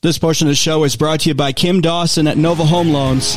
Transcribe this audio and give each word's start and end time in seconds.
This 0.00 0.16
portion 0.18 0.46
of 0.46 0.52
the 0.52 0.54
show 0.56 0.84
is 0.84 0.94
brought 0.94 1.20
to 1.20 1.30
you 1.30 1.34
by 1.34 1.52
Kim 1.52 1.80
Dawson 1.80 2.28
at 2.28 2.36
Nova 2.38 2.64
Home 2.64 2.90
Loans. 2.90 3.34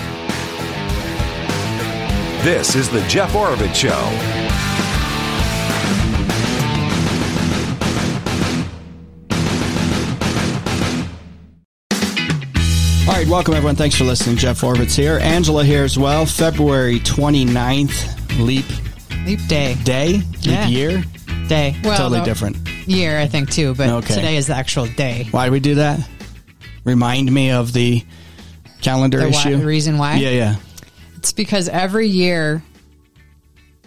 This 2.43 2.75
is 2.75 2.87
the 2.89 3.03
Jeff 3.07 3.31
Oravits 3.33 3.73
Show. 3.75 4.07
All 13.07 13.17
right, 13.17 13.27
welcome 13.27 13.55
everyone. 13.55 13.75
Thanks 13.75 13.95
for 13.95 14.03
listening. 14.05 14.37
Jeff 14.37 14.61
Oravits 14.61 14.95
here. 14.95 15.17
Angela 15.21 15.65
here 15.65 15.83
as 15.83 15.97
well. 15.97 16.25
February 16.25 16.99
29th, 16.99 18.39
leap 18.39 18.65
Leap 19.25 19.39
day. 19.47 19.75
day, 19.83 20.13
leap 20.13 20.23
Yeah. 20.43 20.67
year. 20.67 21.03
Day. 21.47 21.75
Well, 21.83 21.97
totally 21.97 22.19
the 22.19 22.25
different. 22.25 22.57
Year, 22.87 23.19
I 23.19 23.27
think, 23.27 23.49
too, 23.51 23.73
but 23.75 23.89
Okay. 23.89 24.15
today 24.15 24.37
is 24.37 24.47
the 24.47 24.55
actual 24.55 24.85
day. 24.85 25.27
Why 25.31 25.45
do 25.47 25.51
we 25.51 25.59
do 25.59 25.75
that? 25.75 25.99
Remind 26.83 27.31
me 27.31 27.51
of 27.51 27.73
the 27.73 28.03
calendar 28.81 29.19
The 29.19 29.29
why- 29.29 29.29
issue. 29.51 29.57
reason 29.57 29.97
why? 29.97 30.15
Yeah, 30.15 30.29
yeah. 30.29 30.55
It's 31.17 31.33
because 31.33 31.69
every 31.69 32.07
year 32.07 32.63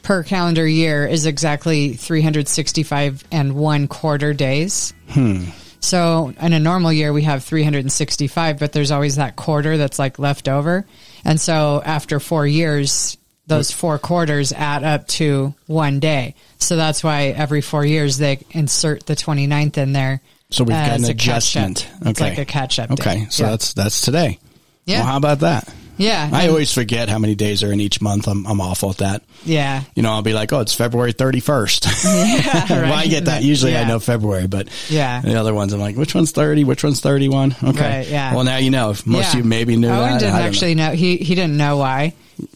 per 0.02 0.22
calendar 0.22 0.66
year 0.66 1.06
is 1.06 1.26
exactly 1.26 1.94
365 1.94 3.24
and 3.32 3.54
one 3.54 3.88
quarter 3.88 4.32
days. 4.34 4.92
Hmm. 5.08 5.44
So 5.80 6.32
in 6.40 6.52
a 6.52 6.60
normal 6.60 6.92
year, 6.92 7.12
we 7.12 7.22
have 7.22 7.44
365, 7.44 8.58
but 8.58 8.72
there's 8.72 8.90
always 8.90 9.16
that 9.16 9.36
quarter 9.36 9.76
that's 9.76 9.98
like 9.98 10.18
left 10.18 10.48
over. 10.48 10.86
And 11.24 11.40
so 11.40 11.82
after 11.84 12.20
four 12.20 12.46
years, 12.46 13.16
those 13.46 13.70
four 13.70 13.98
quarters 13.98 14.52
add 14.52 14.84
up 14.84 15.06
to 15.08 15.54
one 15.66 16.00
day. 16.00 16.34
So 16.58 16.76
that's 16.76 17.04
why 17.04 17.24
every 17.24 17.60
four 17.60 17.84
years 17.84 18.16
they 18.16 18.38
insert 18.52 19.04
the 19.06 19.14
29th 19.14 19.76
in 19.76 19.92
there. 19.92 20.22
So 20.54 20.64
we've 20.64 20.76
uh, 20.76 20.86
got 20.86 20.98
an 20.98 21.04
adjustment. 21.06 21.88
It's 22.02 22.20
Okay. 22.20 22.30
like 22.30 22.38
a 22.38 22.44
catch 22.44 22.78
up. 22.78 22.90
Okay, 22.92 23.26
so 23.30 23.44
that's 23.44 23.72
that's 23.74 24.00
today. 24.02 24.38
Yeah. 24.86 24.98
Well, 25.00 25.06
how 25.06 25.16
about 25.16 25.40
that? 25.40 25.72
yeah. 25.96 26.28
I 26.33 26.48
always 26.48 26.72
forget 26.72 27.08
how 27.08 27.19
many 27.20 27.34
days 27.36 27.62
are 27.62 27.72
in 27.72 27.80
each 27.80 28.00
month. 28.00 28.27
I'm 28.28 28.47
I'm 28.47 28.60
awful 28.60 28.91
at 28.91 28.98
that. 28.98 29.22
yeah. 29.44 29.82
You 29.94 30.02
know, 30.02 30.10
I'll 30.12 30.22
be 30.22 30.32
like, 30.32 30.52
oh, 30.52 30.60
it's 30.60 30.75
February 30.75 31.12
31st. 31.12 31.84
Yeah, 32.44 32.82
well, 32.82 32.92
I 32.92 33.06
get 33.06 33.25
that. 33.27 33.42
Usually 33.42 33.77
I 33.77 33.86
know 33.86 33.98
February, 34.00 34.47
but 34.47 34.69
Yeah. 34.91 35.20
the 35.20 35.34
other 35.36 35.55
ones, 35.55 35.72
I'm 35.72 35.80
like, 35.80 35.97
which 35.97 36.14
one's 36.14 36.30
30? 36.32 36.64
Which 36.64 36.82
one's 36.84 37.00
31? 37.00 37.56
Okay. 37.62 37.80
Right, 37.98 38.08
yeah. 38.08 38.34
Well, 38.34 38.44
now 38.44 38.56
you 38.58 38.70
know. 38.70 38.91
If 38.91 39.06
most 39.06 39.22
Yeah. 39.22 39.30
of 39.30 39.34
you 39.38 39.44
maybe 39.44 39.77
knew 39.77 39.88
Owen 39.88 40.12
that. 40.12 40.20
didn't 40.20 40.34
I 40.34 40.42
actually 40.42 40.75
know. 40.75 40.91
He 40.92 41.16
he 41.16 41.34
didn't 41.34 41.56
know 41.56 41.77
why 41.78 42.12
it 42.38 42.50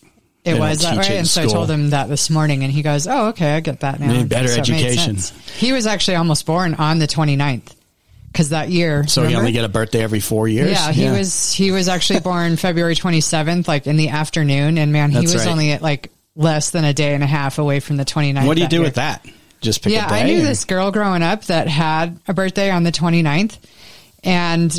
They 0.45 0.59
was 0.59 0.83
that 0.83 0.97
way, 0.99 1.19
and 1.19 1.27
so 1.27 1.43
I 1.43 1.47
told 1.47 1.71
him 1.71 1.91
that 1.91 2.09
this 2.09 2.31
morning, 2.31 2.63
and 2.65 2.73
he 2.73 2.83
goes, 2.83 3.07
"Oh, 3.07 3.29
okay, 3.29 3.55
I 3.55 3.61
get 3.61 3.81
that 3.81 3.99
now." 4.01 4.23
Better 4.25 4.49
So 4.49 4.61
education. 4.61 5.19
He 5.59 5.73
was 5.73 5.87
actually 5.87 6.17
almost 6.17 6.45
born 6.47 6.75
on 6.75 6.99
the 6.99 7.07
29th 7.07 7.73
because 8.33 8.51
that 8.51 8.69
year. 8.71 9.07
So 9.07 9.21
you 9.23 9.27
remember? 9.29 9.41
only 9.41 9.53
get 9.53 9.65
a 9.65 9.69
birthday 9.69 10.03
every 10.03 10.21
four 10.21 10.49
years? 10.49 10.71
Yeah, 10.71 10.93
he 10.93 11.09
was 11.11 11.53
he 11.53 11.71
was 11.73 11.89
actually 11.89 12.21
born 12.21 12.57
February 12.57 12.95
27th, 12.95 13.67
like 13.69 13.87
in 13.87 13.97
the 13.97 14.11
afternoon, 14.11 14.79
and 14.79 14.93
man, 14.93 15.11
he 15.11 15.17
That's 15.21 15.35
was 15.35 15.45
right. 15.47 15.53
only 15.53 15.73
at 15.73 15.83
like 15.83 16.11
less 16.37 16.71
than 16.71 16.85
a 16.85 16.95
day 16.95 17.15
and 17.15 17.23
a 17.25 17.27
half 17.27 17.59
away 17.59 17.81
from 17.81 17.97
the 17.97 18.05
29th. 18.05 18.47
What 18.47 18.55
do 18.57 18.63
you 18.63 18.69
do 18.69 18.77
year. 18.77 18.85
with 18.85 18.95
that? 18.95 19.27
Just 19.61 19.83
pick 19.83 19.93
Yeah? 19.93 20.07
I 20.07 20.23
knew 20.23 20.39
or- 20.39 20.43
this 20.45 20.65
girl 20.65 20.93
growing 20.93 21.23
up 21.23 21.45
that 21.47 21.67
had 21.67 22.21
a 22.29 22.35
birthday 22.35 22.71
on 22.71 22.85
the 22.85 22.93
29th. 22.93 23.59
And 24.23 24.73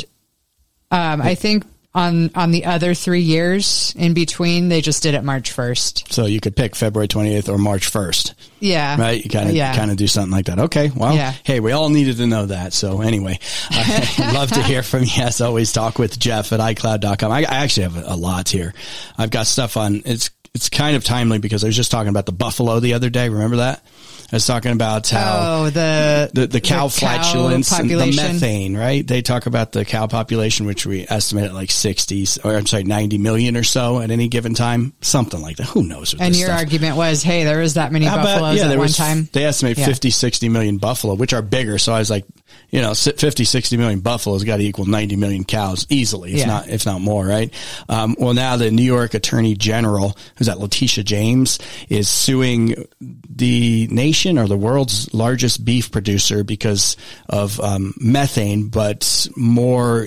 um, 0.90 1.20
I 1.20 1.34
think 1.34 1.64
on 1.94 2.30
on 2.36 2.52
the 2.52 2.66
other 2.66 2.94
three 2.94 3.22
years 3.22 3.92
in 3.96 4.14
between, 4.14 4.68
they 4.68 4.80
just 4.80 5.02
did 5.02 5.14
it 5.14 5.24
March 5.24 5.54
1st. 5.54 6.12
So 6.12 6.26
you 6.26 6.40
could 6.40 6.54
pick 6.54 6.76
February 6.76 7.08
28th 7.08 7.48
or 7.48 7.58
March 7.58 7.90
1st, 7.90 8.34
Yeah. 8.60 9.00
right? 9.00 9.22
You 9.22 9.28
kind 9.28 9.48
of 9.48 9.56
yeah. 9.56 9.74
kind 9.74 9.90
of 9.90 9.96
do 9.96 10.06
something 10.06 10.30
like 10.30 10.46
that. 10.46 10.58
Okay. 10.60 10.90
Well, 10.94 11.14
Yeah. 11.16 11.32
hey, 11.42 11.58
we 11.58 11.72
all 11.72 11.88
needed 11.88 12.18
to 12.18 12.26
know 12.26 12.46
that. 12.46 12.72
So 12.72 13.00
anyway, 13.00 13.38
I'd 13.70 14.32
love 14.34 14.50
to 14.52 14.62
hear 14.62 14.82
from 14.84 15.02
you. 15.02 15.10
As 15.22 15.40
always, 15.40 15.72
talk 15.72 15.98
with 15.98 16.18
Jeff 16.18 16.52
at 16.52 16.60
iCloud.com. 16.60 17.32
I, 17.32 17.40
I 17.40 17.56
actually 17.64 17.82
have 17.84 17.96
a, 17.96 18.14
a 18.14 18.16
lot 18.16 18.48
here. 18.48 18.72
I've 19.18 19.30
got 19.30 19.46
stuff 19.46 19.76
on. 19.76 20.02
It's 20.04 20.30
it's 20.54 20.68
kind 20.68 20.96
of 20.96 21.04
timely 21.04 21.38
because 21.38 21.62
I 21.62 21.68
was 21.68 21.76
just 21.76 21.92
talking 21.92 22.08
about 22.08 22.26
the 22.26 22.32
buffalo 22.32 22.80
the 22.80 22.94
other 22.94 23.08
day. 23.08 23.28
Remember 23.28 23.58
that? 23.58 23.84
I 24.32 24.36
was 24.36 24.46
talking 24.46 24.70
about 24.72 25.08
how 25.08 25.62
Oh, 25.64 25.70
the 25.70 26.30
the, 26.32 26.46
the 26.46 26.60
cow 26.60 26.86
flatulence 26.88 27.72
and 27.72 27.90
the 27.90 27.96
methane, 27.96 28.76
right? 28.76 29.04
They 29.06 29.22
talk 29.22 29.46
about 29.46 29.72
the 29.72 29.84
cow 29.84 30.06
population, 30.06 30.66
which 30.66 30.86
we 30.86 31.04
estimate 31.08 31.46
at 31.46 31.54
like 31.54 31.70
60, 31.70 32.26
or 32.44 32.54
I'm 32.56 32.66
sorry, 32.66 32.84
90 32.84 33.18
million 33.18 33.56
or 33.56 33.64
so 33.64 34.00
at 34.00 34.10
any 34.10 34.28
given 34.28 34.54
time. 34.54 34.92
Something 35.00 35.40
like 35.42 35.56
that. 35.56 35.64
Who 35.66 35.82
knows? 35.82 36.14
And 36.14 36.36
your 36.36 36.46
stuff- 36.48 36.60
argument 36.60 36.96
was, 36.96 37.22
hey, 37.22 37.42
there 37.44 37.58
was 37.58 37.74
that 37.74 37.90
many 37.92 38.04
How 38.06 38.14
about- 38.20 38.24
buffaloes 38.40 38.60
at 38.60 38.68
one 38.70 38.78
was- 38.78 38.96
time. 38.96 39.28
They 39.32 39.44
estimate 39.44 39.78
Yeah. 39.78 39.86
50, 39.86 40.10
60 40.10 40.48
million 40.48 40.78
buffalo, 40.78 41.14
which 41.14 41.32
are 41.32 41.42
bigger. 41.42 41.78
So 41.78 41.92
I 41.92 41.98
was 41.98 42.10
like, 42.10 42.24
you 42.70 42.80
know, 42.80 42.92
si- 42.92 43.12
50, 43.12 43.44
60 43.44 43.76
million 43.76 44.00
buffaloes 44.00 44.44
got 44.44 44.58
to 44.58 44.62
equal 44.62 44.86
90 44.86 45.16
million 45.16 45.44
cows 45.44 45.86
easily, 45.90 46.32
if 46.32 46.38
Yeah. 46.38 46.46
not, 46.46 46.68
if 46.68 46.86
not 46.86 47.00
more, 47.00 47.26
right? 47.26 47.52
Um, 47.88 48.14
well, 48.18 48.34
now 48.34 48.56
the 48.56 48.70
New 48.70 48.82
York 48.84 49.14
Attorney 49.14 49.54
General, 49.54 50.16
who's 50.36 50.46
that, 50.46 50.60
Letitia 50.60 51.04
James, 51.04 51.58
is 51.88 52.08
suing 52.08 52.86
the 53.00 53.86
nation 53.88 54.38
or 54.38 54.46
the 54.46 54.56
world's 54.56 55.12
largest 55.12 55.64
beef 55.64 55.90
producer 55.90 56.44
because 56.44 56.96
of 57.28 57.58
um, 57.60 57.94
methane, 57.98 58.68
but 58.68 59.28
more, 59.36 60.06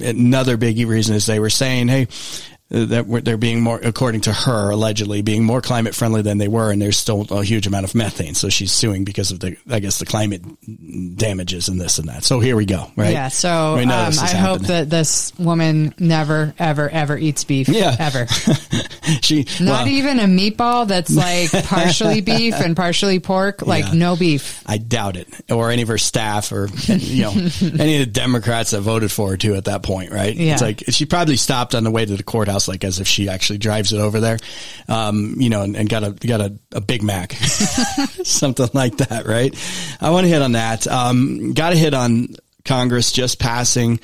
another 0.00 0.56
big 0.56 0.78
reason 0.86 1.14
is 1.14 1.26
they 1.26 1.40
were 1.40 1.50
saying, 1.50 1.88
hey, 1.88 2.06
that 2.70 3.22
they're 3.24 3.38
being 3.38 3.60
more, 3.62 3.78
according 3.82 4.20
to 4.22 4.32
her, 4.32 4.70
allegedly 4.70 5.22
being 5.22 5.42
more 5.42 5.62
climate 5.62 5.94
friendly 5.94 6.20
than 6.20 6.36
they 6.36 6.48
were, 6.48 6.70
and 6.70 6.82
there's 6.82 6.98
still 6.98 7.26
a 7.30 7.42
huge 7.42 7.66
amount 7.66 7.84
of 7.84 7.94
methane. 7.94 8.34
So 8.34 8.50
she's 8.50 8.72
suing 8.72 9.04
because 9.04 9.30
of 9.30 9.40
the, 9.40 9.56
I 9.70 9.80
guess, 9.80 9.98
the 9.98 10.04
climate 10.04 10.42
damages 11.16 11.68
and 11.68 11.80
this 11.80 11.98
and 11.98 12.08
that. 12.08 12.24
So 12.24 12.40
here 12.40 12.56
we 12.56 12.66
go, 12.66 12.90
right? 12.94 13.12
Yeah, 13.12 13.28
so 13.28 13.78
um, 13.78 13.90
I 13.90 14.08
is 14.08 14.32
hope 14.32 14.62
that 14.62 14.90
this 14.90 15.32
woman 15.38 15.94
never, 15.98 16.54
ever, 16.58 16.90
ever 16.90 17.16
eats 17.16 17.44
beef. 17.44 17.68
Yeah. 17.68 17.96
Ever. 17.98 18.26
she 19.22 19.46
Not 19.60 19.86
well, 19.86 19.88
even 19.88 20.18
a 20.18 20.24
meatball 20.24 20.86
that's 20.86 21.14
like 21.14 21.50
partially 21.64 22.20
beef 22.20 22.54
and 22.54 22.76
partially 22.76 23.18
pork. 23.18 23.62
Like 23.62 23.86
Yeah. 23.86 23.94
no 23.94 24.16
beef. 24.16 24.62
I 24.66 24.78
doubt 24.78 25.16
it, 25.16 25.28
or 25.50 25.70
any 25.70 25.82
of 25.82 25.88
her 25.88 25.98
staff, 25.98 26.52
or 26.52 26.68
you 26.86 27.22
know, 27.22 27.30
any 27.78 28.00
of 28.00 28.06
the 28.06 28.10
Democrats 28.12 28.72
that 28.72 28.80
voted 28.82 29.10
for 29.10 29.30
her 29.30 29.36
too 29.36 29.54
at 29.54 29.64
that 29.66 29.82
point, 29.82 30.12
right? 30.12 30.34
Yeah. 30.34 30.52
It's 30.54 30.62
like 30.62 30.82
she 30.88 31.06
probably 31.06 31.36
stopped 31.36 31.74
on 31.74 31.84
the 31.84 31.90
way 31.90 32.04
to 32.04 32.16
the 32.16 32.22
courthouse, 32.22 32.57
like 32.66 32.82
as 32.82 32.98
if 32.98 33.06
she 33.06 33.28
actually 33.28 33.58
drives 33.58 33.92
it 33.92 34.00
over 34.00 34.18
there, 34.18 34.38
um, 34.88 35.34
you 35.38 35.50
know, 35.50 35.62
and, 35.62 35.76
and 35.76 35.88
got 35.88 36.02
a 36.02 36.10
got 36.12 36.40
a, 36.40 36.58
a 36.72 36.80
Big 36.80 37.02
Mac, 37.02 37.32
something 38.24 38.68
like 38.72 38.96
that, 38.98 39.26
right? 39.26 39.54
I 40.00 40.10
want 40.10 40.24
to 40.24 40.28
hit 40.28 40.42
on 40.42 40.52
that. 40.52 40.86
Um, 40.86 41.52
got 41.52 41.70
to 41.70 41.76
hit 41.76 41.94
on 41.94 42.28
Congress 42.64 43.12
just 43.12 43.38
passing. 43.38 44.00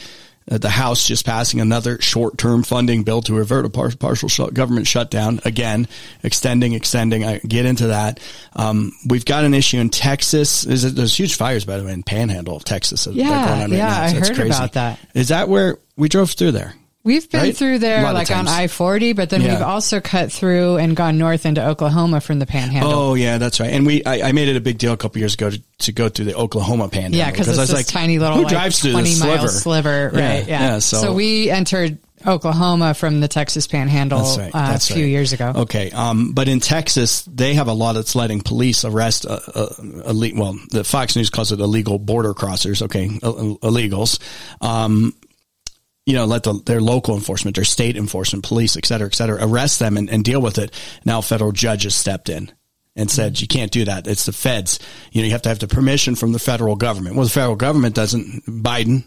Uh, 0.51 0.59
the 0.59 0.69
House 0.69 1.09
just 1.09 1.25
passing 1.25 1.63
another 1.63 1.99
short-term 2.03 2.65
funding 2.65 3.03
bill 3.03 3.23
to 3.23 3.39
avert 3.39 3.65
a 3.65 3.71
par- 3.71 3.93
partial 3.99 4.29
shut- 4.29 4.53
government 4.53 4.87
shutdown. 4.87 5.41
Again, 5.47 5.89
extending, 6.23 6.75
extending. 6.75 7.25
I 7.25 7.39
get 7.39 7.65
into 7.65 7.87
that. 7.87 8.21
Um, 8.55 8.93
we've 9.09 9.25
got 9.25 9.45
an 9.45 9.55
issue 9.55 9.79
in 9.79 9.89
Texas. 9.89 10.67
Is 10.67 10.85
it, 10.85 10.97
there's 10.97 11.19
huge 11.19 11.37
fires, 11.37 11.65
by 11.65 11.79
the 11.79 11.85
way, 11.85 11.95
in 11.95 12.03
Panhandle 12.03 12.57
of 12.59 12.65
Texas. 12.65 13.07
Yeah, 13.11 13.25
going 13.29 13.63
on 13.63 13.71
right 13.71 13.79
yeah, 13.79 13.89
now. 13.89 14.03
I 14.03 14.11
So 14.13 14.19
it's 14.19 14.29
heard 14.29 14.37
crazy. 14.37 14.51
about 14.51 14.73
that. 14.75 14.99
Is 15.15 15.29
that 15.29 15.49
where 15.49 15.79
we 15.97 16.11
drove 16.11 16.33
through 16.33 16.53
there? 16.53 16.75
We've 17.05 17.31
been 17.31 17.41
Right? 17.43 17.57
through 17.57 17.81
there 17.81 18.03
like 18.15 18.31
on. 18.31 18.49
I 18.49 18.67
forty, 18.67 19.13
but 19.13 19.29
then 19.29 19.43
Yeah. 19.43 19.53
we've 19.57 19.63
also 19.63 20.01
cut 20.01 20.33
through 20.33 20.79
and 20.79 20.97
gone 20.97 21.19
north 21.19 21.45
into 21.45 21.63
Oklahoma 21.65 22.23
from 22.23 22.39
the 22.39 22.47
Panhandle. 22.47 22.91
Oh 22.93 23.15
yeah, 23.15 23.37
that's 23.37 23.61
right. 23.61 23.71
And 23.71 23.85
we, 23.87 24.03
I, 24.05 24.29
I 24.29 24.33
made 24.33 24.49
it 24.49 24.57
a 24.57 24.61
big 24.61 24.79
deal 24.79 24.93
a 24.95 24.97
couple 24.97 25.19
years 25.19 25.35
ago 25.35 25.51
to, 25.51 25.63
to 25.81 25.93
go 25.93 26.09
through 26.09 26.25
the 26.25 26.35
Oklahoma 26.35 26.89
Panhandle. 26.89 27.19
yeah, 27.19 27.31
because 27.31 27.47
it's 27.49 27.59
I 27.59 27.61
was 27.61 27.69
this 27.71 27.77
like, 27.79 27.87
tiny 27.87 28.19
little 28.19 28.37
who 28.39 28.43
like 28.45 28.53
drives 28.53 28.81
through 28.81 28.93
twenty 28.93 29.11
this 29.11 29.21
mile 29.21 29.37
sliver? 29.49 29.53
sliver, 29.53 30.11
Yeah, 30.15 30.29
right? 30.35 30.49
Yeah. 30.49 30.61
yeah, 30.61 30.79
so- 30.79 31.13
we 31.13 31.51
entered 31.51 31.99
Oklahoma 32.27 32.95
from 32.95 33.21
the 33.21 33.29
Texas 33.29 33.67
Panhandle 33.67 34.21
That's 34.21 34.39
right. 34.39 34.55
uh, 34.55 34.75
a 34.77 34.79
few 34.79 35.03
right. 35.03 35.11
years 35.11 35.35
ago. 35.35 35.53
Okay. 35.57 35.91
Um, 35.91 36.33
but 36.33 36.49
in 36.49 36.59
Texas, 36.59 37.21
they 37.25 37.53
have 37.53 37.69
a 37.69 37.75
law 37.75 37.93
that's 37.93 38.17
letting 38.17 38.41
police 38.41 38.83
arrest, 38.87 39.27
uh, 39.27 39.41
uh, 39.55 39.67
ille- 40.07 40.35
well, 40.35 40.59
the 40.71 40.85
Fox 40.85 41.17
News 41.17 41.29
calls 41.29 41.53
it 41.53 41.61
illegal 41.61 41.99
border 41.99 42.33
crossers. 42.33 42.81
Okay. 42.81 43.11
Ill- 43.23 43.59
illegals. 43.59 44.19
Um, 44.63 45.13
you 46.07 46.15
know, 46.15 46.27
let 46.27 46.43
the, 46.43 46.53
their 46.67 46.81
local 46.81 47.15
enforcement, 47.15 47.57
their 47.57 47.65
state 47.65 47.97
enforcement, 47.97 48.45
police, 48.45 48.77
et 48.77 48.85
cetera, 48.85 49.07
et 49.07 49.15
cetera, 49.15 49.39
arrest 49.41 49.79
them 49.79 49.97
and, 49.97 50.11
and 50.11 50.25
deal 50.25 50.41
with 50.41 50.59
it. 50.59 50.73
Now 51.05 51.21
federal 51.21 51.53
judges 51.53 51.95
stepped 51.95 52.29
in 52.29 52.53
and 52.95 53.11
said, 53.11 53.35
mm-hmm. 53.35 53.43
you 53.43 53.49
can't 53.49 53.73
do 53.73 53.87
that. 53.87 54.07
It's 54.07 54.27
the 54.27 54.33
feds. 54.33 54.79
You 55.13 55.23
know, 55.23 55.27
you 55.27 55.33
have 55.33 55.43
to 55.43 55.49
have 55.49 55.61
the 55.61 55.67
permission 55.67 56.15
from 56.15 56.33
the 56.33 56.39
federal 56.39 56.77
government. 56.77 57.17
Well, 57.17 57.25
the 57.25 57.31
federal 57.31 57.57
government 57.57 57.95
doesn't, 57.95 58.45
Biden 58.47 59.05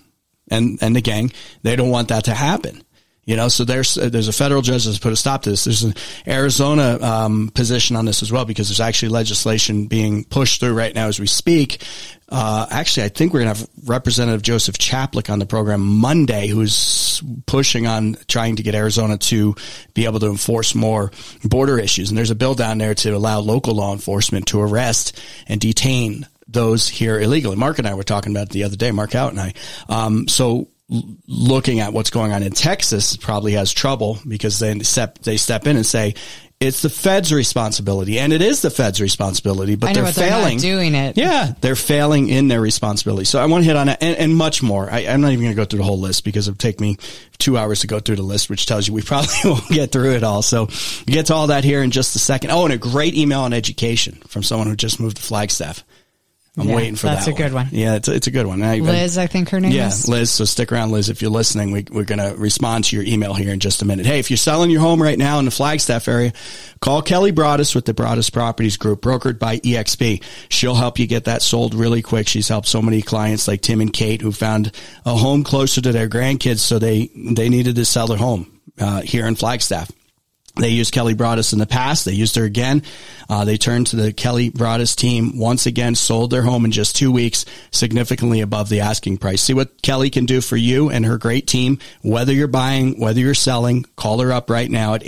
and, 0.50 0.80
and 0.82 0.96
the 0.96 1.02
gang, 1.02 1.32
they 1.62 1.76
don't 1.76 1.92
want 1.92 2.08
that 2.08 2.26
to 2.26 2.34
happen. 2.34 2.84
You 3.28 3.36
know, 3.36 3.50
so 3.50 3.66
there's 3.66 3.96
there's 3.96 4.30
a 4.30 4.34
federal 4.34 4.62
judge 4.62 4.86
that's 4.86 5.00
put 5.00 5.12
a 5.12 5.18
stop 5.18 5.42
to 5.44 5.50
this. 5.50 5.66
There's 5.66 5.84
an 5.84 5.96
Arizona 6.26 6.98
um, 7.02 7.50
position 7.54 7.98
on 7.98 8.06
this 8.06 8.24
as 8.24 8.32
well 8.32 8.46
because 8.46 8.70
there's 8.70 8.80
actually 8.80 9.10
legislation 9.10 9.88
being 9.88 10.24
pushed 10.24 10.62
through 10.62 10.74
right 10.74 10.96
now 10.96 11.08
as 11.08 11.20
we 11.20 11.28
speak. 11.28 11.84
Uh, 12.30 12.66
actually, 12.72 13.04
I 13.04 13.10
think 13.10 13.34
we're 13.34 13.42
going 13.42 13.54
to 13.54 13.60
have 13.60 13.70
Representative 13.84 14.44
Joseph 14.44 14.78
Chaplik 14.78 15.30
on 15.30 15.40
the 15.40 15.46
program 15.46 15.82
Monday, 15.82 16.48
who's 16.48 17.22
pushing 17.48 17.86
on 17.86 18.16
trying 18.30 18.56
to 18.56 18.64
get 18.64 18.76
Arizona 18.76 19.18
to 19.18 19.56
be 19.94 20.06
able 20.06 20.22
to 20.22 20.28
enforce 20.28 20.74
more 20.74 21.12
border 21.44 21.78
issues. 21.78 22.08
And 22.08 22.18
there's 22.18 22.32
a 22.32 22.36
bill 22.36 22.56
down 22.56 22.78
there 22.78 22.96
to 22.96 23.12
allow 23.12 23.40
local 23.40 23.76
law 23.76 23.92
enforcement 23.92 24.48
to 24.48 24.62
arrest 24.62 25.22
and 25.48 25.60
detain 25.60 26.26
those 26.48 26.88
here 26.88 27.20
illegally. 27.20 27.58
Mark 27.58 27.78
and 27.78 27.88
I 27.88 27.94
were 27.94 28.04
talking 28.04 28.32
about 28.32 28.44
it 28.44 28.50
the 28.52 28.64
other 28.64 28.78
day, 28.78 28.92
Mark 28.92 29.16
Out 29.16 29.32
and 29.32 29.42
I. 29.42 29.54
Um, 29.90 30.30
so 30.30 30.70
looking 30.90 31.80
at 31.82 31.92
what's 31.92 32.10
going 32.10 32.32
on 32.32 32.44
in 32.44 32.52
Texas 32.52 33.18
probably 33.18 33.54
has 33.54 33.74
trouble 33.74 34.20
because 34.28 34.60
they 34.60 34.78
step 34.80 35.20
they 35.20 35.38
step 35.38 35.68
in 35.68 35.76
and 35.76 35.86
say 35.86 36.16
it's 36.60 36.82
the 36.82 36.90
Fed's 36.90 37.32
responsibility, 37.32 38.18
and 38.18 38.34
it 38.34 38.42
is 38.42 38.64
the 38.64 38.72
Fed's 38.72 39.00
responsibility, 39.00 39.76
but 39.76 39.88
know, 39.88 39.94
they're 39.94 40.04
but 40.06 40.16
they're 40.16 40.30
failing 40.30 40.58
not 40.58 40.62
doing 40.62 40.96
it. 40.96 41.16
Yeah, 41.16 41.54
they're 41.62 41.76
failing 41.76 42.30
in 42.30 42.48
their 42.48 42.62
responsibility. 42.62 43.26
So 43.26 43.40
I 43.40 43.46
want 43.46 43.64
to 43.64 43.68
hit 43.68 43.76
on 43.76 43.90
it 43.90 44.00
and, 44.02 44.18
and 44.18 44.36
much 44.36 44.64
more. 44.64 44.90
I, 44.90 45.06
I'm 45.06 45.22
not 45.22 45.34
even 45.34 45.46
going 45.46 45.56
to 45.56 45.56
go 45.56 45.66
through 45.66 45.80
the 45.80 45.86
whole 45.86 46.00
list 46.00 46.24
because 46.24 46.48
it 46.48 46.52
would 46.52 46.60
take 46.60 46.80
me 46.80 46.98
two 47.38 47.60
hours 47.60 47.82
to 47.82 47.88
go 47.88 48.00
through 48.00 48.16
the 48.16 48.24
list, 48.24 48.50
which 48.50 48.66
tells 48.66 48.88
you 48.88 48.94
we 48.96 49.02
probably 49.04 49.36
won't 49.46 49.68
get 49.70 49.92
through 49.92 50.14
it 50.14 50.24
all. 50.24 50.42
So 50.42 50.66
we 51.06 51.14
get 51.14 51.28
to 51.28 51.36
all 51.36 51.48
that 51.48 51.64
here 51.64 51.84
in 51.84 51.92
just 51.92 52.16
a 52.16 52.20
second. 52.20 52.50
Oh, 52.50 52.66
and 52.66 52.74
a 52.74 52.78
great 52.78 53.14
email 53.14 53.42
on 53.42 53.54
education 53.54 54.16
from 54.28 54.42
someone 54.42 54.68
who 54.68 54.76
just 54.76 55.00
moved 55.00 55.18
to 55.18 55.24
Flagstaff. 55.24 55.84
I'm 56.58 56.68
Yeah, 56.70 56.76
waiting 56.76 56.96
for 56.96 57.08
that's 57.08 57.26
that. 57.26 57.32
That's 57.32 57.40
a 57.40 57.44
good 57.44 57.54
one. 57.54 57.68
Yeah, 57.72 57.96
it's 57.96 58.08
a, 58.08 58.14
it's 58.16 58.28
a 58.28 58.32
good 58.32 58.48
one. 58.48 58.64
I, 58.64 58.78
Liz, 58.78 59.18
I 59.18 59.28
think 59.28 59.50
her 59.50 59.60
name 59.60 59.72
yeah, 59.72 59.88
is. 59.90 60.08
Liz. 60.10 60.32
So 60.32 60.44
stick 60.44 60.72
around, 60.72 60.92
Liz. 60.92 61.08
If 61.10 61.22
you're 61.22 61.30
listening, 61.30 61.72
we, 61.72 61.86
we're 61.92 62.04
going 62.04 62.20
to 62.20 62.36
respond 62.36 62.86
to 62.86 62.96
your 62.96 63.06
email 63.06 63.36
here 63.36 63.54
in 63.54 63.60
just 63.60 63.82
a 63.84 63.86
minute. 63.86 64.08
Hey, 64.08 64.18
if 64.20 64.32
you're 64.32 64.38
selling 64.38 64.72
your 64.72 64.82
home 64.82 65.02
right 65.02 65.18
now 65.20 65.38
in 65.38 65.46
the 65.46 65.52
Flagstaff 65.52 66.08
area, 66.08 66.34
call 66.82 67.04
Kelly 67.04 67.32
Broadus 67.32 67.76
with 67.76 67.86
the 67.86 67.94
Broadus 67.94 68.30
Properties 68.32 68.78
Group, 68.78 69.02
brokered 69.02 69.38
by 69.38 69.60
EXP. 69.60 70.24
She'll 70.50 70.74
help 70.76 70.98
you 70.98 71.06
get 71.06 71.26
that 71.26 71.44
sold 71.44 71.76
really 71.76 72.02
quick. 72.02 72.28
She's 72.28 72.48
helped 72.48 72.68
so 72.68 72.82
many 72.82 73.04
clients 73.04 73.48
like 73.48 73.62
Tim 73.62 73.80
and 73.80 73.94
Kate 73.94 74.22
who 74.22 74.32
found 74.32 74.72
a 75.06 75.16
home 75.16 75.44
closer 75.44 75.80
to 75.82 75.92
their 75.92 76.10
grandkids, 76.10 76.60
so 76.60 76.80
they 76.80 77.12
they 77.16 77.50
needed 77.50 77.76
to 77.76 77.86
sell 77.86 78.08
their 78.08 78.18
home 78.18 78.60
uh, 78.80 79.02
here 79.02 79.28
in 79.28 79.36
Flagstaff. 79.36 79.92
They 80.60 80.70
used 80.70 80.94
Kelly 80.94 81.14
Broadus 81.14 81.54
in 81.54 81.60
the 81.60 81.68
past. 81.68 82.06
They 82.06 82.14
used 82.14 82.36
her 82.36 82.44
again. 82.44 82.84
Uh, 83.30 83.46
they 83.46 83.58
turned 83.58 83.88
to 83.88 83.96
the 83.96 84.12
Kelly 84.12 84.50
Broadus 84.50 84.96
team 84.96 85.38
once 85.38 85.66
again, 85.66 85.96
sold 85.96 86.32
their 86.32 86.42
home 86.42 86.66
in 86.66 86.72
just 86.72 86.96
two 86.96 87.12
weeks, 87.12 87.46
significantly 87.72 88.42
above 88.42 88.70
the 88.70 88.82
asking 88.82 89.18
price. 89.18 89.42
See 89.42 89.54
what 89.54 89.82
Kelly 89.82 90.10
can 90.10 90.26
do 90.26 90.42
for 90.42 90.58
you 90.58 90.90
and 90.90 91.06
her 91.06 91.18
great 91.18 91.46
team. 91.46 91.80
Whether 92.02 92.34
you're 92.34 92.48
buying, 92.48 93.00
whether 93.00 93.20
you're 93.20 93.34
selling, 93.34 93.86
call 93.96 94.20
her 94.22 94.32
up 94.32 94.50
right 94.50 94.70
now 94.70 94.96
at 94.96 95.04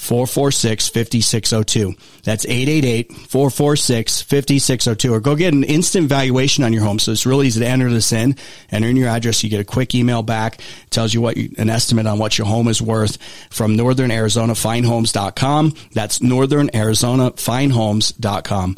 888-446-5602. 0.00 2.22
That's 2.22 2.46
888-446-5602 2.46 5.10
or 5.10 5.20
go 5.20 5.36
get 5.36 5.52
an 5.52 5.64
instant 5.64 6.08
valuation 6.08 6.64
on 6.64 6.72
your 6.72 6.82
home. 6.82 6.98
So 6.98 7.12
it's 7.12 7.26
really 7.26 7.46
easy 7.46 7.60
to 7.60 7.66
enter 7.66 7.90
this 7.90 8.10
in, 8.12 8.36
enter 8.70 8.88
in 8.88 8.96
your 8.96 9.08
address. 9.08 9.44
You 9.44 9.50
get 9.50 9.60
a 9.60 9.64
quick 9.64 9.94
email 9.94 10.22
back, 10.22 10.62
tells 10.90 11.14
you 11.14 11.20
what 11.20 11.36
you, 11.36 11.50
an 11.58 11.68
estimate 11.68 12.06
on 12.06 12.18
what 12.18 12.38
your 12.38 12.46
home 12.46 12.68
is 12.68 12.80
worth 12.80 13.18
from 13.50 13.76
Northern 13.76 14.10
Arizona 14.10 14.54
Finehomes.com. 14.54 15.74
That's 15.92 16.22
Northern 16.22 16.74
Arizona 16.74 17.32
Finehomes.com. 17.32 18.76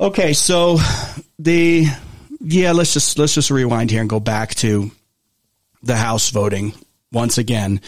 Okay. 0.00 0.32
So 0.32 0.78
the, 1.38 1.86
yeah, 2.40 2.72
let's 2.72 2.94
just, 2.94 3.18
let's 3.18 3.34
just 3.34 3.50
rewind 3.50 3.90
here 3.90 4.00
and 4.00 4.10
go 4.10 4.20
back 4.20 4.54
to 4.56 4.90
the 5.82 5.96
House 5.96 6.30
voting 6.30 6.72
once 7.12 7.38
again 7.38 7.80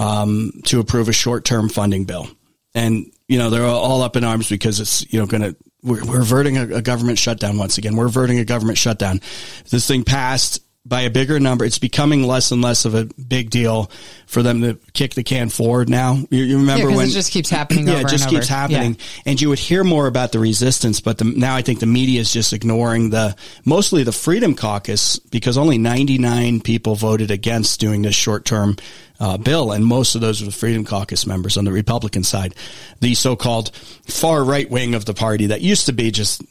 um, 0.00 0.52
to 0.64 0.80
approve 0.80 1.08
a 1.08 1.12
short-term 1.12 1.68
funding 1.68 2.04
bill, 2.04 2.26
and 2.74 3.12
you 3.28 3.38
know 3.38 3.50
they're 3.50 3.66
all 3.66 4.00
up 4.02 4.16
in 4.16 4.24
arms 4.24 4.48
because 4.48 4.80
it's 4.80 5.12
you 5.12 5.20
know 5.20 5.26
going 5.26 5.42
to 5.42 5.56
we're, 5.82 6.04
we're 6.04 6.22
averting 6.22 6.56
a, 6.56 6.76
a 6.76 6.82
government 6.82 7.18
shutdown 7.18 7.58
once 7.58 7.76
again. 7.76 7.96
We're 7.96 8.06
averting 8.06 8.38
a 8.38 8.44
government 8.44 8.78
shutdown. 8.78 9.20
This 9.68 9.86
thing 9.86 10.04
passed 10.04 10.62
by 10.86 11.02
a 11.02 11.10
bigger 11.10 11.38
number. 11.38 11.64
It's 11.64 11.78
becoming 11.78 12.22
less 12.26 12.50
and 12.52 12.62
less 12.62 12.86
of 12.86 12.94
a 12.94 13.04
big 13.04 13.50
deal 13.50 13.90
for 14.26 14.42
them 14.42 14.62
to 14.62 14.78
kick 14.94 15.14
the 15.14 15.22
can 15.22 15.50
forward 15.50 15.88
now. 15.90 16.14
You, 16.30 16.42
you 16.44 16.58
remember 16.58 16.88
Yeah, 16.90 16.96
when 16.96 17.06
it 17.08 17.10
just 17.12 17.30
keeps 17.30 17.50
happening 17.50 17.86
Yeah, 17.88 17.94
over 17.96 18.06
it 18.06 18.10
just 18.10 18.24
and 18.24 18.30
keeps 18.32 18.46
over. 18.50 18.54
happening, 18.58 18.96
and 19.26 19.40
you 19.40 19.50
would 19.50 19.58
hear 19.58 19.84
more 19.84 20.06
about 20.06 20.32
the 20.32 20.38
resistance. 20.38 21.00
But 21.00 21.18
the, 21.18 21.24
now 21.24 21.54
I 21.54 21.62
think 21.62 21.80
the 21.80 21.86
media 21.86 22.20
is 22.20 22.32
just 22.32 22.52
ignoring 22.54 23.10
the 23.10 23.36
mostly 23.64 24.04
the 24.04 24.12
Freedom 24.12 24.54
Caucus 24.54 25.18
because 25.18 25.58
only 25.58 25.76
99 25.76 26.60
people 26.62 26.94
voted 26.94 27.30
against 27.30 27.78
doing 27.78 28.00
this 28.02 28.14
short 28.14 28.46
term 28.46 28.76
uh, 29.20 29.36
bill, 29.36 29.72
and 29.72 29.84
most 29.84 30.14
of 30.14 30.22
those 30.22 30.40
were 30.40 30.46
the 30.46 30.52
Freedom 30.52 30.84
Caucus 30.86 31.26
members 31.26 31.58
on 31.58 31.66
the 31.66 31.72
Republican 31.72 32.24
side, 32.24 32.54
the 33.00 33.14
so-called 33.14 33.70
far 34.06 34.42
right 34.42 34.70
wing 34.70 34.94
of 34.94 35.04
the 35.04 35.12
party 35.12 35.46
that 35.48 35.60
used 35.60 35.84
to 35.86 35.92
be 35.92 36.10
just 36.10 36.42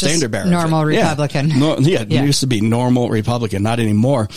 the 0.00 0.08
standard 0.08 0.30
bearer, 0.30 0.46
normal 0.46 0.90
Yeah. 0.92 1.10
Republican. 1.10 1.58
No, 1.58 1.78
yeah, 1.78 2.04
Yeah. 2.08 2.22
it 2.22 2.26
used 2.26 2.40
to 2.40 2.46
be 2.46 2.60
normal 2.60 3.08
Republican, 3.08 3.62
not 3.62 3.80
anymore. 3.80 4.28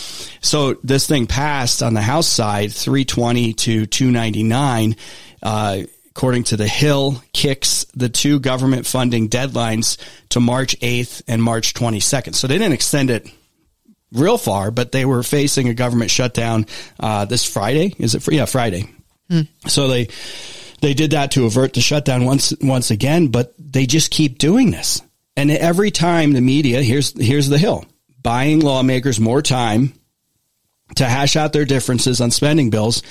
So 0.42 0.76
this 0.84 1.08
thing 1.08 1.28
passed 1.28 1.82
on 1.84 1.94
the 1.94 2.02
House 2.02 2.28
side, 2.28 2.72
320 2.74 3.54
to 3.54 3.86
299. 3.86 4.96
Uh, 5.44 5.82
according 6.10 6.44
to 6.46 6.58
the 6.58 6.68
Hill, 6.68 7.22
kicks 7.34 7.86
the 7.94 8.08
two 8.10 8.40
government 8.40 8.86
funding 8.86 9.28
deadlines 9.30 9.98
to 10.30 10.40
March 10.40 10.80
8th 10.80 11.22
and 11.28 11.44
March 11.44 11.74
22nd. 11.74 12.36
So 12.36 12.48
they 12.48 12.58
didn't 12.58 12.74
extend 12.74 13.10
it 13.10 13.30
real 14.14 14.38
far, 14.38 14.72
but 14.72 14.92
they 14.94 15.04
were 15.04 15.24
facing 15.24 15.68
a 15.68 15.74
government 15.74 16.10
shutdown 16.10 16.68
uh, 17.00 17.26
this 17.26 17.44
Friday. 17.44 17.94
Is 18.00 18.16
it? 18.16 18.24
Fr- 18.24 18.32
Yeah, 18.34 18.46
Friday. 18.46 18.86
So 19.68 19.88
they 19.88 20.08
they 20.82 20.94
did 20.94 21.12
that 21.12 21.32
to 21.32 21.46
avert 21.46 21.74
the 21.74 21.82
shutdown 21.82 22.26
once 22.26 22.54
once 22.62 22.92
again, 22.92 23.28
but 23.28 23.54
they 23.60 23.86
just 23.88 24.12
keep 24.12 24.38
doing 24.38 24.72
this. 24.72 25.02
And 25.38 25.52
every 25.52 25.92
time 25.92 26.32
the 26.34 26.42
media 26.42 26.82
here's 26.82 27.20
here's 27.20 27.50
the 27.50 27.58
hill 27.58 27.86
buying 28.22 28.60
lawmakers 28.60 29.20
more 29.20 29.42
time 29.42 29.94
to 30.96 31.06
hash 31.06 31.36
out 31.36 31.52
their 31.54 31.66
differences 31.66 32.22
on 32.22 32.32
spending 32.32 32.70
bills 32.70 33.02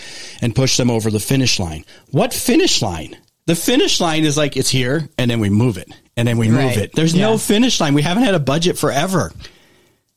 and 0.41 0.55
push 0.55 0.77
them 0.77 0.91
over 0.91 1.11
the 1.11 1.21
finish 1.21 1.59
line. 1.59 1.85
What 2.11 2.33
finish 2.33 2.81
line? 2.83 3.17
The 3.47 3.55
finish 3.57 4.01
line 4.01 4.25
is 4.25 4.37
like 4.37 4.57
it's 4.57 4.71
here 4.71 5.09
and 5.19 5.31
then 5.31 5.41
we 5.41 5.51
move 5.51 5.77
it 5.77 5.93
and 6.17 6.27
then 6.27 6.39
we 6.39 6.49
move 6.49 6.59
Right. 6.59 6.77
it. 6.79 6.93
There's 6.95 7.15
no 7.15 7.37
finish 7.37 7.81
line. 7.81 7.95
We 7.95 8.03
haven't 8.03 8.23
had 8.23 8.35
a 8.35 8.41
budget 8.41 8.79
forever. 8.79 9.33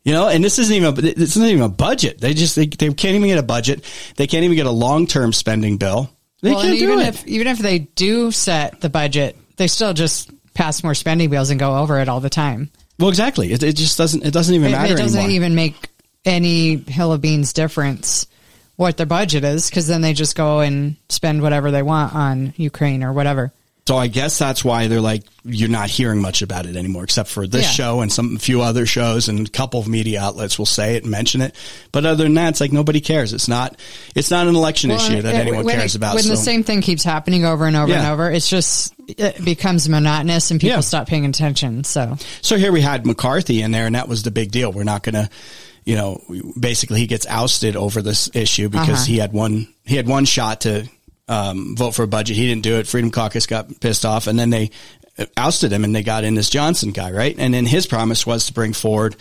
You 0.03 0.13
know, 0.13 0.29
and 0.29 0.41
this 0.41 0.57
isn't 0.59 0.73
even 0.73 0.89
a, 0.89 0.91
this 0.93 1.35
isn't 1.35 1.43
even 1.49 1.63
a 1.63 1.69
budget. 1.69 2.21
They 2.21 2.33
just 2.33 2.55
they, 2.55 2.67
they 2.67 2.93
can't 2.93 3.15
even 3.15 3.27
get 3.27 3.39
a 3.39 3.43
budget. 3.43 3.83
They 4.15 4.25
can't 4.27 4.45
even 4.45 4.55
get 4.55 4.65
a 4.65 4.71
long 4.71 5.05
term 5.05 5.33
spending 5.33 5.75
bill. 5.75 6.09
They 6.41 6.51
well, 6.51 6.61
can't 6.61 6.77
do 6.79 6.83
even 6.85 6.99
it. 6.99 7.07
if 7.09 7.27
even 7.27 7.47
if 7.47 7.57
they 7.57 7.79
do 7.79 8.31
set 8.31 8.79
the 8.79 8.89
budget, 8.89 9.35
they 9.57 9.67
still 9.67 9.93
just 9.93 10.31
pass 10.57 10.83
more 10.83 10.95
spending 10.95 11.29
bills 11.29 11.49
and 11.51 11.59
go 11.59 11.77
over 11.77 11.99
it 11.99 12.09
all 12.09 12.19
the 12.19 12.29
time. 12.29 12.69
well, 12.99 13.09
exactly. 13.09 13.51
It, 13.53 13.63
it 13.63 13.75
just 13.75 13.97
doesn't. 13.97 14.25
It 14.25 14.33
doesn't 14.33 14.53
even 14.53 14.69
It, 14.69 14.71
matter 14.71 14.93
it 14.93 14.97
doesn't 14.97 15.19
anymore. 15.19 15.35
even 15.35 15.55
make 15.55 15.89
any 16.25 16.75
hill 16.75 17.13
of 17.13 17.21
beans 17.21 17.53
difference 17.53 18.25
what 18.75 18.97
their 18.97 19.05
budget 19.05 19.43
is 19.43 19.69
because 19.69 19.87
then 19.87 20.01
they 20.01 20.13
just 20.13 20.35
go 20.35 20.59
and 20.59 20.97
spend 21.09 21.41
whatever 21.41 21.71
they 21.71 21.81
want 21.83 22.13
on 22.13 22.53
Ukraine 22.57 23.03
or 23.03 23.13
whatever. 23.13 23.53
So 23.87 23.95
I 23.97 24.07
guess 24.07 24.37
that's 24.37 24.65
why 24.65 24.87
they're 24.87 24.99
like 24.99 25.23
you're 25.45 25.69
not 25.69 25.89
hearing 25.89 26.21
much 26.21 26.41
about 26.41 26.65
it 26.65 26.75
anymore, 26.75 27.05
except 27.05 27.29
for 27.29 27.47
this 27.47 27.63
Yeah. 27.63 27.69
show 27.71 28.01
and 28.01 28.11
some 28.11 28.37
few 28.37 28.61
other 28.61 28.85
shows 28.85 29.29
and 29.29 29.47
a 29.47 29.49
couple 29.49 29.79
of 29.79 29.87
media 29.87 30.19
outlets 30.21 30.59
will 30.59 30.65
say 30.65 30.95
it 30.97 31.03
and 31.03 31.11
mention 31.11 31.39
it. 31.39 31.55
But 31.93 32.05
other 32.05 32.25
than 32.25 32.33
that, 32.33 32.49
it's 32.49 32.59
like 32.59 32.73
nobody 32.73 32.99
cares. 32.99 33.31
It's 33.31 33.47
not. 33.47 33.79
It's 34.13 34.29
not 34.29 34.45
an 34.47 34.55
election 34.57 34.91
issue 34.91 35.21
that 35.21 35.35
it- 35.35 35.37
anyone 35.39 35.65
cares 35.65 35.95
it- 35.95 35.99
about. 35.99 36.15
When 36.15 36.23
so. 36.25 36.31
the 36.31 36.35
same 36.35 36.65
thing 36.65 36.81
keeps 36.81 37.01
happening 37.05 37.45
over 37.45 37.65
and 37.65 37.77
over 37.77 37.93
and 37.93 38.07
over, 38.07 38.29
it's 38.29 38.49
just 38.49 38.93
it 39.07 39.45
becomes 39.45 39.87
monotonous 39.87 40.51
and 40.51 40.59
people 40.59 40.75
Yeah. 40.75 40.81
stop 40.81 41.07
paying 41.07 41.25
attention. 41.25 41.85
So 41.85 42.17
So 42.41 42.57
here 42.57 42.73
we 42.73 42.81
had 42.81 43.05
McCarthy 43.05 43.61
in 43.61 43.71
there, 43.71 43.85
and 43.85 43.95
that 43.95 44.09
was 44.09 44.23
the 44.23 44.31
big 44.31 44.51
deal. 44.51 44.73
We're 44.73 44.83
not 44.83 45.01
going 45.03 45.15
to, 45.15 45.29
you 45.85 45.95
know, 45.95 46.21
basically 46.59 46.99
he 46.99 47.07
gets 47.07 47.25
ousted 47.25 47.77
over 47.77 48.01
this 48.01 48.29
issue 48.33 48.67
because 48.67 48.89
Uh-huh. 48.89 49.05
he 49.05 49.17
had 49.19 49.31
one 49.31 49.69
he 49.85 49.95
had 49.95 50.07
one 50.09 50.25
shot 50.25 50.59
to 50.61 50.89
um, 51.27 51.75
vote 51.75 51.91
for 51.91 52.03
a 52.03 52.07
budget. 52.07 52.37
He 52.37 52.47
didn't 52.47 52.63
do 52.63 52.77
it. 52.77 52.87
Freedom 52.87 53.11
Caucus 53.11 53.45
got 53.45 53.79
pissed 53.79 54.05
off, 54.05 54.27
and 54.27 54.37
then 54.37 54.49
they 54.49 54.71
ousted 55.35 55.71
him, 55.71 55.83
and 55.83 55.95
they 55.95 56.03
got 56.03 56.23
in 56.23 56.35
this 56.35 56.49
Johnson 56.49 56.91
guy, 56.91 57.11
right? 57.11 57.35
And 57.37 57.53
then 57.53 57.65
his 57.65 57.87
promise 57.87 58.25
was 58.25 58.47
to 58.47 58.53
bring 58.53 58.73
forward. 58.73 59.15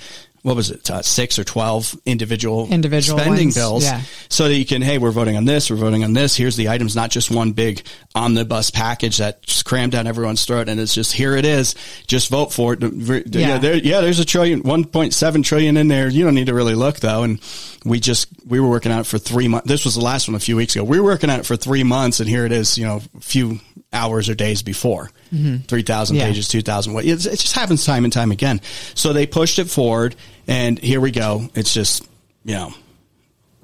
What 0.47 0.55
was 0.55 0.71
it? 0.71 0.89
Uh, 0.89 1.03
six 1.03 1.41
or 1.41 1.45
twelve 1.45 1.93
individual 2.07 2.69
Individual 2.71 3.19
spending 3.19 3.47
ones, 3.47 3.57
bills, 3.57 3.83
yeah. 3.83 4.03
so 4.29 4.47
that 4.47 4.55
you 4.55 4.65
can, 4.65 4.81
hey, 4.81 4.99
we're 4.99 5.11
voting 5.11 5.37
on 5.37 5.45
this, 5.45 5.69
we're 5.71 5.77
voting 5.77 6.05
on 6.05 6.13
this. 6.13 6.37
Here's 6.37 6.55
the 6.55 6.69
items, 6.69 6.95
not 6.95 7.11
just 7.11 7.33
one 7.33 7.51
big 7.51 7.85
omnibus 8.15 8.71
package 8.71 9.17
that 9.17 9.43
just 9.43 9.65
crammed 9.65 9.91
down 9.91 10.07
everyone's 10.07 10.45
throat. 10.45 10.69
And 10.69 10.79
it's 10.79 10.95
just, 10.95 11.13
here 11.13 11.35
it 11.35 11.45
is. 11.45 11.75
Just 12.07 12.29
vote 12.31 12.53
for 12.53 12.75
it. 12.75 12.81
Yeah, 12.81 13.21
Yeah. 13.49 13.59
there, 13.59 13.75
yeah 13.75 14.01
there's 14.01 14.21
a 14.21 14.25
trillion, 14.25 14.63
1.7 14.63 15.43
trillion 15.45 15.77
in 15.77 15.89
there. 15.89 16.09
You 16.09 16.23
don't 16.25 16.37
need 16.37 16.47
to 16.47 16.55
really 16.55 16.77
look 16.77 17.01
though. 17.01 17.25
And 17.25 17.41
we 17.85 17.99
just, 17.99 18.29
we 18.47 18.61
were 18.61 18.69
working 18.69 18.93
on 18.93 19.01
it 19.01 19.07
for 19.07 19.19
three 19.19 19.49
months. 19.49 19.67
This 19.67 19.85
was 19.85 19.97
the 19.97 20.01
last 20.01 20.29
one 20.29 20.37
a 20.37 20.39
few 20.39 20.55
weeks 20.55 20.77
ago. 20.77 20.85
We 20.85 21.01
were 21.01 21.07
working 21.07 21.29
on 21.29 21.41
it 21.41 21.47
for 21.47 21.57
three 21.57 21.83
months 21.83 22.21
and 22.21 22.29
here 22.29 22.47
it 22.47 22.53
is, 22.53 22.79
you 22.79 22.85
know, 22.87 23.01
a 23.17 23.21
few 23.21 23.59
hours 23.93 24.29
or 24.29 24.37
days 24.37 24.63
before. 24.63 25.11
3,000 25.33 26.17
Yeah. 26.17 26.27
pages, 26.27 26.47
2,000. 26.47 26.97
It 27.01 27.27
it 27.27 27.39
just 27.41 27.55
happens 27.55 27.85
time 27.85 28.05
and 28.05 28.13
time 28.13 28.31
again. 28.31 28.61
So 28.95 29.13
they 29.13 29.27
pushed 29.27 29.59
it 29.59 29.69
forward 29.69 30.15
and 30.47 30.79
here 30.79 31.01
we 31.01 31.11
go. 31.11 31.49
It's 31.55 31.73
just, 31.75 32.09
you 32.45 32.55
know, 32.55 32.73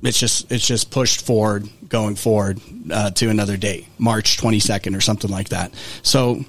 it's 0.02 0.18
just 0.18 0.50
it's 0.50 0.66
just 0.66 0.90
pushed 0.90 1.24
forward 1.24 1.68
going 1.88 2.16
forward 2.16 2.60
uh, 2.90 3.10
to 3.10 3.28
another 3.28 3.56
date 3.56 3.86
march 3.98 4.36
22nd 4.38 4.96
or 4.96 5.00
something 5.00 5.30
like 5.30 5.50
that 5.50 5.72
so 6.02 6.44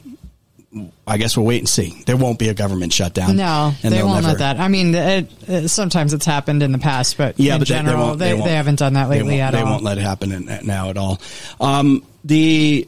i 1.05 1.17
guess 1.17 1.37
we'll 1.37 1.45
wait 1.45 1.59
and 1.59 1.69
see 1.69 2.01
there 2.07 2.17
won't 2.17 2.39
be 2.39 2.49
a 2.49 2.53
government 2.53 2.91
shutdown 2.91 3.35
no, 3.35 3.71
they 3.83 4.01
won't 4.01 4.23
never- 4.23 4.29
let 4.29 4.37
that. 4.39 4.59
I 4.59 4.69
mean, 4.69 4.95
it, 4.95 5.31
it, 5.47 5.67
sometimes 5.69 6.13
it's 6.13 6.25
happened 6.25 6.63
in 6.63 6.71
the 6.71 6.79
past, 6.79 7.15
but 7.17 7.39
yeah 7.39 7.53
in 7.53 7.59
but 7.59 7.67
general, 7.67 8.15
they, 8.15 8.33
won't, 8.33 8.43
they, 8.45 8.49
they 8.49 8.55
haven't 8.55 8.79
done 8.79 8.93
that 8.93 9.09
lately 9.09 9.39
at 9.39 9.51
they 9.51 9.59
all. 9.59 9.65
won't 9.65 9.83
let 9.83 9.99
it 9.99 10.01
happen 10.01 10.31
in, 10.31 10.65
now 10.65 10.89
at 10.89 10.97
all 10.97 11.21
um, 11.59 12.03
the 12.23 12.87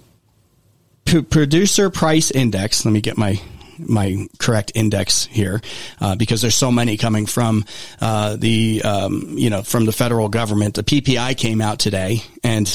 p- 1.05 1.21
producer 1.21 1.91
price 1.91 2.31
index 2.31 2.85
let 2.85 2.91
me 2.91 3.01
get 3.01 3.17
my 3.19 3.39
my 3.79 4.27
correct 4.39 4.71
index 4.75 5.25
here 5.25 5.61
uh, 6.01 6.15
because 6.15 6.41
there's 6.41 6.55
so 6.55 6.71
many 6.71 6.97
coming 6.97 7.25
from 7.25 7.65
uh, 8.01 8.35
the 8.35 8.81
um, 8.83 9.35
you 9.37 9.49
know 9.49 9.61
from 9.61 9.85
the 9.85 9.91
federal 9.91 10.29
government. 10.29 10.75
The 10.75 10.83
PPI 10.83 11.37
came 11.37 11.61
out 11.61 11.79
today, 11.79 12.21
and 12.43 12.67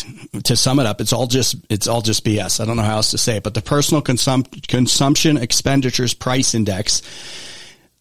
to 0.44 0.56
sum 0.56 0.78
it 0.80 0.86
up, 0.86 1.00
it's 1.00 1.12
all 1.12 1.26
just 1.26 1.56
it's 1.68 1.88
all 1.88 2.02
just 2.02 2.24
BS. 2.24 2.60
I 2.60 2.64
don't 2.64 2.76
know 2.76 2.82
how 2.82 2.96
else 2.96 3.10
to 3.12 3.18
say 3.18 3.36
it, 3.36 3.42
but 3.42 3.54
the 3.54 3.62
personal 3.62 4.02
consum- 4.02 4.66
consumption 4.68 5.36
expenditures 5.36 6.14
price 6.14 6.54
index 6.54 7.02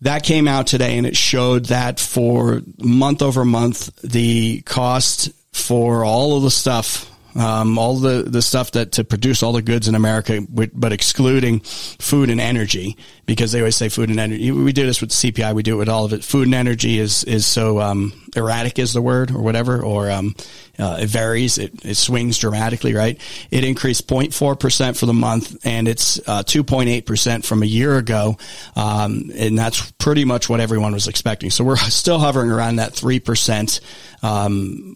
that 0.01 0.23
came 0.23 0.47
out 0.47 0.67
today 0.67 0.97
and 0.97 1.05
it 1.05 1.17
showed 1.17 1.65
that 1.65 1.99
for 1.99 2.61
month 2.77 3.21
over 3.21 3.43
month, 3.43 3.93
the 4.01 4.61
cost 4.61 5.29
for 5.51 6.05
all 6.05 6.37
of 6.37 6.43
the 6.43 6.51
stuff 6.51 7.11
um, 7.36 7.77
all 7.77 7.95
the, 7.95 8.24
the 8.24 8.41
stuff 8.41 8.71
that 8.71 8.93
to 8.93 9.03
produce 9.03 9.43
all 9.43 9.53
the 9.53 9.62
goods 9.62 9.88
in 9.88 9.95
America, 9.95 10.41
but 10.50 10.91
excluding 10.91 11.59
food 11.59 12.29
and 12.29 12.41
energy, 12.41 12.98
because 13.25 13.51
they 13.51 13.59
always 13.59 13.75
say 13.75 13.89
food 13.89 14.09
and 14.09 14.19
energy. 14.19 14.51
We 14.51 14.74
do 14.74 14.86
this 14.86 15.01
with 15.01 15.12
CPI. 15.12 15.53
We 15.53 15.63
do 15.63 15.75
it 15.75 15.77
with 15.77 15.89
all 15.89 16.05
of 16.05 16.13
it. 16.13 16.24
Food 16.24 16.48
and 16.48 16.55
energy 16.55 17.00
is, 17.00 17.24
is 17.25 17.45
so, 17.45 17.79
um, 17.79 18.13
erratic 18.36 18.79
is 18.79 18.93
the 18.93 19.01
word 19.01 19.31
or 19.31 19.41
whatever, 19.41 19.81
or, 19.81 20.09
um, 20.09 20.36
uh, 20.77 20.98
it 21.01 21.07
varies. 21.07 21.57
It, 21.57 21.86
it 21.86 21.95
swings 21.95 22.38
dramatically, 22.38 22.93
right? 22.93 23.19
It 23.51 23.63
increased 23.63 24.07
0.4% 24.07 24.98
for 24.98 25.05
the 25.05 25.13
month 25.13 25.65
and 25.65 25.88
it's, 25.88 26.19
uh, 26.27 26.43
2.8% 26.43 27.45
from 27.45 27.63
a 27.63 27.67
year 27.67 27.98
ago. 27.98 28.38
Um, 28.75 29.31
and 29.36 29.57
that's 29.57 29.91
pretty 29.93 30.25
much 30.25 30.50
what 30.50 30.59
everyone 30.59 30.93
was 30.93 31.07
expecting. 31.07 31.50
So 31.50 31.63
we're 31.63 31.77
still 31.77 32.19
hovering 32.19 32.50
around 32.50 32.77
that 32.77 32.93
3%, 32.93 33.79
um, 34.24 34.95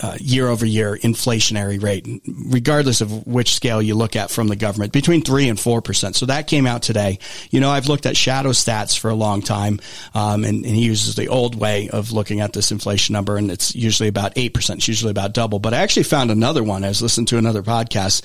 uh, 0.00 0.16
year 0.20 0.48
over 0.48 0.66
year 0.66 0.96
inflationary 0.96 1.80
rate, 1.80 2.06
regardless 2.26 3.00
of 3.00 3.26
which 3.28 3.54
scale 3.54 3.80
you 3.80 3.94
look 3.94 4.16
at 4.16 4.28
from 4.28 4.48
the 4.48 4.56
government, 4.56 4.92
between 4.92 5.22
three 5.22 5.48
and 5.48 5.58
four 5.58 5.80
percent. 5.80 6.16
So 6.16 6.26
that 6.26 6.48
came 6.48 6.66
out 6.66 6.82
today. 6.82 7.20
You 7.50 7.60
know, 7.60 7.70
I've 7.70 7.86
looked 7.86 8.04
at 8.04 8.16
shadow 8.16 8.50
stats 8.50 8.98
for 8.98 9.08
a 9.08 9.14
long 9.14 9.40
time, 9.40 9.78
um, 10.14 10.44
and, 10.44 10.64
and, 10.64 10.74
he 10.74 10.84
uses 10.84 11.14
the 11.14 11.28
old 11.28 11.54
way 11.54 11.88
of 11.90 12.10
looking 12.10 12.40
at 12.40 12.52
this 12.52 12.72
inflation 12.72 13.12
number, 13.12 13.36
and 13.36 13.52
it's 13.52 13.74
usually 13.76 14.08
about 14.08 14.32
eight 14.34 14.52
percent. 14.52 14.80
It's 14.80 14.88
usually 14.88 15.12
about 15.12 15.32
double. 15.32 15.60
But 15.60 15.74
I 15.74 15.78
actually 15.78 16.04
found 16.04 16.32
another 16.32 16.64
one. 16.64 16.82
I 16.82 16.88
was 16.88 17.00
listening 17.00 17.26
to 17.26 17.38
another 17.38 17.62
podcast, 17.62 18.22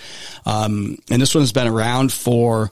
um, 0.47 0.97
and 1.11 1.21
this 1.21 1.35
one 1.35 1.43
has 1.43 1.53
been 1.53 1.67
around 1.67 2.11
for. 2.11 2.71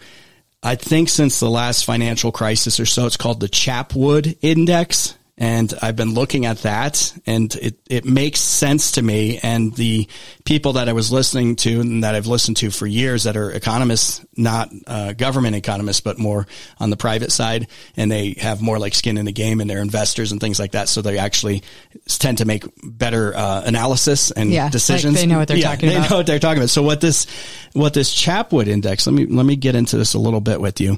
I 0.63 0.73
think 0.73 1.09
since 1.09 1.39
the 1.39 1.49
last 1.49 1.85
financial 1.85 2.31
crisis 2.31 2.79
or 2.79 2.87
so, 2.87 3.05
it's 3.05 3.15
called 3.15 3.39
the 3.39 3.47
Chapwood 3.47 4.39
Index. 4.41 5.16
And 5.39 5.71
I've 5.83 5.95
been 5.95 6.15
looking 6.15 6.47
at 6.47 6.59
that 6.59 7.13
and 7.27 7.53
it, 7.55 7.77
it 7.87 8.05
makes 8.05 8.39
sense 8.39 8.93
to 8.93 9.03
me. 9.03 9.39
And 9.43 9.71
the 9.75 10.07
people 10.45 10.73
that 10.73 10.89
I 10.89 10.93
was 10.93 11.11
listening 11.11 11.57
to 11.57 11.79
and 11.79 12.03
that 12.03 12.15
I've 12.15 12.25
listened 12.25 12.57
to 12.57 12.71
for 12.71 12.87
years 12.87 13.25
that 13.25 13.37
are 13.37 13.51
economists, 13.51 14.25
not 14.35 14.71
uh, 14.87 15.13
government 15.13 15.55
economists, 15.55 16.01
but 16.01 16.17
more 16.17 16.47
on 16.79 16.89
the 16.89 16.97
private 16.97 17.31
side. 17.31 17.67
And 17.95 18.11
they 18.11 18.35
have 18.39 18.61
more 18.63 18.79
like 18.79 18.95
skin 18.95 19.15
in 19.19 19.25
the 19.25 19.31
game 19.31 19.61
and 19.61 19.69
they're 19.69 19.77
investors 19.81 20.31
and 20.31 20.41
things 20.41 20.59
like 20.59 20.71
that. 20.71 20.89
So 20.89 21.03
they 21.03 21.19
actually 21.19 21.61
tend 22.07 22.39
to 22.39 22.45
make 22.45 22.63
better 22.83 23.35
uh, 23.35 23.61
analysis 23.63 24.31
and 24.31 24.49
yeah, 24.49 24.69
decisions. 24.69 25.13
Like 25.13 25.21
they 25.21 25.27
know 25.27 25.37
what 25.37 25.47
they're 25.47 25.57
yeah, 25.57 25.69
talking 25.69 25.89
they 25.89 25.95
about. 25.97 26.03
They 26.03 26.09
know 26.09 26.17
what 26.17 26.25
they're 26.25 26.39
talking 26.39 26.57
about. 26.57 26.69
So 26.71 26.81
what 26.81 26.99
this, 26.99 27.27
what 27.73 27.93
this 27.93 28.11
Chapwood 28.11 28.65
index, 28.65 29.05
let 29.05 29.13
me, 29.13 29.27
let 29.27 29.45
me 29.45 29.55
get 29.55 29.75
into 29.75 29.97
this 29.97 30.15
a 30.15 30.19
little 30.19 30.41
bit 30.41 30.59
with 30.59 30.81
you. 30.81 30.97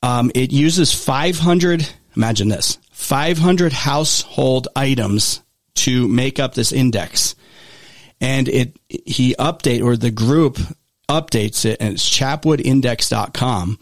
Um, 0.00 0.30
it 0.36 0.52
uses 0.52 0.94
500, 0.94 1.88
imagine 2.14 2.48
this, 2.48 2.78
500 2.98 3.72
household 3.72 4.66
items 4.74 5.40
to 5.76 6.08
make 6.08 6.40
up 6.40 6.54
this 6.54 6.72
index. 6.72 7.36
And 8.20 8.48
it, 8.48 8.76
he 8.88 9.36
update 9.36 9.84
or 9.84 9.96
the 9.96 10.10
group 10.10 10.58
updates 11.08 11.64
it 11.64 11.78
and 11.80 11.94
it's 11.94 12.10
chapwoodindex.com. 12.10 13.78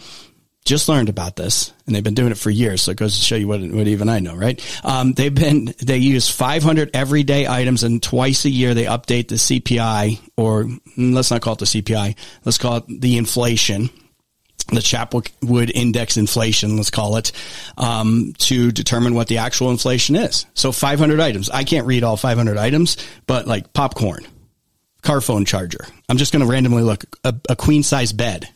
Just 0.66 0.88
learned 0.88 1.08
about 1.08 1.34
this 1.34 1.72
and 1.86 1.96
they've 1.96 2.04
been 2.04 2.14
doing 2.14 2.30
it 2.30 2.38
for 2.38 2.50
years. 2.50 2.82
So 2.82 2.92
it 2.92 2.98
goes 2.98 3.16
to 3.16 3.24
show 3.24 3.36
you 3.36 3.48
what, 3.48 3.62
what 3.62 3.88
even 3.88 4.10
I 4.10 4.18
know, 4.18 4.36
right? 4.36 4.60
Um, 4.84 5.14
they've 5.14 5.34
been, 5.34 5.74
they 5.82 5.96
use 5.96 6.28
500 6.28 6.90
everyday 6.94 7.48
items 7.48 7.84
and 7.84 8.02
twice 8.02 8.44
a 8.44 8.50
year 8.50 8.74
they 8.74 8.84
update 8.84 9.28
the 9.28 9.36
CPI 9.36 10.20
or 10.36 10.64
mm, 10.64 11.14
let's 11.14 11.30
not 11.30 11.40
call 11.40 11.54
it 11.54 11.60
the 11.60 11.64
CPI. 11.64 12.16
Let's 12.44 12.58
call 12.58 12.76
it 12.76 12.84
the 12.86 13.16
inflation 13.16 13.88
the 14.68 14.80
Chapwood 14.80 15.70
Index 15.74 16.16
inflation, 16.16 16.76
let's 16.76 16.90
call 16.90 17.16
it, 17.16 17.32
um, 17.76 18.34
to 18.38 18.72
determine 18.72 19.14
what 19.14 19.28
the 19.28 19.38
actual 19.38 19.70
inflation 19.70 20.16
is. 20.16 20.46
So 20.54 20.72
500 20.72 21.20
items. 21.20 21.50
I 21.50 21.64
can't 21.64 21.86
read 21.86 22.02
all 22.02 22.16
500 22.16 22.56
items, 22.56 22.96
but 23.26 23.46
like 23.46 23.72
popcorn, 23.72 24.26
car 25.02 25.20
phone 25.20 25.44
charger. 25.44 25.86
I'm 26.08 26.16
just 26.16 26.32
going 26.32 26.44
to 26.44 26.50
randomly 26.50 26.82
look 26.82 27.04
a, 27.24 27.34
a 27.48 27.56
queen 27.56 27.82
size 27.82 28.12
bed, 28.12 28.48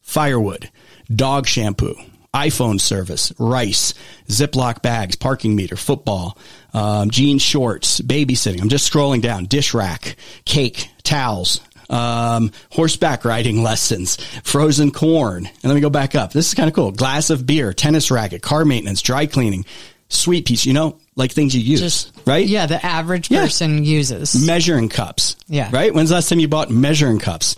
firewood, 0.00 0.70
dog 1.14 1.46
shampoo, 1.46 1.96
iPhone 2.34 2.80
service, 2.80 3.32
rice, 3.38 3.94
Ziploc 4.28 4.82
bags, 4.82 5.16
parking 5.16 5.56
meter, 5.56 5.76
football, 5.76 6.38
um, 6.72 7.10
jean 7.10 7.38
shorts, 7.38 8.00
babysitting. 8.00 8.60
I'm 8.60 8.68
just 8.68 8.90
scrolling 8.90 9.22
down. 9.22 9.46
Dish 9.46 9.74
rack, 9.74 10.16
cake, 10.44 10.90
towels, 11.02 11.60
um, 11.90 12.50
horseback 12.70 13.24
riding 13.24 13.62
lessons, 13.62 14.16
frozen 14.44 14.90
corn. 14.90 15.46
And 15.46 15.64
let 15.64 15.74
me 15.74 15.80
go 15.80 15.90
back 15.90 16.14
up. 16.14 16.32
This 16.32 16.48
is 16.48 16.54
kind 16.54 16.68
of 16.68 16.74
cool. 16.74 16.92
Glass 16.92 17.30
of 17.30 17.46
beer, 17.46 17.72
tennis 17.72 18.10
racket, 18.10 18.42
car 18.42 18.64
maintenance, 18.64 19.02
dry 19.02 19.26
cleaning, 19.26 19.64
sweet 20.08 20.46
peas, 20.46 20.64
you 20.66 20.72
know, 20.72 20.98
like 21.16 21.32
things 21.32 21.54
you 21.54 21.60
use, 21.60 21.80
Just- 21.80 22.12
right? 22.26 22.46
Yeah, 22.46 22.66
the 22.66 22.84
average 22.84 23.30
Yeah. 23.30 23.42
person 23.42 23.84
uses. 23.84 24.44
Measuring 24.46 24.88
cups. 24.88 25.36
Yeah. 25.48 25.68
Right? 25.72 25.92
When's 25.92 26.08
the 26.10 26.14
last 26.16 26.28
time 26.28 26.40
you 26.40 26.48
bought 26.48 26.70
measuring 26.70 27.18
cups? 27.18 27.56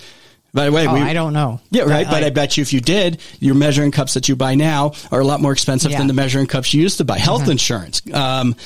By 0.52 0.64
the 0.64 0.72
way, 0.72 0.84
Oh, 0.84 0.94
we, 0.94 1.00
I 1.00 1.12
don't 1.12 1.32
know. 1.32 1.60
Yeah, 1.70 1.82
right. 1.82 2.06
But 2.08 2.25
I- 2.25 2.30
bet 2.30 2.56
you 2.56 2.62
if 2.62 2.72
you 2.72 2.80
did, 2.80 3.20
your 3.38 3.54
measuring 3.54 3.92
cups 3.92 4.14
that 4.14 4.28
you 4.28 4.34
buy 4.34 4.56
now 4.56 4.92
are 5.12 5.20
a 5.20 5.25
lot 5.25 5.40
more 5.40 5.52
expensive 5.52 5.92
Yeah. 5.92 5.99
Than 5.99 6.08
the 6.08 6.12
measuring 6.12 6.49
cups 6.49 6.75
you 6.75 6.82
used 6.82 6.99
to 6.99 7.04
buy. 7.04 7.18
Health 7.18 7.49
insurance, 7.49 8.02
um, 8.12 8.56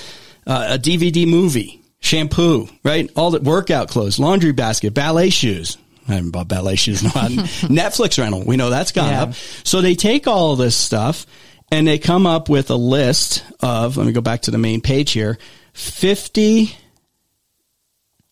uh, 0.47 0.69
a 0.71 0.79
DVD 0.79 1.27
movie, 1.27 1.83
shampoo, 2.05 2.69
right? 2.85 3.11
All 3.17 3.31
the 3.31 3.41
workout 3.41 3.89
clothes, 3.89 4.19
laundry 4.19 4.53
basket, 4.53 4.93
ballet 4.95 5.31
shoes. 5.31 5.79
I 6.07 6.15
haven't 6.15 6.33
bought 6.33 6.49
ballet 6.49 6.77
shoes 6.77 7.01
in 7.03 7.09
a 7.09 7.11
while. 7.13 7.31
Netflix 7.31 8.19
rental. 8.19 8.45
We 8.45 8.57
know 8.57 8.69
that's 8.69 8.93
gone 8.93 9.09
Yeah. 9.11 9.23
up. 9.23 9.35
So 9.65 9.81
they 9.81 9.95
take 9.95 10.27
all 10.27 10.53
of 10.53 10.59
this 10.59 10.77
stuff 10.77 11.27
and 11.73 11.89
they 11.89 11.99
come 11.99 12.27
up 12.27 12.51
with 12.51 12.71
a 12.71 12.77
list 12.77 13.43
of, 13.61 13.97
let 13.97 14.07
me 14.07 14.13
go 14.13 14.21
back 14.21 14.43
to 14.43 14.51
the 14.51 14.59
main 14.59 14.83
page 14.83 15.13
here, 15.13 15.39
50, 15.73 16.77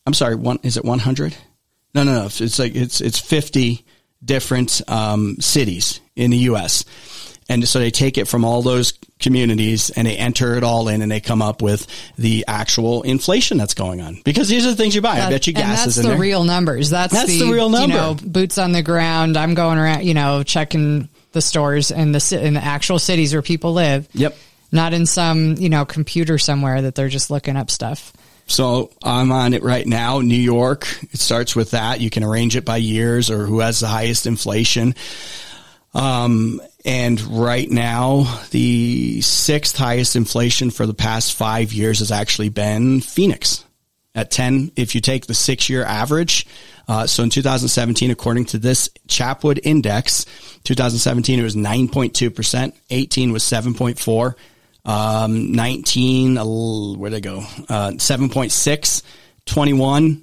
I'm 0.07 0.14
sorry, 0.14 0.35
one, 0.35 0.59
is 0.62 0.76
it 0.76 0.85
100? 0.85 1.35
No, 1.95 2.05
no, 2.05 2.12
no. 2.21 2.26
It's 2.26 2.59
like, 2.59 2.75
it's, 2.75 3.00
it's 3.00 3.19
50 3.19 3.85
different, 4.23 4.83
um, 4.88 5.37
cities 5.41 6.00
in 6.14 6.31
the 6.31 6.37
U.S. 6.38 6.85
And 7.52 7.68
so 7.68 7.78
they 7.78 7.90
take 7.90 8.16
it 8.16 8.26
from 8.26 8.47
all 8.47 8.62
those 8.62 8.94
communities 9.18 9.90
and 9.90 10.06
they 10.06 10.16
enter 10.16 10.54
it 10.54 10.64
all 10.64 10.88
in 10.88 11.02
and 11.02 11.12
they 11.12 11.21
come 11.21 11.42
up 11.42 11.61
with 11.61 11.87
the 12.16 12.47
actual 12.49 13.02
inflation 13.02 13.59
that's 13.59 13.75
going 13.75 14.00
on. 14.00 14.23
Because 14.25 14.49
these 14.49 14.64
are 14.66 14.71
the 14.71 14.76
things 14.76 14.94
you 14.94 15.02
buy. 15.02 15.21
I 15.21 15.28
bet 15.28 15.47
you 15.47 15.52
gas 15.52 15.85
that's 15.85 15.87
is 15.88 15.99
in 15.99 16.04
the 16.04 16.09
there. 16.11 16.18
real 16.18 16.44
numbers. 16.44 16.88
That's, 16.88 17.12
That's 17.12 17.28
the, 17.28 17.44
the 17.44 17.52
real 17.52 17.68
number. 17.68 17.94
You 17.94 18.00
know, 18.00 18.14
boots 18.14 18.56
on 18.56 18.73
the 18.73 18.82
ground. 18.82 19.37
I'm 19.37 19.52
going 19.52 19.78
around, 19.78 20.04
you 20.04 20.14
know, 20.14 20.42
checking 20.42 21.11
the 21.32 21.42
stores 21.42 21.90
in 21.90 22.12
the 22.12 22.40
in 22.42 22.54
the 22.54 22.64
actual 22.64 22.99
cities 22.99 23.35
where 23.35 23.42
people 23.42 23.75
live. 23.75 24.09
Yep. 24.14 24.35
Not 24.71 24.94
in 24.94 25.04
some 25.04 25.56
you 25.59 25.68
know 25.68 25.85
computer 25.85 26.38
somewhere 26.38 26.80
that 26.80 26.94
they're 26.94 27.11
just 27.11 27.30
looking 27.30 27.56
up 27.56 27.71
stuff. 27.71 28.14
So 28.47 28.90
I'm 29.04 29.30
on 29.30 29.52
it 29.52 29.62
right 29.62 29.87
now. 29.87 30.21
New 30.21 30.35
York. 30.35 30.87
It 31.12 31.21
starts 31.21 31.54
with 31.54 31.73
that. 31.73 32.00
You 32.00 32.09
can 32.09 32.25
arrange 32.25 32.56
it 32.56 32.64
by 32.64 32.78
years 32.78 33.30
or 33.30 33.44
who 33.44 33.61
has 33.61 33.80
the 33.80 33.88
highest 33.88 34.26
inflation. 34.26 34.94
Um, 35.94 36.61
and 36.84 37.20
right 37.20 37.70
now, 37.70 38.40
the 38.50 39.20
sixth 39.20 39.76
highest 39.76 40.16
inflation 40.16 40.70
for 40.70 40.86
the 40.86 40.94
past 40.94 41.34
five 41.34 41.72
years 41.72 42.00
has 42.00 42.10
actually 42.10 42.48
been 42.48 43.00
Phoenix 43.00 43.64
at 44.14 44.30
10. 44.30 44.72
If 44.76 44.94
you 44.94 45.00
take 45.00 45.26
the 45.26 45.34
six 45.34 45.68
year 45.68 45.84
average, 45.84 46.46
uh, 46.88 47.06
so 47.06 47.22
in 47.22 47.30
2017, 47.30 48.10
according 48.10 48.46
to 48.46 48.58
this 48.58 48.90
Chapwood 49.06 49.60
index, 49.62 50.24
2017, 50.64 51.38
it 51.38 51.42
was 51.42 51.56
9.2%. 51.56 52.72
18 52.90 53.32
was 53.32 53.42
7.4. 53.44 54.34
Um, 54.84 55.52
19, 55.52 56.36
where'd 56.98 57.12
they 57.12 57.20
go? 57.20 57.38
Uh, 57.68 57.92
7.6, 57.92 59.02
21, 59.46 60.22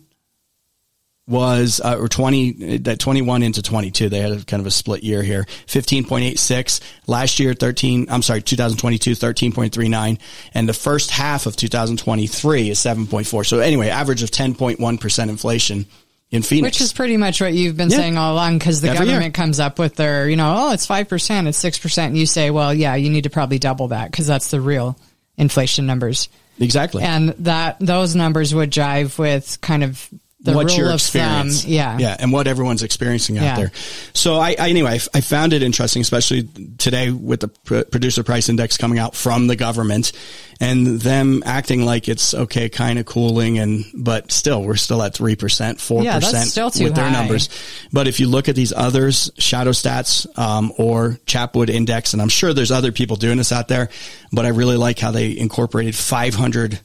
was 1.29 1.79
uh, 1.83 1.95
or 1.99 2.07
20 2.07 2.77
that 2.79 2.99
21 2.99 3.43
into 3.43 3.61
22 3.61 4.09
they 4.09 4.19
had 4.19 4.31
a 4.31 4.43
kind 4.43 4.59
of 4.61 4.67
a 4.67 4.71
split 4.71 5.03
year 5.03 5.21
here 5.21 5.45
15.86 5.67 6.81
last 7.07 7.39
year 7.39 7.53
13 7.53 8.07
I'm 8.09 8.21
sorry 8.21 8.41
2022 8.41 9.11
13.39 9.11 10.19
and 10.53 10.67
the 10.69 10.73
first 10.73 11.11
half 11.11 11.45
of 11.45 11.55
2023 11.55 12.69
is 12.69 12.79
7.4 12.79 13.45
so 13.45 13.59
anyway 13.59 13.89
average 13.89 14.23
of 14.23 14.31
10.1% 14.31 15.29
inflation 15.29 15.85
in 16.31 16.43
Phoenix 16.43 16.75
Which 16.75 16.81
is 16.81 16.93
pretty 16.93 17.17
much 17.17 17.41
what 17.41 17.53
you've 17.53 17.75
been 17.75 17.89
Yeah. 17.89 17.97
saying 17.97 18.17
all 18.17 18.33
along 18.33 18.59
because 18.59 18.81
the 18.81 18.89
Every 18.89 19.05
year. 19.05 19.13
government 19.15 19.33
comes 19.33 19.59
up 19.59 19.79
with 19.79 19.95
their, 19.95 20.29
you 20.29 20.35
know, 20.35 20.53
oh, 20.59 20.73
it's 20.73 20.85
5%, 20.85 21.47
it's 21.47 21.59
6%. 21.63 22.05
And 22.05 22.15
you 22.15 22.27
say, 22.27 22.51
well, 22.51 22.71
yeah, 22.71 22.93
you 22.93 23.09
need 23.09 23.23
to 23.23 23.31
probably 23.31 23.57
double 23.57 23.87
that 23.87 24.11
because 24.11 24.27
that's 24.27 24.51
the 24.51 24.61
real 24.61 24.95
inflation 25.37 25.87
numbers. 25.87 26.29
exactly 26.59 27.01
And 27.01 27.29
that, 27.39 27.77
those 27.79 28.15
numbers 28.15 28.53
would 28.53 28.69
jive 28.69 29.17
with 29.17 29.59
kind 29.61 29.83
of 29.83 30.07
the 30.41 30.53
what 30.53 30.75
your 30.77 30.91
of 30.91 31.01
thumb, 31.01 31.47
experience, 31.49 31.65
yeah. 31.65 31.97
yeah, 31.97 32.15
and 32.17 32.31
what 32.31 32.47
everyone's 32.47 32.81
experiencing 32.83 33.37
out 33.37 33.43
Yeah. 33.43 33.55
there. 33.57 33.71
So 34.13 34.35
I, 34.35 34.55
I 34.57 34.69
anyway, 34.69 34.91
I 34.91 34.95
f- 34.95 35.09
I 35.13 35.19
found 35.21 35.51
it 35.53 35.61
interesting, 35.63 36.01
especially 36.01 36.43
today 36.77 37.11
with 37.11 37.41
the 37.41 37.49
pr- 37.49 37.81
producer 37.83 38.23
price 38.23 38.47
index 38.47 38.77
coming 38.77 38.99
out 38.99 39.15
from 39.15 39.47
the 39.47 39.55
government 39.57 40.13
and 40.61 40.99
them 40.99 41.41
acting 41.45 41.85
like 41.85 42.07
it's 42.09 42.33
okay, 42.33 42.67
kind 42.69 42.99
of 42.99 43.05
cooling, 43.05 43.59
and 43.59 43.83
but 43.93 44.31
still, 44.31 44.63
we're 44.63 44.75
still 44.77 45.01
at 45.03 45.13
three 45.13 45.35
percent, 45.35 45.79
four 45.81 46.03
Yeah, 46.03 46.15
percent 46.15 46.33
that's 46.35 46.51
still 46.51 46.71
too 46.71 46.85
with 46.85 46.95
their 46.95 47.11
numbers. 47.11 47.49
But 47.91 48.07
if 48.07 48.19
you 48.21 48.27
look 48.29 48.47
at 48.47 48.55
these 48.55 48.71
others, 48.71 49.29
Shadow 49.37 49.71
Stats 49.71 50.25
um, 50.39 50.71
or 50.77 51.19
Chapwood 51.25 51.69
Index, 51.69 52.13
and 52.13 52.21
I'm 52.21 52.29
sure 52.29 52.53
there's 52.53 52.71
other 52.71 52.91
people 52.93 53.17
doing 53.17 53.37
this 53.37 53.51
out 53.51 53.67
there, 53.67 53.89
but 54.31 54.45
I 54.45 54.49
really 54.49 54.77
like 54.77 54.99
how 54.99 55.11
they 55.11 55.37
incorporated 55.37 55.95
500, 55.95 56.79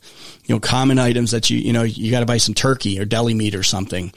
you 0.44 0.54
know, 0.54 0.60
common 0.60 0.98
items 0.98 1.30
that 1.32 1.50
you 1.50 1.58
you 1.58 1.72
know 1.72 1.82
you 1.82 2.10
got 2.10 2.20
to 2.20 2.26
buy 2.26 2.36
some 2.38 2.54
turkey 2.54 2.98
or 3.00 3.04
deli 3.04 3.34
meat 3.34 3.54
or 3.54 3.62
something. 3.62 4.12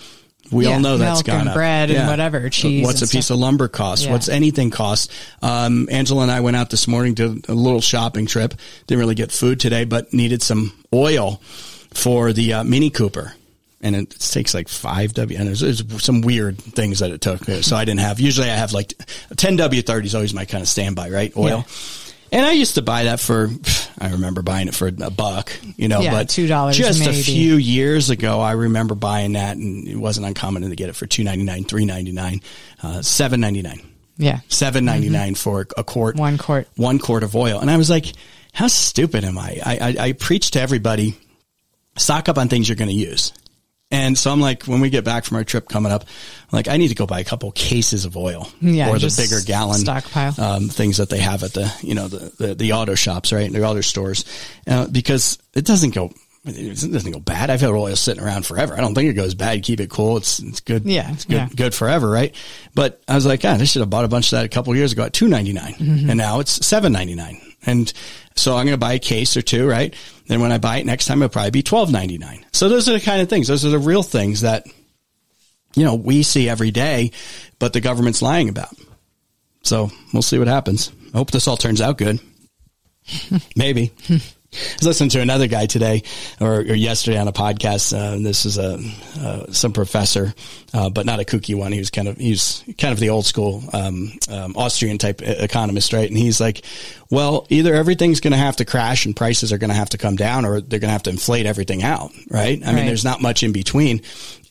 We 0.50 0.66
Yeah, 0.66 0.76
all 0.76 0.80
know 0.80 0.98
that's 0.98 1.24
gone 1.24 1.42
and 1.42 1.50
up. 1.50 1.56
bread 1.56 1.92
and 1.92 2.08
whatever, 2.08 2.50
cheese 2.50 2.86
What's 2.86 3.02
a 3.02 3.08
piece 3.08 3.26
stuff. 3.26 3.36
of 3.36 3.40
lumber 3.42 3.68
cost? 3.68 4.06
Yeah. 4.06 4.14
What's 4.14 4.30
anything 4.30 4.70
cost? 4.72 5.12
Um, 5.42 5.90
Angela 5.92 6.22
and 6.22 6.32
I 6.32 6.40
went 6.40 6.56
out 6.56 6.70
this 6.70 6.88
morning, 6.88 7.16
did 7.16 7.50
a 7.50 7.54
little 7.54 7.82
shopping 7.82 8.28
trip. 8.28 8.54
Didn't 8.88 9.00
really 9.00 9.16
get 9.16 9.32
food 9.34 9.60
today, 9.60 9.84
but 9.84 10.14
needed 10.14 10.42
some 10.42 10.72
oil 10.94 11.42
for 11.94 12.32
the 12.32 12.54
uh, 12.54 12.64
Mini 12.64 12.90
Cooper. 12.90 13.34
And 13.82 13.94
it 13.96 14.10
takes 14.12 14.54
like 14.54 14.70
five 14.70 15.14
W, 15.14 15.38
and 15.38 15.48
there's, 15.50 15.60
there's 15.60 15.84
some 16.04 16.22
weird 16.22 16.58
things 16.58 17.00
that 17.00 17.12
it 17.12 17.20
took. 17.22 17.44
So 17.44 17.76
I 17.76 17.84
didn't 17.86 18.00
have. 18.00 18.20
Usually 18.20 18.50
I 18.50 18.56
have 18.56 18.72
like 18.72 18.94
ten 19.36 19.56
W 19.58 19.82
thirty 19.82 20.08
is 20.08 20.16
always 20.16 20.34
my 20.34 20.46
kind 20.46 20.62
of 20.62 20.68
standby, 20.70 21.10
right? 21.10 21.36
Oil. 21.36 21.66
And 22.32 22.46
I 22.46 22.52
used 22.52 22.76
to 22.76 22.82
buy 22.82 23.06
that 23.06 23.20
for, 23.20 23.50
I 24.00 24.12
remember 24.12 24.42
buying 24.42 24.68
it 24.68 24.76
for 24.76 24.88
a 24.88 25.10
buck, 25.12 25.52
you 25.78 25.88
know, 25.88 26.02
Yeah, 26.02 26.12
but 26.12 26.28
$2 26.28 26.74
just 26.74 27.00
maybe. 27.00 27.12
a 27.20 27.24
few 27.24 27.56
years 27.56 28.10
ago, 28.10 28.40
I 28.42 28.52
remember 28.52 28.96
buying 28.96 29.34
that 29.34 29.58
and 29.58 29.88
it 29.88 29.96
wasn't 29.96 30.28
uncommon 30.28 30.68
to 30.70 30.76
get 30.76 30.90
it 30.90 30.96
for 30.96 31.06
two 31.06 31.24
ninety 31.24 31.44
nine, 31.44 31.64
three 31.64 31.86
ninety 31.86 32.12
nine, 32.12 32.42
uh, 32.84 33.02
seven 33.02 33.40
ninety 33.40 33.62
nine, 33.62 33.82
Yeah. 34.18 34.40
seven 34.50 34.86
ninety 34.86 35.10
nine 35.10 35.36
for 35.36 35.68
a 35.78 35.84
quart, 35.84 36.16
Mm-hmm. 36.16 36.22
One 36.22 36.38
quart. 36.38 36.68
one 36.76 37.00
quart 37.00 37.24
of 37.24 37.36
oil. 37.36 37.60
And 37.60 37.72
I 37.72 37.78
was 37.78 37.90
like, 37.90 38.08
how 38.54 38.68
stupid 38.68 39.24
am 39.24 39.38
I? 39.38 39.60
I, 39.66 39.78
I, 39.78 39.96
I 40.08 40.12
preach 40.14 40.52
to 40.52 40.62
everybody, 40.62 41.18
stock 41.98 42.28
up 42.30 42.38
on 42.38 42.50
things 42.50 42.68
you're 42.68 42.76
going 42.76 42.90
to 42.90 42.94
use. 42.96 43.34
And 43.90 44.18
so 44.18 44.32
I'm 44.32 44.42
like, 44.42 44.64
when 44.64 44.82
we 44.82 44.90
get 44.90 45.06
back 45.06 45.24
from 45.24 45.38
our 45.38 45.46
trip 45.46 45.70
coming 45.70 45.92
up, 45.94 46.04
I'm 46.04 46.50
like, 46.52 46.68
I 46.68 46.76
need 46.76 46.90
to 46.90 46.96
go 46.96 47.06
buy 47.06 47.22
a 47.22 47.24
couple 47.24 47.50
cases 47.54 48.04
of 48.04 48.18
oil 48.18 48.50
Yeah, 48.60 48.90
or 48.90 49.00
the 49.00 49.14
bigger 49.16 49.40
gallon 49.46 49.80
stockpile. 49.80 50.34
um, 50.40 50.68
things 50.68 50.98
that 50.98 51.10
they 51.10 51.20
have 51.20 51.42
at 51.44 51.54
the, 51.54 51.74
you 51.82 51.96
know, 51.96 52.10
the, 52.10 52.34
the, 52.48 52.56
the 52.56 52.74
auto 52.74 52.96
shops, 52.96 53.32
right? 53.32 53.50
The 53.52 53.64
auto 53.64 53.80
stores, 53.82 54.26
uh, 54.68 54.88
because 54.88 55.38
it 55.56 55.64
doesn't 55.66 55.94
go, 55.94 56.12
it 56.44 56.92
doesn't 56.92 57.12
go 57.12 57.20
bad. 57.20 57.50
I've 57.50 57.62
had 57.62 57.70
oil 57.70 57.96
sitting 57.96 58.22
around 58.24 58.46
forever. 58.46 58.74
I 58.74 58.82
don't 58.82 58.94
think 58.94 59.10
it 59.10 59.14
goes 59.14 59.36
bad. 59.36 59.64
Keep 59.64 59.80
it 59.80 59.90
cool. 59.90 60.18
It's, 60.18 60.40
it's 60.40 60.60
good. 60.60 60.86
Yeah, 60.86 61.12
It's 61.14 61.24
good, 61.26 61.34
yeah. 61.36 61.50
good 61.56 61.74
forever, 61.74 62.10
right? 62.10 62.36
But 62.76 63.02
I 63.08 63.16
was 63.16 63.26
like, 63.26 63.40
God, 63.42 63.62
I 63.62 63.64
should 63.66 63.80
have 63.82 63.90
bought 63.90 64.06
a 64.06 64.10
bunch 64.10 64.28
of 64.34 64.38
that 64.38 64.46
a 64.46 64.50
couple 64.50 64.74
of 64.74 64.78
years 64.78 64.92
ago 64.92 65.04
at 65.04 65.14
two 65.14 65.28
ninety 65.30 65.54
Mm-hmm. 65.54 66.10
and 66.10 66.18
now 66.18 66.42
it's 66.42 66.66
seven 66.66 66.92
ninety 66.92 67.16
nine. 67.16 67.42
And 67.66 67.92
so 68.38 68.56
I'm 68.56 68.66
going 68.66 68.74
to 68.74 68.78
buy 68.78 68.94
a 68.94 69.00
case 69.00 69.36
or 69.36 69.42
two, 69.42 69.68
right? 69.68 69.94
Then 70.28 70.42
when 70.42 70.52
I 70.52 70.58
buy 70.58 70.78
it 70.78 70.86
next 70.86 71.06
time, 71.06 71.22
it'll 71.22 71.32
probably 71.32 71.52
be 71.52 71.64
twelve 71.64 71.92
ninety 71.92 72.18
nine. 72.18 72.46
So 72.52 72.70
those 72.70 72.88
are 72.90 72.94
the 72.94 73.00
kind 73.00 73.22
of 73.22 73.30
things. 73.30 73.48
Those 73.48 73.66
are 73.66 73.70
the 73.70 73.80
real 73.80 74.04
things 74.04 74.42
that 74.42 74.66
you 75.76 75.84
know 75.84 75.96
we 75.96 76.24
see 76.24 76.50
every 76.50 76.72
day, 76.72 77.12
but 77.60 77.74
the 77.74 77.82
government's 77.82 78.22
lying 78.22 78.50
about. 78.50 78.74
So 79.64 79.92
we'll 80.14 80.22
see 80.22 80.40
what 80.40 80.48
happens. 80.48 80.92
I 81.14 81.18
hope 81.18 81.32
this 81.32 81.48
all 81.48 81.58
turns 81.58 81.82
out 81.82 81.98
good. 81.98 82.20
Maybe. 83.56 83.92
I 84.10 84.76
was 84.78 84.84
listening 84.84 85.10
to 85.12 85.22
another 85.22 85.48
guy 85.48 85.66
today 85.66 86.04
or, 86.40 86.60
or 86.60 86.74
yesterday 86.74 87.18
on 87.18 87.28
a 87.28 87.34
podcast. 87.34 87.94
Uh, 87.94 88.16
and 88.16 88.26
this 88.26 88.46
is 88.46 88.58
a 88.58 88.80
uh, 89.20 89.52
some 89.52 89.74
professor, 89.74 90.34
uh, 90.74 90.90
but 90.90 91.06
not 91.06 91.20
a 91.20 91.24
kooky 91.24 91.54
one. 91.54 91.74
He 91.74 91.80
was 91.80 91.90
kind 91.90 92.08
of 92.08 92.18
he's 92.18 92.64
kind 92.78 92.94
of 92.94 93.00
the 93.00 93.10
old 93.10 93.26
school 93.26 93.64
um, 93.74 94.12
um, 94.30 94.56
Austrian 94.56 94.98
type 94.98 95.22
economist, 95.22 95.92
right? 95.92 96.08
And 96.08 96.18
he's 96.18 96.40
like, 96.40 96.64
well, 97.10 97.48
either 97.50 97.74
everything's 97.74 98.20
going 98.20 98.34
to 98.34 98.38
have 98.38 98.58
to 98.58 98.66
crash 98.66 99.06
and 99.06 99.16
prices 99.16 99.54
are 99.54 99.58
going 99.58 99.70
to 99.70 99.76
have 99.76 99.90
to 99.90 99.98
come 99.98 100.16
down, 100.16 100.46
or 100.46 100.60
they're 100.60 100.80
going 100.80 100.90
to 100.90 100.94
have 100.94 101.04
to 101.04 101.10
inflate 101.10 101.46
everything 101.46 101.84
out, 101.84 102.12
right? 102.30 102.62
I 102.66 102.74
mean, 102.74 102.86
there's 102.86 103.06
not 103.06 103.22
much 103.22 103.44
in 103.44 103.54
between, 103.54 104.02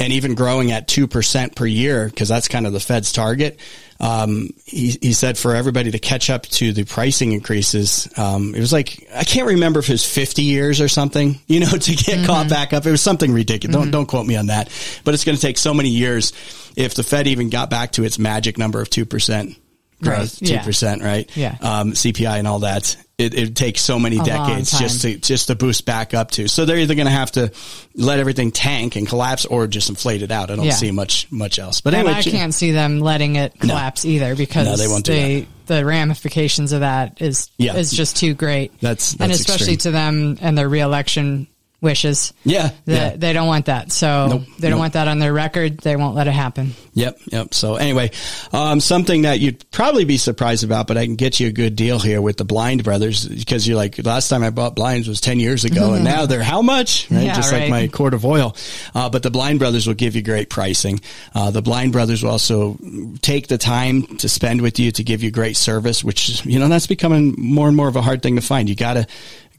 and 0.00 0.12
even 0.12 0.34
growing 0.34 0.72
at 0.72 0.88
two 0.88 1.06
percent 1.06 1.54
per 1.54 1.66
year 1.66 2.06
because 2.08 2.28
that's 2.28 2.48
kind 2.48 2.66
of 2.66 2.72
the 2.72 2.80
Fed's 2.80 3.12
target. 3.12 3.60
Um, 3.98 4.50
he, 4.64 4.98
he 5.00 5.12
said 5.12 5.38
for 5.38 5.54
everybody 5.54 5.90
to 5.90 5.98
catch 5.98 6.28
up 6.28 6.42
to 6.42 6.72
the 6.72 6.84
pricing 6.84 7.32
increases, 7.32 8.08
um, 8.18 8.54
it 8.54 8.60
was 8.60 8.72
like, 8.72 9.08
I 9.14 9.24
can't 9.24 9.48
remember 9.48 9.80
if 9.80 9.88
it 9.88 9.92
was 9.92 10.04
50 10.04 10.42
years 10.42 10.82
or 10.82 10.88
something, 10.88 11.40
you 11.46 11.60
know, 11.60 11.70
to 11.70 11.94
get 11.94 12.26
caught 12.26 12.48
back 12.50 12.72
up. 12.72 12.84
It 12.84 12.90
was 12.90 13.00
something 13.00 13.32
ridiculous. 13.32 13.74
Don't, 13.74 13.90
don't 13.90 14.06
quote 14.06 14.26
me 14.26 14.36
on 14.36 14.46
that, 14.46 14.68
but 15.04 15.14
it's 15.14 15.24
going 15.24 15.36
to 15.36 15.42
take 15.42 15.56
so 15.56 15.72
many 15.72 15.88
years 15.88 16.32
if 16.76 16.94
the 16.94 17.02
Fed 17.02 17.26
even 17.26 17.48
got 17.48 17.70
back 17.70 17.92
to 17.92 18.04
its 18.04 18.18
magic 18.18 18.58
number 18.58 18.82
of 18.82 18.90
2% 18.90 19.56
growth, 20.02 20.40
Right. 20.42 20.60
2%, 20.60 21.02
right? 21.02 21.36
Yeah. 21.36 21.56
Um, 21.60 21.92
CPI 21.92 22.38
and 22.38 22.46
all 22.48 22.60
that. 22.60 22.96
It, 23.18 23.32
it 23.32 23.56
takes 23.56 23.80
so 23.80 23.98
many 23.98 24.16
long 24.16 24.26
decades 24.26 24.78
just 24.78 25.00
to, 25.02 25.16
just 25.16 25.46
to 25.46 25.54
boost 25.54 25.86
back 25.86 26.12
up 26.12 26.32
to. 26.32 26.48
So 26.48 26.66
they're 26.66 26.76
either 26.76 26.94
going 26.94 27.06
to 27.06 27.12
have 27.12 27.30
to 27.32 27.50
let 27.94 28.18
everything 28.18 28.52
tank 28.52 28.94
and 28.96 29.08
collapse 29.08 29.46
or 29.46 29.66
just 29.66 29.88
inflate 29.88 30.20
it 30.20 30.30
out. 30.30 30.50
I 30.50 30.56
don't 30.56 30.66
Yeah. 30.66 30.72
see 30.72 30.90
much, 30.90 31.26
much 31.32 31.58
else. 31.58 31.80
But 31.80 31.94
And 31.94 32.06
anyway, 32.06 32.18
I 32.20 32.22
can't 32.22 32.52
see 32.52 32.72
them 32.72 33.00
letting 33.00 33.36
it 33.36 33.58
collapse 33.58 34.04
either 34.04 34.36
because 34.36 34.66
No, 34.66 34.76
they 34.76 34.86
won't 34.86 35.06
do 35.06 35.12
they, 35.12 35.46
the 35.64 35.82
ramifications 35.86 36.72
of 36.72 36.80
that 36.80 37.22
is 37.22 37.48
Yeah. 37.56 37.76
is 37.76 37.90
just 37.90 38.16
too 38.16 38.34
great. 38.34 38.78
That's- 38.82 39.16
and 39.18 39.32
especially 39.32 39.74
extreme. 39.74 39.92
to 39.92 39.96
them 39.96 40.38
and 40.42 40.58
their 40.58 40.68
reelection 40.68 41.46
wishes. 41.80 42.32
Yeah, 42.44 42.70
They, 42.86 42.94
yeah. 42.94 43.16
they 43.16 43.32
don't 43.32 43.46
want 43.46 43.66
that. 43.66 43.92
So 43.92 44.26
Nope, 44.28 44.42
they 44.58 44.68
don't 44.68 44.72
nope. 44.72 44.78
want 44.80 44.92
that 44.94 45.08
on 45.08 45.18
their 45.18 45.32
record. 45.32 45.78
They 45.78 45.94
won't 45.96 46.14
let 46.16 46.26
it 46.26 46.32
happen. 46.32 46.72
Yep, 46.94 47.18
yep. 47.30 47.54
So 47.54 47.76
anyway, 47.76 48.10
um, 48.52 48.80
something 48.80 49.22
that 49.22 49.40
you'd 49.40 49.70
probably 49.70 50.04
be 50.06 50.16
surprised 50.16 50.64
about, 50.64 50.86
but 50.86 50.96
I 50.96 51.04
can 51.04 51.16
get 51.16 51.38
you 51.38 51.48
a 51.48 51.52
good 51.52 51.76
deal 51.76 51.98
here 51.98 52.22
with 52.22 52.38
the 52.38 52.44
Blind 52.44 52.82
Brothers 52.82 53.26
because 53.26 53.68
you're 53.68 53.76
like, 53.76 54.02
last 54.04 54.28
time 54.28 54.42
I 54.42 54.50
bought 54.50 54.74
blinds 54.74 55.06
was 55.06 55.20
10 55.20 55.38
years 55.38 55.64
ago 55.64 55.92
and 55.94 56.02
now 56.04 56.24
they're 56.26 56.42
how 56.42 56.62
much? 56.62 57.10
Right? 57.10 57.24
Yeah, 57.24 57.34
Just 57.34 57.52
like 57.52 57.68
my 57.68 57.88
quart 57.88 58.14
of 58.14 58.24
oil. 58.24 58.56
Uh, 58.94 59.10
but 59.10 59.22
the 59.22 59.30
Blind 59.30 59.58
Brothers 59.58 59.86
will 59.86 59.94
give 59.94 60.16
you 60.16 60.22
great 60.22 60.48
pricing. 60.48 61.00
Uh, 61.34 61.50
the 61.50 61.62
Blind 61.62 61.92
Brothers 61.92 62.22
will 62.22 62.30
also 62.30 62.78
take 63.20 63.48
the 63.48 63.58
time 63.58 64.02
to 64.18 64.28
spend 64.28 64.62
with 64.62 64.78
you 64.78 64.90
to 64.92 65.04
give 65.04 65.22
you 65.22 65.30
great 65.30 65.56
service, 65.56 66.02
which, 66.02 66.44
you 66.46 66.58
know, 66.58 66.68
that's 66.68 66.86
becoming 66.86 67.34
more 67.36 67.68
and 67.68 67.76
more 67.76 67.88
of 67.88 67.96
a 67.96 68.02
hard 68.02 68.22
thing 68.22 68.36
to 68.36 68.42
find. 68.42 68.68
You 68.68 68.74
gotta, 68.74 69.06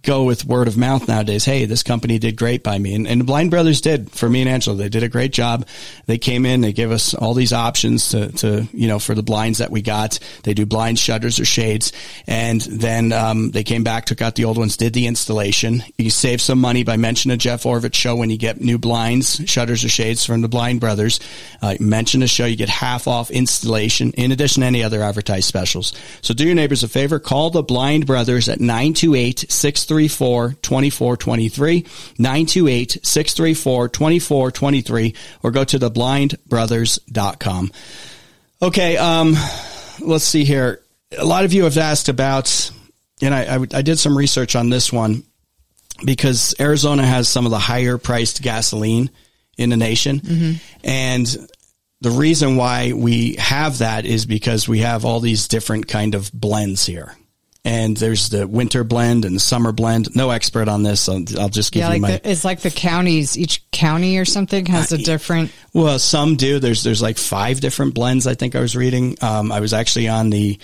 go 0.03 0.23
with 0.23 0.45
word 0.45 0.67
of 0.67 0.77
mouth 0.77 1.07
nowadays. 1.07 1.45
Hey, 1.45 1.65
this 1.65 1.83
company 1.83 2.19
did 2.19 2.35
great 2.35 2.63
by 2.63 2.77
me. 2.77 2.95
And, 2.95 3.07
and 3.07 3.21
the 3.21 3.25
Blind 3.25 3.51
Brothers 3.51 3.81
did 3.81 4.11
for 4.11 4.29
me 4.29 4.41
and 4.41 4.49
Angela. 4.49 4.77
They 4.77 4.89
did 4.89 5.03
a 5.03 5.09
great 5.09 5.31
job. 5.31 5.67
They 6.05 6.17
came 6.17 6.45
in, 6.45 6.61
they 6.61 6.73
gave 6.73 6.91
us 6.91 7.13
all 7.13 7.33
these 7.33 7.53
options 7.53 8.09
to, 8.09 8.31
to, 8.33 8.67
you 8.73 8.87
know, 8.87 8.99
for 8.99 9.15
the 9.15 9.23
blinds 9.23 9.59
that 9.59 9.71
we 9.71 9.81
got. 9.81 10.19
They 10.43 10.53
do 10.53 10.65
blind 10.65 10.99
shutters, 10.99 11.39
or 11.39 11.45
shades. 11.45 11.91
And 12.25 12.61
then, 12.61 13.11
um, 13.11 13.51
they 13.51 13.63
came 13.63 13.83
back, 13.83 14.05
took 14.05 14.21
out 14.21 14.35
the 14.35 14.45
old 14.45 14.57
ones, 14.57 14.77
did 14.77 14.93
the 14.93 15.07
installation. 15.07 15.83
You 15.97 16.09
save 16.09 16.41
some 16.41 16.59
money 16.59 16.83
by 16.83 16.97
mentioning 16.97 17.35
a 17.35 17.37
Jeff 17.37 17.63
Oravits 17.63 17.95
show 17.95 18.15
when 18.15 18.29
you 18.29 18.37
get 18.37 18.61
new 18.61 18.77
blinds, 18.77 19.41
shutters, 19.45 19.83
or 19.83 19.89
shades 19.89 20.25
from 20.25 20.41
the 20.41 20.47
Blind 20.47 20.79
Brothers. 20.79 21.19
Uh, 21.61 21.75
mention 21.79 22.21
the 22.21 22.27
show, 22.27 22.45
you 22.45 22.55
get 22.55 22.69
half 22.69 23.07
off 23.07 23.31
installation 23.31 24.11
in 24.13 24.31
addition 24.31 24.61
to 24.61 24.67
any 24.67 24.83
other 24.83 25.01
advertised 25.01 25.47
specials. 25.47 25.93
So 26.21 26.33
do 26.33 26.45
your 26.45 26.55
neighbors 26.55 26.83
a 26.83 26.87
favor, 26.87 27.19
call 27.19 27.49
the 27.49 27.63
Blind 27.63 28.05
Brothers 28.05 28.49
at 28.49 28.59
928 28.59 29.45
634 29.87 30.53
2423, 30.61 31.85
928 32.19 32.91
634 33.03 33.89
2423, 33.89 35.15
or 35.43 35.51
go 35.51 35.63
to 35.63 35.79
theblindbrothers.com. 35.79 37.71
Okay, 38.61 38.97
um, 38.97 39.35
let's 40.01 40.25
see 40.25 40.43
here. 40.43 40.81
A 41.17 41.25
lot 41.25 41.45
of 41.45 41.53
you 41.53 41.63
have 41.63 41.77
asked 41.77 42.09
about, 42.09 42.71
and 43.21 43.33
I, 43.33 43.55
I, 43.55 43.59
I 43.73 43.81
did 43.81 43.97
some 43.97 44.17
research 44.17 44.55
on 44.55 44.69
this 44.69 44.91
one 44.91 45.23
because 46.03 46.53
Arizona 46.59 47.05
has 47.05 47.29
some 47.29 47.45
of 47.45 47.51
the 47.51 47.59
higher 47.59 47.97
priced 47.97 48.41
gasoline 48.41 49.09
in 49.57 49.69
the 49.69 49.77
nation. 49.77 50.21
And 50.83 51.49
the 52.01 52.11
reason 52.11 52.57
why 52.57 52.91
we 52.93 53.35
have 53.35 53.79
that 53.79 54.05
is 54.05 54.25
because 54.25 54.67
we 54.67 54.79
have 54.79 55.05
all 55.05 55.19
these 55.19 55.47
different 55.47 55.87
kind 55.87 56.13
of 56.13 56.31
blends 56.33 56.85
here. 56.85 57.15
And 57.67 57.97
there's 57.97 58.29
the 58.29 58.47
winter 58.47 58.85
blend 58.85 59.25
and 59.25 59.35
the 59.35 59.41
summer 59.41 59.73
blend. 59.73 60.15
No 60.15 60.29
expert 60.29 60.69
on 60.69 60.83
this. 60.83 61.09
I'll, 61.09 61.21
I'll 61.37 61.49
just 61.49 61.73
give 61.73 61.81
Yeah, 61.81 61.87
you 61.87 61.93
like 61.95 62.01
my. 62.01 62.11
the, 62.11 62.31
it's 62.31 62.45
like 62.45 62.61
the 62.61 62.71
counties. 62.71 63.37
Each 63.37 63.69
county 63.71 64.17
or 64.19 64.23
something 64.23 64.65
has 64.67 64.93
a 64.93 64.97
different. 64.97 65.51
Well, 65.73 65.99
some 65.99 66.37
do. 66.37 66.59
There's 66.59 66.83
there's 66.83 67.01
like 67.01 67.17
five 67.17 67.59
different 67.59 67.93
blends. 67.93 68.25
I 68.25 68.35
think 68.35 68.55
I 68.55 68.61
was 68.61 68.73
reading. 68.77 69.17
Um, 69.21 69.51
I 69.51 69.59
was 69.59 69.73
actually 69.73 70.07
on 70.07 70.29
the 70.29 70.57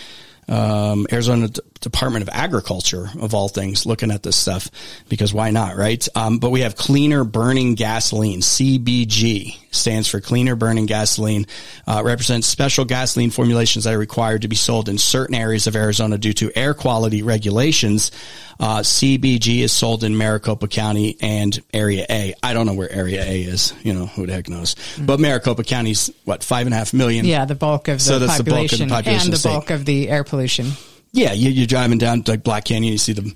um, 0.48 1.06
Arizona 1.12 1.50
D- 1.50 1.60
Department 1.82 2.24
of 2.24 2.30
Agriculture 2.30 3.10
of 3.20 3.34
all 3.34 3.50
things 3.50 3.86
looking 3.86 4.10
at 4.10 4.24
this 4.24 4.38
stuff 4.38 4.70
because 5.10 5.34
why 5.34 5.52
not, 5.52 5.76
right? 5.76 6.08
Um, 6.16 6.39
but 6.39 6.52
we 6.52 6.62
have 6.62 6.76
cleaner 6.78 7.26
burning 7.26 7.76
gasoline 7.76 8.39
(CBG), 8.39 9.58
stands 9.74 10.08
for 10.08 10.22
cleaner 10.22 10.56
burning 10.56 10.86
gasoline. 10.86 11.46
Uh, 11.88 12.02
represents 12.06 12.48
special 12.48 12.86
gasoline 12.86 13.30
formulations 13.32 13.84
that 13.86 13.94
are 13.94 13.98
required 13.98 14.44
to 14.44 14.48
be 14.48 14.56
sold 14.56 14.88
in 14.90 14.98
certain 14.98 15.36
areas 15.36 15.68
of 15.68 15.76
Arizona 15.76 16.18
due 16.18 16.34
to 16.34 16.52
air 16.58 16.74
quality 16.74 17.22
regulations. 17.24 18.12
Uh, 18.60 18.80
CBG 18.80 19.60
is 19.62 19.72
sold 19.72 20.04
in 20.04 20.18
Maricopa 20.18 20.68
County 20.68 21.18
and 21.22 21.60
Area 21.74 22.06
A. 22.10 22.34
I 22.44 22.54
don't 22.54 22.66
know 22.66 22.74
where 22.76 22.92
Area 22.92 23.24
A 23.24 23.42
is. 23.44 23.74
You 23.84 23.94
know, 23.94 24.06
who 24.06 24.26
the 24.28 24.34
heck 24.34 24.48
knows? 24.48 24.76
But 25.00 25.20
Maricopa 25.20 25.64
County's 25.64 26.12
what 26.24 26.44
five 26.44 26.68
and 26.68 26.74
a 26.74 26.78
half 26.78 26.94
million. 26.94 27.26
Yeah, 27.26 27.46
the 27.46 27.56
bulk 27.56 27.88
of 27.88 27.98
the, 27.98 28.04
So 28.04 28.20
that's 28.20 28.38
the 28.38 28.44
bulk 28.44 28.72
of 28.72 28.78
the 28.80 28.86
population, 28.86 28.90
population 28.90 29.26
and 29.28 29.34
the 29.34 29.38
state. 29.38 29.50
bulk 29.50 29.70
of 29.72 29.86
the 29.86 30.10
air 30.10 30.24
pollution. 30.24 30.68
Yeah, 31.12 31.34
you, 31.34 31.50
you're 31.52 31.68
driving 31.68 31.98
down 31.98 32.24
to 32.24 32.32
like 32.32 32.44
Black 32.44 32.66
Canyon, 32.66 32.92
you 32.92 32.98
see 32.98 33.14
the 33.14 33.36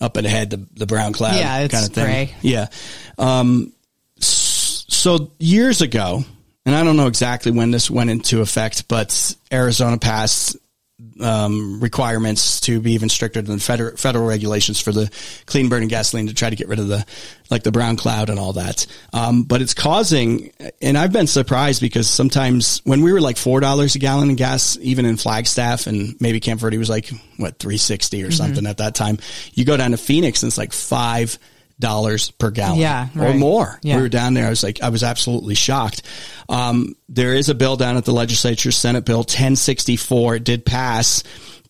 up 0.00 0.16
ahead, 0.16 0.50
the 0.50 0.66
the 0.76 0.86
brown 0.86 1.12
cloud, 1.12 1.36
Yeah, 1.36 1.60
it's 1.60 1.74
kind 1.74 1.86
of 1.86 1.92
thing. 1.92 2.04
gray. 2.04 2.34
Yeah. 2.42 2.66
Um, 3.18 3.72
so 4.98 5.32
years 5.38 5.80
ago, 5.80 6.24
and 6.66 6.74
I 6.74 6.82
don't 6.84 6.96
know 6.96 7.06
exactly 7.06 7.52
when 7.52 7.70
this 7.70 7.90
went 7.90 8.10
into 8.10 8.40
effect, 8.40 8.88
but 8.88 9.34
Arizona 9.52 9.98
passed 9.98 10.56
um, 11.20 11.78
requirements 11.80 12.60
to 12.62 12.80
be 12.80 12.92
even 12.92 13.08
stricter 13.08 13.40
than 13.40 13.60
federal 13.60 13.96
federal 13.96 14.26
regulations 14.26 14.80
for 14.80 14.90
the 14.90 15.08
clean 15.46 15.68
burning 15.68 15.88
gasoline 15.88 16.26
to 16.26 16.34
try 16.34 16.50
to 16.50 16.56
get 16.56 16.66
rid 16.66 16.80
of 16.80 16.88
the 16.88 17.06
like 17.50 17.62
the 17.62 17.70
brown 17.70 17.96
cloud 17.96 18.30
and 18.30 18.38
all 18.38 18.54
that. 18.54 18.84
Um, 19.12 19.44
but 19.44 19.62
it's 19.62 19.74
causing, 19.74 20.52
and 20.82 20.98
I've 20.98 21.12
been 21.12 21.28
surprised 21.28 21.80
because 21.80 22.10
sometimes 22.10 22.80
when 22.84 23.02
we 23.02 23.12
were 23.12 23.20
like 23.20 23.36
four 23.36 23.60
dollars 23.60 23.94
a 23.94 24.00
gallon 24.00 24.28
in 24.30 24.36
gas, 24.36 24.76
even 24.80 25.06
in 25.06 25.16
Flagstaff 25.16 25.86
and 25.86 26.16
maybe 26.20 26.40
Camp 26.40 26.60
Verde 26.60 26.78
was 26.78 26.90
like 26.90 27.08
what 27.36 27.58
three 27.58 27.76
sixty 27.78 28.18
Mm-hmm. 28.18 28.28
or 28.28 28.32
something 28.32 28.66
at 28.66 28.78
that 28.78 28.96
time. 28.96 29.18
You 29.54 29.64
go 29.64 29.76
down 29.76 29.92
to 29.92 29.96
Phoenix 29.96 30.42
and 30.42 30.50
it's 30.50 30.58
like 30.58 30.72
five 30.72 31.30
dollars 31.30 31.48
per 31.80 32.50
gallon, 32.50 32.78
Yeah, 32.78 33.08
or 33.18 33.34
more. 33.34 33.78
Yeah. 33.82 33.96
We 33.96 34.02
were 34.02 34.08
down 34.08 34.34
there. 34.34 34.46
I 34.46 34.50
was 34.50 34.62
like, 34.62 34.82
I 34.82 34.88
was 34.88 35.02
absolutely 35.02 35.54
shocked. 35.54 36.02
Um, 36.48 36.96
there 37.08 37.34
is 37.34 37.48
a 37.48 37.54
bill 37.54 37.76
down 37.76 37.96
at 37.96 38.04
the 38.04 38.12
legislature, 38.12 38.72
Senate 38.72 39.04
Bill 39.04 39.18
1064. 39.18 40.36
It 40.36 40.44
did 40.44 40.64
pass 40.64 41.22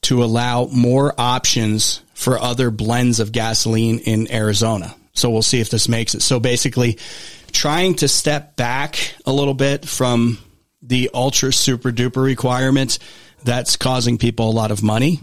to 0.03 0.23
allow 0.23 0.67
more 0.67 1.15
options 1.19 2.03
for 2.15 2.39
other 2.39 2.71
blends 2.71 3.21
of 3.21 3.33
gasoline 3.33 3.99
in 4.01 4.31
Arizona. 4.33 4.95
So 5.15 5.31
we'll 5.31 5.43
see 5.43 5.61
if 5.61 5.71
this 5.71 5.89
makes 5.89 6.15
it. 6.15 6.23
So 6.23 6.39
basically, 6.41 6.99
trying 7.53 7.95
to 7.97 8.09
step 8.09 8.57
back 8.57 9.15
a 9.27 9.33
little 9.33 9.55
bit 9.55 9.87
from 9.87 10.39
the 10.83 11.11
ultra 11.13 11.53
super 11.53 11.91
duper 11.91 12.23
requirement 12.23 12.99
that's 13.45 13.77
causing 13.77 14.19
people 14.19 14.51
a 14.51 14.53
lot 14.53 14.71
of 14.71 14.83
money 14.83 15.21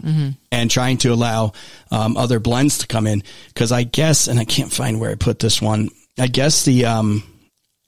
and 0.50 0.70
trying 0.70 0.98
to 0.98 1.12
allow 1.12 1.52
um, 1.90 2.16
other 2.16 2.40
blends 2.40 2.78
to 2.78 2.86
come 2.86 3.06
in. 3.06 3.22
Because 3.48 3.72
I 3.72 3.82
guess, 3.84 4.28
and 4.28 4.38
I 4.38 4.44
can't 4.44 4.72
find 4.72 4.98
where 5.00 5.10
I 5.10 5.14
put 5.14 5.38
this 5.38 5.60
one, 5.60 5.90
I 6.18 6.26
guess 6.28 6.64
the 6.64 6.86
um, 6.86 7.22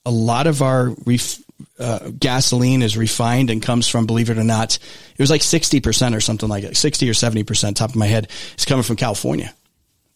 a 0.05 0.11
lot 0.11 0.47
of 0.47 0.61
our 0.61 0.89
ref, 1.05 1.41
uh, 1.79 2.09
gasoline 2.17 2.81
is 2.81 2.97
refined 2.97 3.49
and 3.49 3.61
comes 3.61 3.87
from, 3.87 4.05
believe 4.05 4.29
it 4.29 4.37
or 4.37 4.43
not, 4.43 4.75
it 4.77 5.19
was 5.19 5.29
like 5.29 5.41
60% 5.41 6.15
or 6.15 6.21
something 6.21 6.49
like 6.49 6.63
that, 6.63 6.77
60 6.77 7.09
or 7.09 7.13
70%, 7.13 7.75
top 7.75 7.89
of 7.89 7.95
my 7.95 8.05
head, 8.05 8.29
is 8.57 8.65
coming 8.65 8.83
from 8.83 8.95
California, 8.95 9.53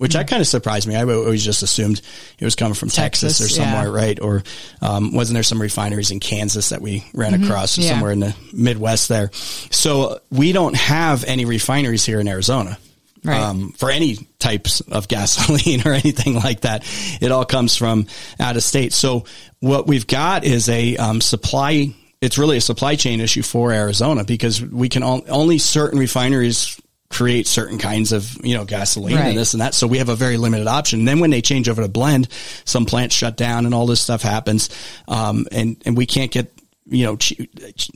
which 0.03 0.17
I 0.17 0.25
kind 0.25 0.41
of 0.41 0.47
surprised 0.49 0.85
me. 0.85 0.97
I 0.97 1.03
always 1.05 1.45
just 1.45 1.63
assumed 1.63 2.01
it 2.37 2.43
was 2.43 2.55
coming 2.55 2.73
from 2.73 2.89
Texas, 2.89 3.37
Texas, 3.37 3.57
or 3.57 3.61
somewhere, 3.61 3.85
yeah. 3.85 4.05
right? 4.05 4.19
Or 4.19 4.43
um, 4.81 5.13
wasn't 5.13 5.35
there 5.35 5.43
some 5.43 5.61
refineries 5.61 6.11
in 6.11 6.19
Kansas 6.19 6.69
that 6.71 6.81
we 6.81 7.05
ran 7.13 7.41
across 7.41 7.77
or 7.77 7.83
yeah. 7.83 7.91
somewhere 7.91 8.11
in 8.11 8.19
the 8.19 8.35
Midwest 8.51 9.07
there? 9.07 9.29
So 9.31 10.19
we 10.29 10.51
don't 10.51 10.75
have 10.75 11.23
any 11.23 11.45
refineries 11.45 12.05
here 12.05 12.19
in 12.19 12.27
Arizona 12.27 12.77
Right. 13.23 13.39
um, 13.39 13.71
for 13.71 13.89
any 13.89 14.17
types 14.39 14.81
of 14.81 15.07
gasoline 15.07 15.87
or 15.87 15.93
anything 15.93 16.33
like 16.33 16.61
that. 16.61 16.83
It 17.21 17.31
all 17.31 17.45
comes 17.45 17.77
from 17.77 18.07
out 18.41 18.57
of 18.57 18.63
state. 18.63 18.91
So 18.91 19.23
what 19.61 19.87
we've 19.87 20.05
got 20.05 20.43
is 20.43 20.67
a 20.67 20.97
um, 20.97 21.21
supply. 21.21 21.95
It's 22.19 22.37
really 22.37 22.57
a 22.57 22.61
supply 22.61 22.97
chain 22.97 23.21
issue 23.21 23.41
for 23.41 23.71
Arizona 23.71 24.25
because 24.25 24.61
we 24.61 24.89
can 24.89 25.01
on, 25.01 25.21
only 25.29 25.59
certain 25.59 25.97
refineries 25.97 26.77
create 27.13 27.47
certain 27.47 27.77
kinds 27.77 28.11
of 28.11 28.43
you 28.43 28.55
know 28.55 28.65
gasoline 28.65 29.15
Right. 29.15 29.27
and 29.29 29.37
this 29.37 29.53
and 29.53 29.61
that. 29.61 29.73
So 29.73 29.87
we 29.87 29.99
have 29.99 30.09
a 30.09 30.15
very 30.15 30.37
limited 30.37 30.67
option. 30.67 31.05
then 31.05 31.19
when 31.19 31.29
they 31.29 31.41
change 31.41 31.69
over 31.69 31.81
to 31.81 31.87
blend, 31.87 32.27
some 32.65 32.85
plants 32.85 33.15
shut 33.15 33.37
down 33.37 33.65
and 33.65 33.73
all 33.73 33.85
this 33.85 34.01
stuff 34.01 34.21
happens, 34.23 34.69
um, 35.07 35.45
and 35.51 35.81
and 35.85 35.95
we 35.95 36.05
can't 36.05 36.31
get 36.31 36.51
you 36.85 37.05
know 37.05 37.15
che- 37.15 37.47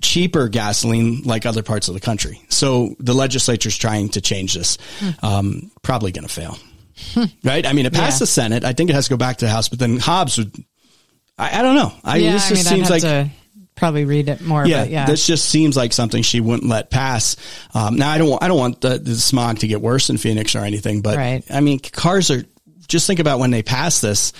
cheaper 0.02 0.48
gasoline 0.48 1.22
like 1.24 1.46
other 1.46 1.64
parts 1.64 1.88
of 1.90 1.94
the 1.94 2.00
country. 2.00 2.40
So 2.50 2.96
the 3.00 3.14
legislature's 3.14 3.76
trying 3.78 4.10
to 4.10 4.22
change 4.22 4.54
this. 4.54 4.78
Um, 5.22 5.72
probably 5.82 6.12
going 6.14 6.28
to 6.28 6.34
fail, 6.34 6.58
right? 7.44 7.66
I 7.66 7.74
mean, 7.74 7.86
it 7.86 7.94
passed 7.94 8.16
Yeah. 8.18 8.20
the 8.24 8.28
Senate. 8.28 8.64
I 8.64 8.74
think 8.74 8.90
it 8.90 8.94
has 8.94 9.06
to 9.06 9.10
go 9.10 9.18
back 9.18 9.38
to 9.38 9.46
the 9.46 9.52
House, 9.52 9.68
but 9.70 9.80
then 9.80 9.98
Hobbs 9.98 10.38
would. 10.38 10.56
I, 11.38 11.60
I 11.60 11.62
don't 11.62 11.76
know. 11.76 11.92
I 12.04 12.18
yeah, 12.18 12.32
this 12.34 12.46
I 12.46 12.50
just 12.56 12.66
mean, 12.72 12.78
seems 12.86 12.90
like 12.90 13.02
to 13.02 13.30
probably 13.78 14.04
read 14.06 14.28
it 14.28 14.42
more. 14.42 14.66
yeah, 14.66 14.82
but 14.84 14.90
yeah. 14.90 15.06
this 15.06 15.26
just 15.26 15.46
seems 15.48 15.78
like 15.78 15.94
something 15.94 16.22
she 16.24 16.42
wouldn't 16.42 16.68
let 16.70 16.90
pass. 16.90 17.38
Um, 17.74 17.96
now 17.96 18.10
I 18.12 18.18
don't, 18.18 18.30
want- 18.30 18.44
I 18.44 18.48
don't 18.50 18.58
want 18.60 18.82
the, 18.82 18.98
the 18.98 19.16
smog 19.16 19.60
to 19.60 19.68
get 19.68 19.80
worse 19.82 20.10
in 20.10 20.18
Phoenix 20.18 20.56
or 20.56 20.60
anything, 20.60 21.02
but 21.02 21.16
Right. 21.18 21.44
I 21.50 21.62
mean, 21.62 21.80
cars 21.80 22.30
are. 22.32 22.44
Just 22.90 23.06
think 23.08 23.20
about 23.20 23.40
when 23.40 23.52
they 23.52 23.64
passed 23.64 24.02
this, 24.02 24.32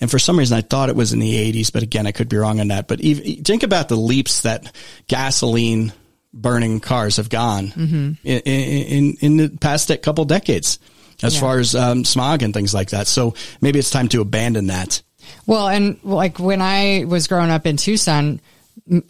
and 0.00 0.08
for 0.10 0.18
some 0.20 0.38
reason 0.38 0.56
I 0.56 0.60
thought 0.60 0.88
it 0.90 0.94
was 0.96 1.12
in 1.12 1.18
the 1.18 1.34
'80s, 1.52 1.72
but 1.72 1.82
again 1.82 2.06
I 2.06 2.12
could 2.12 2.28
be 2.28 2.36
wrong 2.36 2.60
on 2.60 2.68
that. 2.68 2.86
But 2.88 3.00
even, 3.00 3.42
think 3.44 3.62
about 3.64 3.88
the 3.88 3.96
leaps 3.96 4.42
that 4.42 4.72
gasoline 5.08 5.92
burning 6.32 6.80
cars 6.80 7.16
have 7.16 7.28
gone 7.30 7.68
Mm-hmm. 7.68 8.12
in, 8.22 8.40
in 8.42 9.16
in 9.20 9.36
the 9.38 9.48
past 9.58 9.90
couple 10.02 10.24
decades, 10.24 10.78
as 11.22 11.34
Yeah. 11.34 11.40
far 11.40 11.58
as 11.58 11.74
um, 11.74 12.04
smog 12.04 12.42
and 12.42 12.52
things 12.54 12.72
like 12.74 12.90
that. 12.90 13.06
So 13.08 13.34
maybe 13.60 13.78
it's 13.80 13.90
time 13.90 14.08
to 14.10 14.20
abandon 14.20 14.68
that. 14.68 15.02
Well, 15.46 15.66
and 15.68 15.98
like 16.04 16.38
when 16.38 16.62
I 16.62 17.04
was 17.08 17.26
growing 17.26 17.50
up 17.50 17.66
in 17.66 17.76
Tucson, 17.76 18.40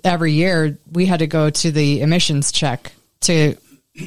every 0.04 0.32
year 0.32 0.78
we 0.92 1.06
had 1.06 1.18
to 1.20 1.26
go 1.26 1.50
to 1.50 1.70
the 1.70 2.00
emissions 2.00 2.52
check 2.52 2.92
to, 3.22 3.56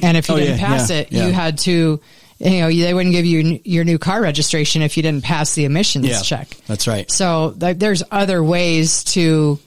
and 0.02 0.16
if 0.16 0.28
you 0.28 0.34
Oh, 0.34 0.38
didn't 0.38 0.58
yeah, 0.58 0.66
pass 0.66 0.90
yeah, 0.90 0.96
it, 0.96 1.12
yeah. 1.12 1.26
you 1.26 1.32
had 1.32 1.58
to, 1.58 2.00
you 2.38 2.50
know, 2.60 2.68
they 2.70 2.94
wouldn't 2.94 3.12
give 3.14 3.26
you 3.26 3.40
n- 3.40 3.60
your 3.64 3.84
new 3.84 3.98
car 3.98 4.20
registration 4.22 4.82
if 4.82 4.96
you 4.96 5.02
didn't 5.02 5.24
pass 5.24 5.54
the 5.54 5.64
emissions 5.64 6.22
check. 6.22 6.48
that's 6.66 6.86
right. 6.88 7.10
So 7.10 7.54
like, 7.60 7.78
there's 7.78 8.02
other 8.10 8.42
ways 8.42 9.04
to 9.04 9.58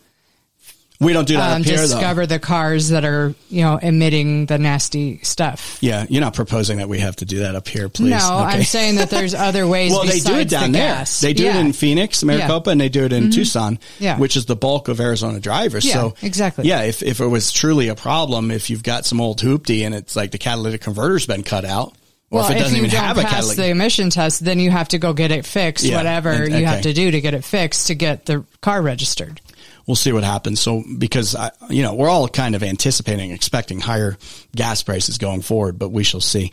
We 0.99 1.12
don't 1.12 1.27
do 1.27 1.36
that 1.36 1.56
um, 1.56 1.62
up 1.62 1.67
here, 1.67 1.75
though. 1.77 1.84
discover 1.84 2.25
the 2.25 2.39
cars 2.39 2.89
that 2.89 3.03
are, 3.03 3.34
you 3.49 3.62
know, 3.63 3.77
emitting 3.77 4.45
the 4.45 4.58
nasty 4.58 5.19
stuff. 5.23 5.77
Yeah, 5.82 6.06
you're 6.08 6.21
not 6.21 6.34
proposing 6.34 6.77
that 6.77 6.88
we 6.88 6.99
have 6.99 7.17
to 7.17 7.25
do 7.25 7.39
that 7.39 7.56
up 7.56 7.67
here, 7.67 7.89
please. 7.89 8.12
No, 8.12 8.17
Okay. 8.45 8.58
I'm 8.60 8.63
saying 8.63 8.95
that 8.95 9.10
there's 9.10 9.34
other 9.34 9.67
ways. 9.67 9.91
well, 9.91 10.06
they 10.06 10.19
do 10.19 10.36
it 10.36 10.47
down 10.49 10.71
the 10.71 10.77
there. 10.77 10.93
gas. 10.95 11.19
They 11.19 11.34
do 11.34 11.43
Yeah. 11.43 11.58
it 11.58 11.60
in 11.60 11.73
Phoenix, 11.73 12.23
Maricopa, 12.23 12.69
and 12.69 12.79
they 12.79 12.88
do 12.89 13.03
it 13.03 13.12
in 13.12 13.32
Tucson, 13.32 13.79
Yeah. 13.99 14.17
which 14.17 14.38
is 14.38 14.45
the 14.45 14.56
bulk 14.56 14.88
of 14.88 15.01
Arizona 15.01 15.39
drivers. 15.41 15.84
Yeah, 15.84 15.93
so 15.93 16.13
exactly. 16.21 16.67
Yeah, 16.67 16.84
if 16.84 17.03
if 17.03 17.19
it 17.19 17.27
was 17.27 17.51
truly 17.51 17.89
a 17.89 17.95
problem, 17.95 18.49
if 18.51 18.69
you've 18.69 18.84
got 18.84 19.06
some 19.06 19.19
old 19.19 19.41
hoopty 19.41 19.86
and 19.86 19.93
it's 19.93 20.15
like 20.15 20.32
the 20.32 20.38
catalytic 20.38 20.82
converter's 20.82 21.25
been 21.25 21.43
cut 21.43 21.65
out, 21.65 21.89
or 22.32 22.39
Well, 22.39 22.49
if 22.49 22.56
it 22.56 22.60
doesn't 22.60 22.75
you 22.77 22.84
even 22.86 22.91
don't 22.91 23.03
have 23.03 23.17
a 23.17 23.21
pass 23.23 23.32
catalytic, 23.32 23.58
the 23.58 23.69
emission 23.69 24.10
test, 24.10 24.43
then 24.45 24.60
you 24.60 24.71
have 24.71 24.88
to 24.89 24.97
go 24.99 25.12
get 25.13 25.32
it 25.32 25.45
fixed. 25.45 25.84
Yeah, 25.84 25.97
Whatever 25.97 26.32
and- 26.32 26.53
you 26.56 26.65
have 26.65 26.82
to 26.84 26.93
do 26.93 27.12
to 27.12 27.19
get 27.19 27.34
it 27.34 27.43
fixed 27.43 27.88
to 27.88 27.95
get 27.95 28.25
the 28.25 28.45
car 28.62 28.82
registered. 28.82 29.41
We'll 29.86 29.96
see 29.96 30.12
what 30.12 30.24
happens. 30.24 30.60
So 30.60 30.84
because 30.98 31.36
I, 31.36 31.52
you 31.69 31.84
know, 31.84 31.93
we're 31.93 32.10
all 32.10 32.28
kind 32.28 32.56
of 32.56 32.63
anticipating, 32.63 33.32
expecting 33.32 33.80
higher 33.80 34.17
gas 34.56 34.84
prices 34.84 35.17
going 35.17 35.41
forward, 35.41 35.78
but 35.78 35.89
we 35.89 36.04
shall 36.04 36.22
see. 36.22 36.52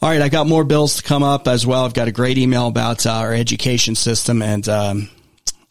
All 0.00 0.08
right. 0.08 0.20
I 0.20 0.28
got 0.28 0.46
more 0.46 0.64
bills 0.64 0.96
to 0.96 1.02
come 1.02 1.22
up 1.22 1.48
as 1.48 1.66
well. 1.66 1.84
I've 1.84 1.94
got 1.94 2.08
a 2.08 2.12
great 2.12 2.38
email 2.38 2.66
about 2.66 3.06
uh, 3.06 3.12
our 3.12 3.32
education 3.32 3.94
system 3.94 4.42
and, 4.42 4.68
um, 4.68 5.08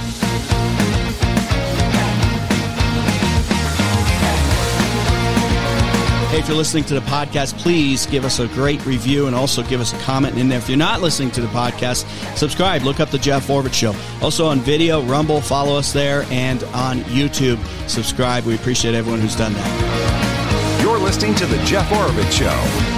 Hey, 6.35 6.41
if 6.41 6.49
you're 6.49 6.57
listening 6.57 6.83
to 6.87 6.95
the 6.95 7.01
podcast, 7.03 7.57
please 7.59 8.07
give 8.07 8.25
us 8.25 8.41
a 8.41 8.49
great 8.49 8.85
review 8.85 9.29
and 9.29 9.37
also 9.37 9.63
give 9.63 9.81
us 9.81 9.93
a 9.93 9.99
comment. 9.99 10.35
And 10.35 10.53
if 10.53 10.69
you're 10.69 10.77
not 10.77 11.01
listening 11.01 11.31
to 11.31 11.41
the 11.41 11.47
podcast, 11.47 12.05
subscribe. 12.37 12.83
Look 12.83 12.99
up 12.99 13.11
the 13.11 13.19
Jeff 13.19 13.47
Oravits 13.47 13.75
Show. 13.75 13.95
Also 14.21 14.47
on 14.47 14.59
video, 14.59 15.01
Rumble, 15.03 15.41
follow 15.41 15.79
us 15.79 15.93
there, 15.93 16.27
and 16.31 16.65
on 16.75 17.03
YouTube, 17.03 17.65
subscribe. 17.89 18.47
We 18.47 18.57
appreciate 18.57 18.97
everyone 18.97 19.21
who's 19.21 19.37
done 19.37 19.53
that. 19.53 20.81
You're 20.83 20.99
listening 20.99 21.37
to 21.37 21.47
The 21.47 21.65
Jeff 21.65 21.89
Oravits 21.91 22.33
Show. 22.33 22.94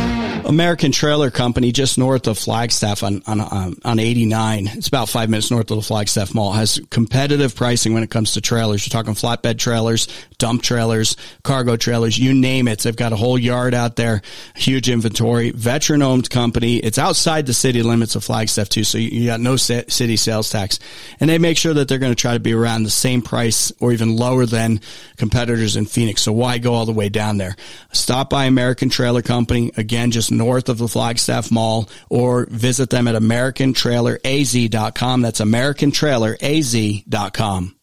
American 0.46 0.92
Trailer 0.92 1.30
Company, 1.30 1.72
just 1.72 1.98
north 1.98 2.28
of 2.28 2.38
Flagstaff 2.38 3.02
on, 3.02 3.22
on, 3.26 3.74
on 3.84 3.98
89. 3.98 4.68
It's 4.68 4.86
about 4.86 5.08
five 5.08 5.28
minutes 5.28 5.50
north 5.50 5.70
of 5.72 5.76
the 5.76 5.82
Flagstaff 5.82 6.34
Mall. 6.34 6.52
Has 6.52 6.80
competitive 6.90 7.56
pricing 7.56 7.94
when 7.94 8.04
it 8.04 8.10
comes 8.10 8.34
to 8.34 8.40
trailers. 8.40 8.86
You're 8.86 8.92
talking 8.92 9.14
flatbed 9.14 9.58
trailers, 9.58 10.06
dump 10.38 10.62
trailers, 10.62 11.16
cargo 11.42 11.76
trailers, 11.76 12.16
you 12.16 12.32
name 12.32 12.68
it. 12.68 12.78
They've 12.80 12.94
got 12.94 13.12
a 13.12 13.16
whole 13.16 13.38
yard 13.38 13.74
out 13.74 13.96
there, 13.96 14.22
huge 14.54 14.88
inventory, 14.88 15.50
veteran 15.50 16.02
owned 16.02 16.30
company. 16.30 16.76
It's 16.76 16.98
outside 16.98 17.46
the 17.46 17.54
city 17.54 17.82
limits 17.82 18.14
of 18.14 18.22
Flagstaff 18.22 18.68
too. 18.68 18.84
So 18.84 18.98
you, 18.98 19.08
you 19.08 19.26
got 19.26 19.40
no 19.40 19.56
city 19.56 20.16
sales 20.16 20.50
tax 20.50 20.78
and 21.18 21.28
they 21.28 21.38
make 21.38 21.58
sure 21.58 21.74
that 21.74 21.88
they're 21.88 21.98
going 21.98 22.12
to 22.12 22.20
try 22.20 22.34
to 22.34 22.40
be 22.40 22.52
around 22.52 22.84
the 22.84 22.90
same 22.90 23.20
price 23.20 23.72
or 23.80 23.92
even 23.92 24.16
lower 24.16 24.46
than 24.46 24.80
competitors 25.16 25.74
in 25.76 25.86
Phoenix. 25.86 26.22
So 26.22 26.32
why 26.32 26.58
go 26.58 26.74
all 26.74 26.86
the 26.86 26.92
way 26.92 27.08
down 27.08 27.36
there? 27.36 27.56
Stop 27.92 28.30
by 28.30 28.44
American 28.44 28.90
Trailer 28.90 29.22
Company. 29.22 29.72
Again, 29.76 30.12
just 30.12 30.30
north 30.36 30.68
of 30.68 30.78
the 30.78 30.88
Flagstaff 30.88 31.50
Mall 31.50 31.88
or 32.10 32.46
visit 32.50 32.90
them 32.90 33.08
at 33.08 33.14
americantraileraz.com. 33.14 35.22
That's 35.22 35.40
americantraileraz.com. 35.40 37.75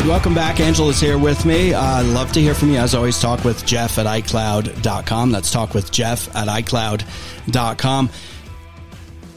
right, 0.00 0.06
welcome 0.08 0.34
back. 0.34 0.60
Angela's 0.60 1.00
here 1.00 1.16
with 1.16 1.46
me. 1.46 1.72
I 1.72 2.00
uh, 2.00 2.04
love 2.04 2.30
to 2.32 2.40
hear 2.40 2.54
from 2.54 2.70
you. 2.70 2.76
As 2.76 2.94
always, 2.94 3.18
talk 3.18 3.44
with 3.44 3.64
Jeff 3.64 3.98
at 3.98 4.04
iCloud.com. 4.04 5.32
That's 5.32 5.50
talk 5.50 5.72
with 5.72 5.90
Jeff 5.90 6.34
at 6.36 6.48
iCloud.com. 6.48 8.10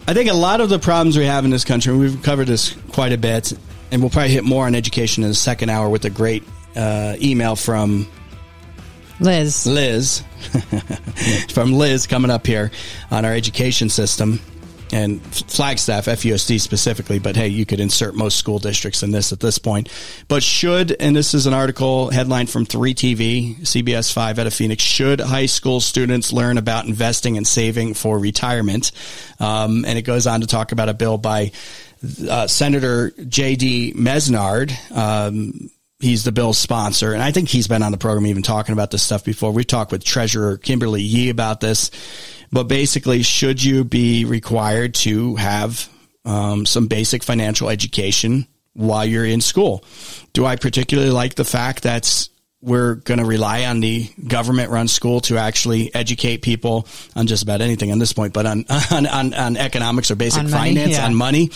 I 0.08 0.14
think 0.14 0.30
a 0.30 0.34
lot 0.34 0.60
of 0.60 0.70
the 0.70 0.80
problems 0.80 1.18
we 1.18 1.26
have 1.26 1.46
in 1.46 1.52
this 1.52 1.64
country, 1.64 1.96
we've 1.96 2.22
covered 2.24 2.48
this 2.48 2.76
quite 2.92 3.14
a 3.14 3.18
bit, 3.18 3.54
and 3.92 4.02
we'll 4.02 4.10
probably 4.10 4.32
hit 4.32 4.44
more 4.44 4.66
on 4.66 4.76
education 4.76 5.24
in 5.24 5.30
the 5.30 5.36
second 5.36 5.70
hour 5.70 5.88
with 5.88 6.04
a 6.04 6.10
great 6.10 6.44
uh, 6.76 7.16
email 7.22 7.56
from 7.56 8.06
Liz. 9.22 9.66
Liz. 9.66 10.24
from 11.52 11.72
Liz 11.72 12.06
coming 12.06 12.32
up 12.32 12.46
here 12.46 12.72
on 13.12 13.24
our 13.24 13.34
education 13.34 13.88
system 13.88 14.42
and 14.92 15.22
Flagstaff, 15.36 16.06
FUSD 16.06 16.60
specifically, 16.60 17.20
but 17.20 17.36
hey, 17.36 17.48
you 17.48 17.66
could 17.66 17.80
insert 17.80 18.16
most 18.16 18.38
school 18.38 18.60
districts 18.60 19.04
in 19.04 19.12
this 19.12 19.32
at 19.32 19.40
this 19.40 19.58
point. 19.58 19.90
But 20.28 20.44
should, 20.44 20.96
and 21.00 21.16
this 21.16 21.34
is 21.34 21.46
an 21.46 21.54
article 21.54 22.10
headline 22.10 22.48
from 22.48 22.66
3TV, 22.66 23.60
CBS 23.60 24.12
5 24.12 24.40
out 24.40 24.48
of 24.48 24.54
Phoenix, 24.54 24.84
should 24.84 25.20
high 25.20 25.46
school 25.46 25.80
students 25.80 26.34
learn 26.34 26.58
about 26.58 26.86
investing 26.86 27.38
and 27.38 27.48
saving 27.48 27.94
for 27.94 28.18
retirement? 28.18 28.92
Um, 29.40 29.86
and 29.86 29.98
it 29.98 30.04
goes 30.04 30.28
on 30.28 30.42
to 30.42 30.48
talk 30.48 30.72
about 30.72 30.90
a 30.90 30.94
bill 30.94 31.18
by 31.18 31.52
uh, 32.28 32.48
Senator 32.48 33.12
J.D. 33.12 33.94
Mesnard. 33.94 34.74
Um, 34.96 35.70
he's 36.00 36.24
the 36.24 36.32
bill's 36.32 36.58
sponsor. 36.58 37.14
And 37.14 37.22
I 37.22 37.32
think 37.32 37.50
he's 37.50 37.68
been 37.68 37.84
on 37.84 37.92
the 37.92 37.98
program 37.98 38.26
even 38.28 38.44
talking 38.44 38.74
about 38.74 38.92
this 38.92 39.04
stuff 39.04 39.26
before. 39.26 39.52
We 39.52 39.64
talked 39.64 39.92
with 39.92 40.04
Treasurer 40.04 40.58
Kimberly 40.58 41.02
Yee 41.02 41.30
about 41.30 41.60
this. 41.60 41.92
But 42.52 42.64
basically, 42.64 43.24
should 43.24 43.64
you 43.64 43.84
be 43.84 44.26
required 44.26 44.96
to 44.96 45.36
have 45.36 45.88
um, 46.26 46.66
some 46.66 46.88
basic 46.88 47.24
financial 47.24 47.70
education 47.70 48.48
while 48.74 49.06
you're 49.06 49.26
in 49.26 49.42
school? 49.42 49.84
Do 50.34 50.46
I 50.46 50.56
particularly 50.56 51.12
like 51.12 51.36
the 51.36 51.46
fact 51.46 51.84
that 51.84 52.30
we're 52.62 52.96
going 52.96 53.20
to 53.20 53.26
rely 53.26 53.66
on 53.66 53.80
the 53.80 54.10
government 54.28 54.70
run 54.70 54.88
school 54.88 55.22
to 55.22 55.38
actually 55.38 55.94
educate 55.96 56.42
people 56.42 56.88
on 57.16 57.26
just 57.26 57.42
about 57.42 57.62
anything 57.62 57.92
on 57.92 58.00
this 58.00 58.12
point, 58.12 58.34
but 58.34 58.46
on, 58.46 58.66
on, 58.92 59.06
on, 59.08 59.34
on 59.34 59.58
economics 59.58 60.12
or 60.12 60.16
basic 60.16 60.44
on 60.44 60.48
finance, 60.50 60.78
money, 60.78 60.92
yeah. 60.92 61.06
on 61.06 61.16
money. 61.16 61.52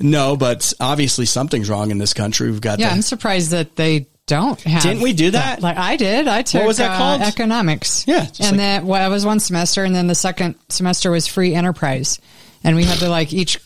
No, 0.00 0.36
but 0.36 0.72
obviously 0.78 1.26
something's 1.26 1.68
wrong 1.68 1.90
in 1.90 1.98
this 1.98 2.14
country. 2.14 2.50
We've 2.50 2.60
got, 2.60 2.78
yeah, 2.78 2.88
the, 2.88 2.94
I'm 2.94 3.02
surprised 3.02 3.50
that 3.50 3.74
they 3.76 4.06
don't 4.26 4.60
have. 4.62 4.82
Didn't 4.82 5.02
we 5.02 5.12
do 5.12 5.32
that? 5.32 5.60
Like 5.60 5.76
I 5.76 5.96
did. 5.96 6.28
I 6.28 6.42
took 6.42 6.62
what 6.62 6.68
was 6.68 6.76
that 6.78 6.92
uh, 6.92 6.96
called? 6.96 7.20
economics. 7.20 8.06
Yeah, 8.06 8.20
and 8.20 8.40
like, 8.40 8.56
then 8.56 8.86
well, 8.86 9.10
was 9.10 9.26
one 9.26 9.40
semester, 9.40 9.84
and 9.84 9.94
then 9.94 10.06
the 10.06 10.14
second 10.14 10.56
semester 10.68 11.10
was 11.10 11.26
free 11.26 11.54
enterprise, 11.54 12.20
and 12.62 12.76
we 12.76 12.84
had 12.84 12.98
to 13.00 13.08
like 13.08 13.32
each 13.32 13.58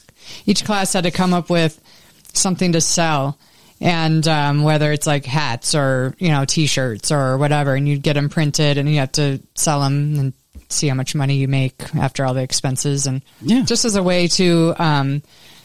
each 0.47 0.65
class 0.65 0.93
had 0.93 1.05
to 1.05 1.11
come 1.11 1.33
up 1.33 1.49
with 1.51 1.81
something 2.33 2.73
to 2.73 2.81
sell, 2.81 3.39
and 3.81 4.27
um, 4.27 4.63
whether 4.63 4.93
it's 4.93 5.07
like 5.07 5.25
hats 5.25 5.75
or 5.75 6.15
you 6.19 6.31
know 6.31 6.45
t-shirts 6.45 7.13
or 7.13 7.39
whatever, 7.39 7.75
and 7.75 7.89
you'd 7.89 8.03
get 8.03 8.15
them 8.15 8.29
printed, 8.29 8.79
and 8.79 8.89
you 8.89 8.99
have 8.99 9.13
to 9.13 9.41
sell 9.55 9.81
them 9.81 10.19
and 10.19 10.33
see 10.69 10.89
how 10.89 10.95
much 10.95 11.15
money 11.15 11.37
you 11.37 11.49
make 11.49 11.95
after 11.95 12.25
all 12.25 12.35
the 12.35 12.43
expenses, 12.43 13.07
and 13.07 13.23
yeah. 13.41 13.63
just 13.63 13.85
as 13.85 13.95
a 13.95 14.03
way 14.03 14.27
to 14.27 14.75
um, 14.79 15.23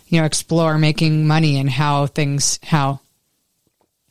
you 0.07 0.19
know 0.19 0.25
explore 0.25 0.77
making 0.77 1.25
money 1.25 1.57
and 1.57 1.69
how 1.69 2.05
things 2.05 2.59
how 2.61 2.99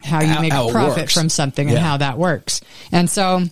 how 0.05 0.21
you 0.21 0.41
make 0.41 0.53
how 0.53 0.69
a 0.69 0.73
profit 0.73 1.11
from 1.11 1.29
something 1.29 1.69
and 1.69 1.77
yeah. 1.77 1.83
how 1.83 1.97
that 1.97 2.19
works. 2.19 2.61
And 2.91 3.09
so 3.09 3.43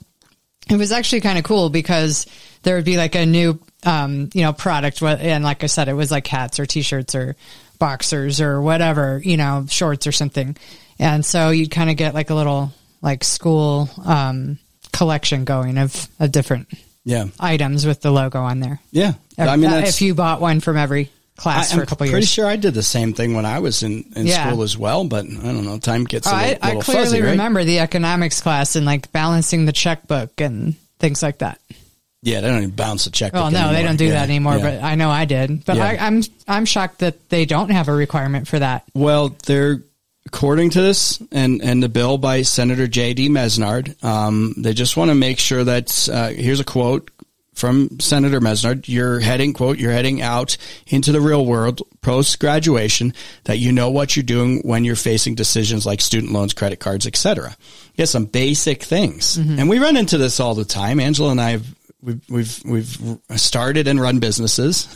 it 0.68 0.76
was 0.76 0.92
actually 0.92 1.20
kind 1.20 1.38
of 1.38 1.44
cool 1.44 1.70
because 1.70 2.26
there 2.62 2.76
would 2.76 2.84
be 2.84 2.96
like 2.96 3.14
a 3.14 3.26
new, 3.26 3.60
um, 3.84 4.30
you 4.34 4.42
know, 4.42 4.52
product. 4.52 5.02
And 5.02 5.44
like 5.44 5.64
I 5.64 5.66
said, 5.66 5.88
it 5.88 5.94
was 5.94 6.10
like 6.10 6.26
hats 6.26 6.60
or 6.60 6.66
t-shirts 6.66 7.14
or 7.14 7.36
boxers 7.78 8.40
or 8.40 8.60
whatever, 8.60 9.20
you 9.24 9.36
know, 9.36 9.66
shorts 9.68 10.06
or 10.06 10.12
something. 10.12 10.56
And 10.98 11.24
so 11.24 11.50
you'd 11.50 11.70
kind 11.70 11.90
of 11.90 11.96
get 11.96 12.14
like 12.14 12.30
a 12.30 12.34
little 12.34 12.72
like 13.02 13.24
school, 13.24 13.88
um, 14.04 14.58
collection 14.92 15.44
going 15.44 15.78
of, 15.78 16.08
of 16.18 16.32
different 16.32 16.68
yeah 17.04 17.26
items 17.38 17.86
with 17.86 18.02
the 18.02 18.10
logo 18.10 18.40
on 18.40 18.60
there. 18.60 18.80
Yeah. 18.90 19.14
I 19.38 19.56
mean, 19.56 19.72
if 19.72 20.02
you 20.02 20.14
bought 20.14 20.40
one 20.40 20.60
from 20.60 20.76
every 20.76 21.10
class 21.40 21.72
I, 21.72 21.76
for 21.76 21.82
a 21.82 21.86
couple 21.86 22.06
years. 22.06 22.12
Pretty 22.12 22.26
sure 22.26 22.46
I 22.46 22.56
did 22.56 22.74
the 22.74 22.82
same 22.82 23.14
thing 23.14 23.34
when 23.34 23.46
I 23.46 23.58
was 23.58 23.82
in, 23.82 24.04
in 24.14 24.26
yeah. 24.26 24.48
school 24.48 24.62
as 24.62 24.76
well, 24.76 25.04
but 25.04 25.24
I 25.24 25.28
don't 25.28 25.64
know. 25.64 25.78
Time 25.78 26.04
gets 26.04 26.26
a 26.26 26.30
oh, 26.30 26.36
little, 26.36 26.58
I, 26.62 26.66
little 26.66 26.80
I 26.80 26.84
clearly 26.84 27.04
fuzzy, 27.04 27.22
right? 27.22 27.30
remember 27.30 27.64
the 27.64 27.78
economics 27.80 28.40
class 28.40 28.76
and 28.76 28.84
like 28.84 29.10
balancing 29.10 29.64
the 29.64 29.72
checkbook 29.72 30.40
and 30.40 30.76
things 30.98 31.22
like 31.22 31.38
that. 31.38 31.60
Yeah, 32.22 32.42
they 32.42 32.48
don't 32.48 32.58
even 32.58 32.70
balance 32.70 33.06
the 33.06 33.10
checkbook. 33.10 33.40
Oh 33.40 33.48
no, 33.48 33.58
anymore. 33.58 33.72
they 33.72 33.82
don't 33.82 33.96
do 33.96 34.04
yeah, 34.04 34.10
that 34.12 34.24
anymore. 34.24 34.56
Yeah. 34.58 34.62
But 34.62 34.84
I 34.84 34.94
know 34.94 35.08
I 35.08 35.24
did. 35.24 35.64
But 35.64 35.78
I, 35.78 35.96
I'm 35.96 36.22
I'm 36.46 36.66
shocked 36.66 36.98
that 36.98 37.30
they 37.30 37.46
don't 37.46 37.70
have 37.70 37.88
a 37.88 37.92
requirement 37.92 38.46
for 38.46 38.58
that. 38.58 38.84
Well, 38.92 39.34
they're 39.46 39.82
according 40.26 40.70
to 40.70 40.82
this 40.82 41.20
and, 41.32 41.62
and 41.62 41.82
the 41.82 41.88
bill 41.88 42.18
by 42.18 42.42
Senator 42.42 42.86
J.D. 42.86 43.30
Mesnard, 43.30 44.02
um, 44.04 44.54
they 44.58 44.74
just 44.74 44.96
want 44.96 45.10
to 45.10 45.14
make 45.14 45.38
sure 45.38 45.64
that, 45.64 46.08
uh, 46.08 46.28
here's 46.28 46.60
a 46.60 46.64
quote, 46.64 47.10
from 47.60 48.00
Senator 48.00 48.40
Mesnard, 48.40 48.88
you're 48.88 49.20
heading, 49.20 49.52
quote, 49.52 49.78
you're 49.78 49.92
heading 49.92 50.22
out 50.22 50.56
into 50.86 51.12
the 51.12 51.20
real 51.20 51.44
world 51.44 51.82
post 52.00 52.40
graduation 52.40 53.12
that 53.44 53.58
you 53.58 53.70
know 53.70 53.90
what 53.90 54.16
you're 54.16 54.22
doing 54.22 54.60
when 54.62 54.84
you're 54.84 54.96
facing 54.96 55.34
decisions 55.34 55.84
like 55.84 56.00
student 56.00 56.32
loans, 56.32 56.54
credit 56.54 56.80
cards, 56.80 57.06
etc. 57.06 57.54
Yeah, 57.94 58.06
some 58.06 58.24
basic 58.24 58.82
things. 58.82 59.36
Mm-hmm. 59.36 59.58
And 59.58 59.68
we 59.68 59.78
run 59.78 59.96
into 59.96 60.16
this 60.16 60.40
all 60.40 60.54
the 60.54 60.64
time. 60.64 60.98
Angela 60.98 61.30
and 61.30 61.40
I 61.40 61.50
have 61.50 61.66
we've 62.02 62.22
we've 62.30 62.62
we've 62.64 63.18
started 63.36 63.86
and 63.86 64.00
run 64.00 64.18
businesses. 64.18 64.88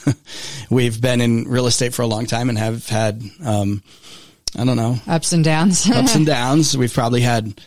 we've 0.70 1.00
been 1.00 1.20
in 1.20 1.44
real 1.44 1.66
estate 1.66 1.92
for 1.92 2.02
a 2.02 2.06
long 2.06 2.26
time 2.26 2.48
and 2.48 2.56
have 2.56 2.88
had 2.88 3.22
um, 3.44 3.82
I 4.56 4.64
don't 4.64 4.76
know 4.76 4.96
ups 5.06 5.32
and 5.32 5.44
downs. 5.44 5.88
ups 5.90 6.14
and 6.14 6.24
downs. 6.26 6.76
We've 6.76 6.92
probably 6.92 7.20
had 7.20 7.60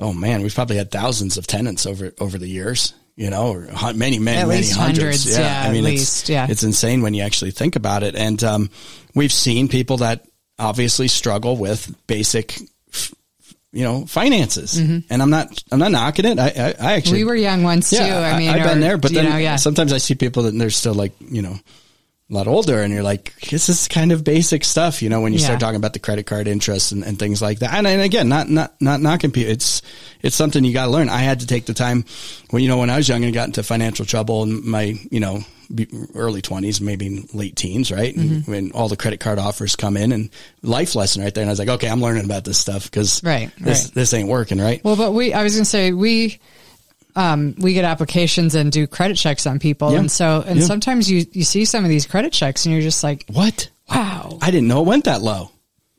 oh 0.00 0.12
man, 0.12 0.42
we've 0.42 0.54
probably 0.54 0.76
had 0.76 0.90
thousands 0.90 1.38
of 1.38 1.46
tenants 1.46 1.86
over 1.86 2.12
over 2.18 2.36
the 2.36 2.48
years 2.48 2.94
you 3.16 3.30
know, 3.30 3.52
or 3.52 3.68
many, 3.94 4.18
many, 4.18 4.38
at 4.38 4.48
many 4.48 4.68
hundreds. 4.68 4.76
hundreds. 4.76 5.38
Yeah. 5.38 5.40
yeah. 5.40 5.68
I 5.68 5.72
mean, 5.72 5.84
it's, 5.84 5.90
least, 5.90 6.28
yeah. 6.28 6.46
it's 6.48 6.62
insane 6.62 7.02
when 7.02 7.14
you 7.14 7.22
actually 7.22 7.50
think 7.50 7.76
about 7.76 8.02
it. 8.02 8.14
And, 8.14 8.42
um, 8.42 8.70
we've 9.14 9.32
seen 9.32 9.68
people 9.68 9.98
that 9.98 10.26
obviously 10.58 11.08
struggle 11.08 11.56
with 11.56 11.94
basic, 12.06 12.58
you 13.72 13.84
know, 13.84 14.06
finances. 14.06 14.74
Mm-hmm. 14.74 15.12
And 15.12 15.22
I'm 15.22 15.30
not, 15.30 15.62
I'm 15.70 15.78
not 15.78 15.92
knocking 15.92 16.24
it. 16.24 16.38
I, 16.38 16.48
I, 16.48 16.74
I, 16.80 16.92
actually, 16.94 17.18
we 17.18 17.24
were 17.24 17.36
young 17.36 17.62
once 17.62 17.92
yeah, 17.92 18.06
too. 18.06 18.14
I 18.14 18.38
mean, 18.38 18.50
I, 18.50 18.58
have 18.58 18.68
been 18.68 18.80
there, 18.80 18.98
but 18.98 19.12
then 19.12 19.28
know, 19.28 19.36
yeah. 19.36 19.56
sometimes 19.56 19.92
I 19.92 19.98
see 19.98 20.14
people 20.14 20.44
that 20.44 20.52
they're 20.52 20.70
still 20.70 20.94
like, 20.94 21.12
you 21.20 21.42
know, 21.42 21.56
a 22.30 22.34
lot 22.34 22.46
older 22.46 22.80
and 22.80 22.92
you're 22.94 23.02
like, 23.02 23.34
this 23.50 23.68
is 23.68 23.88
kind 23.88 24.12
of 24.12 24.22
basic 24.22 24.64
stuff, 24.64 25.02
you 25.02 25.08
know, 25.08 25.20
when 25.20 25.32
you 25.32 25.40
yeah. 25.40 25.46
start 25.46 25.60
talking 25.60 25.76
about 25.76 25.92
the 25.94 25.98
credit 25.98 26.26
card 26.26 26.46
interest 26.46 26.92
and, 26.92 27.02
and 27.02 27.18
things 27.18 27.42
like 27.42 27.58
that. 27.58 27.74
And, 27.74 27.86
and, 27.86 28.00
again, 28.00 28.28
not, 28.28 28.48
not, 28.48 28.74
not 28.80 29.00
knocking 29.00 29.32
people. 29.32 29.50
It's, 29.50 29.82
it's 30.22 30.36
something 30.36 30.64
you 30.64 30.72
got 30.72 30.84
to 30.84 30.90
learn. 30.92 31.08
I 31.08 31.18
had 31.18 31.40
to 31.40 31.46
take 31.46 31.66
the 31.66 31.74
time 31.74 32.04
when, 32.50 32.62
you 32.62 32.68
know, 32.68 32.78
when 32.78 32.88
I 32.88 32.96
was 32.96 33.08
young 33.08 33.24
and 33.24 33.34
got 33.34 33.48
into 33.48 33.62
financial 33.62 34.04
trouble 34.06 34.44
in 34.44 34.68
my, 34.68 34.94
you 35.10 35.18
know, 35.18 35.40
early 36.14 36.42
twenties, 36.42 36.80
maybe 36.80 37.28
late 37.32 37.54
teens, 37.56 37.92
right? 37.92 38.14
Mm-hmm. 38.14 38.50
when 38.50 38.72
all 38.72 38.88
the 38.88 38.96
credit 38.96 39.20
card 39.20 39.38
offers 39.38 39.76
come 39.76 39.96
in 39.96 40.12
and 40.12 40.30
life 40.62 40.94
lesson 40.94 41.22
right 41.22 41.32
there. 41.34 41.42
And 41.42 41.48
I 41.48 41.52
was 41.52 41.58
like, 41.58 41.68
okay, 41.68 41.88
I'm 41.88 42.00
learning 42.00 42.24
about 42.24 42.44
this 42.44 42.58
stuff 42.58 42.84
because 42.84 43.22
right, 43.22 43.50
this, 43.58 43.84
right. 43.84 43.94
this 43.94 44.14
ain't 44.14 44.28
working, 44.28 44.60
right? 44.60 44.82
Well, 44.84 44.96
but 44.96 45.12
we, 45.12 45.32
I 45.32 45.42
was 45.42 45.54
going 45.54 45.64
to 45.64 45.70
say, 45.70 45.92
we, 45.92 46.40
um, 47.16 47.54
we 47.58 47.72
get 47.74 47.84
applications 47.84 48.54
and 48.54 48.70
do 48.72 48.86
credit 48.86 49.16
checks 49.16 49.46
on 49.46 49.58
people. 49.58 49.92
Yeah. 49.92 49.98
And 50.00 50.10
so, 50.10 50.42
and 50.46 50.60
yeah. 50.60 50.66
sometimes 50.66 51.10
you, 51.10 51.24
you 51.32 51.44
see 51.44 51.64
some 51.64 51.84
of 51.84 51.90
these 51.90 52.06
credit 52.06 52.32
checks 52.32 52.64
and 52.66 52.72
you're 52.72 52.82
just 52.82 53.02
like, 53.04 53.24
what? 53.32 53.70
wow. 53.88 54.38
I 54.40 54.50
didn't 54.50 54.68
know 54.68 54.80
it 54.82 54.86
went 54.86 55.04
that 55.04 55.20
low. 55.22 55.50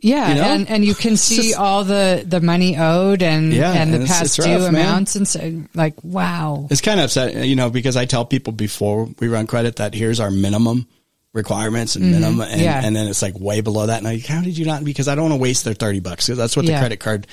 Yeah, 0.03 0.29
You 0.29 0.35
know? 0.35 0.41
and 0.41 0.69
and 0.69 0.83
you 0.85 0.95
can 0.95 1.15
see 1.15 1.49
just- 1.49 1.59
all 1.59 1.83
the 1.83 2.23
the 2.25 2.41
money 2.41 2.75
owed 2.75 3.21
and 3.21 3.53
Yeah, 3.53 3.71
and 3.71 3.91
the 3.93 3.97
it's- 4.01 4.09
past 4.09 4.23
it's 4.39 4.45
due 4.47 4.53
rough, 4.53 4.71
man. 4.71 4.75
amounts 4.83 5.15
and 5.15 5.27
so 5.27 5.61
like 5.75 5.93
wow. 6.03 6.67
It's 6.71 6.81
kind 6.81 6.99
of 6.99 7.05
upsetting, 7.05 7.43
you 7.43 7.55
know, 7.55 7.69
because 7.69 7.95
I 7.95 8.05
tell 8.05 8.25
people 8.25 8.51
before 8.51 9.07
we 9.19 9.27
run 9.27 9.45
credit 9.45 9.75
that 9.75 9.93
here's 9.93 10.19
our 10.19 10.31
minimum 10.31 10.87
requirements 11.33 11.95
and 11.95 12.11
minimum, 12.11 12.41
and, 12.41 12.51
Mm-hmm. 12.51 12.61
Yeah. 12.63 12.81
and 12.83 12.95
then 12.95 13.07
it's 13.07 13.21
like 13.21 13.39
way 13.39 13.61
below 13.61 13.85
that. 13.85 13.99
And 13.99 14.07
I, 14.07 14.17
how 14.19 14.41
did 14.41 14.57
you 14.57 14.65
not? 14.65 14.83
Because 14.83 15.07
I 15.07 15.15
don't 15.15 15.29
want 15.29 15.35
to 15.35 15.41
waste 15.41 15.65
their 15.65 15.73
thirty 15.75 15.99
bucks. 15.99 16.27
'Cause 16.27 16.37
that's 16.37 16.55
what 16.57 16.65
the 16.65 16.71
Yeah. 16.71 16.79
credit 16.79 16.99
card 16.99 17.27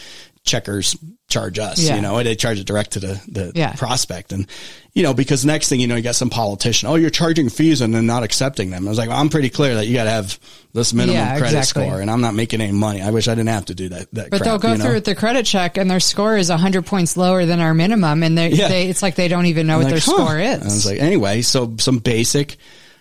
checkers 0.49 0.97
charge 1.29 1.59
us. 1.59 1.79
Yeah. 1.81 1.97
You 1.97 2.03
know, 2.03 2.21
they 2.23 2.35
charge 2.35 2.59
it 2.59 2.67
direct 2.67 2.93
to 2.93 3.01
the 3.01 3.21
the 3.29 3.53
Yeah. 3.55 3.73
prospect, 3.75 4.33
and 4.33 4.47
you 4.95 5.03
know, 5.05 5.15
because 5.15 5.45
next 5.45 5.69
thing 5.69 5.79
you 5.79 5.87
know, 5.87 5.95
you 5.95 6.03
got 6.03 6.17
some 6.17 6.31
politician. 6.31 6.89
Oh, 6.89 6.97
you're 6.97 7.11
charging 7.11 7.49
fees 7.51 7.81
and 7.83 7.95
then 7.95 8.07
not 8.07 8.23
accepting 8.25 8.71
them. 8.71 8.87
I 8.87 8.89
was 8.89 8.99
like, 8.99 9.09
well, 9.11 9.19
I'm 9.21 9.29
pretty 9.29 9.51
clear 9.51 9.77
that 9.77 9.87
you 9.87 9.95
got 9.95 10.05
to 10.05 10.11
have 10.11 10.39
this 10.73 10.93
minimum 10.93 11.15
Yeah, 11.17 11.39
credit 11.39 11.57
exactly. 11.59 11.87
score, 11.87 12.01
and 12.01 12.11
I'm 12.11 12.21
not 12.21 12.35
making 12.35 12.61
any 12.61 12.73
money. 12.73 13.01
I 13.03 13.11
wish 13.11 13.29
I 13.29 13.35
didn't 13.37 13.51
have 13.51 13.67
to 13.67 13.75
do 13.75 13.91
that. 13.91 14.09
that 14.15 14.31
But 14.31 14.39
crap, 14.39 14.43
they'll 14.43 14.59
go 14.59 14.73
you 14.73 14.79
know? 14.79 14.85
through 14.85 14.95
with 14.95 15.05
the 15.05 15.15
credit 15.15 15.47
check 15.47 15.77
and 15.77 15.89
their 15.91 16.01
score 16.01 16.37
is 16.37 16.51
100 16.51 16.85
points 16.87 17.17
lower 17.17 17.45
than 17.47 17.61
our 17.61 17.75
minimum 17.75 18.23
and 18.23 18.37
they, 18.37 18.49
Yeah. 18.51 18.69
they 18.69 18.89
it's 18.89 19.03
like 19.03 19.15
they 19.15 19.29
don't 19.29 19.47
even 19.47 19.67
know 19.67 19.77
what 19.79 19.85
I'm 19.87 19.91
their 19.91 19.97
like, 19.99 20.05
huh. 20.05 20.13
score 20.25 20.39
is. 20.41 20.61
I 20.63 20.65
was 20.65 20.87
like, 20.87 20.99
anyway, 21.01 21.43
so 21.43 21.77
some 21.79 21.99
basic, 21.99 22.57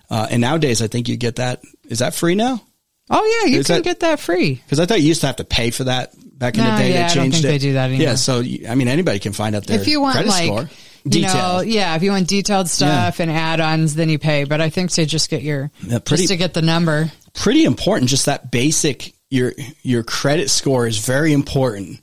uh, 0.09 0.27
and 0.29 0.41
nowadays 0.41 0.81
I 0.81 0.87
think 0.87 1.07
you 1.07 1.17
get 1.17 1.37
that. 1.37 1.61
Is 1.89 1.99
that 1.99 2.13
free 2.13 2.35
now? 2.35 2.61
oh 3.09 3.41
yeah, 3.43 3.51
you 3.51 3.59
Is 3.59 3.67
can 3.67 3.77
that- 3.77 3.83
get 3.85 3.99
that 4.01 4.19
free. 4.19 4.55
Because 4.65 4.79
I 4.81 4.85
thought 4.85 4.99
you 5.01 5.07
used 5.07 5.21
to 5.21 5.27
have 5.27 5.37
to 5.37 5.45
pay 5.45 5.71
for 5.71 5.85
that 5.85 6.11
back 6.37 6.57
in 6.57 6.63
No, 6.63 6.71
the 6.71 6.77
day. 6.77 6.93
yeah, 6.93 7.05
I 7.05 7.09
they 7.09 7.15
don't 7.15 7.23
changed 7.25 7.35
think 7.37 7.45
it. 7.45 7.47
they 7.47 7.57
do 7.57 7.73
that 7.73 7.85
anymore. 7.89 8.03
Yeah, 8.07 8.15
so 8.15 8.39
I 8.69 8.75
mean, 8.75 8.87
anybody 8.87 9.19
can 9.19 9.33
find 9.33 9.55
out 9.55 9.65
their 9.67 9.79
if 9.79 9.87
you 9.87 10.01
want 10.01 10.13
credit 10.15 10.29
like 10.29 10.45
score. 10.45 10.69
you 11.05 11.21
know, 11.21 11.61
yeah, 11.65 11.95
if 11.95 12.03
you 12.03 12.11
want 12.11 12.27
detailed 12.27 12.69
stuff 12.69 13.19
and 13.19 13.31
add-ons, 13.31 13.95
then 13.95 14.09
you 14.09 14.19
pay. 14.19 14.43
But 14.43 14.61
I 14.61 14.69
think 14.69 14.91
to 14.91 15.05
just 15.05 15.29
get 15.29 15.41
your 15.41 15.71
Yeah, 15.81 15.99
pretty- 15.99 16.23
just 16.23 16.31
to 16.31 16.37
get 16.37 16.53
the 16.53 16.61
number. 16.61 17.11
Pretty 17.33 17.65
important. 17.65 18.09
Just 18.09 18.25
that 18.27 18.51
basic. 18.51 19.13
Your 19.29 19.53
your 19.83 20.03
credit 20.03 20.49
score 20.49 20.87
is 20.87 20.97
very 20.99 21.33
important. 21.33 21.99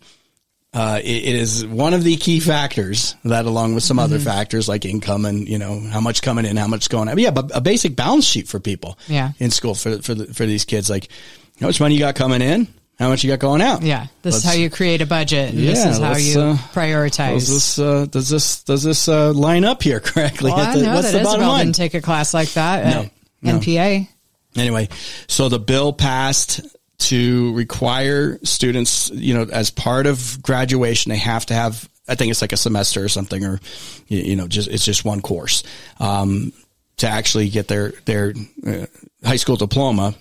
Uh, 0.74 1.00
it, 1.04 1.06
it 1.24 1.36
is 1.36 1.64
one 1.64 1.94
of 1.94 2.02
the 2.02 2.16
key 2.16 2.40
factors 2.40 3.14
that, 3.24 3.46
along 3.46 3.74
with 3.76 3.84
some 3.84 3.98
other 4.00 4.16
Mm-hmm. 4.16 4.24
factors 4.26 4.68
like 4.68 4.84
income 4.84 5.24
and 5.24 5.48
you 5.48 5.56
know 5.56 5.78
how 5.80 6.00
much 6.00 6.20
coming 6.20 6.44
in, 6.44 6.56
how 6.56 6.66
much 6.66 6.88
going 6.88 7.08
out. 7.08 7.14
But 7.14 7.22
yeah, 7.22 7.30
but 7.30 7.50
a 7.54 7.60
basic 7.60 7.94
balance 7.96 8.24
sheet 8.24 8.48
for 8.48 8.58
people. 8.60 8.98
Yeah. 9.08 9.30
in 9.38 9.50
school 9.52 9.74
for 9.74 10.02
for 10.02 10.14
the, 10.14 10.26
for 10.34 10.44
these 10.46 10.64
kids, 10.64 10.90
like 10.90 11.08
how 11.60 11.66
much 11.68 11.80
money 11.80 11.94
you 11.94 12.00
got 12.00 12.14
coming 12.16 12.42
in, 12.42 12.66
how 12.98 13.08
much 13.08 13.24
you 13.24 13.30
got 13.30 13.38
going 13.40 13.60
out. 13.62 13.82
Yeah, 13.82 14.06
this 14.22 14.36
is 14.36 14.44
Let's- 14.44 14.54
how 14.56 14.60
you 14.60 14.70
create 14.70 15.02
a 15.02 15.06
budget, 15.06 15.50
and 15.50 15.58
this 15.58 15.84
is 15.84 15.98
how 15.98 16.16
you 16.16 16.40
uh, 16.40 16.56
prioritize. 16.72 17.34
Does 17.40 17.48
this 17.48 17.78
uh, 17.78 18.06
does 18.06 18.28
this 18.28 18.62
does 18.64 18.82
this 18.82 19.08
uh, 19.08 19.32
line 19.32 19.64
up 19.64 19.82
here 19.82 20.00
correctly? 20.00 20.50
well, 20.50 20.60
I 20.60 20.80
know 20.80 20.94
what's 20.94 21.12
that 21.12 21.22
the 21.22 21.28
Isabel 21.28 21.48
line? 21.48 21.66
didn't 21.66 21.76
take 21.76 21.94
a 21.94 22.00
class 22.00 22.32
like 22.34 22.50
that 22.52 22.84
at 22.84 22.94
No, 22.94 23.10
no. 23.52 23.58
NPA. 23.58 24.08
Anyway, 24.56 24.88
so 25.26 25.48
the 25.48 25.58
bill 25.58 25.92
passed 25.92 26.60
to 26.96 27.52
require 27.54 28.38
students, 28.44 29.10
you 29.10 29.34
know, 29.34 29.42
as 29.52 29.70
part 29.70 30.06
of 30.06 30.38
graduation, 30.42 31.10
they 31.10 31.18
have 31.18 31.44
to 31.46 31.52
have, 31.54 31.88
I 32.06 32.14
think 32.14 32.30
it's 32.30 32.40
like 32.40 32.52
a 32.52 32.56
semester 32.56 33.02
or 33.04 33.08
something, 33.08 33.44
or, 33.44 33.58
you, 34.06 34.18
you 34.18 34.36
know, 34.36 34.46
just, 34.46 34.68
it's 34.68 34.84
just 34.84 35.04
one 35.04 35.20
course, 35.20 35.64
um, 35.98 36.52
to 36.98 37.08
actually 37.08 37.48
get 37.48 37.66
their, 37.66 37.90
their 38.04 38.32
uh, 38.64 38.86
high 39.24 39.36
school 39.36 39.56
diploma. 39.56 40.14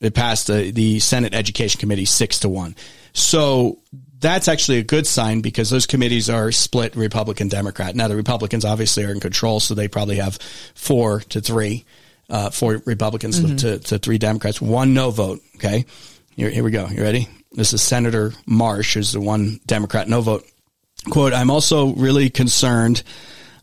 It 0.00 0.14
passed 0.14 0.48
the, 0.48 0.70
the 0.70 1.00
Senate 1.00 1.34
Education 1.34 1.80
Committee 1.80 2.04
six 2.04 2.40
to 2.40 2.48
one. 2.48 2.76
So 3.12 3.78
that's 4.18 4.48
actually 4.48 4.78
a 4.78 4.82
good 4.82 5.06
sign 5.06 5.40
because 5.40 5.70
those 5.70 5.86
committees 5.86 6.28
are 6.28 6.52
split 6.52 6.96
Republican 6.96 7.48
Democrat. 7.48 7.94
Now 7.94 8.08
the 8.08 8.16
Republicans 8.16 8.64
obviously 8.64 9.04
are 9.04 9.12
in 9.12 9.20
control, 9.20 9.60
so 9.60 9.74
they 9.74 9.88
probably 9.88 10.16
have 10.16 10.38
four 10.74 11.20
to 11.20 11.40
three, 11.40 11.84
uh, 12.28 12.50
four 12.50 12.82
Republicans 12.84 13.40
to, 13.62 13.78
to 13.78 13.98
three 13.98 14.18
Democrats, 14.18 14.60
one 14.60 14.94
no 14.94 15.10
vote. 15.10 15.40
Okay. 15.56 15.86
Here, 16.34 16.50
here 16.50 16.64
we 16.64 16.70
go. 16.70 16.86
You 16.88 17.02
ready? 17.02 17.28
This 17.52 17.72
is 17.72 17.82
Senator 17.82 18.32
Marsh, 18.44 18.94
who's 18.94 19.12
the 19.12 19.20
one 19.20 19.60
Democrat 19.64 20.08
no 20.08 20.20
vote. 20.20 20.44
Quote, 21.10 21.32
I'm 21.32 21.50
also 21.50 21.94
really 21.94 22.28
concerned, 22.28 23.02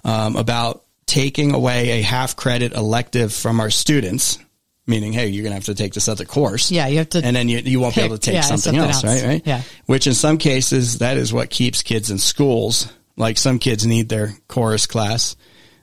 um, 0.03 0.35
about 0.35 0.83
taking 1.05 1.53
away 1.53 1.99
a 1.99 2.01
half 2.01 2.35
credit 2.35 2.73
elective 2.73 3.33
from 3.33 3.59
our 3.59 3.69
students. 3.69 4.39
Meaning, 4.85 5.13
hey, 5.13 5.27
you're 5.27 5.43
going 5.43 5.51
to 5.51 5.55
have 5.55 5.65
to 5.65 5.75
take 5.75 5.93
this 5.93 6.09
other 6.09 6.25
course. 6.25 6.69
Yeah, 6.69 6.87
you 6.87 6.97
have 6.97 7.09
to 7.09 7.21
and 7.23 7.33
then 7.33 7.47
you, 7.47 7.59
you 7.59 7.79
won't 7.79 7.95
be 7.95 8.01
able 8.01 8.17
to 8.17 8.21
take 8.21 8.35
yeah, 8.35 8.41
something, 8.41 8.73
something 8.73 8.81
else, 8.81 9.03
else. 9.03 9.21
right? 9.21 9.27
Right? 9.27 9.41
Yeah. 9.45 9.61
Which 9.85 10.07
in 10.07 10.13
some 10.13 10.37
cases, 10.37 10.97
that 10.97 11.15
is 11.15 11.31
what 11.31 11.49
keeps 11.49 11.81
kids 11.81 12.11
in 12.11 12.17
schools. 12.17 12.91
Like 13.15 13.37
some 13.37 13.59
kids 13.59 13.85
need 13.85 14.09
their 14.09 14.33
chorus 14.47 14.87
class, 14.87 15.35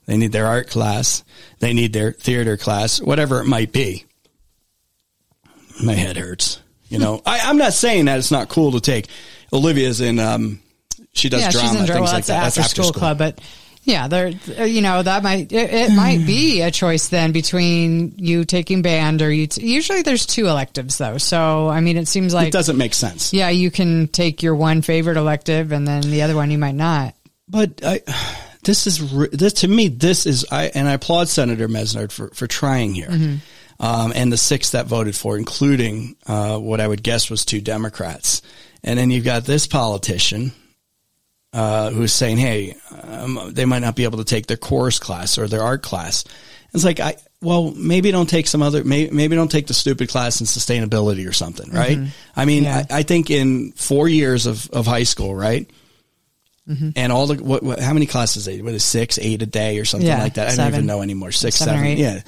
they 0.07 0.17
need 0.17 0.33
their 0.33 0.47
art 0.47 0.69
class, 0.69 1.25
they 1.61 1.73
need 1.73 1.93
their 1.93 2.13
theater 2.13 2.57
class, 2.57 3.01
whatever 3.01 3.41
it 3.41 3.47
might 3.47 3.73
be. 3.73 4.05
My 5.83 5.95
head 5.95 6.17
hurts. 6.17 6.61
You 6.89 6.99
know, 6.99 7.23
I, 7.27 7.41
I'm 7.45 7.57
not 7.57 7.73
saying 7.73 8.07
that 8.07 8.19
it's 8.19 8.33
not 8.33 8.49
cool 8.49 8.73
to 8.73 8.81
take. 8.81 9.07
Olivia's 9.53 10.01
in, 10.01 10.19
um, 10.19 10.61
she 11.13 11.29
does 11.29 11.43
yeah, 11.43 11.51
drama, 11.51 11.69
she's 11.69 11.81
in 11.81 11.87
things 11.87 12.01
Well, 12.01 12.13
like 12.13 12.25
that. 12.27 12.43
That's 12.43 12.59
after 12.59 12.83
school 12.83 12.93
club, 12.93 13.19
but 13.19 13.41
yeah, 13.91 14.09
there, 14.09 14.33
uh, 14.59 14.65
you 14.65 14.81
know, 14.81 15.03
that 15.03 15.23
might 15.23 15.53
it, 15.53 15.71
it 15.73 15.93
might 15.95 16.25
be 16.27 16.63
a 16.63 16.71
choice 16.71 17.09
then 17.09 17.33
between 17.33 18.15
you 18.17 18.45
taking 18.45 18.83
band 18.83 19.21
or 19.23 19.31
you. 19.31 19.47
T- 19.47 19.67
usually, 19.67 20.03
there's 20.03 20.27
two 20.27 20.47
electives 20.47 20.99
though, 20.99 21.19
so 21.19 21.69
I 21.69 21.81
mean, 21.81 21.97
it 21.97 22.09
seems 22.09 22.33
like 22.33 22.49
It 22.49 22.53
doesn't 22.53 22.79
make 22.79 22.95
sense. 22.95 23.33
yeah, 23.33 23.51
you 23.51 23.71
can 23.71 24.09
take 24.09 24.43
your 24.43 24.55
one 24.55 24.83
favorite 24.83 25.17
elective 25.17 25.73
and 25.73 25.87
then 25.87 26.03
the 26.03 26.23
other 26.23 26.35
one 26.37 26.51
you 26.51 26.59
might 26.59 26.75
not. 26.75 27.15
But 27.49 27.81
I, 27.85 28.01
this 28.65 28.87
is 28.87 29.11
this 29.31 29.55
to 29.55 29.69
me. 29.69 29.89
This 29.89 30.27
is 30.27 30.47
I 30.51 30.67
and 30.67 30.89
I 30.89 30.93
applaud 30.93 31.29
Senator 31.29 31.69
Mesnard 31.69 32.13
for 32.13 32.29
for 32.29 32.47
trying 32.47 32.95
here, 32.95 33.11
um, 33.81 34.13
and 34.15 34.33
the 34.33 34.37
six 34.37 34.71
that 34.71 34.87
voted 34.87 35.17
for, 35.17 35.37
including 35.37 36.15
uh, 36.27 36.59
what 36.59 36.81
I 36.81 36.87
would 36.87 37.03
guess 37.03 37.29
was 37.31 37.45
two 37.45 37.61
Democrats, 37.61 38.43
and 38.85 38.99
then 38.99 39.11
you've 39.11 39.25
got 39.25 39.45
this 39.45 39.67
politician 39.67 40.53
uh, 41.53 41.91
who's 41.91 42.13
saying, 42.13 42.37
"Hey, 42.39 42.77
um, 43.03 43.51
they 43.53 43.65
might 43.65 43.81
not 43.81 43.97
be 43.97 44.05
able 44.05 44.19
to 44.19 44.25
take 44.25 44.47
their 44.47 44.57
chorus 44.57 44.99
class 44.99 45.39
or 45.39 45.49
their 45.49 45.63
art 45.63 45.83
class." 45.83 46.25
It's 46.73 46.85
like 46.85 47.01
I. 47.01 47.17
Well, 47.43 47.71
maybe 47.73 48.11
don't 48.11 48.29
take 48.29 48.47
some 48.47 48.61
other. 48.63 48.85
Maybe, 48.85 49.11
maybe 49.11 49.35
don't 49.35 49.51
take 49.51 49.67
the 49.67 49.73
stupid 49.75 50.11
class 50.11 50.41
in 50.41 50.47
sustainability 50.47 51.27
or 51.27 51.33
something, 51.33 51.71
right? 51.73 51.99
I 52.37 52.45
mean, 52.45 52.65
Yeah. 52.65 52.85
I, 52.91 52.99
I 52.99 53.03
think 53.03 53.31
in 53.31 53.73
four 53.73 54.09
years 54.09 54.45
of, 54.45 54.69
of 54.71 54.87
high 54.87 55.05
school, 55.05 55.35
right, 55.35 55.69
Mm-hmm. 56.69 56.91
and 56.95 57.11
all 57.11 57.27
the 57.27 57.43
what, 57.43 57.63
what 57.65 57.81
how 57.81 57.95
many 57.95 58.07
classes 58.07 58.45
they 58.45 58.61
what 58.63 58.75
is 58.75 58.85
six 58.85 59.19
eight 59.19 59.41
a 59.43 59.47
day 59.47 59.79
or 59.79 59.85
something 59.87 60.07
Yeah, 60.07 60.23
like 60.23 60.35
that 60.35 60.51
i 60.53 60.55
don't 60.57 60.69
even 60.69 60.87
know 60.87 61.01
anymore 61.03 61.33
six 61.33 61.57
Seven 61.57 61.83
eight. 61.85 61.99
yeah 61.99 62.21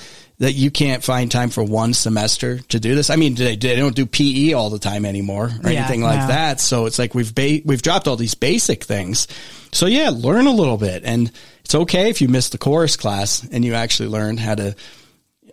that 0.42 0.52
you 0.54 0.70
can't 0.70 1.04
find 1.04 1.30
time 1.30 1.50
for 1.50 1.62
one 1.62 1.94
semester 1.94 2.58
to 2.68 2.78
do 2.80 2.94
this 2.94 3.10
i 3.10 3.16
mean 3.16 3.34
they, 3.34 3.56
they 3.56 3.76
don't 3.76 3.94
do 3.96 4.06
pe 4.06 4.52
all 4.52 4.70
the 4.70 4.78
time 4.78 5.04
anymore 5.06 5.50
or 5.64 5.70
Yeah, 5.70 5.80
anything 5.80 6.02
like 6.02 6.20
no. 6.20 6.26
that 6.28 6.60
so 6.60 6.86
it's 6.86 6.98
like 6.98 7.14
we've 7.14 7.34
ba- 7.34 7.60
we've 7.64 7.82
dropped 7.82 8.08
all 8.08 8.16
these 8.16 8.34
basic 8.34 8.84
things 8.84 9.28
so 9.72 9.86
yeah 9.86 10.10
learn 10.12 10.46
a 10.46 10.52
little 10.52 10.76
bit 10.78 11.02
and 11.04 11.30
it's 11.64 11.74
okay 11.74 12.10
if 12.10 12.20
you 12.20 12.28
miss 12.28 12.48
the 12.50 12.58
chorus 12.58 12.96
class 12.96 13.46
and 13.52 13.64
you 13.64 13.74
actually 13.74 14.08
learn 14.08 14.36
how 14.36 14.54
to 14.54 14.74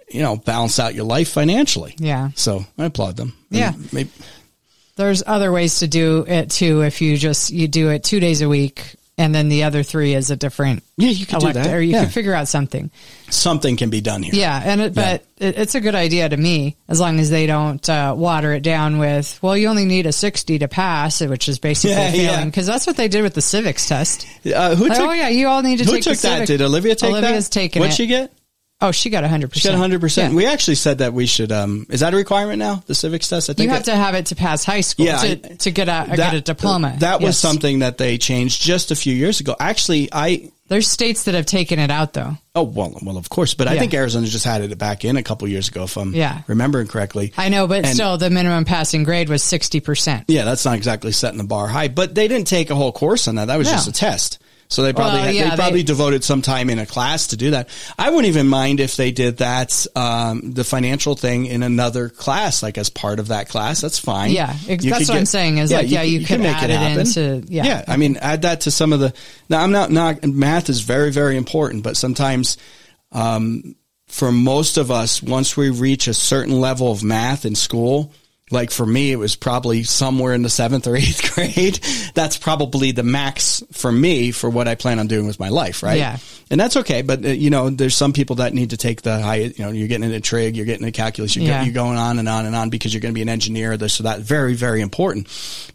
you 0.10 0.22
know 0.22 0.36
balance 0.38 0.80
out 0.80 0.96
your 0.96 1.06
life 1.06 1.30
financially 1.30 1.94
Yeah. 2.00 2.30
so 2.36 2.66
i 2.78 2.86
applaud 2.86 3.16
them 3.16 3.34
Yeah. 3.52 3.74
Maybe 3.94 4.10
There's 4.96 5.24
other 5.26 5.52
ways 5.52 5.80
to 5.80 5.88
do 5.88 6.26
it 6.28 6.50
too. 6.50 6.82
If 6.82 7.00
you 7.02 7.16
just 7.18 7.52
you 7.52 7.68
do 7.70 7.90
it 7.90 8.04
two 8.04 8.20
days 8.20 8.42
a 8.42 8.50
week, 8.50 8.96
and 9.20 9.36
then 9.36 9.50
the 9.50 9.64
other 9.66 9.84
three 9.84 10.16
is 10.16 10.32
a 10.32 10.36
different 10.36 10.82
Yeah, 10.98 11.10
you 11.10 11.26
could 11.28 11.40
do 11.42 11.54
that. 11.54 11.68
or 11.74 11.80
you 11.82 11.92
Yeah. 11.92 12.06
could 12.06 12.14
figure 12.14 12.34
out 12.34 12.48
something. 12.48 12.90
something 13.30 13.76
can 13.78 13.90
be 13.92 14.02
done 14.02 14.24
here 14.24 14.34
Yeah, 14.34 14.60
and 14.66 14.82
it, 14.82 14.94
but 14.96 15.24
it, 15.38 15.58
it's 15.60 15.76
a 15.76 15.82
good 15.82 15.94
idea 15.94 16.28
to 16.30 16.36
me 16.38 16.76
as 16.88 17.00
long 17.00 17.20
as 17.20 17.30
they 17.30 17.46
don't 17.46 17.88
uh, 17.88 18.16
water 18.18 18.54
it 18.54 18.64
down 18.64 18.98
with, 18.98 19.38
well, 19.44 19.56
you 19.56 19.68
only 19.68 19.86
need 19.86 20.06
a 20.08 20.12
sixty 20.12 20.58
to 20.60 20.68
pass, 20.68 21.22
which 21.22 21.48
is 21.48 21.60
basically 21.60 21.92
Yeah, 21.92 22.12
yeah. 22.14 22.30
failing 22.32 22.50
because 22.50 22.66
that's 22.66 22.88
what 22.88 22.98
they 22.98 23.08
did 23.10 23.22
with 23.22 23.34
the 23.36 23.42
civics 23.42 23.88
test. 23.88 24.26
uh, 24.54 24.76
who 24.76 24.88
Like, 24.88 24.98
took 24.98 25.08
oh 25.10 25.12
yeah, 25.12 25.30
you 25.30 25.48
all 25.48 25.62
need 25.62 25.78
to 25.80 25.86
Who 25.86 25.92
take 25.92 26.04
took 26.04 26.18
that? 26.18 26.34
civic- 26.34 26.48
Did 26.48 26.62
Olivia 26.62 26.96
take 26.96 27.12
that? 27.14 27.24
Olivia's 27.24 27.50
taken 27.50 27.82
What'd 27.82 27.94
it. 27.94 27.98
she 27.98 28.08
get? 28.08 28.32
Oh, 28.82 28.92
she 28.92 29.10
got 29.10 29.24
100. 29.24 29.54
She 29.54 29.68
percent. 29.68 29.78
got 29.78 29.90
100%. 30.00 30.18
Yeah. 30.30 30.34
We 30.34 30.46
actually 30.46 30.76
said 30.76 31.00
that 31.00 31.12
we 31.14 31.26
should, 31.26 31.52
um, 31.52 31.86
is 31.90 32.00
that 32.00 32.14
a 32.14 32.18
requirement 32.18 32.60
now? 32.60 32.82
The 32.88 32.96
civics 32.96 33.28
test? 33.28 33.50
I 33.50 33.54
think 33.54 33.66
You 33.68 33.70
have 33.72 33.82
it- 33.82 33.86
to 33.86 33.96
have 33.96 34.16
it 34.16 34.28
to 34.28 34.36
pass 34.36 34.64
high 34.64 34.80
school 34.82 35.06
Yeah, 35.06 35.18
to, 35.18 35.36
to 35.58 35.72
get 35.72 35.90
a 35.90 36.16
get 36.16 36.34
a 36.34 36.40
diploma. 36.42 36.96
That 37.00 37.20
was 37.20 37.30
Yes. 37.30 37.38
something 37.40 37.80
that 37.80 37.98
they 37.98 38.18
changed 38.18 38.62
just 38.62 38.92
a 38.92 38.96
few 38.96 39.14
years 39.14 39.42
ago. 39.42 39.54
Actually, 39.60 40.08
I, 40.14 40.50
There's 40.70 40.88
states 40.88 41.24
that 41.24 41.34
have 41.36 41.46
taken 41.46 41.78
it 41.80 41.92
out 41.92 42.14
though. 42.14 42.38
oh, 42.56 42.64
well, 42.64 42.98
well, 43.02 43.18
of 43.18 43.28
course, 43.30 43.54
but 43.54 43.68
I 43.68 43.78
think 43.78 43.94
Arizona 43.94 44.28
just 44.28 44.46
had 44.46 44.62
it 44.62 44.78
back 44.78 45.04
in 45.04 45.18
a 45.18 45.24
couple 45.24 45.46
years 45.50 45.68
ago 45.68 45.84
if 45.84 45.98
I'm 45.98 46.14
Yeah. 46.16 46.44
remembering 46.48 46.88
correctly. 46.88 47.34
I 47.38 47.50
know, 47.50 47.68
but 47.68 47.84
And- 47.86 47.94
still, 47.94 48.18
the 48.18 48.30
minimum 48.30 48.64
passing 48.64 49.04
grade 49.04 49.28
was 49.28 49.44
sixty 49.44 49.82
percent. 49.82 50.24
Yeah, 50.30 50.46
that's 50.46 50.64
not 50.64 50.76
exactly 50.76 51.12
setting 51.12 51.38
the 51.38 51.44
bar 51.44 51.68
high, 51.68 51.90
but 51.90 52.16
they 52.16 52.30
didn't 52.30 52.48
take 52.48 52.70
a 52.70 52.76
whole 52.76 52.94
course 52.94 53.28
on 53.28 53.36
that. 53.36 53.46
That 53.46 53.58
was 53.58 53.68
No. 53.68 53.74
just 53.74 53.88
a 53.90 53.92
test. 53.92 54.40
So 54.72 54.84
they 54.84 54.94
probably 54.94 55.14
Well, 55.18 55.26
had, 55.26 55.36
yeah, 55.36 55.50
they 55.50 55.56
probably 55.56 55.80
they- 55.80 55.86
devoted 55.86 56.24
some 56.24 56.44
time 56.44 56.70
in 56.70 56.78
a 56.78 56.86
class 56.86 57.28
to 57.28 57.38
do 57.38 57.52
that. 57.52 57.70
I 57.98 58.12
wouldn't 58.12 58.28
even 58.28 58.48
mind 58.48 58.80
if 58.80 58.98
they 58.98 59.12
did 59.12 59.38
that 59.38 59.88
um, 59.96 60.52
the 60.54 60.64
financial 60.64 61.16
thing 61.16 61.48
in 61.48 61.64
another 61.64 62.08
class, 62.10 62.62
like 62.62 62.78
as 62.78 62.92
part 62.92 63.20
of 63.20 63.30
that 63.30 63.50
class. 63.50 63.82
That's 63.82 63.98
fine. 63.98 64.30
Yeah, 64.32 64.56
ex- 64.68 64.86
that's 64.86 65.10
what 65.10 65.18
I'm 65.18 65.26
saying 65.26 65.58
is 65.58 65.72
like, 65.72 65.90
yeah, 65.90 66.04
you 66.04 66.24
could 66.24 66.42
add 66.42 66.70
it 66.70 67.00
into- 67.00 67.44
yeah. 67.52 67.66
yeah. 67.66 67.86
I 67.88 67.98
mean, 67.98 68.18
add 68.18 68.44
that 68.44 68.62
to 68.62 68.72
some 68.72 68.94
of 68.94 69.00
the. 69.00 69.12
Now, 69.50 69.64
I'm 69.64 69.72
not 69.72 69.90
not 69.92 70.24
math 70.24 70.70
is 70.70 70.82
very 70.82 71.12
very 71.12 71.36
important, 71.36 71.82
but 71.84 71.98
sometimes 71.98 72.58
um, 73.12 73.76
for 74.06 74.32
most 74.32 74.78
of 74.78 74.92
us, 74.92 75.24
once 75.24 75.58
we 75.58 75.72
reach 75.72 76.08
a 76.08 76.14
certain 76.14 76.62
level 76.62 76.92
of 76.92 77.04
math 77.04 77.44
in 77.44 77.56
school, 77.56 78.14
like 78.52 78.72
for 78.72 78.86
me, 78.86 79.12
it 79.12 79.18
was 79.18 79.36
probably 79.36 79.84
somewhere 79.84 80.34
in 80.34 80.42
the 80.42 80.50
seventh 80.50 80.88
or 80.88 80.96
eighth 80.96 81.34
grade. 81.36 81.80
That's 82.16 82.38
probably 82.38 82.92
the 82.92 83.04
max 83.04 83.64
for 83.72 83.92
me 83.92 84.32
for 84.32 84.50
what 84.50 84.68
I 84.68 84.76
plan 84.76 85.00
on 85.00 85.08
doing 85.08 85.28
with 85.28 85.40
my 85.40 85.50
life, 85.50 85.84
right? 85.84 85.98
Yeah. 86.00 86.18
And 86.50 86.60
that's 86.60 86.78
okay. 86.78 87.02
But, 87.04 87.24
uh, 87.24 87.30
you 87.30 87.50
know, 87.50 87.70
there's 87.70 87.96
some 87.96 88.12
people 88.14 88.38
that 88.38 88.54
need 88.54 88.72
to 88.72 88.78
take 88.78 89.04
the 89.04 89.20
high, 89.22 89.36
you 89.36 89.54
know, 89.60 89.70
you're 89.70 89.88
getting 89.88 90.06
into 90.06 90.20
trig, 90.20 90.56
you're 90.58 90.66
getting 90.66 90.86
into 90.86 90.98
calculus, 90.98 91.36
you're, 91.36 91.46
Yeah. 91.46 91.64
you're 91.64 91.74
going 91.74 91.98
on 91.98 92.18
and 92.20 92.28
on 92.28 92.46
and 92.46 92.56
on 92.56 92.70
because 92.70 92.94
you're 92.94 93.02
going 93.02 93.14
to 93.14 93.18
be 93.18 93.22
an 93.22 93.30
engineer, 93.30 93.78
this, 93.78 93.94
so 93.94 94.04
that. 94.04 94.20
Very, 94.22 94.56
very 94.56 94.82
important. 94.82 95.28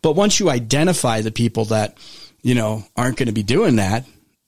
But 0.03 0.13
once 0.17 0.41
you 0.41 0.51
identify 0.51 1.21
the 1.21 1.31
people 1.33 1.67
that, 1.67 1.97
you 2.43 2.55
know, 2.55 2.85
aren't 2.97 3.17
going 3.17 3.29
to 3.29 3.33
be 3.33 3.43
doing 3.45 3.77
that, 3.77 4.05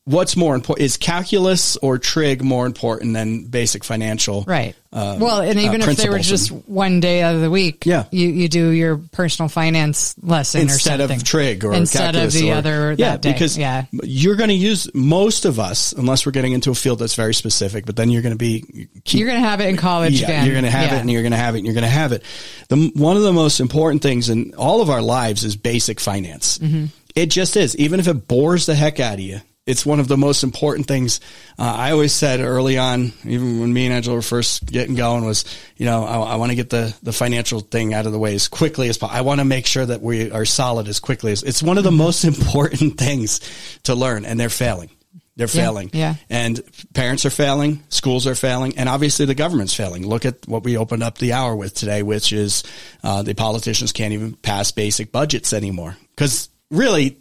what's 0.07 0.37
more 0.37 0.55
important? 0.55 0.85
Is 0.87 0.97
calculus 0.97 1.77
or 1.77 1.99
trig 1.99 2.43
more 2.43 2.65
important 2.65 3.13
than 3.13 3.45
basic 3.45 3.85
financial? 3.85 4.45
Right. 4.47 4.75
um, 4.93 5.19
well, 5.21 5.41
and 5.41 5.59
uh, 5.59 5.63
even 5.63 5.83
if 5.83 5.97
they 5.97 6.09
were 6.09 6.21
just 6.21 6.51
one 6.51 7.01
day 7.01 7.21
out 7.23 7.35
of 7.35 7.41
the 7.43 7.51
week, 7.51 7.85
Yeah. 7.85 8.05
you, 8.13 8.29
you 8.29 8.49
do 8.49 8.71
your 8.71 8.97
personal 9.13 9.49
finance 9.49 10.15
lesson 10.23 10.63
instead 10.63 11.01
or 11.01 11.05
of 11.13 11.25
trig 11.25 11.65
or 11.65 11.75
instead 11.75 12.15
calculus 12.15 12.35
of 12.37 12.41
the 12.41 12.53
or- 12.53 12.55
other 12.55 12.93
yeah 12.97 13.17
day. 13.17 13.33
because 13.33 13.59
yeah. 13.59 13.85
you're 13.91 14.37
going 14.37 14.49
to 14.49 14.55
use 14.55 14.89
most 14.95 15.45
of 15.45 15.59
us 15.59 15.93
unless 15.93 16.25
we're 16.25 16.33
getting 16.33 16.53
into 16.53 16.71
a 16.71 16.75
field 16.75 17.01
that's 17.01 17.15
very 17.17 17.35
specific 17.35 17.85
but 17.85 17.97
then 17.97 18.09
you're 18.11 18.23
going 18.23 18.33
to 18.35 18.39
be 18.39 18.89
keep, 19.05 19.19
You're 19.21 19.29
going 19.29 19.43
to 19.43 19.47
have 19.49 19.61
it 19.61 19.69
in 19.69 19.77
college 19.77 20.21
yeah, 20.21 20.29
again. 20.29 20.45
you're 20.47 20.55
going 20.55 20.65
to 20.65 20.71
have 20.71 20.91
Yeah. 20.93 20.97
it 20.97 21.01
and 21.01 21.11
you're 21.11 21.23
going 21.23 21.33
to 21.33 21.37
have 21.39 21.55
it 21.55 21.59
and 21.59 21.67
you're 21.67 21.75
going 21.75 21.85
to 21.85 21.91
have 21.91 22.13
it 22.13 22.23
the 22.69 22.91
one 22.95 23.17
of 23.17 23.23
the 23.25 23.33
most 23.33 23.59
important 23.61 24.03
things 24.03 24.29
in 24.31 24.55
all 24.55 24.81
of 24.81 24.89
our 24.89 25.03
lives 25.03 25.43
is 25.45 25.57
basic 25.57 25.99
finance 26.01 26.59
Mm-hmm. 26.59 26.87
it 27.17 27.27
just 27.27 27.57
is 27.57 27.77
even 27.77 27.99
if 28.01 28.07
it 28.09 28.29
bores 28.29 28.67
the 28.67 28.75
heck 28.75 29.01
out 29.01 29.15
of 29.15 29.21
you 29.21 29.41
it's 29.67 29.85
one 29.85 29.99
of 30.01 30.07
the 30.09 30.17
most 30.17 30.45
important 30.45 30.87
things. 30.87 31.21
Uh, 31.59 31.65
I 31.77 31.91
always 31.93 32.13
said 32.13 32.41
early 32.41 32.79
on, 32.79 33.13
even 33.25 33.61
when 33.61 33.73
me 33.73 33.87
and 33.87 33.95
Angela 33.95 34.17
were 34.17 34.23
first 34.23 34.65
getting 34.67 34.95
going, 34.95 35.25
was 35.25 35.45
you 35.77 35.87
know 35.87 36.05
I, 36.05 36.19
I 36.19 36.37
want 36.37 36.51
to 36.53 36.57
get 36.57 36.71
the 36.71 36.97
the 37.03 37.13
financial 37.13 37.61
thing 37.61 37.93
out 37.93 38.07
of 38.07 38.13
the 38.13 38.19
way 38.19 38.35
as 38.35 38.49
quickly 38.49 38.89
as 38.89 38.97
possible. 38.99 39.19
I 39.19 39.23
want 39.23 39.41
to 39.41 39.45
make 39.45 39.67
sure 39.67 39.85
that 39.85 40.01
we 40.03 40.31
are 40.31 40.45
solid 40.45 40.89
as 40.89 41.01
quickly 41.01 41.33
as 41.33 41.43
it's 41.43 41.63
one 41.63 41.79
of 41.79 41.85
the 41.85 41.91
Mm-hmm. 41.91 41.99
most 41.99 42.25
important 42.33 42.97
things 42.99 43.41
to 43.85 43.95
learn, 43.95 44.25
and 44.25 44.39
they're 44.39 44.49
failing. 44.49 44.91
They're 45.37 45.49
Yeah, 45.49 45.65
failing. 45.65 45.91
yeah. 45.93 46.15
And 46.31 46.63
parents 46.95 47.27
are 47.27 47.31
failing, 47.31 47.83
schools 47.91 48.27
are 48.27 48.35
failing, 48.35 48.79
and 48.79 48.89
obviously 48.89 49.27
the 49.27 49.35
government's 49.35 49.75
failing. 49.75 50.07
Look 50.07 50.25
at 50.25 50.47
what 50.49 50.65
we 50.65 50.79
opened 50.79 51.03
up 51.03 51.19
the 51.19 51.35
hour 51.35 51.55
with 51.55 51.75
today, 51.75 52.03
which 52.03 52.33
is 52.33 52.63
uh, 53.05 53.23
the 53.23 53.35
politicians 53.35 53.93
can't 53.93 54.15
even 54.15 54.33
pass 54.35 54.71
basic 54.71 55.13
budgets 55.13 55.53
anymore. 55.53 55.97
Because 56.15 56.49
really, 56.71 57.19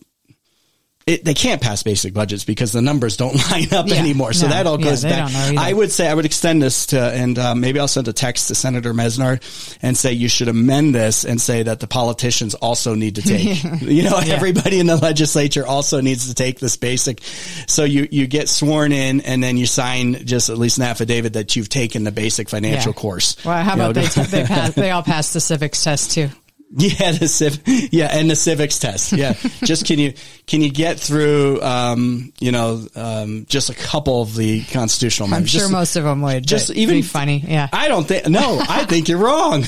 it, 1.07 1.23
they 1.23 1.35
can't 1.35 1.61
pass 1.61 1.83
basic 1.83 2.15
budgets 2.15 2.43
because 2.45 2.71
the 2.71 2.81
numbers 2.81 3.15
don't 3.15 3.35
line 3.51 3.71
up 3.71 3.87
Yeah, 3.87 3.97
anymore. 3.97 4.33
So 4.33 4.47
no, 4.47 4.53
that 4.53 4.65
all 4.65 4.79
goes 4.79 5.03
they 5.03 5.09
back. 5.09 5.31
don't 5.31 5.33
know 5.33 5.39
either. 5.49 5.59
I 5.59 5.71
would 5.71 5.91
say 5.91 6.07
I 6.07 6.13
would 6.15 6.25
extend 6.25 6.63
this 6.63 6.87
to, 6.87 6.99
and 6.99 7.37
uh, 7.37 7.53
maybe 7.53 7.79
I'll 7.79 7.87
send 7.87 8.07
a 8.07 8.13
text 8.13 8.47
to 8.47 8.55
Senator 8.55 8.91
Mesnard 8.91 9.43
and 9.83 9.95
say 9.95 10.13
you 10.13 10.27
should 10.27 10.47
amend 10.47 10.95
this 10.95 11.23
and 11.23 11.39
say 11.39 11.61
that 11.61 11.79
the 11.79 11.85
politicians 11.85 12.55
also 12.55 12.95
need 12.95 13.15
to 13.17 13.21
take. 13.21 13.63
you 13.81 14.01
know, 14.01 14.19
Yeah. 14.19 14.33
everybody 14.33 14.79
in 14.79 14.87
the 14.87 14.97
legislature 14.97 15.65
also 15.67 16.01
needs 16.01 16.27
to 16.27 16.33
take 16.33 16.59
this 16.59 16.75
basic. 16.75 17.21
So 17.67 17.83
you 17.83 18.07
you 18.11 18.25
get 18.25 18.49
sworn 18.49 18.91
in 18.91 19.21
and 19.21 19.43
then 19.43 19.57
you 19.57 19.67
sign 19.67 20.25
just 20.25 20.49
at 20.49 20.57
least 20.57 20.77
an 20.79 20.85
affidavit 20.85 21.33
that 21.33 21.55
you've 21.55 21.69
taken 21.69 22.03
the 22.03 22.11
basic 22.11 22.49
financial 22.49 22.93
Yeah. 22.93 22.99
course. 23.01 23.37
Well, 23.45 23.63
how 23.63 23.75
You 23.75 23.81
about 23.83 23.95
know, 23.95 24.01
they, 24.01 24.07
t- 24.07 24.21
they, 24.31 24.43
pass, 24.43 24.73
they 24.73 24.89
all 24.89 25.03
passed 25.03 25.33
the 25.33 25.39
civics 25.39 25.83
test 25.83 26.11
too? 26.11 26.29
Yeah, 26.77 27.11
the 27.13 27.27
civ- 27.27 27.61
yeah, 27.93 28.07
and 28.11 28.29
the 28.29 28.35
civics 28.35 28.79
test. 28.79 29.13
Yeah, 29.13 29.33
just 29.63 29.85
can 29.85 29.99
you 29.99 30.13
can 30.47 30.61
you 30.61 30.69
get 30.71 30.99
through? 30.99 31.61
Um, 31.61 32.33
you 32.39 32.51
know, 32.51 32.85
um, 32.95 33.45
just 33.47 33.69
a 33.69 33.75
couple 33.75 34.21
of 34.23 34.35
the 34.35 34.63
constitutional. 34.65 35.33
I'm 35.33 35.45
sure 35.45 35.61
Just- 35.61 35.71
most 35.71 35.95
of 35.95 36.03
them 36.03 36.21
would. 36.23 36.45
just 36.45 36.71
even 36.71 36.95
be 36.95 37.01
funny. 37.03 37.43
Yeah. 37.47 37.69
I 37.71 37.87
don't 37.87 38.05
think. 38.07 38.27
No, 38.27 38.59
I 38.67 38.83
think 38.89 39.07
you're 39.07 39.19
wrong. 39.19 39.63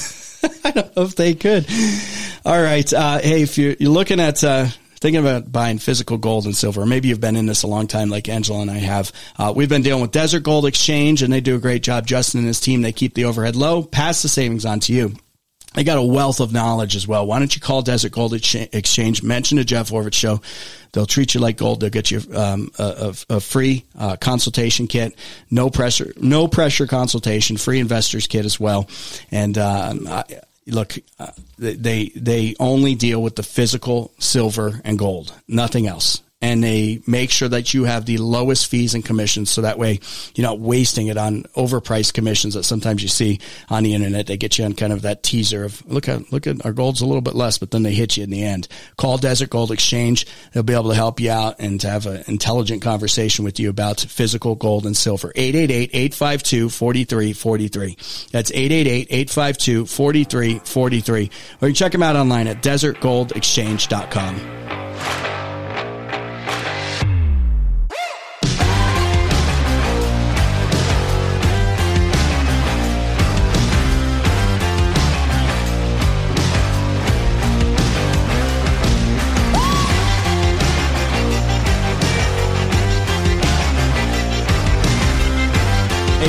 I 0.65 0.71
don't 0.71 0.95
know 0.97 1.03
if 1.03 1.15
they 1.15 1.33
could. 1.35 1.65
All 2.45 2.61
right. 2.61 2.91
Uh, 2.91 3.19
hey, 3.19 3.41
if 3.43 3.57
you're, 3.57 3.75
you're 3.79 3.91
looking 3.91 4.19
at. 4.19 4.43
Uh, 4.43 4.67
Thinking 4.99 5.21
about 5.21 5.51
buying 5.51 5.77
physical 5.77 6.17
gold 6.17 6.45
and 6.45 6.55
silver. 6.57 6.83
Maybe 6.83 7.09
you've 7.09 7.21
been 7.21 7.35
in 7.35 7.45
this 7.45 7.61
a 7.61 7.67
long 7.67 7.85
time, 7.85 8.09
like 8.09 8.27
Angela 8.27 8.61
and 8.61 8.71
I 8.71 8.79
have. 8.79 9.11
Uh, 9.37 9.53
we've 9.55 9.69
been 9.69 9.83
dealing 9.83 10.01
with 10.01 10.09
Desert 10.09 10.39
Gold 10.41 10.65
Exchange, 10.65 11.21
and 11.21 11.31
they 11.31 11.39
do 11.39 11.55
a 11.55 11.59
great 11.59 11.83
job. 11.83 12.07
Justin 12.07 12.39
and 12.39 12.47
his 12.47 12.59
team, 12.59 12.81
they 12.81 12.91
keep 12.91 13.13
the 13.13 13.25
overhead 13.25 13.55
low, 13.55 13.83
pass 13.83 14.23
the 14.23 14.27
savings 14.27 14.65
on 14.65 14.79
to 14.79 14.93
you. 14.93 15.13
They 15.73 15.83
got 15.83 15.97
a 15.97 16.03
wealth 16.03 16.39
of 16.39 16.51
knowledge 16.51 16.95
as 16.95 17.07
well. 17.07 17.27
Why 17.27 17.39
don't 17.39 17.53
you 17.53 17.61
call 17.61 17.81
Desert 17.81 18.11
Gold 18.11 18.33
Exchange? 18.33 19.21
Mention 19.21 19.57
the 19.57 19.63
Jeff 19.63 19.91
Oravits 19.91 20.15
Show. 20.15 20.41
They'll 20.91 21.05
treat 21.05 21.35
you 21.35 21.39
like 21.39 21.57
gold. 21.57 21.81
They'll 21.81 21.91
get 21.91 22.09
you 22.09 22.21
um, 22.33 22.71
a, 22.79 23.13
a, 23.29 23.35
a 23.35 23.39
free 23.39 23.85
uh, 23.97 24.15
consultation 24.15 24.87
kit, 24.87 25.13
no 25.51 25.69
pressure, 25.69 26.13
no 26.17 26.47
pressure 26.47 26.87
consultation, 26.87 27.57
free 27.57 27.79
investors 27.79 28.25
kit 28.25 28.45
as 28.45 28.59
well. 28.59 28.89
And 29.29 29.57
um, 29.57 30.07
I, 30.07 30.23
look, 30.65 30.95
uh, 31.19 31.27
they 31.57 32.11
they 32.15 32.55
only 32.59 32.95
deal 32.95 33.21
with 33.21 33.35
the 33.35 33.43
physical 33.43 34.11
silver 34.19 34.81
and 34.83 34.97
gold, 34.97 35.33
nothing 35.47 35.85
else. 35.87 36.21
And 36.39 36.63
they 36.63 37.01
make 37.07 37.31
sure 37.31 37.49
that 37.49 37.73
you 37.73 37.85
have 37.85 38.05
the 38.05 38.19
lowest 38.19 38.67
fees 38.67 38.93
and 38.93 39.03
commissions, 39.03 39.49
so 39.49 39.61
that 39.61 39.79
way 39.79 39.99
you're 40.35 40.47
not 40.47 40.59
wasting 40.59 41.07
it 41.07 41.17
on 41.17 41.45
overpriced 41.55 42.13
commissions 42.13 42.53
that 42.53 42.61
sometimes 42.61 43.01
you 43.01 43.09
see 43.09 43.39
on 43.69 43.81
the 43.81 43.95
internet. 43.95 44.27
They 44.27 44.37
get 44.37 44.59
you 44.59 44.65
on 44.65 44.73
kind 44.73 44.93
of 44.93 45.01
that 45.01 45.23
teaser 45.23 45.63
of 45.63 45.83
look 45.87 46.07
at 46.07 46.31
look 46.31 46.45
at 46.45 46.63
our 46.63 46.73
gold's 46.73 47.01
a 47.01 47.07
little 47.07 47.21
bit 47.21 47.33
less, 47.33 47.57
but 47.57 47.71
then 47.71 47.81
they 47.81 47.93
hit 47.93 48.17
you 48.17 48.23
in 48.23 48.29
the 48.29 48.43
end. 48.43 48.67
Call 48.97 49.17
Desert 49.17 49.49
Gold 49.49 49.71
Exchange; 49.71 50.27
they'll 50.53 50.61
be 50.61 50.73
able 50.73 50.89
to 50.89 50.95
help 50.95 51.19
you 51.19 51.31
out 51.31 51.55
and 51.57 51.81
to 51.81 51.89
have 51.89 52.05
an 52.05 52.23
intelligent 52.27 52.83
conversation 52.83 53.43
with 53.43 53.59
you 53.59 53.71
about 53.71 53.99
physical 53.99 54.53
gold 54.53 54.85
and 54.85 54.95
silver. 54.95 55.33
888-852-4343. 55.35 58.29
That's 58.29 58.51
888-852-4343. 58.51 61.31
Or 61.61 61.67
you 61.67 61.69
can 61.73 61.73
check 61.73 61.93
them 61.93 62.03
out 62.03 62.15
online 62.15 62.45
at 62.45 62.61
desertgoldexchange.com. 62.61 65.36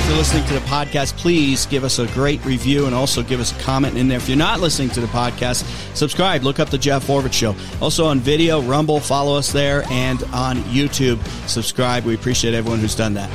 If 0.08 0.16
listening 0.16 0.46
to 0.46 0.54
the 0.54 0.60
podcast, 0.60 1.18
please 1.18 1.66
give 1.66 1.84
us 1.84 1.98
a 1.98 2.06
great 2.08 2.42
review 2.46 2.86
and 2.86 2.94
also 2.94 3.22
give 3.22 3.40
us 3.40 3.52
a 3.52 3.62
comment 3.62 3.98
in 3.98 4.08
there. 4.08 4.16
If 4.16 4.26
you're 4.26 4.38
not 4.38 4.58
listening 4.58 4.88
to 4.90 5.02
the 5.02 5.06
podcast, 5.08 5.64
subscribe. 5.94 6.44
Look 6.44 6.58
up 6.58 6.70
the 6.70 6.78
Jeff 6.78 7.06
Oravits 7.08 7.34
Show. 7.34 7.54
Also 7.82 8.06
on 8.06 8.18
video, 8.18 8.62
Rumble, 8.62 9.00
follow 9.00 9.36
us 9.36 9.52
there, 9.52 9.84
and 9.90 10.22
on 10.32 10.56
YouTube, 10.62 11.22
subscribe. 11.46 12.06
We 12.06 12.14
appreciate 12.14 12.54
everyone 12.54 12.80
who's 12.80 12.94
done 12.94 13.14
that. 13.14 13.28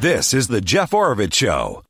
This 0.00 0.32
is 0.32 0.46
the 0.46 0.60
Jeff 0.60 0.92
Oravits 0.92 1.34
Show. 1.34 1.82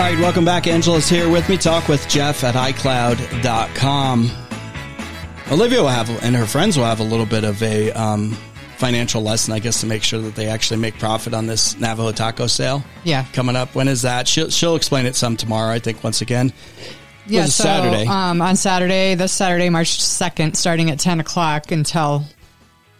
All 0.00 0.06
right, 0.06 0.18
welcome 0.18 0.46
back. 0.46 0.66
Angela's 0.66 1.10
here 1.10 1.28
with 1.28 1.46
me. 1.50 1.58
Talk 1.58 1.86
with 1.86 2.08
Jeff 2.08 2.42
at 2.42 2.54
iCloud.com. 2.54 4.30
Olivia 5.52 5.82
will 5.82 5.88
have, 5.88 6.08
and 6.24 6.34
her 6.34 6.46
friends 6.46 6.78
will 6.78 6.86
have 6.86 7.00
a 7.00 7.04
little 7.04 7.26
bit 7.26 7.44
of 7.44 7.62
a 7.62 7.92
um, 7.92 8.30
financial 8.78 9.20
lesson, 9.20 9.52
I 9.52 9.58
guess, 9.58 9.82
to 9.82 9.86
make 9.86 10.02
sure 10.02 10.18
that 10.22 10.34
they 10.34 10.46
actually 10.46 10.78
make 10.78 10.98
profit 10.98 11.34
on 11.34 11.46
this 11.46 11.78
Navajo 11.78 12.12
taco 12.12 12.46
sale. 12.46 12.82
Yeah. 13.04 13.26
Coming 13.34 13.56
up. 13.56 13.74
When 13.74 13.88
is 13.88 14.00
that? 14.00 14.26
She'll, 14.26 14.48
she'll 14.48 14.74
explain 14.74 15.04
it 15.04 15.16
some 15.16 15.36
tomorrow, 15.36 15.70
I 15.70 15.80
think, 15.80 16.02
once 16.02 16.22
again. 16.22 16.54
Yeah, 17.26 17.44
so 17.44 17.64
Saturday? 17.64 18.06
Um, 18.06 18.40
on 18.40 18.56
Saturday, 18.56 19.16
this 19.16 19.32
Saturday, 19.32 19.68
March 19.68 20.00
second, 20.00 20.56
starting 20.56 20.90
at 20.90 20.98
ten 20.98 21.20
o'clock 21.20 21.72
until 21.72 22.24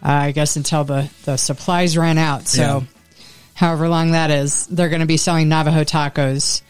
uh, 0.03 0.07
I 0.07 0.31
guess 0.33 0.55
until 0.55 0.83
the 0.83 1.09
the 1.25 1.37
supplies 1.37 1.97
ran 1.97 2.19
out. 2.19 2.47
So, 2.47 2.61
Yeah. 2.61 2.81
however 3.55 3.89
long 3.89 4.11
that 4.11 4.29
is, 4.29 4.67
they're 4.67 4.89
going 4.89 5.01
to 5.01 5.07
be 5.07 5.17
selling 5.17 5.49
Navajo 5.49 5.83
tacos. 5.83 6.61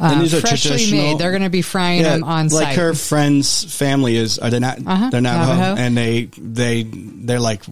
And 0.00 0.18
Uh, 0.18 0.22
these 0.22 0.34
are 0.34 0.40
freshly 0.40 0.90
made. 0.90 1.18
They're 1.18 1.30
going 1.30 1.42
to 1.42 1.50
be 1.50 1.62
frying 1.62 2.02
them 2.02 2.24
on 2.24 2.48
like 2.48 2.50
site. 2.50 2.62
Like 2.68 2.76
her 2.76 2.94
friend's 2.94 3.64
family 3.72 4.16
is 4.16 4.38
are 4.38 4.50
they 4.50 4.58
not 4.58 4.78
Uh-huh, 4.84 5.10
they're 5.10 5.20
Navajo, 5.20 5.52
Navajo. 5.54 5.80
and 5.82 5.96
they 5.96 6.24
they 6.38 6.82
they're 6.84 7.40
like 7.40 7.62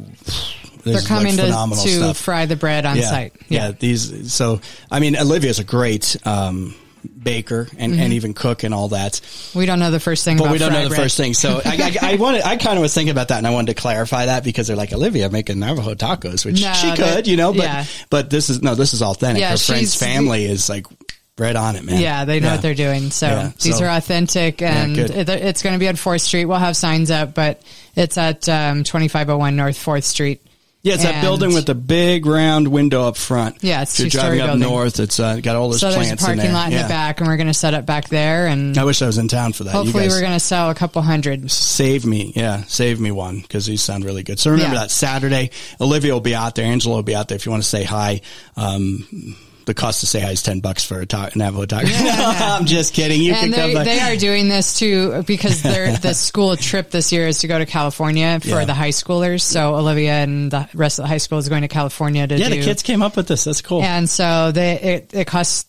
they're 0.84 1.00
coming 1.02 1.36
like 1.36 1.46
to, 1.70 1.82
to 1.82 1.88
stuff. 1.88 2.16
fry 2.18 2.46
the 2.46 2.56
bread 2.56 2.86
on 2.86 2.96
yeah, 2.96 3.10
site. 3.10 3.32
yeah 3.48 3.72
these 3.72 4.32
so 4.32 4.60
I 4.90 5.00
mean 5.00 5.16
Olivia's 5.16 5.58
a 5.58 5.64
great 5.64 6.16
um 6.24 6.74
baker 7.22 7.68
and, 7.78 7.92
Mm-hmm. 7.92 8.02
and 8.02 8.12
even 8.12 8.34
cook 8.34 8.64
and 8.64 8.74
all 8.74 8.88
that. 8.88 9.20
We 9.54 9.66
don't 9.66 9.78
know 9.78 9.90
the 9.90 10.00
first 10.00 10.24
thing 10.24 10.36
But 10.36 10.44
about 10.44 10.52
we 10.52 10.58
don't 10.58 10.72
know 10.72 10.82
the 10.82 10.88
bread. 10.88 11.00
first 11.00 11.16
thing. 11.16 11.32
So 11.34 11.60
I, 11.64 11.96
I, 12.02 12.12
I 12.12 12.16
wanted, 12.16 12.42
I 12.42 12.56
kind 12.56 12.76
of 12.76 12.82
was 12.82 12.92
thinking 12.92 13.10
about 13.12 13.28
that 13.28 13.38
and 13.38 13.46
I 13.46 13.50
wanted 13.50 13.74
to 13.76 13.80
clarify 13.80 14.26
that 14.26 14.44
because 14.44 14.66
they're 14.66 14.76
like, 14.76 14.92
Olivia 14.92 15.30
making 15.30 15.58
Navajo 15.60 15.94
tacos, 15.94 16.44
which 16.44 16.60
No, 16.62 16.72
she 16.72 16.92
could, 16.96 17.26
you 17.26 17.36
know, 17.36 17.52
but, 17.52 17.62
yeah. 17.62 17.84
but 18.10 18.30
this 18.30 18.50
is, 18.50 18.62
no, 18.62 18.74
this 18.74 18.94
is 18.94 19.02
authentic. 19.02 19.40
Yeah, 19.40 19.52
Her 19.52 19.56
friend's 19.58 19.94
family 19.94 20.44
is 20.44 20.68
like 20.68 20.86
right 21.38 21.54
on 21.56 21.76
it, 21.76 21.84
man. 21.84 22.00
Yeah, 22.00 22.24
they 22.24 22.40
know 22.40 22.48
Yeah. 22.48 22.52
what 22.54 22.62
they're 22.62 22.74
doing. 22.74 23.10
So 23.10 23.26
Yeah, 23.26 23.50
these 23.60 23.78
so- 23.78 23.84
are 23.84 23.90
authentic, 23.96 24.62
and 24.62 24.94
good. 24.94 25.10
it, 25.10 25.28
it's 25.28 25.62
going 25.62 25.74
to 25.74 25.78
be 25.78 25.88
on 25.88 25.96
Fourth 25.96 26.22
Street. 26.22 26.44
We'll 26.46 26.58
have 26.58 26.76
signs 26.76 27.10
up, 27.10 27.34
but 27.34 27.62
it's 27.96 28.16
at 28.18 28.48
um, 28.48 28.84
twenty 28.84 29.08
five 29.08 29.26
hundred 29.28 29.38
one 29.38 29.56
North 29.56 29.76
Fourth 29.78 30.04
Street. 30.04 30.42
Yeah, 30.80 30.94
it's 30.94 31.02
that 31.02 31.22
building 31.22 31.54
with 31.54 31.66
the 31.66 31.74
big 31.74 32.24
round 32.24 32.68
window 32.68 33.02
up 33.08 33.16
front. 33.16 33.56
Yeah, 33.64 33.82
it's 33.82 33.98
if 33.98 34.14
you're 34.14 34.22
driving 34.22 34.40
up 34.40 34.46
building. 34.50 34.62
north. 34.62 35.00
It's 35.00 35.18
uh, 35.18 35.40
got 35.40 35.56
all 35.56 35.68
those 35.70 35.80
So 35.80 35.90
there's 35.90 35.96
a 35.96 35.98
plants 36.16 36.22
in 36.22 36.26
parking 36.26 36.44
there. 36.44 36.52
lot 36.52 36.66
in 36.68 36.72
yeah. 36.74 36.82
the 36.84 36.88
back, 36.88 37.18
and 37.18 37.28
we're 37.28 37.36
going 37.36 37.48
to 37.48 37.52
set 37.52 37.74
up 37.74 37.84
back 37.84 38.08
there, 38.08 38.46
and 38.46 38.78
I 38.78 38.84
wish 38.84 39.02
I 39.02 39.06
was 39.06 39.18
in 39.18 39.26
town 39.26 39.52
for 39.54 39.64
that. 39.64 39.72
hopefully 39.72 40.04
you 40.04 40.08
guys 40.08 40.16
we're 40.16 40.20
going 40.22 40.32
to 40.34 40.40
sell 40.40 40.70
a 40.70 40.76
couple 40.76 41.02
hundred. 41.02 41.50
save 41.50 42.06
me. 42.06 42.32
Yeah, 42.36 42.62
save 42.68 43.00
me 43.00 43.10
one 43.10 43.40
because 43.40 43.66
these 43.66 43.82
sound 43.82 44.04
really 44.04 44.22
good. 44.22 44.38
So 44.38 44.52
remember 44.52 44.76
Yeah. 44.76 44.82
that 44.82 44.92
Saturday, 44.92 45.50
Olivia 45.80 46.12
will 46.12 46.20
be 46.20 46.36
out 46.36 46.54
there. 46.54 46.64
Angela 46.64 46.94
will 46.96 47.02
be 47.02 47.16
out 47.16 47.26
there. 47.26 47.36
If 47.36 47.44
you 47.44 47.50
want 47.50 47.64
to 47.64 47.68
say 47.68 47.82
hi, 47.82 48.20
um, 48.56 49.36
the 49.68 49.74
cost 49.74 50.00
to 50.00 50.06
say 50.06 50.18
hi 50.20 50.30
is 50.32 50.42
10 50.42 50.60
bucks 50.60 50.84
for 50.84 50.98
a 51.00 51.06
ta- 51.06 51.30
Navajo 51.36 51.66
taco. 51.66 51.86
I'm 51.92 52.64
just 52.66 52.94
kidding. 52.94 53.20
You 53.22 53.34
And 53.34 53.52
can 53.52 53.74
come 53.74 53.84
they, 53.84 53.96
they 53.96 54.00
are 54.00 54.16
doing 54.16 54.48
this 54.48 54.78
too 54.78 55.22
because 55.26 55.62
their 55.62 55.96
the 55.98 56.14
school 56.14 56.56
trip 56.56 56.90
this 56.90 57.12
year 57.12 57.28
is 57.28 57.38
to 57.40 57.46
go 57.48 57.58
to 57.58 57.66
California 57.66 58.40
for 58.40 58.48
Yeah. 58.48 58.64
the 58.64 58.74
high 58.74 58.88
schoolers. 58.88 59.42
So 59.42 59.76
Olivia 59.76 60.14
and 60.14 60.50
the 60.50 60.68
rest 60.74 60.98
of 60.98 61.04
the 61.04 61.08
high 61.08 61.18
school 61.18 61.38
is 61.38 61.48
going 61.48 61.62
to 61.62 61.68
California 61.68 62.26
to 62.26 62.36
yeah, 62.36 62.48
do. 62.48 62.56
the 62.56 62.62
kids 62.62 62.82
came 62.82 63.02
up 63.02 63.16
with 63.16 63.28
this. 63.28 63.44
That's 63.44 63.60
cool. 63.60 63.82
And 63.82 64.08
so 64.08 64.50
they 64.52 64.80
it, 64.80 65.14
it 65.14 65.26
costs 65.26 65.66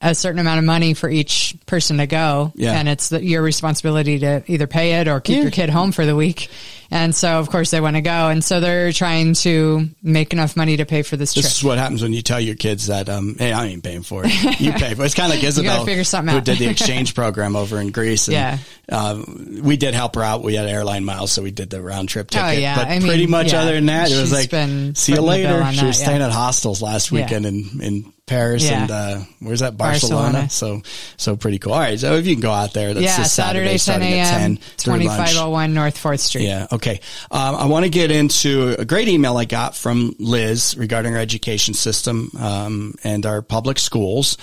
a 0.00 0.14
certain 0.14 0.38
amount 0.40 0.58
of 0.58 0.64
money 0.64 0.92
for 0.94 1.08
each 1.08 1.54
person 1.66 1.96
to 1.98 2.06
go. 2.06 2.52
Yeah. 2.56 2.72
And 2.78 2.88
it's 2.88 3.08
the, 3.08 3.24
your 3.24 3.42
responsibility 3.42 4.18
to 4.18 4.42
either 4.46 4.66
pay 4.66 5.00
it 5.00 5.08
or 5.08 5.20
keep 5.20 5.36
Yeah. 5.36 5.42
your 5.42 5.50
kid 5.50 5.70
home 5.70 5.92
for 5.92 6.04
the 6.04 6.16
week. 6.16 6.48
And 6.90 7.14
so 7.14 7.38
of 7.38 7.50
course 7.50 7.70
they 7.70 7.80
want 7.80 7.96
to 7.96 8.02
go. 8.02 8.28
And 8.28 8.42
so 8.44 8.60
they're 8.60 8.92
trying 8.92 9.34
to 9.34 9.88
make 10.02 10.32
enough 10.32 10.56
money 10.56 10.76
to 10.76 10.84
pay 10.86 11.02
for 11.02 11.16
this, 11.16 11.34
This 11.34 11.44
trip. 11.44 11.52
is 11.52 11.64
what 11.64 11.78
happens 11.78 12.02
when 12.02 12.12
you 12.12 12.22
tell 12.22 12.40
your 12.40 12.54
kids 12.54 12.86
that, 12.88 13.08
um, 13.08 13.36
hey, 13.38 13.52
I 13.52 13.66
ain't 13.66 13.82
paying 13.82 14.02
for 14.02 14.22
it. 14.24 14.60
You 14.60 14.72
pay 14.72 14.94
for 14.94 15.02
it. 15.02 15.06
It's 15.06 15.14
kind 15.14 15.32
of 15.32 15.36
like 15.38 15.44
Isabel, 15.48 15.84
who 15.84 16.40
did 16.40 16.58
the 16.58 16.66
exchange 16.70 17.14
program 17.14 17.56
over 17.56 17.80
in 17.80 17.90
Greece. 17.90 18.28
And, 18.28 18.32
Yeah. 18.34 18.58
Uh, 18.90 19.22
we 19.62 19.76
did 19.76 19.94
help 19.94 20.14
her 20.16 20.22
out. 20.22 20.42
We 20.42 20.54
had 20.56 20.66
airline 20.66 21.04
miles, 21.04 21.32
so 21.32 21.42
we 21.42 21.50
did 21.50 21.70
the 21.70 21.80
round 21.80 22.08
trip 22.10 22.30
ticket. 22.30 22.46
Oh, 22.46 22.50
yeah. 22.50 22.76
But 22.76 22.88
I 22.88 22.98
mean, 22.98 23.08
pretty 23.08 23.26
much 23.26 23.52
yeah. 23.52 23.62
other 23.62 23.72
than 23.74 23.86
that, 23.86 24.10
it 24.10 24.20
was 24.20 24.30
like, 24.32 24.50
see 24.50 24.56
you 24.56 24.92
footing 24.92 24.92
the 24.92 25.12
bill 25.14 25.22
later. 25.24 25.72
She 25.72 25.80
that, 25.80 25.86
was 25.86 25.98
yeah. 26.00 26.04
staying 26.06 26.22
at 26.22 26.30
hostels 26.32 26.82
last 26.82 27.10
Yeah. 27.10 27.22
weekend 27.22 27.46
in, 27.46 27.80
in 27.82 28.12
Paris 28.26 28.64
Yeah. 28.64 28.82
and, 28.82 28.90
uh, 28.90 29.18
where's 29.40 29.60
that? 29.60 29.76
Barcelona. 29.76 30.32
Barcelona. 30.46 30.50
So, 30.50 30.82
so 31.18 31.36
pretty 31.36 31.58
cool. 31.58 31.74
All 31.74 31.78
right. 31.78 31.98
So 32.00 32.14
if 32.14 32.26
you 32.26 32.34
can 32.34 32.40
go 32.40 32.52
out 32.52 32.72
there, 32.72 32.94
that's 32.94 33.04
yeah, 33.04 33.18
this 33.18 33.32
Saturday, 33.32 33.76
Saturday, 33.76 34.12
10 34.12 34.18
starting 34.18 34.18
at 34.18 34.40
a.m., 34.40 34.56
10 34.56 34.58
2501 34.78 35.74
North 35.74 36.02
4th 36.02 36.20
Street. 36.20 36.44
Yeah. 36.46 36.66
Okay. 36.72 37.00
Um, 37.30 37.54
I 37.54 37.66
want 37.66 37.84
to 37.84 37.90
get 37.90 38.10
into 38.10 38.76
a 38.78 38.84
great 38.86 39.08
email 39.08 39.36
I 39.36 39.44
got 39.44 39.76
from 39.76 40.14
Liz 40.18 40.74
regarding 40.78 41.14
our 41.14 41.20
education 41.20 41.74
system 41.74 42.30
um, 42.38 42.94
and 43.04 43.26
our 43.26 43.42
public 43.42 43.78
schools. 43.78 44.38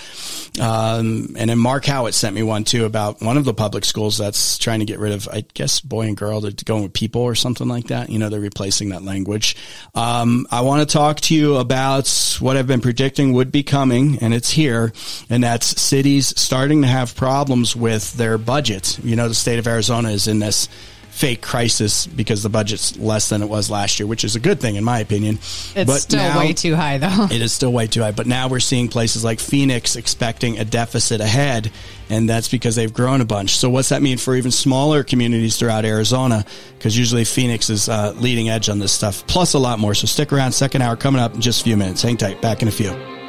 Um, 0.60 1.34
and 1.36 1.50
then 1.50 1.58
Mark 1.58 1.84
Howitt 1.84 2.14
sent 2.14 2.34
me 2.36 2.42
one 2.44 2.62
too 2.62 2.84
about 2.84 3.20
one 3.20 3.36
of 3.36 3.44
the 3.44 3.54
public 3.54 3.84
schools 3.84 4.16
that's 4.16 4.58
trying 4.58 4.78
to 4.78 4.86
get 4.86 5.00
rid 5.00 5.12
of, 5.12 5.28
I 5.28 5.44
guess, 5.54 5.80
boy 5.80 6.02
and 6.06 6.16
girl. 6.16 6.40
They're 6.40 6.52
going 6.64 6.84
with 6.84 6.92
people 6.92 7.22
or 7.22 7.34
something 7.34 7.66
like 7.66 7.88
that. 7.88 8.10
You 8.10 8.20
know, 8.20 8.28
they're 8.28 8.38
replacing 8.38 8.90
that 8.90 9.02
language. 9.02 9.56
Um, 9.94 10.46
I 10.52 10.60
want 10.60 10.88
to 10.88 10.92
talk 10.92 11.20
to 11.22 11.34
you 11.34 11.56
about 11.56 12.36
what 12.38 12.56
I've 12.56 12.66
been 12.68 12.80
predicting 12.80 13.32
would 13.32 13.50
be 13.50 13.62
coming, 13.72 14.18
and 14.18 14.34
it's 14.34 14.50
here, 14.50 14.92
and 15.30 15.42
that's 15.42 15.80
cities 15.80 16.38
starting 16.38 16.82
to 16.82 16.88
have 16.88 17.16
problems 17.16 17.74
with 17.74 18.12
their 18.12 18.36
budgets. 18.36 18.98
You 18.98 19.16
know, 19.16 19.28
the 19.28 19.34
state 19.34 19.58
of 19.58 19.66
Arizona 19.66 20.10
is 20.10 20.28
in 20.28 20.40
this 20.40 20.68
fake 21.08 21.40
crisis 21.40 22.06
because 22.06 22.42
the 22.42 22.50
budget's 22.50 22.98
less 22.98 23.30
than 23.30 23.42
it 23.42 23.48
was 23.48 23.70
last 23.70 23.98
year, 23.98 24.06
which 24.06 24.24
is 24.24 24.36
a 24.36 24.40
good 24.40 24.60
thing 24.60 24.76
in 24.76 24.84
my 24.84 24.98
opinion. 24.98 25.38
It's 25.74 26.02
still 26.02 26.38
way 26.38 26.52
too 26.52 26.74
high 26.74 26.98
though. 26.98 27.28
It 27.30 27.40
is 27.40 27.52
still 27.52 27.72
way 27.72 27.86
too 27.86 28.02
high, 28.02 28.12
but 28.12 28.26
now 28.26 28.48
we're 28.48 28.60
seeing 28.60 28.88
places 28.88 29.24
like 29.24 29.40
Phoenix 29.40 29.96
expecting 29.96 30.58
a 30.58 30.66
deficit 30.66 31.22
ahead, 31.22 31.72
and 32.10 32.28
that's 32.28 32.48
because 32.48 32.76
they've 32.76 32.92
grown 32.92 33.22
a 33.22 33.24
bunch. 33.24 33.56
So, 33.56 33.70
what's 33.70 33.88
that 33.88 34.02
mean 34.02 34.18
for 34.18 34.34
even 34.34 34.50
smaller 34.50 35.02
communities 35.02 35.56
throughout 35.56 35.86
Arizona? 35.86 36.44
Because 36.76 36.98
usually 36.98 37.24
Phoenix 37.24 37.70
is 37.70 37.88
uh, 37.88 38.12
leading 38.18 38.50
edge 38.50 38.68
on 38.68 38.80
this 38.80 38.92
stuff, 38.92 39.26
plus 39.26 39.54
a 39.54 39.58
lot 39.58 39.78
more. 39.78 39.94
So, 39.94 40.06
stick 40.06 40.30
around. 40.30 40.52
Second 40.52 40.82
hour 40.82 40.94
coming 40.94 41.22
up 41.22 41.34
in 41.34 41.40
just 41.40 41.62
a 41.62 41.64
few 41.64 41.78
minutes. 41.78 42.02
Hang 42.02 42.18
tight. 42.18 42.42
Back 42.42 42.60
in 42.60 42.68
a 42.68 42.72
few. 42.72 43.21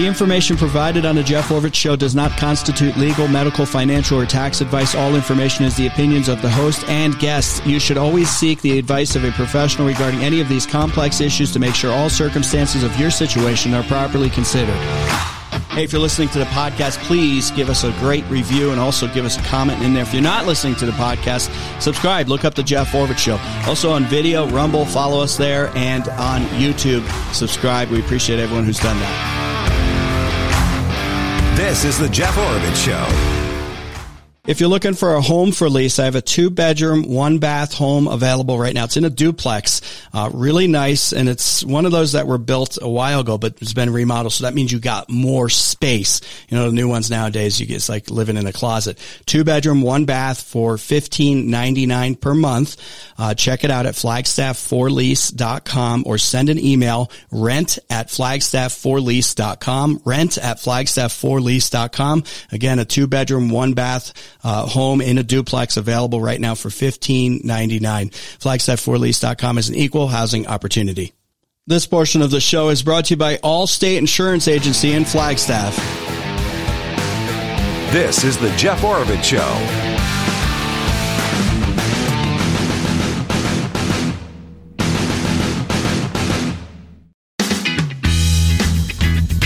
The 0.00 0.06
information 0.06 0.56
provided 0.56 1.04
on 1.04 1.14
the 1.14 1.22
Jeff 1.22 1.50
Oravits 1.50 1.74
Show 1.74 1.94
does 1.94 2.14
not 2.14 2.30
constitute 2.38 2.96
legal, 2.96 3.28
medical, 3.28 3.66
financial, 3.66 4.18
or 4.18 4.24
tax 4.24 4.62
advice. 4.62 4.94
All 4.94 5.14
information 5.14 5.66
is 5.66 5.76
the 5.76 5.88
opinions 5.88 6.30
of 6.30 6.40
the 6.40 6.48
host 6.48 6.88
and 6.88 7.18
guests. 7.18 7.60
You 7.66 7.78
should 7.78 7.98
always 7.98 8.30
seek 8.30 8.62
the 8.62 8.78
advice 8.78 9.14
of 9.14 9.24
a 9.24 9.30
professional 9.32 9.86
regarding 9.86 10.20
any 10.20 10.40
of 10.40 10.48
these 10.48 10.64
complex 10.64 11.20
issues 11.20 11.52
to 11.52 11.58
make 11.58 11.74
sure 11.74 11.92
all 11.92 12.08
circumstances 12.08 12.82
of 12.82 12.98
your 12.98 13.10
situation 13.10 13.74
are 13.74 13.82
properly 13.82 14.30
considered. 14.30 14.74
Hey, 15.68 15.84
if 15.84 15.92
you're 15.92 16.00
listening 16.00 16.30
to 16.30 16.38
the 16.38 16.46
podcast, 16.46 16.96
please 17.04 17.50
give 17.50 17.68
us 17.68 17.84
a 17.84 17.92
great 17.98 18.24
review 18.30 18.70
and 18.70 18.80
also 18.80 19.06
give 19.06 19.26
us 19.26 19.36
a 19.36 19.42
comment 19.42 19.82
in 19.82 19.92
there. 19.92 20.04
If 20.04 20.14
you're 20.14 20.22
not 20.22 20.46
listening 20.46 20.76
to 20.76 20.86
the 20.86 20.92
podcast, 20.92 21.50
subscribe. 21.78 22.26
Look 22.26 22.46
up 22.46 22.54
the 22.54 22.62
Jeff 22.62 22.92
Oravits 22.92 23.18
Show. 23.18 23.38
Also 23.68 23.92
on 23.92 24.04
video, 24.04 24.48
Rumble, 24.48 24.86
follow 24.86 25.22
us 25.22 25.36
there, 25.36 25.70
and 25.76 26.08
on 26.08 26.40
YouTube, 26.56 27.06
subscribe. 27.34 27.90
We 27.90 28.00
appreciate 28.00 28.38
everyone 28.38 28.64
who's 28.64 28.80
done 28.80 28.98
that. 28.98 29.59
This 31.60 31.84
is 31.84 31.98
the 31.98 32.08
Jeff 32.08 32.34
Oravits 32.36 32.86
Show. 32.86 33.39
If 34.46 34.58
you're 34.58 34.70
looking 34.70 34.94
for 34.94 35.16
a 35.16 35.20
home 35.20 35.52
for 35.52 35.68
lease, 35.68 35.98
I 35.98 36.06
have 36.06 36.14
a 36.14 36.22
two 36.22 36.48
bedroom, 36.48 37.02
one 37.02 37.40
bath 37.40 37.74
home 37.74 38.08
available 38.08 38.58
right 38.58 38.72
now. 38.72 38.84
It's 38.84 38.96
in 38.96 39.04
a 39.04 39.10
duplex, 39.10 39.82
uh, 40.14 40.30
really 40.32 40.66
nice. 40.66 41.12
And 41.12 41.28
it's 41.28 41.62
one 41.62 41.84
of 41.84 41.92
those 41.92 42.12
that 42.12 42.26
were 42.26 42.38
built 42.38 42.78
a 42.80 42.88
while 42.88 43.20
ago, 43.20 43.36
but 43.36 43.60
it's 43.60 43.74
been 43.74 43.90
remodeled. 43.90 44.32
So 44.32 44.44
that 44.44 44.54
means 44.54 44.72
you 44.72 44.78
got 44.78 45.10
more 45.10 45.50
space. 45.50 46.22
You 46.48 46.56
know, 46.56 46.70
the 46.70 46.74
new 46.74 46.88
ones 46.88 47.10
nowadays, 47.10 47.60
you 47.60 47.66
get, 47.66 47.76
it's 47.76 47.90
like 47.90 48.10
living 48.10 48.38
in 48.38 48.46
a 48.46 48.52
closet. 48.52 48.96
Two 49.26 49.44
bedroom, 49.44 49.82
one 49.82 50.06
bath 50.06 50.40
for 50.40 50.78
fifteen 50.78 51.50
ninety 51.50 51.84
nine 51.84 52.14
per 52.14 52.32
month. 52.32 52.78
Uh, 53.18 53.34
check 53.34 53.62
it 53.62 53.70
out 53.70 53.84
at 53.84 53.92
flagstaff4lease.com 53.92 56.04
or 56.06 56.16
send 56.16 56.48
an 56.48 56.58
email 56.58 57.10
rent 57.30 57.78
at 57.90 58.08
flagstaff4lease.com. 58.08 60.00
Rent 60.06 60.38
at 60.38 60.56
flagstaff4lease.com. 60.56 62.24
Again, 62.52 62.78
a 62.78 62.86
two 62.86 63.06
bedroom, 63.06 63.50
one 63.50 63.74
bath 63.74 64.14
uh, 64.44 64.66
home 64.66 65.00
in 65.00 65.18
a 65.18 65.22
duplex 65.22 65.76
available 65.76 66.20
right 66.20 66.40
now 66.40 66.54
for 66.54 66.70
fifteen 66.70 67.40
ninety 67.44 67.78
nine. 67.78 68.10
Flagstaff4lease.com 68.10 69.58
is 69.58 69.68
an 69.68 69.74
equal 69.74 70.08
housing 70.08 70.46
opportunity. 70.46 71.12
This 71.66 71.86
portion 71.86 72.22
of 72.22 72.30
the 72.30 72.40
show 72.40 72.68
is 72.70 72.82
brought 72.82 73.06
to 73.06 73.14
you 73.14 73.18
by 73.18 73.36
Allstate 73.36 73.98
Insurance 73.98 74.48
Agency 74.48 74.92
in 74.92 75.04
Flagstaff. 75.04 75.76
This 77.92 78.24
is 78.24 78.38
the 78.38 78.50
Jeff 78.56 78.80
Oravits 78.82 79.24
Show. 79.24 79.89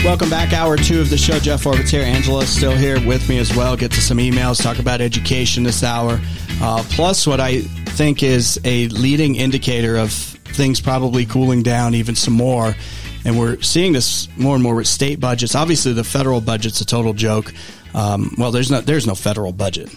Welcome 0.05 0.29
back, 0.29 0.53
hour 0.53 0.77
two 0.77 1.01
of 1.01 1.09
the 1.09 1.17
show. 1.17 1.39
Jeff 1.39 1.65
Oravits 1.65 1.89
here. 1.89 2.03
Angela's 2.03 2.51
still 2.51 2.77
here 2.77 3.05
with 3.07 3.27
me 3.29 3.39
as 3.39 3.57
well. 3.57 3.75
Get 3.75 3.91
to 3.93 4.03
some 4.03 4.19
emails, 4.19 4.63
talk 4.63 4.79
about 4.79 5.01
education 5.01 5.63
this 5.63 5.83
hour. 5.83 6.21
Uh, 6.61 6.85
plus, 6.91 7.27
what 7.27 7.41
I 7.41 7.63
think 7.63 8.23
is 8.23 8.61
a 8.65 8.87
leading 8.89 9.35
indicator 9.37 9.97
of 9.97 10.13
things 10.13 10.79
probably 10.81 11.25
cooling 11.25 11.63
down 11.63 11.95
even 11.95 12.15
some 12.15 12.35
more. 12.35 12.77
And 13.25 13.39
we're 13.39 13.61
seeing 13.63 13.93
this 13.95 14.29
more 14.37 14.55
and 14.55 14.63
more 14.63 14.75
with 14.75 14.87
state 14.87 15.21
budgets. 15.21 15.55
Obviously, 15.55 15.95
the 15.95 16.05
federal 16.05 16.43
budget's 16.43 16.83
a 16.83 16.87
total 16.87 17.15
joke. 17.15 17.53
Um, 17.95 18.35
well, 18.37 18.51
there's 18.53 18.71
no 18.71 18.83
there's 18.83 19.07
no 19.07 19.15
federal 19.15 19.53
budget, 19.53 19.89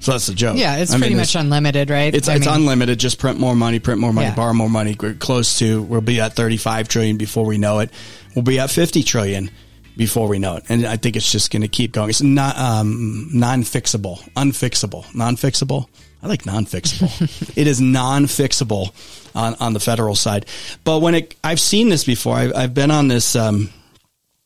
so 0.00 0.10
that's 0.12 0.26
the 0.26 0.34
joke. 0.34 0.56
Yeah, 0.58 0.76
it's 0.78 0.92
I 0.92 0.98
pretty 0.98 1.14
there's- 1.14 1.34
much 1.34 1.40
unlimited, 1.40 1.90
right? 1.90 2.12
it's 2.12 2.28
I 2.28 2.34
it's 2.36 2.46
mean, 2.46 2.56
unlimited. 2.56 2.98
Just 2.98 3.18
print 3.20 3.38
more 3.38 3.54
money, 3.54 3.78
print 3.78 4.00
more 4.00 4.12
money, 4.12 4.26
Yeah. 4.28 4.34
borrow 4.34 4.52
more 4.54 4.68
money. 4.70 4.96
We're 4.98 5.14
close 5.14 5.58
to. 5.60 5.82
We'll 5.82 6.00
be 6.00 6.20
at 6.20 6.34
thirty 6.34 6.56
five 6.56 6.88
trillion 6.88 7.16
before 7.18 7.44
we 7.46 7.56
know 7.58 7.78
it. 7.78 7.90
We'll 8.34 8.42
be 8.42 8.58
at 8.58 8.70
fifty 8.70 9.02
trillion 9.02 9.50
before 9.96 10.28
we 10.28 10.38
know 10.38 10.56
it. 10.56 10.64
And 10.68 10.86
I 10.86 10.96
think 10.96 11.16
it's 11.16 11.30
just 11.30 11.50
going 11.50 11.62
to 11.62 11.68
keep 11.68 11.92
going. 11.92 12.08
It's 12.08 12.22
not 12.22 12.56
um, 12.56 13.28
non 13.32 13.62
fixable, 13.62 14.20
unfixable, 14.34 15.12
non 15.14 15.36
fixable. 15.36 15.88
I 16.22 16.28
like 16.28 16.46
non 16.46 16.64
fixable. 16.64 17.52
it 17.56 17.66
is 17.66 17.80
non 17.80 18.24
fixable 18.24 18.92
on 19.34 19.54
on 19.60 19.72
the 19.72 19.80
federal 19.80 20.14
side. 20.14 20.46
But 20.84 21.00
when 21.00 21.14
it, 21.14 21.34
I've 21.44 21.60
seen 21.60 21.88
this 21.90 22.04
before. 22.04 22.36
I've, 22.36 22.54
I've 22.54 22.74
been 22.74 22.90
on 22.90 23.08
this. 23.08 23.36
Um, 23.36 23.70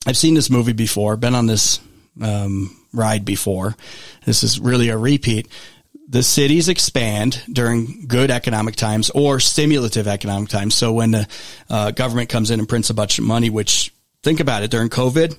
I've 0.06 0.16
seen 0.16 0.34
this 0.34 0.50
movie 0.50 0.72
before, 0.72 1.16
been 1.16 1.36
on 1.36 1.46
this 1.46 1.78
um, 2.20 2.76
ride 2.92 3.24
before. 3.24 3.76
This 4.24 4.42
is 4.42 4.58
really 4.58 4.88
a 4.88 4.96
repeat. 4.96 5.48
The 6.12 6.22
cities 6.22 6.68
expand 6.68 7.42
during 7.50 8.04
good 8.06 8.30
economic 8.30 8.76
times 8.76 9.08
or 9.14 9.40
stimulative 9.40 10.06
economic 10.06 10.50
times. 10.50 10.74
So 10.74 10.92
when 10.92 11.12
the 11.12 11.26
uh, 11.70 11.90
government 11.92 12.28
comes 12.28 12.50
in 12.50 12.58
and 12.60 12.68
prints 12.68 12.90
a 12.90 12.94
bunch 12.94 13.18
of 13.18 13.24
money, 13.24 13.48
which 13.48 13.94
think 14.22 14.38
about 14.38 14.62
it 14.62 14.70
during 14.70 14.90
COVID, 14.90 15.34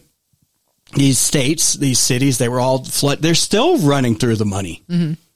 these 0.96 1.20
states, 1.20 1.76
these 1.76 2.00
cities, 2.00 2.40
they 2.40 2.50
were 2.50 2.60
all 2.60 2.84
flood. 2.84 3.20
They're 3.20 3.36
still 3.36 3.78
running 3.78 4.16
through 4.16 4.38
the 4.38 4.46
money 4.46 4.82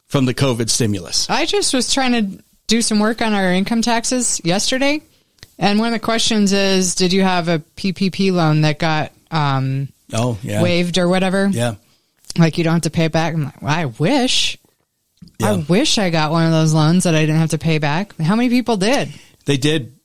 from 0.08 0.26
the 0.26 0.34
COVID 0.34 0.72
stimulus. 0.72 1.30
I 1.30 1.46
just 1.46 1.72
was 1.72 1.94
trying 1.94 2.14
to 2.14 2.44
do 2.66 2.82
some 2.82 3.00
work 3.00 3.22
on 3.22 3.34
our 3.34 3.54
income 3.54 3.84
taxes 3.84 4.42
yesterday. 4.44 5.04
And 5.60 5.78
one 5.78 5.88
of 5.90 5.94
the 5.94 6.04
questions 6.04 6.52
is 6.52 6.96
Did 6.96 7.14
you 7.14 7.22
have 7.22 7.48
a 7.48 7.60
PPP 7.60 8.32
loan 8.32 8.62
that 8.62 8.80
got 8.80 9.12
um, 9.30 9.90
Oh 10.14 10.40
yeah, 10.42 10.64
waived 10.64 10.98
or 10.98 11.08
whatever? 11.08 11.48
yeah. 11.48 11.76
Like 12.40 12.58
you 12.58 12.64
don't 12.64 12.74
have 12.74 12.82
to 12.84 12.90
pay 12.90 13.06
it 13.06 13.12
back? 13.12 13.36
I'm 13.36 13.44
like, 13.46 13.62
well, 13.62 13.72
I 13.72 13.86
wish. 13.86 14.58
I 15.42 15.56
wish 15.68 15.98
I 15.98 16.10
got 16.10 16.32
one 16.32 16.46
of 16.46 16.52
those 16.52 16.74
loans 16.74 17.04
that 17.04 17.16
I 17.16 17.22
didn't 17.22 17.38
have 17.38 17.52
to 17.52 17.58
pay 17.58 17.78
back. 17.78 18.16
How 18.18 18.36
many 18.36 18.50
people 18.50 18.78
did? 18.78 19.10
They 19.46 19.58
did, 19.58 19.97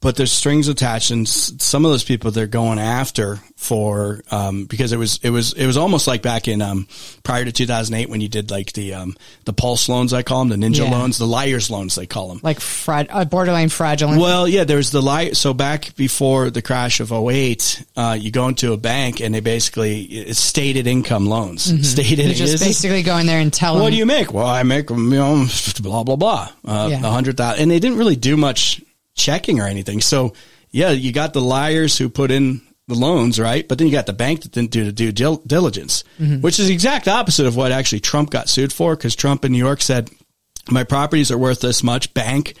but 0.00 0.14
there's 0.16 0.30
strings 0.32 0.68
attached, 0.68 1.10
and 1.10 1.28
some 1.28 1.84
of 1.84 1.90
those 1.90 2.04
people 2.04 2.30
they're 2.30 2.46
going 2.46 2.78
after 2.78 3.40
for 3.56 4.22
um, 4.30 4.64
because 4.66 4.92
it 4.92 4.96
was 4.96 5.18
it 5.24 5.30
was 5.30 5.52
it 5.54 5.66
was 5.66 5.76
almost 5.76 6.06
like 6.06 6.22
back 6.22 6.46
in 6.46 6.62
um, 6.62 6.86
prior 7.24 7.44
to 7.44 7.50
2008 7.50 8.08
when 8.08 8.20
you 8.20 8.28
did 8.28 8.50
like 8.52 8.72
the 8.74 8.94
um, 8.94 9.16
the 9.44 9.52
pulse 9.52 9.88
loans 9.88 10.12
I 10.12 10.22
call 10.22 10.44
them 10.44 10.60
the 10.60 10.66
ninja 10.66 10.84
Yeah. 10.84 10.90
loans 10.96 11.18
the 11.18 11.26
liars 11.26 11.68
loans 11.68 11.96
they 11.96 12.06
call 12.06 12.28
them. 12.28 12.40
Like 12.44 12.60
fraud, 12.60 13.08
uh, 13.10 13.24
borderline 13.24 13.68
fraudulent. 13.70 14.20
Well, 14.20 14.46
yeah, 14.46 14.62
there's 14.62 14.92
the 14.92 15.02
lie. 15.02 15.32
So 15.32 15.52
back 15.52 15.96
before 15.96 16.50
the 16.50 16.62
crash 16.62 17.00
of 17.00 17.10
08, 17.12 17.84
uh, 17.96 18.16
you 18.20 18.30
go 18.30 18.46
into 18.46 18.72
a 18.72 18.76
bank 18.76 19.20
and 19.20 19.34
they 19.34 19.40
basically 19.40 20.02
it's 20.02 20.38
stated 20.38 20.86
income 20.86 21.26
loans. 21.26 21.64
Stated 21.90 22.20
you 22.28 22.34
just 22.34 22.54
is- 22.54 22.60
basically 22.62 23.02
go 23.02 23.16
in 23.18 23.26
there 23.26 23.40
and 23.40 23.52
tell 23.52 23.74
what 23.74 23.80
them. 23.86 23.90
do 23.90 23.96
you 23.96 24.06
make? 24.06 24.32
Well, 24.32 24.46
I 24.46 24.62
make, 24.62 24.90
you 24.90 24.96
know, 24.96 25.46
blah, 25.82 26.04
blah, 26.04 26.14
blah, 26.16 26.48
uh, 26.64 26.88
Yeah. 26.92 27.00
a 27.04 27.10
hundred 27.10 27.36
thousand. 27.36 27.62
And 27.62 27.70
they 27.72 27.80
didn't 27.80 27.98
really 27.98 28.14
do 28.16 28.36
much 28.36 28.80
checking 29.18 29.60
or 29.60 29.66
anything. 29.66 30.00
So 30.00 30.32
yeah, 30.70 30.90
you 30.90 31.12
got 31.12 31.32
the 31.34 31.42
liars 31.42 31.98
who 31.98 32.08
put 32.08 32.30
in 32.30 32.62
the 32.86 32.94
loans, 32.94 33.38
right? 33.38 33.68
But 33.68 33.76
then 33.76 33.86
you 33.86 33.92
got 33.92 34.06
the 34.06 34.14
bank 34.14 34.42
that 34.42 34.52
didn't 34.52 34.70
do 34.70 34.84
the 34.84 34.92
due 34.92 35.12
dil- 35.12 35.42
diligence, 35.46 36.04
mm-hmm. 36.18 36.40
which 36.40 36.58
is 36.58 36.68
the 36.68 36.74
exact 36.74 37.08
opposite 37.08 37.46
of 37.46 37.56
what 37.56 37.72
actually 37.72 38.00
Trump 38.00 38.30
got 38.30 38.48
sued 38.48 38.72
for. 38.72 38.96
Cause 38.96 39.14
Trump 39.14 39.44
in 39.44 39.52
New 39.52 39.58
York 39.58 39.82
said, 39.82 40.10
my 40.70 40.84
properties 40.84 41.30
are 41.30 41.38
worth 41.38 41.60
this 41.60 41.82
much 41.82 42.14
bank. 42.14 42.54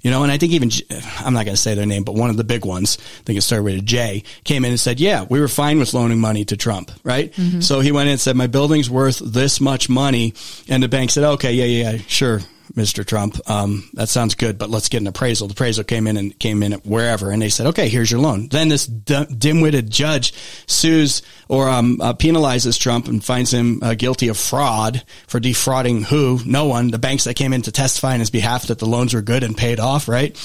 You 0.00 0.12
know, 0.12 0.22
and 0.22 0.30
I 0.30 0.38
think 0.38 0.52
even, 0.52 0.70
I'm 1.18 1.34
not 1.34 1.44
going 1.44 1.56
to 1.56 1.60
say 1.60 1.74
their 1.74 1.84
name, 1.84 2.04
but 2.04 2.14
one 2.14 2.30
of 2.30 2.36
the 2.36 2.44
big 2.44 2.64
ones, 2.64 2.98
I 3.00 3.22
think 3.24 3.36
it 3.36 3.42
started 3.42 3.64
with 3.64 3.78
a 3.78 3.82
J, 3.82 4.22
came 4.44 4.64
in 4.64 4.70
and 4.70 4.78
said, 4.78 5.00
yeah, 5.00 5.26
we 5.28 5.40
were 5.40 5.48
fine 5.48 5.80
with 5.80 5.92
loaning 5.92 6.20
money 6.20 6.44
to 6.44 6.56
Trump, 6.56 6.92
right? 7.02 7.32
Mm-hmm. 7.32 7.62
So 7.62 7.80
he 7.80 7.90
went 7.90 8.06
in 8.06 8.12
and 8.12 8.20
said, 8.20 8.36
my 8.36 8.46
building's 8.46 8.88
worth 8.88 9.18
this 9.18 9.60
much 9.60 9.88
money. 9.88 10.34
And 10.68 10.84
the 10.84 10.88
bank 10.88 11.10
said, 11.10 11.24
okay, 11.24 11.52
yeah, 11.52 11.64
yeah, 11.64 11.90
yeah, 11.90 12.02
sure. 12.06 12.42
Mr. 12.74 13.04
Trump, 13.06 13.38
um, 13.50 13.88
that 13.94 14.08
sounds 14.08 14.34
good, 14.34 14.58
but 14.58 14.70
let's 14.70 14.88
get 14.88 15.00
an 15.00 15.06
appraisal. 15.06 15.48
The 15.48 15.52
appraisal 15.52 15.84
came 15.84 16.06
in 16.06 16.16
and 16.16 16.38
came 16.38 16.62
in 16.62 16.72
at 16.72 16.86
wherever, 16.86 17.30
and 17.30 17.40
they 17.40 17.48
said, 17.48 17.66
okay, 17.68 17.88
here's 17.88 18.10
your 18.10 18.20
loan. 18.20 18.48
Then 18.48 18.68
this 18.68 18.86
d- 18.86 19.26
dim-witted 19.36 19.90
judge 19.90 20.32
sues 20.66 21.22
or 21.48 21.68
um, 21.68 22.00
uh, 22.00 22.12
penalizes 22.14 22.78
Trump 22.78 23.08
and 23.08 23.24
finds 23.24 23.52
him 23.52 23.80
uh, 23.82 23.94
guilty 23.94 24.28
of 24.28 24.36
fraud 24.36 25.02
for 25.26 25.40
defrauding 25.40 26.02
who? 26.02 26.40
No 26.44 26.66
one. 26.66 26.90
The 26.90 26.98
banks 26.98 27.24
that 27.24 27.34
came 27.34 27.52
in 27.52 27.62
to 27.62 27.72
testify 27.72 28.14
on 28.14 28.20
his 28.20 28.30
behalf 28.30 28.66
that 28.66 28.78
the 28.78 28.86
loans 28.86 29.14
were 29.14 29.22
good 29.22 29.42
and 29.42 29.56
paid 29.56 29.80
off, 29.80 30.08
right? 30.08 30.36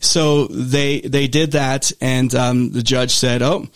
So 0.00 0.46
they 0.46 1.00
they 1.00 1.28
did 1.28 1.52
that, 1.52 1.92
and 2.00 2.34
um, 2.34 2.70
the 2.70 2.82
judge 2.82 3.12
said, 3.12 3.42
oh 3.42 3.66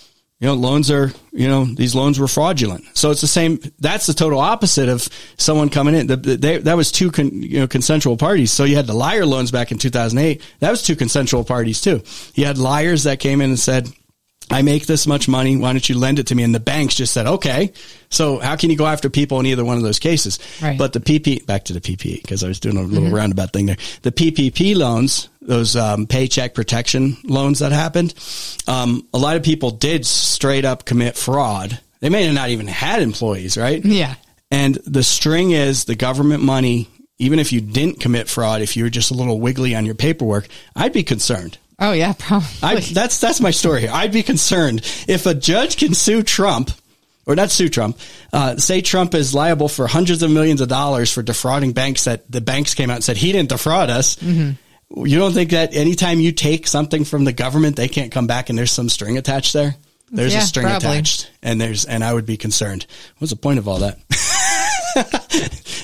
you 0.40 0.46
know, 0.46 0.54
loans 0.54 0.90
are, 0.90 1.12
you 1.32 1.46
know, 1.46 1.66
these 1.66 1.94
loans 1.94 2.18
were 2.18 2.26
fraudulent. 2.26 2.84
So 2.94 3.10
it's 3.10 3.20
the 3.20 3.26
same. 3.26 3.60
That's 3.78 4.06
the 4.06 4.14
total 4.14 4.40
opposite 4.40 4.88
of 4.88 5.06
someone 5.36 5.68
coming 5.68 5.94
in. 5.94 6.06
The, 6.06 6.16
the, 6.16 6.36
they, 6.36 6.56
that 6.58 6.78
was 6.78 6.90
two, 6.90 7.10
con, 7.10 7.30
you 7.30 7.60
know, 7.60 7.68
consensual 7.68 8.16
parties. 8.16 8.50
So 8.50 8.64
you 8.64 8.76
had 8.76 8.86
the 8.86 8.94
liar 8.94 9.26
loans 9.26 9.50
back 9.50 9.70
in 9.70 9.76
2008. 9.76 10.42
That 10.60 10.70
was 10.70 10.82
two 10.82 10.96
consensual 10.96 11.44
parties 11.44 11.82
too. 11.82 12.02
You 12.34 12.46
had 12.46 12.56
liars 12.56 13.04
that 13.04 13.20
came 13.20 13.42
in 13.42 13.50
and 13.50 13.58
said, 13.58 13.88
I 14.50 14.62
make 14.62 14.86
this 14.86 15.06
much 15.06 15.28
money. 15.28 15.56
Why 15.56 15.72
don't 15.72 15.88
you 15.88 15.96
lend 15.96 16.18
it 16.18 16.28
to 16.28 16.34
me? 16.34 16.42
And 16.42 16.54
the 16.54 16.60
banks 16.60 16.94
just 16.96 17.12
said, 17.12 17.26
okay. 17.26 17.72
So 18.08 18.38
how 18.38 18.56
can 18.56 18.70
you 18.70 18.76
go 18.76 18.86
after 18.86 19.08
people 19.08 19.38
in 19.38 19.46
either 19.46 19.64
one 19.64 19.76
of 19.76 19.84
those 19.84 20.00
cases? 20.00 20.40
Right. 20.60 20.76
But 20.76 20.92
the 20.92 21.00
PP, 21.00 21.46
back 21.46 21.64
to 21.66 21.72
the 21.72 21.80
PPE, 21.80 22.22
because 22.22 22.42
I 22.42 22.48
was 22.48 22.58
doing 22.58 22.76
a 22.76 22.82
little 22.82 23.04
mm-hmm. 23.04 23.14
roundabout 23.14 23.52
thing 23.52 23.66
there. 23.66 23.76
The 24.02 24.10
PPP 24.10 24.74
loans, 24.74 25.28
those 25.50 25.74
um, 25.74 26.06
paycheck 26.06 26.54
protection 26.54 27.16
loans 27.24 27.58
that 27.58 27.72
happened, 27.72 28.14
um, 28.68 29.06
a 29.12 29.18
lot 29.18 29.36
of 29.36 29.42
people 29.42 29.72
did 29.72 30.06
straight 30.06 30.64
up 30.64 30.84
commit 30.84 31.16
fraud. 31.16 31.78
They 31.98 32.08
may 32.08 32.24
have 32.24 32.34
not 32.34 32.50
even 32.50 32.68
had 32.68 33.02
employees, 33.02 33.58
right? 33.58 33.84
Yeah. 33.84 34.14
And 34.52 34.76
the 34.86 35.02
string 35.02 35.50
is 35.50 35.84
the 35.84 35.96
government 35.96 36.42
money, 36.42 36.88
even 37.18 37.40
if 37.40 37.52
you 37.52 37.60
didn't 37.60 37.98
commit 37.98 38.28
fraud, 38.28 38.62
if 38.62 38.76
you 38.76 38.84
were 38.84 38.90
just 38.90 39.10
a 39.10 39.14
little 39.14 39.40
wiggly 39.40 39.74
on 39.74 39.84
your 39.84 39.96
paperwork, 39.96 40.46
I'd 40.76 40.92
be 40.92 41.02
concerned. 41.02 41.58
Oh 41.80 41.92
yeah, 41.92 42.12
probably. 42.18 42.48
I, 42.62 42.80
that's 42.80 43.18
that's 43.18 43.40
my 43.40 43.50
story. 43.50 43.82
Here. 43.82 43.90
I'd 43.92 44.12
be 44.12 44.22
concerned 44.22 44.82
if 45.08 45.26
a 45.26 45.34
judge 45.34 45.78
can 45.78 45.94
sue 45.94 46.22
Trump, 46.22 46.70
or 47.26 47.34
not 47.34 47.50
sue 47.50 47.68
Trump, 47.68 47.98
uh, 48.32 48.56
say 48.56 48.82
Trump 48.82 49.14
is 49.14 49.34
liable 49.34 49.68
for 49.68 49.88
hundreds 49.88 50.22
of 50.22 50.30
millions 50.30 50.60
of 50.60 50.68
dollars 50.68 51.12
for 51.12 51.22
defrauding 51.22 51.72
banks 51.72 52.04
that 52.04 52.30
the 52.30 52.40
banks 52.40 52.74
came 52.74 52.88
out 52.88 52.96
and 52.96 53.04
said 53.04 53.16
he 53.16 53.32
didn't 53.32 53.48
defraud 53.48 53.90
us. 53.90 54.14
Mm-hmm. 54.16 54.52
You 54.96 55.18
don't 55.18 55.32
think 55.32 55.50
that 55.50 55.74
anytime 55.74 56.18
you 56.20 56.32
take 56.32 56.66
something 56.66 57.04
from 57.04 57.24
the 57.24 57.32
government, 57.32 57.76
they 57.76 57.88
can't 57.88 58.10
come 58.10 58.26
back 58.26 58.48
and 58.50 58.58
there's 58.58 58.72
some 58.72 58.88
string 58.88 59.16
attached 59.18 59.52
there? 59.52 59.76
There's 60.10 60.32
Yeah, 60.32 60.40
a 60.40 60.42
string 60.42 60.66
probably. 60.66 60.88
attached, 60.88 61.30
and 61.42 61.60
there's 61.60 61.84
and 61.84 62.02
I 62.02 62.12
would 62.12 62.26
be 62.26 62.36
concerned. 62.36 62.86
What's 63.18 63.30
the 63.30 63.36
point 63.36 63.60
of 63.60 63.68
all 63.68 63.78
that? 63.78 63.98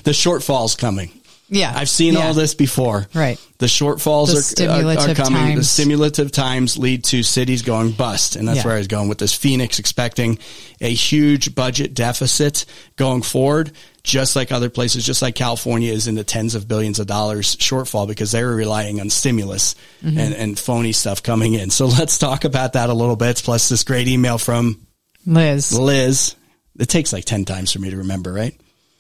the 0.05 0.11
shortfall's 0.13 0.75
coming. 0.75 1.11
yeah. 1.49 1.73
I've 1.77 1.89
seen 1.89 2.15
Yeah. 2.15 2.27
all 2.27 2.35
this 2.35 2.55
before. 2.55 3.07
Right. 3.15 3.39
The 3.59 3.67
shortfalls 3.67 4.57
The 4.57 4.67
are, 4.67 5.11
are, 5.11 5.15
coming. 5.15 5.55
The 5.57 5.63
stimulative 5.63 6.33
times 6.33 6.77
lead 6.77 7.05
to 7.05 7.23
cities 7.23 7.63
going 7.63 7.93
bust. 7.93 8.35
And 8.35 8.49
that's 8.49 8.59
Yeah. 8.59 8.65
where 8.65 8.75
I 8.75 8.79
was 8.79 8.89
going 8.89 9.09
with 9.09 9.19
this. 9.19 9.33
Phoenix 9.33 9.79
expecting 9.79 10.39
a 10.81 10.93
huge 10.93 11.55
budget 11.55 11.95
deficit 11.95 12.65
going 12.97 13.23
forward, 13.23 13.71
just 14.07 14.37
like 14.37 14.53
other 14.53 14.71
places, 14.71 15.05
just 15.05 15.21
like 15.21 15.35
California 15.35 15.93
is 15.93 16.07
in 16.07 16.15
the 16.15 16.23
tens 16.25 16.55
of 16.55 16.69
billions 16.69 17.01
of 17.01 17.09
dollars 17.09 17.57
shortfall 17.57 18.07
because 18.07 18.31
they 18.31 18.43
were 18.45 18.55
relying 18.55 19.01
on 19.01 19.11
stimulus 19.11 19.75
Mm-hmm. 20.03 20.19
and, 20.19 20.35
and 20.35 20.59
phony 20.59 20.93
stuff 20.93 21.23
coming 21.23 21.55
in. 21.55 21.71
So 21.71 21.87
let's 21.87 22.17
talk 22.19 22.45
about 22.45 22.75
that 22.75 22.89
a 22.89 22.95
little 22.95 23.17
bit. 23.17 23.43
Plus 23.45 23.69
this 23.69 23.83
great 23.83 24.07
email 24.07 24.39
from 24.39 24.87
Liz. 25.27 25.77
Liz. 25.77 26.37
It 26.79 26.89
takes 26.89 27.13
like 27.13 27.25
10 27.25 27.45
times 27.47 27.73
for 27.73 27.81
me 27.81 27.91
to 27.91 27.97
remember, 27.97 28.33
right? 28.33 28.55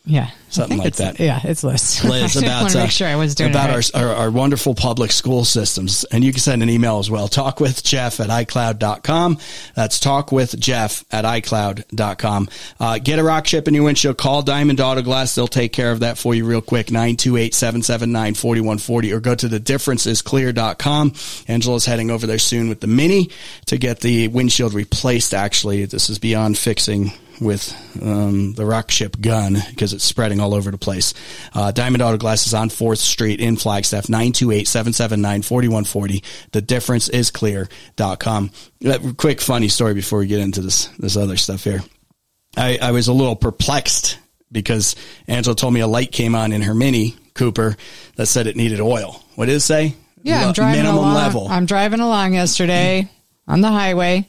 Yeah. 0.06 0.30
Something 0.48 0.78
like 0.78 0.96
that. 0.96 1.20
Yeah, 1.20 1.40
it's 1.42 1.64
Liz. 1.64 2.04
Liz 2.04 2.36
about 2.36 2.70
to 2.70 2.78
uh, 2.78 2.82
make 2.82 2.92
sure 2.92 3.08
I 3.08 3.16
was 3.16 3.34
doing 3.34 3.50
about 3.50 3.70
it 3.70 3.74
right. 3.74 3.90
our, 3.94 4.10
our 4.10 4.14
our 4.14 4.30
wonderful 4.30 4.76
public 4.76 5.10
school 5.10 5.44
systems, 5.44 6.04
and 6.04 6.22
you 6.22 6.30
can 6.32 6.38
send 6.40 6.62
an 6.62 6.70
email 6.70 7.00
as 7.00 7.10
well. 7.10 7.26
Talk 7.26 7.58
with 7.58 7.82
Jeff 7.82 8.20
at 8.20 8.28
iCloud.com. 8.28 9.38
That's 9.74 9.98
talk 9.98 10.30
with 10.30 10.56
Jeff 10.58 11.04
at 11.10 11.24
iCloud.com. 11.24 12.48
Uh, 12.78 12.98
get 12.98 13.18
a 13.18 13.24
rock 13.24 13.44
chip 13.44 13.66
in 13.66 13.74
your 13.74 13.82
windshield. 13.82 14.16
Call 14.16 14.42
Diamond 14.42 14.80
Auto 14.80 15.02
Glass. 15.02 15.34
They'll 15.34 15.48
take 15.48 15.72
care 15.72 15.90
of 15.90 15.98
that 16.00 16.16
for 16.16 16.34
you 16.34 16.46
real 16.46 16.62
quick. 16.62 16.86
928-779-4140 16.86 19.12
or 19.12 19.20
go 19.20 19.34
to 19.34 19.48
the 19.48 19.58
differencesclear.com. 19.58 21.14
Angela's 21.48 21.84
heading 21.84 22.12
over 22.12 22.26
there 22.26 22.38
soon 22.38 22.68
with 22.68 22.80
the 22.80 22.86
mini 22.86 23.30
to 23.66 23.78
get 23.78 24.00
the 24.00 24.28
windshield 24.28 24.74
replaced. 24.74 25.34
Actually, 25.34 25.84
this 25.84 26.08
is 26.08 26.20
beyond 26.20 26.56
fixing 26.56 27.10
with 27.40 27.74
um, 28.02 28.54
the 28.54 28.64
rock 28.64 28.90
ship 28.90 29.20
gun 29.20 29.56
because 29.70 29.92
it's 29.92 30.04
spreading 30.04 30.40
all 30.40 30.54
over 30.54 30.70
the 30.70 30.78
place. 30.78 31.14
Uh, 31.52 31.72
Diamond 31.72 32.02
Auto 32.02 32.16
Glass 32.16 32.46
is 32.46 32.54
on 32.54 32.68
4th 32.68 32.98
Street 32.98 33.40
in 33.40 33.56
Flagstaff, 33.56 34.06
928-779-4140. 34.06 36.24
The 36.52 36.62
difference 36.62 37.08
is 37.08 37.30
clear.com. 37.30 38.50
Uh, 38.84 38.98
quick 39.16 39.40
funny 39.40 39.68
story 39.68 39.94
before 39.94 40.20
we 40.20 40.26
get 40.26 40.40
into 40.40 40.62
this, 40.62 40.86
this 40.98 41.16
other 41.16 41.36
stuff 41.36 41.64
here. 41.64 41.82
I, 42.56 42.78
I 42.80 42.92
was 42.92 43.08
a 43.08 43.12
little 43.12 43.36
perplexed 43.36 44.18
because 44.50 44.96
Angela 45.28 45.56
told 45.56 45.74
me 45.74 45.80
a 45.80 45.86
light 45.86 46.12
came 46.12 46.34
on 46.34 46.52
in 46.52 46.62
her 46.62 46.74
Mini 46.74 47.16
Cooper 47.34 47.76
that 48.16 48.26
said 48.26 48.46
it 48.46 48.56
needed 48.56 48.80
oil. 48.80 49.22
What 49.34 49.46
did 49.46 49.56
it 49.56 49.60
say? 49.60 49.94
Yeah, 50.22 50.46
I'm 50.46 50.52
driving 50.52 50.82
minimum 50.82 50.98
along. 50.98 51.14
level. 51.14 51.48
I'm 51.48 51.66
driving 51.66 52.00
along 52.00 52.34
yesterday 52.34 53.08
on 53.46 53.60
the 53.60 53.70
highway, 53.70 54.26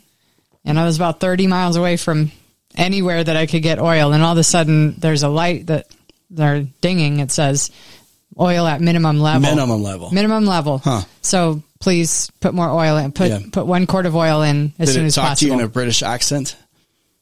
and 0.64 0.80
I 0.80 0.86
was 0.86 0.98
about 0.98 1.20
30 1.20 1.48
miles 1.48 1.76
away 1.76 1.98
from 1.98 2.32
anywhere 2.78 3.24
that 3.24 3.36
I 3.36 3.46
could 3.48 3.62
get 3.64 3.80
oil, 3.80 4.14
and 4.14 4.24
all 4.24 4.32
of 4.34 4.38
a 4.38 4.44
sudden 4.44 4.96
there's 5.00 5.24
a 5.24 5.30
light 5.30 5.68
that 5.68 5.88
they're 6.30 6.62
dinging. 6.82 7.20
It 7.20 7.32
says 7.32 7.72
oil 8.40 8.66
at 8.68 8.80
minimum 8.82 9.20
level. 9.20 9.42
minimum 9.42 9.82
level. 9.84 10.12
Minimum 10.12 10.46
level. 10.46 10.78
Huh. 10.80 11.02
So 11.22 11.64
please 11.80 12.32
put 12.40 12.54
more 12.54 12.70
oil 12.70 12.98
in. 12.98 13.12
Put 13.12 13.30
Yeah. 13.30 13.40
put 13.52 13.66
one 13.66 13.88
quart 13.88 14.06
of 14.06 14.16
oil 14.16 14.42
in 14.44 14.74
as 14.80 14.90
Did 14.90 14.94
soon 14.96 15.04
it 15.06 15.08
as 15.08 15.16
talk 15.16 15.38
to 15.40 15.46
you 15.46 15.52
possible. 15.52 15.60
in 15.60 15.66
a 15.66 15.70
British 15.70 16.04
accent? 16.04 16.56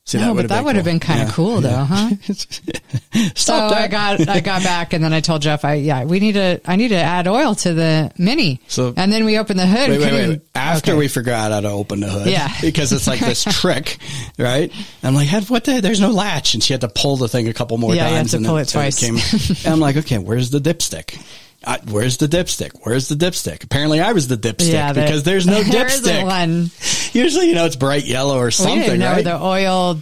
See, 0.07 0.19
no, 0.19 0.35
but 0.35 0.49
that 0.49 0.63
would 0.63 0.75
have 0.75 0.85
cool. 0.85 0.91
been 0.93 0.99
kind 0.99 1.21
of 1.23 1.27
Yeah. 1.29 1.33
cool 1.33 1.61
though, 1.61 1.83
huh? 1.83 2.09
So 3.35 3.53
that. 3.53 3.71
I 3.73 3.87
got 3.87 4.27
I 4.29 4.39
got 4.39 4.61
back 4.75 4.93
and 4.93 5.03
then 5.03 5.13
I 5.13 5.19
told 5.21 5.41
Jeff 5.41 5.65
I 5.65 5.75
yeah 5.75 6.03
we 6.03 6.19
need 6.19 6.33
to 6.33 6.61
I 6.65 6.75
need 6.75 6.89
to 6.89 6.95
add 6.97 7.27
oil 7.27 7.55
to 7.55 7.73
the 7.73 8.11
mini. 8.17 8.59
So- 8.67 8.93
and 8.95 9.11
then 9.11 9.25
we 9.25 9.39
opened 9.39 9.59
the 9.59 9.65
hood. 9.65 9.89
Wait, 9.89 9.99
wait, 9.99 10.11
wait. 10.11 10.23
even- 10.25 10.41
After 10.53 10.91
okay. 10.91 10.97
we 10.99 11.07
forgot 11.07 11.51
how 11.51 11.61
to 11.61 11.69
open 11.69 12.01
the 12.01 12.09
hood. 12.09 12.27
Yeah. 12.27 12.49
Because 12.61 12.91
it's 12.93 13.07
like 13.07 13.19
this 13.19 13.43
trick, 13.45 13.97
right? 14.37 14.71
I'm 15.01 15.15
like, 15.15 15.27
"Had- 15.27 15.49
what 15.49 15.63
the, 15.63 15.81
there's 15.81 15.99
no 16.01 16.11
latch. 16.11 16.53
And 16.53 16.63
she 16.63 16.73
had 16.73 16.81
to 16.81 16.87
pull 16.89 17.17
the 17.17 17.27
thing 17.27 17.47
a 17.47 17.53
couple 17.53 17.77
more 17.79 17.95
Yeah, 17.95 18.09
times. 18.09 18.31
to 18.31 18.37
and 18.37 18.45
pull 18.45 18.55
then- 18.55 18.63
it 18.65 18.69
twice. 18.69 18.99
came- 18.99 19.17
and 19.65 19.73
I'm 19.73 19.79
like, 19.79 19.97
okay, 19.97 20.17
where's 20.19 20.49
the 20.51 20.59
dipstick? 20.59 21.19
I, 21.65 21.79
where's 21.89 22.17
the 22.17 22.27
dipstick? 22.27 22.71
Where's 22.83 23.07
the 23.07 23.15
dipstick? 23.15 23.63
Apparently 23.63 23.99
I 23.99 24.11
was 24.13 24.27
the 24.27 24.37
dipstick 24.37 24.71
yeah, 24.71 24.93
there- 24.93 25.05
because 25.05 25.23
there's 25.23 25.47
no 25.47 25.61
there 25.63 25.85
dipstick. 25.85 26.23
one. 26.23 26.71
Usually, 27.13 27.47
you 27.49 27.55
know, 27.55 27.65
it's 27.65 27.75
bright 27.75 28.05
yellow 28.05 28.37
or 28.39 28.51
something, 28.51 28.99
right? 28.99 29.23
the 29.23 29.41
oil 29.41 29.99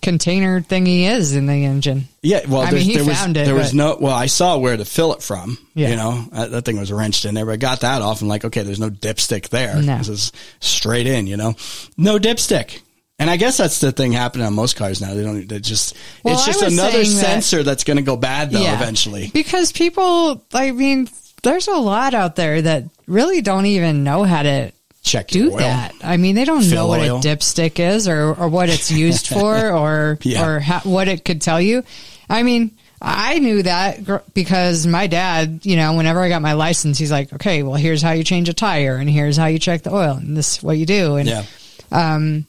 container 0.00 0.60
thingy 0.60 1.02
is 1.04 1.34
in 1.34 1.46
the 1.46 1.64
engine. 1.64 2.08
Yeah, 2.22 2.40
well, 2.48 2.62
I 2.62 2.70
mean, 2.70 2.82
he 2.82 2.94
there 2.96 3.04
was 3.04 3.24
it, 3.26 3.34
there 3.34 3.54
was 3.54 3.72
no. 3.72 3.96
Well, 4.00 4.14
I 4.14 4.26
saw 4.26 4.58
where 4.58 4.76
to 4.76 4.84
fill 4.84 5.12
it 5.12 5.22
from. 5.22 5.58
Yeah. 5.74 5.90
You 5.90 5.96
know, 5.96 6.24
Uh, 6.32 6.46
that 6.48 6.64
thing 6.64 6.78
was 6.78 6.92
wrenched 6.92 7.24
in 7.24 7.34
there, 7.34 7.46
but 7.46 7.52
I 7.52 7.56
got 7.56 7.80
that 7.80 8.02
off 8.02 8.20
and 8.20 8.28
like, 8.28 8.44
okay, 8.44 8.62
there's 8.62 8.80
no 8.80 8.90
dipstick 8.90 9.48
there. 9.50 9.80
No. 9.80 9.98
This 9.98 10.08
is 10.08 10.32
straight 10.60 11.06
in. 11.06 11.26
You 11.26 11.36
know, 11.36 11.54
no 11.96 12.18
dipstick. 12.18 12.80
And 13.22 13.30
I 13.30 13.36
guess 13.36 13.56
that's 13.56 13.80
the 13.80 13.92
thing 13.92 14.12
happening 14.12 14.46
on 14.46 14.52
most 14.54 14.76
cars 14.76 15.00
now. 15.00 15.14
They 15.14 15.22
don't. 15.22 15.46
They 15.48 15.60
just. 15.60 15.96
Well, 16.22 16.34
it's 16.34 16.44
just 16.44 16.60
another 16.62 17.04
saying 17.04 17.16
that- 17.18 17.24
sensor 17.26 17.62
that's 17.62 17.84
going 17.84 17.96
to 17.98 18.02
go 18.02 18.16
bad 18.16 18.50
though 18.50 18.60
eventually. 18.62 19.30
Because 19.32 19.72
people, 19.72 20.44
I 20.52 20.72
mean, 20.72 21.08
there's 21.42 21.68
a 21.68 21.76
lot 21.76 22.14
out 22.14 22.36
there 22.36 22.60
that 22.62 22.84
really 23.06 23.40
don't 23.40 23.66
even 23.66 24.04
know 24.04 24.24
how 24.24 24.42
to 24.42 24.72
Check 25.02 25.28
do 25.28 25.50
oil. 25.52 25.58
that. 25.58 25.94
I 26.04 26.16
mean, 26.16 26.34
they 26.36 26.44
don't 26.44 26.62
Fill 26.62 26.84
know 26.84 26.86
what 26.86 27.00
oil. 27.00 27.18
a 27.18 27.20
dipstick 27.20 27.80
is 27.80 28.06
or, 28.06 28.34
or 28.34 28.48
what 28.48 28.68
it's 28.68 28.90
used 28.92 29.26
for 29.28 29.70
or, 29.72 30.18
Yeah. 30.22 30.46
or 30.46 30.60
ha- 30.60 30.82
what 30.84 31.08
it 31.08 31.24
could 31.24 31.40
tell 31.42 31.60
you. 31.60 31.82
I 32.30 32.44
mean, 32.44 32.70
I 33.00 33.40
knew 33.40 33.64
that 33.64 34.04
gr- 34.04 34.18
because 34.32 34.86
my 34.86 35.08
dad, 35.08 35.60
you 35.66 35.74
know, 35.76 35.94
whenever 35.94 36.20
I 36.20 36.28
got 36.28 36.40
my 36.40 36.52
license, 36.52 36.98
he's 36.98 37.10
like, 37.10 37.32
okay, 37.32 37.64
well, 37.64 37.74
here's 37.74 38.00
how 38.00 38.12
you 38.12 38.22
change 38.22 38.48
a 38.48 38.52
tire 38.54 38.94
and 38.96 39.10
here's 39.10 39.36
how 39.36 39.46
you 39.46 39.58
check 39.58 39.82
the 39.82 39.92
oil 39.92 40.16
and 40.16 40.36
this 40.36 40.58
is 40.58 40.62
what 40.62 40.78
you 40.78 40.86
do. 40.86 41.16
And, 41.16 41.28
Yeah. 41.28 41.44
Um, 41.90 42.46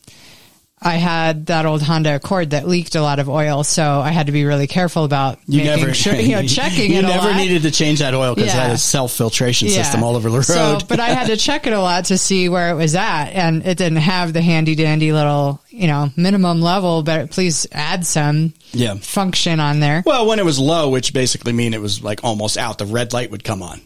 I 0.84 0.96
had 0.96 1.46
that 1.46 1.66
old 1.66 1.82
Honda 1.82 2.16
Accord 2.16 2.50
that 2.50 2.68
leaked 2.68 2.96
a 2.96 3.02
lot 3.02 3.20
of 3.20 3.30
oil, 3.30 3.64
so 3.64 4.02
I 4.02 4.10
had 4.12 4.26
to 4.26 4.34
be 4.34 4.44
really 4.44 4.68
careful 4.68 5.06
about 5.06 5.40
You 5.48 5.64
making 5.64 5.80
never, 5.82 5.94
sure, 5.94 6.16
you 6.16 6.36
know, 6.36 6.44
checking 6.48 6.92
you 6.92 7.00
it 7.00 7.06
a 7.06 7.08
never 7.08 7.34
needed 7.34 7.62
to 7.62 7.72
change 7.72 8.00
that 8.00 8.14
oil 8.14 8.36
because 8.36 8.54
it 8.54 8.58
had 8.58 8.72
a 8.72 8.78
self 8.78 9.14
filtration 9.14 9.70
system 9.70 10.04
all 10.04 10.16
over 10.16 10.30
the 10.30 10.38
road. 10.38 10.44
So, 10.44 10.80
but 10.88 11.00
I 11.00 11.10
had 11.10 11.28
to 11.28 11.38
check 11.44 11.68
it 11.68 11.74
a 11.74 11.80
lot 11.80 12.06
to 12.06 12.18
see 12.18 12.50
where 12.50 12.70
it 12.70 12.76
was 12.76 12.96
at, 12.96 13.30
and 13.30 13.66
it 13.66 13.78
didn't 13.78 14.00
have 14.00 14.34
the 14.34 14.42
handy 14.42 14.76
dandy 14.76 15.14
little, 15.14 15.62
you 15.70 15.88
know, 15.88 16.12
minimum 16.18 16.62
level. 16.62 17.02
But 17.02 17.32
please 17.32 17.66
add 17.72 18.06
some 18.06 18.54
yeah. 18.74 18.96
function 18.96 19.60
on 19.62 19.80
there. 19.80 20.04
Well, 20.06 20.28
when 20.28 20.40
it 20.40 20.46
was 20.46 20.60
low, 20.60 20.90
which 20.90 21.14
basically 21.14 21.54
mean 21.54 21.74
it 21.74 21.82
was 21.82 22.04
like 22.04 22.24
almost 22.24 22.58
out, 22.58 22.78
the 22.78 22.86
red 22.86 23.14
light 23.14 23.32
would 23.32 23.44
come 23.44 23.64
on. 23.64 23.82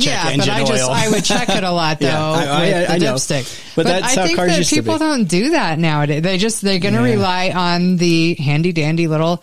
Yeah, 0.00 0.36
but 0.36 0.48
I 0.48 0.64
just 0.64 0.84
oil. 0.84 0.90
I 0.90 1.08
would 1.10 1.24
check 1.24 1.48
it 1.48 1.64
a 1.64 1.70
lot 1.72 1.98
though 2.00 2.06
Yeah, 2.06 2.20
I- 2.22 2.44
I- 2.44 2.80
with 2.80 2.90
I 2.90 2.98
the 3.00 3.04
dipstick. 3.06 3.74
But 3.76 3.86
that's 3.86 4.16
I 4.16 4.20
how 4.20 4.26
think 4.26 4.36
cars 4.38 4.50
that 4.52 4.58
used 4.58 4.70
to 4.70 4.76
people 4.76 4.98
don't 4.98 5.24
do 5.24 5.50
that 5.50 5.78
nowadays. 5.78 6.22
They 6.22 6.38
just 6.38 6.62
they're 6.62 6.78
going 6.78 6.94
to 6.94 7.00
Yeah. 7.00 7.14
rely 7.14 7.50
on 7.50 7.96
the 7.96 8.34
handy 8.34 8.72
dandy 8.72 9.08
little 9.08 9.42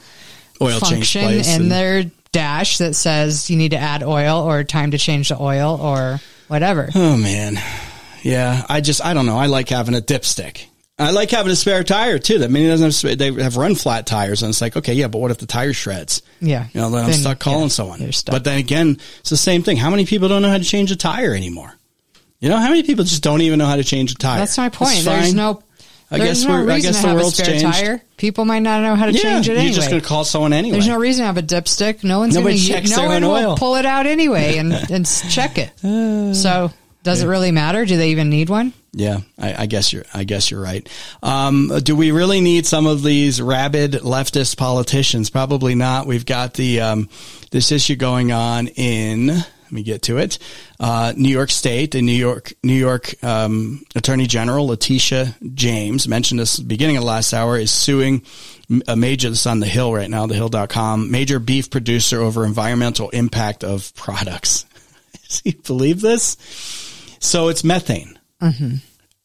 Oil 0.61 0.79
change 0.79 1.13
function 1.13 1.29
in 1.29 1.45
and- 1.63 1.71
their 1.71 2.05
dash 2.31 2.77
that 2.79 2.95
says 2.95 3.49
you 3.49 3.57
need 3.57 3.71
to 3.71 3.77
add 3.77 4.01
oil 4.03 4.41
or 4.41 4.63
time 4.63 4.91
to 4.91 4.97
change 4.97 5.29
the 5.29 5.41
oil 5.41 5.77
or 5.81 6.19
whatever. 6.47 6.89
Oh 6.95 7.17
man, 7.17 7.57
yeah. 8.23 8.65
I 8.69 8.81
just 8.81 9.03
I 9.03 9.13
don't 9.13 9.25
know. 9.25 9.37
I 9.37 9.45
like 9.47 9.69
having 9.69 9.95
a 9.95 10.01
dipstick. 10.01 10.65
I 10.97 11.11
like 11.11 11.29
having 11.31 11.51
a 11.51 11.55
spare 11.55 11.83
tire 11.83 12.19
too. 12.19 12.39
That 12.39 12.49
it 12.49 12.67
doesn't 12.67 13.09
have, 13.09 13.17
they 13.17 13.31
have 13.43 13.57
run 13.57 13.75
flat 13.75 14.05
tires, 14.07 14.43
and 14.43 14.49
it's 14.49 14.61
like 14.61 14.77
okay, 14.77 14.93
yeah, 14.93 15.07
but 15.09 15.19
what 15.19 15.31
if 15.31 15.37
the 15.39 15.45
tire 15.45 15.73
shreds? 15.73 16.21
Yeah. 16.39 16.67
You 16.73 16.81
know, 16.81 16.89
then 16.89 17.05
I'm 17.05 17.11
stuck 17.13 17.39
calling 17.39 17.63
yeah, 17.63 17.67
someone. 17.67 18.01
you're 18.01 18.11
stuck. 18.13 18.33
But 18.33 18.43
then 18.45 18.59
again, 18.59 18.97
it's 19.19 19.29
the 19.29 19.37
same 19.37 19.61
thing. 19.61 19.75
How 19.77 19.89
many 19.89 20.05
people 20.05 20.29
don't 20.29 20.41
know 20.41 20.49
how 20.49 20.57
to 20.57 20.63
change 20.63 20.91
a 20.91 20.95
tire 20.95 21.33
anymore? 21.33 21.73
You 22.39 22.49
know, 22.49 22.57
how 22.57 22.69
many 22.69 22.83
people 22.83 23.03
just 23.03 23.23
don't 23.23 23.41
even 23.41 23.59
know 23.59 23.65
how 23.65 23.75
to 23.75 23.83
change 23.83 24.11
a 24.11 24.15
tire? 24.15 24.39
That's 24.39 24.57
my 24.57 24.69
point. 24.69 25.03
There's 25.03 25.33
no. 25.33 25.63
I 26.11 26.19
guess 26.19 26.43
no 26.45 26.61
we're- 26.63 26.71
I 26.73 26.79
guess 26.79 27.01
the 27.01 27.13
world's 27.13 27.37
changed. 27.43 27.65
tire. 27.65 28.01
People 28.17 28.45
might 28.45 28.59
not 28.59 28.81
know 28.83 28.95
how 28.95 29.07
to 29.07 29.11
yeah, 29.11 29.19
change 29.21 29.49
it 29.49 29.53
you're 29.53 29.59
anyway. 29.61 29.75
just 29.75 29.89
going 29.89 30.01
to 30.01 30.07
call 30.07 30.23
someone 30.23 30.53
anyway. 30.53 30.73
There's 30.73 30.87
no 30.87 30.97
reason 30.99 31.23
to 31.23 31.25
have 31.25 31.37
a 31.37 31.41
dipstick. 31.41 32.03
No 32.03 32.19
one's 32.19 32.37
going 32.37 32.55
to. 32.55 32.61
checks 32.63 32.91
No 32.91 32.97
their 32.97 33.07
one 33.07 33.23
own 33.23 33.29
will 33.31 33.49
oil. 33.51 33.57
pull 33.57 33.75
it 33.75 33.85
out 33.85 34.05
anyway 34.05 34.57
and 34.57 34.71
and 34.71 35.05
check 35.29 35.57
it. 35.57 35.71
So 36.35 36.71
does 37.03 37.21
it 37.23 37.27
really 37.27 37.51
matter? 37.51 37.85
Do 37.85 37.97
they 37.97 38.11
even 38.11 38.29
need 38.29 38.49
one? 38.49 38.73
Yeah, 38.97 39.19
I, 39.37 39.63
I 39.63 39.65
guess 39.65 39.91
you're. 39.91 40.05
I 40.13 40.23
guess 40.23 40.49
you're 40.49 40.61
right. 40.61 40.87
Um, 41.21 41.69
do 41.83 41.97
we 41.97 42.11
really 42.11 42.39
need 42.39 42.65
some 42.65 42.87
of 42.87 43.03
these 43.03 43.41
rabid 43.41 43.91
leftist 43.91 44.55
politicians? 44.55 45.29
Probably 45.29 45.75
not. 45.75 46.07
We've 46.07 46.25
got 46.25 46.53
the 46.53 46.79
um, 46.79 47.09
this 47.51 47.73
issue 47.73 47.97
going 47.97 48.31
on 48.31 48.67
in. 48.67 49.27
Let 49.27 49.71
me 49.71 49.83
get 49.83 50.03
to 50.03 50.17
it. 50.17 50.39
Uh, 50.79 51.11
New 51.17 51.27
York 51.27 51.51
State, 51.51 51.91
the 51.91 52.01
New 52.01 52.13
York 52.13 52.53
New 52.63 52.73
York 52.73 53.21
um, 53.21 53.83
Attorney 53.95 54.27
General 54.27 54.67
Letitia 54.67 55.35
James 55.53 56.07
mentioned 56.07 56.39
this 56.39 56.57
beginning 56.57 56.95
of 56.95 57.03
last 57.03 57.33
hour 57.33 57.57
is 57.57 57.71
suing 57.71 58.21
a 58.87 58.95
major. 58.95 59.27
This 59.27 59.41
is 59.41 59.47
on 59.47 59.59
the 59.59 59.67
Hill 59.67 59.93
right 59.93 60.09
now, 60.09 60.25
thehill.com. 60.25 61.11
Major 61.11 61.39
beef 61.39 61.69
producer 61.69 62.21
over 62.21 62.45
environmental 62.45 63.09
impact 63.09 63.65
of 63.65 63.93
products. 63.95 64.65
Do 65.43 65.49
you 65.49 65.57
believe 65.65 65.99
this? 65.99 66.37
So 67.19 67.49
it's 67.49 67.65
methane 67.65 68.14
Mm-hmm. 68.41 68.75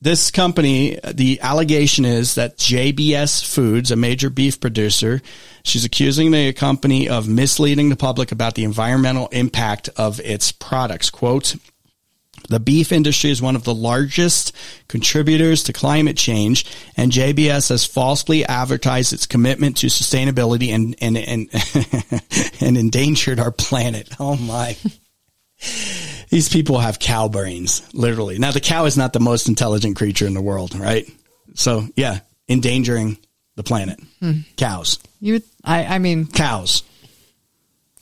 this 0.01 0.31
company, 0.31 0.99
the 1.05 1.41
allegation 1.41 2.05
is 2.05 2.37
that 2.37 2.57
JBS 2.57 3.45
Foods, 3.45 3.91
a 3.91 3.97
major 3.97 4.31
beef 4.31 4.61
producer, 4.61 5.21
she's 5.65 5.85
accusing 5.85 6.31
the 6.31 6.53
company 6.53 7.09
of 7.09 7.29
misleading 7.29 7.89
the 7.89 7.97
public 7.97 8.33
about 8.33 8.55
the 8.55 8.65
environmental 8.65 9.29
impact 9.29 9.89
of 9.97 10.21
its 10.21 10.53
products. 10.53 11.11
Quote, 11.11 11.57
the 12.49 12.61
beef 12.61 12.91
industry 12.93 13.31
is 13.31 13.43
one 13.43 13.57
of 13.57 13.65
the 13.65 13.75
largest 13.75 14.55
contributors 14.89 15.63
to 15.65 15.73
climate 15.73 16.17
change, 16.17 16.65
and 16.97 17.13
JBS 17.13 17.69
has 17.69 17.85
falsely 17.85 18.45
advertised 18.45 19.13
its 19.13 19.27
commitment 19.27 19.77
to 19.79 19.89
sustainability 19.89 20.75
and 20.75 20.97
and 21.01 21.17
and, 21.17 22.53
and 22.61 22.77
endangered 22.77 23.39
our 23.39 23.53
planet. 23.53 24.09
Oh 24.19 24.37
my. 24.37 24.77
These 26.31 26.49
people 26.49 26.79
have 26.79 26.99
cow 26.99 27.29
brains, 27.29 27.83
literally. 27.93 28.39
Now, 28.39 28.53
the 28.53 28.61
cow 28.61 28.85
is 28.85 28.97
not 28.97 29.13
the 29.13 29.21
most 29.21 29.49
intelligent 29.49 29.97
creature 29.97 30.27
in 30.27 30.35
the 30.35 30.41
world, 30.41 30.75
right? 30.75 31.09
So, 31.55 31.87
yeah, 31.97 32.21
endangering 32.49 33.19
the 33.57 33.63
planet. 33.63 33.99
Hmm. 34.21 34.41
Cows. 34.57 34.99
You, 35.21 35.43
I, 35.65 35.85
I 35.85 35.99
mean, 35.99 36.27
Cows. 36.27 36.85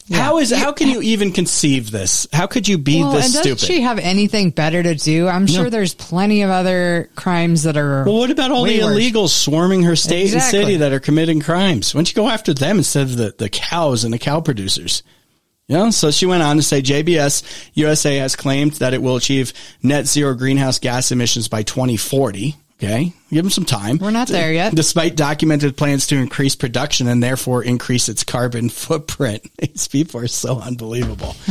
Yeah. 0.09 0.23
How 0.23 0.39
is 0.39 0.51
how 0.51 0.73
can 0.73 0.89
you 0.89 1.03
even 1.03 1.33
conceive 1.33 1.91
this? 1.91 2.27
How 2.33 2.47
could 2.47 2.67
you 2.67 2.79
be 2.79 3.03
well, 3.03 3.13
this 3.13 3.27
and 3.27 3.35
doesn't 3.35 3.59
stupid? 3.59 3.75
she 3.75 3.83
have 3.83 3.99
anything 3.99 4.49
better 4.51 4.83
to 4.83 4.95
do? 4.95 5.29
I'm 5.29 5.47
sure 5.47 5.69
there's 5.69 5.93
plenty 5.93 6.41
of 6.41 6.49
other 6.49 7.11
crimes 7.15 7.65
that 7.65 7.77
are. 7.77 8.05
well, 8.05 8.17
what 8.17 8.31
about 8.31 8.51
all 8.51 8.65
the 8.65 8.79
illegals 8.79 9.29
swarming 9.29 9.83
her 9.83 9.97
state 9.97 10.33
Exactly. 10.33 10.61
and 10.61 10.67
city 10.67 10.77
that 10.79 10.93
are 10.95 11.01
committing 11.01 11.41
crimes? 11.41 11.95
Why 11.95 11.99
don't 11.99 12.09
you 12.09 12.15
go 12.15 12.29
after 12.29 12.55
them 12.55 12.79
instead 12.79 13.03
of 13.03 13.17
the, 13.19 13.35
the 13.37 13.51
cows 13.51 14.05
and 14.05 14.15
the 14.15 14.19
cow 14.19 14.41
producers? 14.41 15.03
Know, 15.69 15.91
so 15.91 16.11
she 16.11 16.25
went 16.25 16.43
on 16.43 16.57
to 16.57 16.62
say 16.62 16.81
JBS 16.81 17.43
USA 17.75 18.16
has 18.16 18.35
claimed 18.37 18.73
that 18.75 18.95
it 18.95 19.03
will 19.03 19.16
achieve 19.16 19.53
net 19.83 20.07
zero 20.07 20.35
greenhouse 20.35 20.79
gas 20.79 21.12
emissions 21.12 21.49
by 21.49 21.62
2040. 21.62 22.57
Okay. 22.83 23.12
Give 23.31 23.45
them 23.45 23.51
some 23.51 23.64
time. 23.64 23.99
We're 23.99 24.12
not 24.12 24.29
there 24.29 24.53
yet. 24.53 24.75
Despite 24.75 25.16
documented 25.16 25.77
plans 25.77 26.07
to 26.07 26.16
increase 26.16 26.55
production 26.55 27.09
and 27.09 27.23
therefore 27.23 27.62
increase 27.64 28.09
its 28.09 28.25
carbon 28.25 28.69
footprint. 28.71 29.51
These 29.59 29.89
people 29.89 30.21
are 30.21 30.29
so 30.29 30.61
unbelievable. 30.61 31.37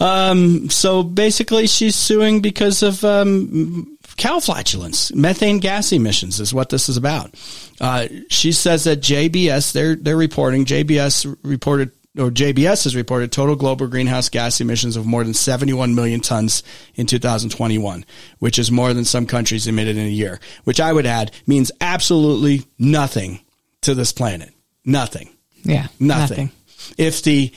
Um, 0.00 0.68
so 0.68 1.04
basically 1.04 1.68
she's 1.68 1.94
suing 1.94 2.40
because 2.40 2.82
of, 2.82 3.04
um, 3.04 3.98
cow 4.16 4.40
flatulence, 4.40 5.14
methane 5.14 5.58
gas 5.58 5.92
emissions 5.92 6.40
is 6.40 6.52
what 6.52 6.70
this 6.70 6.88
is 6.88 6.96
about. 6.96 7.32
Uh, 7.80 8.08
she 8.28 8.50
says 8.50 8.84
that 8.84 9.00
JBS, 9.00 9.72
they're, 9.72 9.94
they're 9.94 10.16
reporting, 10.16 10.64
JBS 10.64 11.36
reported, 11.44 11.92
or 12.18 12.30
JBS 12.30 12.84
has 12.84 12.94
reported 12.94 13.32
total 13.32 13.56
global 13.56 13.86
greenhouse 13.86 14.28
gas 14.28 14.60
emissions 14.60 14.96
of 14.96 15.06
more 15.06 15.24
than 15.24 15.32
71 15.34 15.94
million 15.94 16.20
tons 16.20 16.62
in 16.94 17.06
2021, 17.06 18.04
which 18.38 18.58
is 18.58 18.70
more 18.70 18.92
than 18.92 19.04
some 19.04 19.26
countries 19.26 19.66
emitted 19.66 19.96
in 19.96 20.06
a 20.06 20.10
year, 20.10 20.38
which 20.64 20.80
I 20.80 20.92
would 20.92 21.06
add 21.06 21.32
means 21.46 21.72
absolutely 21.80 22.64
nothing 22.78 23.40
to 23.82 23.94
this 23.94 24.12
planet. 24.12 24.50
Nothing. 24.84 25.30
yeah, 25.62 25.86
Nothing. 25.98 26.50
If 26.98 27.22
the 27.22 27.52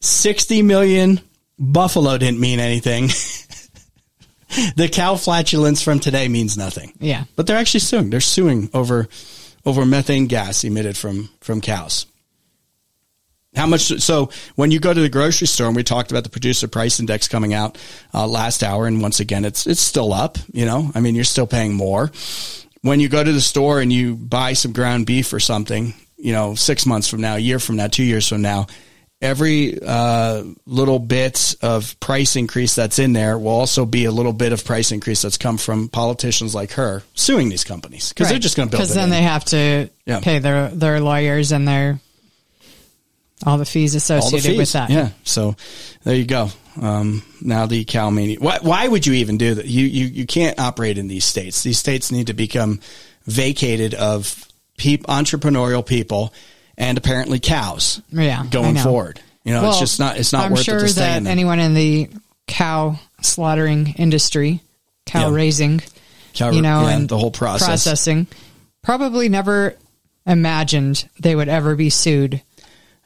60 0.00 0.62
million 0.62 1.20
buffalo 1.58 2.16
didn't 2.16 2.40
mean 2.40 2.60
anything, 2.60 3.08
the 4.76 4.88
cow 4.88 5.16
flatulence 5.16 5.82
from 5.82 6.00
today 6.00 6.28
means 6.28 6.56
nothing. 6.56 6.92
Yeah. 7.00 7.24
But 7.36 7.46
they're 7.46 7.56
actually 7.58 7.80
suing. 7.80 8.10
They're 8.10 8.20
suing 8.20 8.70
over 8.72 9.08
over 9.66 9.84
methane 9.84 10.28
gas 10.28 10.64
emitted 10.64 10.96
from 10.96 11.28
from 11.40 11.60
cows. 11.60 12.06
How 13.58 13.66
much? 13.66 14.00
So 14.00 14.30
when 14.54 14.70
you 14.70 14.78
go 14.80 14.94
to 14.94 15.00
the 15.00 15.08
grocery 15.08 15.46
store, 15.48 15.66
and 15.66 15.76
we 15.76 15.82
talked 15.82 16.10
about 16.10 16.22
the 16.24 16.30
producer 16.30 16.68
price 16.68 17.00
index 17.00 17.28
coming 17.28 17.52
out 17.52 17.76
uh, 18.14 18.26
last 18.26 18.62
hour, 18.62 18.86
and 18.86 19.02
once 19.02 19.20
again, 19.20 19.44
it's 19.44 19.66
it's 19.66 19.80
still 19.80 20.12
up. 20.12 20.38
You 20.52 20.64
know, 20.64 20.90
I 20.94 21.00
mean, 21.00 21.14
you're 21.14 21.24
still 21.24 21.46
paying 21.46 21.74
more. 21.74 22.10
when 22.82 23.00
you 23.00 23.08
go 23.08 23.22
to 23.22 23.32
the 23.32 23.40
store 23.40 23.80
and 23.80 23.92
you 23.92 24.14
buy 24.14 24.52
some 24.54 24.72
ground 24.72 25.06
beef 25.06 25.32
or 25.32 25.40
something, 25.40 25.92
you 26.16 26.32
know, 26.32 26.54
six 26.54 26.86
months 26.86 27.08
from 27.08 27.20
now, 27.20 27.34
a 27.34 27.38
year 27.38 27.58
from 27.58 27.76
now, 27.76 27.88
two 27.88 28.04
years 28.04 28.28
from 28.28 28.40
now, 28.42 28.66
every 29.20 29.76
uh, 29.84 30.44
little 30.64 31.00
bit 31.00 31.56
of 31.60 31.98
price 31.98 32.36
increase 32.36 32.76
that's 32.76 33.00
in 33.00 33.12
there 33.12 33.36
will 33.36 33.48
also 33.48 33.84
be 33.84 34.04
a 34.04 34.12
little 34.12 34.32
bit 34.32 34.52
of 34.52 34.64
price 34.64 34.92
increase 34.92 35.22
that's 35.22 35.36
come 35.38 35.58
from 35.58 35.88
politicians 35.88 36.54
like 36.54 36.70
her 36.72 37.02
suing 37.14 37.48
these 37.48 37.64
companies 37.64 38.10
because 38.10 38.28
they're 38.28 38.38
just 38.38 38.56
going 38.56 38.68
to 38.68 38.70
build. 38.70 38.82
Because 38.82 38.94
then 38.94 39.04
in. 39.04 39.10
they 39.10 39.22
have 39.22 39.44
to 39.46 39.90
Yeah. 40.06 40.20
pay 40.20 40.38
their 40.38 40.68
their 40.68 41.00
lawyers 41.00 41.50
and 41.50 41.66
their 41.66 41.98
all 43.46 43.58
the 43.58 43.64
fees 43.64 43.94
all 43.94 44.16
the 44.16 44.26
associated 44.26 44.48
fees. 44.50 44.58
with 44.58 44.72
that. 44.72 44.90
Yeah. 44.90 45.10
So 45.24 45.56
there 46.04 46.14
you 46.16 46.24
go. 46.24 46.48
Um, 46.80 47.22
now 47.40 47.66
the 47.66 47.84
cow 47.84 48.10
mania. 48.10 48.38
Why, 48.38 48.58
why 48.62 48.86
would 48.86 49.06
you 49.06 49.14
even 49.14 49.36
do 49.38 49.54
that? 49.54 49.66
You, 49.66 49.86
you, 49.86 50.06
you 50.06 50.26
can't 50.26 50.58
operate 50.60 50.98
in 50.98 51.08
these 51.08 51.24
states. 51.24 51.62
These 51.62 51.78
states 51.78 52.12
need 52.12 52.28
to 52.28 52.34
become 52.34 52.80
vacated 53.24 53.94
of 53.94 54.44
peop, 54.76 55.04
entrepreneurial 55.06 55.84
people 55.84 56.32
and 56.76 56.96
apparently 56.96 57.40
cows 57.40 58.00
Yeah, 58.10 58.44
going 58.50 58.76
forward. 58.76 59.20
You 59.44 59.54
know, 59.54 59.68
it's 59.68 59.80
just 59.80 59.98
not, 59.98 60.18
it's 60.18 60.32
not 60.32 60.46
I'm 60.46 60.52
worth 60.52 60.62
sure 60.62 60.84
it 60.84 60.94
that 60.96 61.26
anyone 61.26 61.58
in 61.58 61.74
the 61.74 62.08
cow 62.46 62.96
slaughtering 63.22 63.94
industry, 63.96 64.60
cow 65.06 65.30
Yeah. 65.30 65.34
raising, 65.34 65.82
Cow- 66.34 66.50
you 66.50 66.62
know, 66.62 66.82
yeah, 66.82 66.90
and 66.96 67.08
the 67.08 67.18
whole 67.18 67.30
process. 67.30 67.66
processing, 67.66 68.26
probably 68.82 69.28
never 69.28 69.74
imagined 70.26 71.08
they 71.18 71.34
would 71.34 71.48
ever 71.48 71.74
be 71.74 71.90
sued 71.90 72.42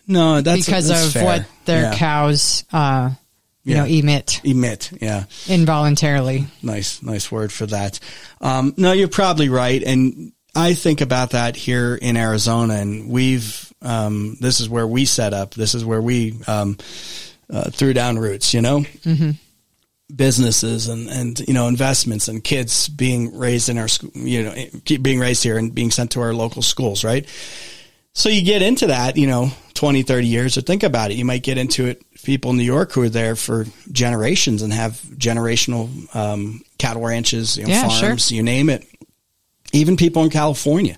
No, 0.07 0.41
that's 0.41 0.65
because 0.65 0.89
that's 0.89 1.07
of 1.07 1.13
fair. 1.13 1.25
what 1.25 1.45
their 1.65 1.83
Yeah. 1.83 1.95
cows, 1.95 2.65
uh, 2.73 3.11
you 3.65 3.77
know, 3.77 3.85
emit 3.85 4.41
emit. 4.43 4.91
Yeah. 5.01 5.25
involuntarily. 5.49 6.47
Nice, 6.63 7.03
nice 7.03 7.31
word 7.31 7.53
for 7.53 7.67
that. 7.67 8.01
Um, 8.41 8.75
no, 8.77 8.93
you're 8.93 9.09
probably 9.09 9.49
right. 9.49 9.83
And 9.83 10.33
I 10.55 10.75
think 10.75 11.01
about 11.01 11.31
that 11.31 11.55
here 11.57 11.95
in 11.95 12.17
Arizona 12.17 12.75
and 12.75 13.09
we've, 13.09 13.73
um, 13.81 14.37
this 14.41 14.61
is 14.61 14.69
where 14.69 14.87
we 14.87 15.05
set 15.05 15.33
up. 15.33 15.55
This 15.55 15.75
is 15.75 15.85
where 15.85 16.03
we, 16.03 16.39
um, 16.47 16.77
uh, 17.51 17.71
threw 17.71 17.93
down 17.93 18.19
roots, 18.19 18.53
you 18.53 18.61
know, 18.63 18.81
mm-hmm. 18.81 19.31
businesses 20.15 20.89
and, 20.89 21.09
and, 21.09 21.39
you 21.47 21.55
know, 21.55 21.69
investments 21.69 22.29
and 22.29 22.43
kids 22.43 22.89
being 22.89 23.37
raised 23.37 23.69
in 23.69 23.79
our 23.79 23.89
school, 23.89 24.11
you 24.15 24.43
know, 24.43 24.55
being 25.01 25.21
raised 25.21 25.43
here 25.43 25.57
and 25.57 25.75
being 25.75 25.91
sent 25.91 26.11
to 26.13 26.21
our 26.21 26.35
local 26.35 26.63
schools, 26.63 27.05
right? 27.05 27.27
So 28.15 28.29
you 28.29 28.43
get 28.45 28.61
into 28.63 28.89
that, 28.89 29.17
you 29.17 29.27
know, 29.27 29.51
20, 29.75 30.03
30 30.03 30.27
years, 30.27 30.59
or 30.59 30.61
think 30.61 30.83
about 30.83 31.11
it. 31.11 31.17
You 31.17 31.25
might 31.25 31.43
get 31.43 31.57
into 31.59 31.87
it. 31.87 32.03
People 32.23 32.51
in 32.51 32.57
New 32.59 32.63
York 32.63 32.93
who 32.93 33.03
are 33.03 33.09
there 33.09 33.35
for 33.37 33.65
generations 33.91 34.63
and 34.63 34.73
have 34.73 35.01
generational 35.17 36.15
um, 36.15 36.63
cattle 36.79 37.03
ranches, 37.03 37.57
you 37.57 37.65
know, 37.65 37.71
Yeah, 37.71 37.89
sure. 37.89 38.09
farms, 38.11 38.31
you 38.31 38.43
name 38.43 38.69
it. 38.69 38.87
Even 39.73 39.97
people 39.97 40.23
in 40.23 40.31
California. 40.31 40.97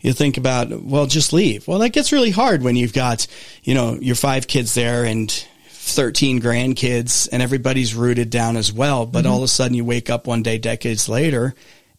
You 0.00 0.12
think 0.12 0.36
about, 0.36 0.70
well, 0.82 1.06
just 1.06 1.32
leave. 1.32 1.66
Well, 1.66 1.78
that 1.80 1.88
gets 1.90 2.12
really 2.12 2.30
hard 2.30 2.62
when 2.62 2.76
you've 2.76 2.92
got, 2.92 3.26
you 3.64 3.74
know, 3.74 3.94
your 4.00 4.14
five 4.14 4.46
kids 4.46 4.74
there 4.74 5.04
and 5.04 5.30
13 5.70 6.40
grandkids 6.40 7.28
and 7.32 7.42
everybody's 7.42 7.94
rooted 7.94 8.30
down 8.30 8.56
as 8.56 8.72
well. 8.72 9.06
But 9.06 9.24
Mm-hmm. 9.24 9.32
all 9.32 9.38
of 9.38 9.44
a 9.44 9.48
sudden 9.48 9.74
you 9.76 9.84
wake 9.84 10.08
up 10.08 10.26
one 10.26 10.42
day 10.42 10.58
decades 10.58 11.08
later 11.08 11.54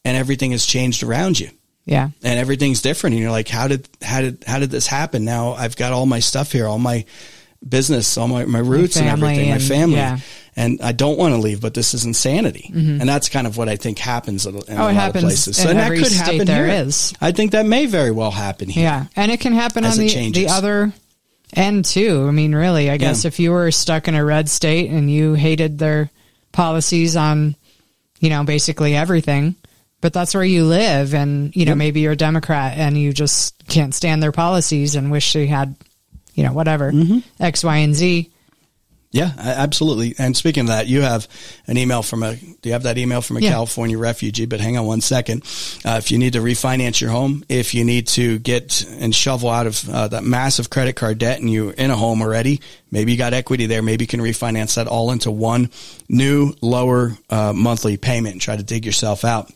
and 0.05 0.15
everything 0.15 0.51
has 0.51 0.65
changed 0.65 1.03
around 1.03 1.39
you 1.39 1.49
Yeah. 1.85 2.09
and 2.23 2.39
everything's 2.39 2.81
different 2.81 3.13
and 3.13 3.21
you're 3.21 3.31
like 3.31 3.47
how 3.47 3.67
did 3.67 3.87
how 4.01 4.21
did 4.21 4.43
how 4.47 4.59
did 4.59 4.71
this 4.71 4.87
happen 4.87 5.23
now 5.23 5.53
i've 5.53 5.75
got 5.75 5.93
all 5.93 6.05
my 6.05 6.19
stuff 6.19 6.51
here 6.51 6.67
all 6.67 6.79
my 6.79 7.05
business 7.67 8.17
all 8.17 8.27
my, 8.27 8.45
my 8.45 8.59
roots 8.59 8.97
and 8.97 9.07
everything 9.07 9.49
my 9.49 9.59
family 9.59 9.97
yeah. 9.97 10.17
and 10.55 10.81
i 10.81 10.91
don't 10.91 11.17
want 11.17 11.33
to 11.33 11.39
leave 11.39 11.61
but 11.61 11.73
this 11.73 11.93
is 11.93 12.05
insanity 12.05 12.71
mm-hmm. 12.73 12.99
and 12.99 13.07
that's 13.07 13.29
kind 13.29 13.45
of 13.47 13.55
what 13.57 13.69
i 13.69 13.75
think 13.75 13.99
happens 13.99 14.45
in, 14.45 14.55
Oh, 14.55 14.59
a 14.59 14.75
lot 14.75 14.93
happens 14.93 15.23
of 15.23 15.29
places 15.29 15.59
in 15.59 15.69
and 15.69 15.79
that 15.79 15.91
could 15.91 16.11
happen 16.11 16.45
there 16.45 16.67
here 16.67 16.85
is. 16.85 17.13
i 17.21 17.31
think 17.31 17.51
that 17.51 17.65
may 17.65 17.85
very 17.85 18.11
well 18.11 18.31
happen 18.31 18.67
here 18.69 18.83
Yeah, 18.83 19.05
and 19.15 19.31
it 19.31 19.39
can 19.39 19.53
happen 19.53 19.85
on 19.85 19.97
the, 19.97 20.31
the 20.31 20.47
other 20.49 20.91
end 21.53 21.85
too. 21.85 22.25
I 22.27 22.31
mean, 22.31 22.53
really, 22.53 22.89
I 22.89 22.97
guess 22.97 23.23
Yeah. 23.23 23.29
if 23.29 23.39
you 23.39 23.51
were 23.51 23.71
stuck 23.71 24.07
in 24.07 24.15
a 24.15 24.25
red 24.25 24.49
state 24.49 24.89
and 24.89 25.09
you 25.09 25.33
hated 25.35 25.77
their 25.77 26.09
policies 26.51 27.15
on, 27.15 27.55
you 28.19 28.29
know, 28.29 28.43
basically 28.43 28.95
everything, 28.95 29.55
but 30.05 30.13
that's 30.13 30.35
where 30.35 30.43
you 30.43 30.65
live, 30.65 31.15
and 31.15 31.55
you 31.55 31.65
know, 31.65 31.71
Yep. 31.71 31.77
maybe 31.77 31.99
you're 32.01 32.11
a 32.11 32.15
Democrat 32.15 32.77
and 32.77 32.95
you 32.95 33.11
just 33.11 33.55
can't 33.67 33.91
stand 33.95 34.21
their 34.21 34.31
policies 34.31 34.93
and 34.95 35.09
wish 35.11 35.33
they 35.33 35.47
had, 35.47 35.75
you 36.35 36.43
know, 36.43 36.53
whatever 36.53 36.91
Mm-hmm. 36.91 37.19
X, 37.39 37.63
Y, 37.63 37.77
and 37.77 37.95
Z. 37.95 38.29
Yeah, 39.11 39.31
absolutely. 39.37 40.13
And 40.19 40.35
speaking 40.37 40.61
of 40.61 40.67
that, 40.67 40.85
you 40.87 41.01
have 41.01 41.27
an 41.67 41.77
email 41.77 42.03
from 42.03 42.21
a, 42.21 42.35
do 42.35 42.57
you 42.69 42.73
have 42.73 42.83
that 42.83 42.97
email 42.97 43.21
from 43.21 43.37
a 43.37 43.39
Yeah. 43.39 43.51
California 43.51 43.97
refugee? 43.97 44.45
But 44.45 44.59
hang 44.59 44.77
on 44.77 44.85
one 44.85 44.99
second. 45.01 45.41
Uh, 45.85 45.95
if 46.03 46.11
you 46.11 46.17
need 46.19 46.33
to 46.33 46.39
refinance 46.39 46.99
your 47.01 47.09
home, 47.11 47.43
if 47.49 47.73
you 47.73 47.83
need 47.85 48.07
to 48.07 48.37
get 48.39 48.85
and 48.99 49.15
shovel 49.15 49.49
out 49.49 49.65
of 49.67 49.89
uh, 49.89 50.09
that 50.09 50.23
massive 50.25 50.69
credit 50.69 50.97
card 50.97 51.17
debt 51.17 51.39
and 51.39 51.49
you're 51.49 51.71
in 51.71 51.89
a 51.91 51.95
home 51.95 52.21
already, 52.21 52.59
maybe 52.91 53.11
you 53.13 53.17
got 53.17 53.33
equity 53.33 53.65
there, 53.67 53.81
maybe 53.81 54.03
you 54.03 54.07
can 54.07 54.19
refinance 54.19 54.75
that 54.75 54.87
all 54.87 55.09
into 55.11 55.31
one 55.31 55.69
new 56.09 56.53
lower 56.61 57.13
uh, 57.29 57.53
monthly 57.55 57.95
payment 57.97 58.33
and 58.33 58.41
try 58.41 58.57
to 58.57 58.63
dig 58.63 58.85
yourself 58.85 59.23
out. 59.23 59.49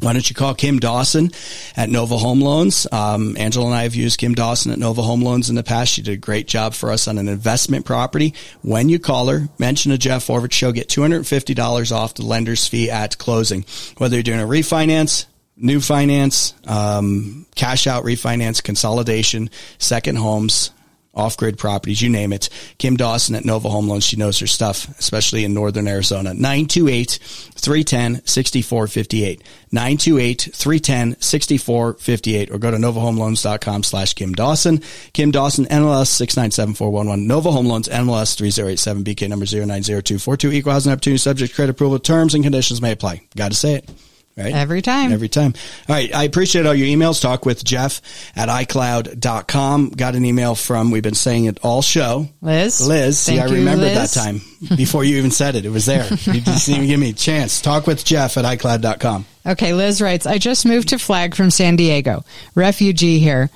Why 0.00 0.12
don't 0.12 0.28
you 0.28 0.36
call 0.36 0.54
Kim 0.54 0.78
Dawson 0.78 1.32
at 1.76 1.90
Nova 1.90 2.16
Home 2.16 2.40
Loans? 2.40 2.86
Um, 2.92 3.36
Angela 3.36 3.66
and 3.66 3.74
I 3.74 3.82
have 3.82 3.96
used 3.96 4.18
Kim 4.18 4.34
Dawson 4.34 4.70
at 4.70 4.78
Nova 4.78 5.02
Home 5.02 5.22
Loans 5.22 5.50
in 5.50 5.56
the 5.56 5.64
past. 5.64 5.92
She 5.92 6.02
did 6.02 6.12
a 6.12 6.16
great 6.16 6.46
job 6.46 6.74
for 6.74 6.92
us 6.92 7.08
on 7.08 7.18
an 7.18 7.28
investment 7.28 7.84
property. 7.84 8.34
When 8.62 8.88
you 8.88 9.00
call 9.00 9.26
her, 9.26 9.48
mention 9.58 9.90
a 9.90 9.98
Jeff 9.98 10.28
Oravits 10.28 10.52
show, 10.52 10.70
get 10.70 10.88
$250 10.88 11.92
off 11.92 12.14
the 12.14 12.22
lender's 12.22 12.66
fee 12.66 12.90
at 12.90 13.18
closing. 13.18 13.64
Whether 13.96 14.16
you're 14.16 14.22
doing 14.22 14.40
a 14.40 14.46
refinance, 14.46 15.26
new 15.56 15.80
finance, 15.80 16.54
um, 16.66 17.46
cash 17.56 17.88
out 17.88 18.04
refinance, 18.04 18.62
consolidation, 18.62 19.50
second 19.78 20.16
homes, 20.16 20.70
off 21.18 21.36
grid 21.36 21.58
properties, 21.58 22.00
you 22.00 22.08
name 22.08 22.32
it. 22.32 22.48
Kim 22.78 22.96
Dawson 22.96 23.34
at 23.34 23.44
Nova 23.44 23.68
Home 23.68 23.88
Loans. 23.88 24.04
She 24.04 24.16
knows 24.16 24.38
her 24.38 24.46
stuff, 24.46 24.88
especially 24.98 25.44
in 25.44 25.54
northern 25.54 25.88
Arizona. 25.88 26.34
928 26.34 27.18
310 27.20 28.24
6458. 28.24 29.42
928 29.72 30.48
310 30.52 31.20
6458 31.20 32.50
or 32.50 32.58
go 32.58 32.70
to 32.70 32.76
novahomeloans.com 32.76 33.82
slash 33.82 34.14
Kim 34.14 34.32
Dawson. 34.32 34.80
Kim 35.12 35.30
Dawson, 35.30 35.66
NMLS 35.66 36.08
6974111. 36.26 37.26
Nova 37.26 37.52
Home 37.52 37.66
Loans, 37.66 37.88
NMLS 37.88 38.36
3087, 38.36 39.04
BK 39.04 39.28
number 39.28 39.46
090242. 39.46 40.52
Equal 40.52 40.72
housing 40.72 40.92
opportunity 40.92 41.18
subject 41.18 41.54
credit 41.54 41.72
approval. 41.72 41.98
Terms 41.98 42.34
and 42.34 42.44
conditions 42.44 42.80
may 42.80 42.92
apply. 42.92 43.22
Got 43.36 43.50
to 43.50 43.56
say 43.56 43.74
it. 43.74 43.90
Right? 44.38 44.54
Every 44.54 44.82
time. 44.82 45.12
Every 45.12 45.28
time. 45.28 45.54
All 45.88 45.96
right. 45.96 46.14
I 46.14 46.22
appreciate 46.22 46.64
all 46.64 46.74
your 46.74 46.86
emails. 46.86 47.20
Talk 47.20 47.44
with 47.44 47.64
Jeff 47.64 48.00
at 48.36 48.48
iCloud.com. 48.48 49.90
Got 49.90 50.14
an 50.14 50.24
email 50.24 50.54
from, 50.54 50.92
we've 50.92 51.02
been 51.02 51.14
saying 51.14 51.46
it 51.46 51.58
all 51.64 51.82
show. 51.82 52.28
Liz? 52.40 52.86
Liz. 52.86 53.28
Yeah, 53.28 53.42
I 53.42 53.46
remembered 53.46 53.96
that 53.96 54.10
time 54.14 54.40
before 54.76 55.02
you 55.02 55.16
even 55.18 55.32
said 55.32 55.56
it. 55.56 55.66
It 55.66 55.70
was 55.70 55.86
there. 55.86 56.04
You 56.04 56.40
just 56.40 56.66
didn't 56.66 56.68
even 56.84 56.86
give 56.86 57.00
me 57.00 57.10
a 57.10 57.14
chance. 57.14 57.60
Talk 57.60 57.88
with 57.88 58.04
Jeff 58.04 58.36
at 58.36 58.44
iCloud.com. 58.44 59.26
Okay, 59.44 59.72
Liz 59.72 60.00
writes, 60.00 60.24
I 60.26 60.38
just 60.38 60.64
moved 60.66 60.90
to 60.90 60.98
Flag 60.98 61.34
from 61.34 61.50
San 61.50 61.74
Diego. 61.74 62.24
Refugee 62.54 63.18
here. 63.18 63.50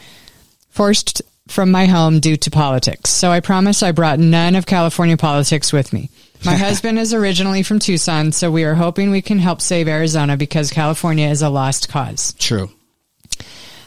Forced 0.70 1.22
from 1.48 1.70
my 1.70 1.86
home 1.86 2.18
due 2.18 2.36
to 2.36 2.50
politics. 2.50 3.10
So 3.10 3.30
I 3.30 3.40
promise 3.40 3.82
I 3.82 3.92
brought 3.92 4.18
none 4.18 4.56
of 4.56 4.66
California 4.66 5.16
politics 5.16 5.72
with 5.72 5.92
me. 5.92 6.10
My 6.44 6.56
husband 6.56 6.98
is 6.98 7.14
originally 7.14 7.62
from 7.62 7.78
Tucson, 7.78 8.32
so 8.32 8.50
we 8.50 8.64
are 8.64 8.74
hoping 8.74 9.10
we 9.10 9.22
can 9.22 9.38
help 9.38 9.60
save 9.60 9.86
Arizona 9.86 10.36
because 10.36 10.72
California 10.72 11.28
is 11.28 11.40
a 11.40 11.48
lost 11.48 11.88
cause. 11.88 12.32
True. 12.34 12.70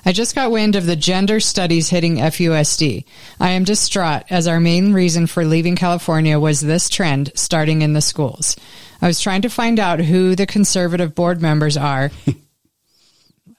I 0.06 0.14
just 0.14 0.36
got 0.36 0.52
wind 0.52 0.76
of 0.76 0.86
the 0.86 0.96
gender 0.96 1.40
studies 1.40 1.90
hitting 1.90 2.18
FUSD. 2.18 3.04
I 3.40 3.50
am 3.52 3.64
distraught 3.64 4.24
as 4.30 4.48
our 4.48 4.60
main 4.60 4.94
reason 4.94 5.28
for 5.28 5.44
leaving 5.44 5.76
California 5.76 6.40
was 6.40 6.62
this 6.62 6.88
trend 6.88 7.32
starting 7.36 7.82
in 7.82 7.94
the 7.94 8.02
schools. 8.02 8.56
I 9.02 9.08
was 9.08 9.20
trying 9.20 9.42
to 9.42 9.50
find 9.50 9.80
out 9.80 10.00
who 10.00 10.36
the 10.36 10.46
conservative 10.46 11.14
board 11.14 11.42
members 11.42 11.76
are. 11.76 12.12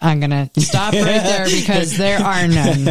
I'm 0.01 0.21
going 0.21 0.31
to 0.31 0.61
stop 0.61 0.93
right 0.93 1.03
there 1.05 1.47
because 1.47 1.97
there 1.97 2.19
are 2.19 2.47
none. 2.47 2.89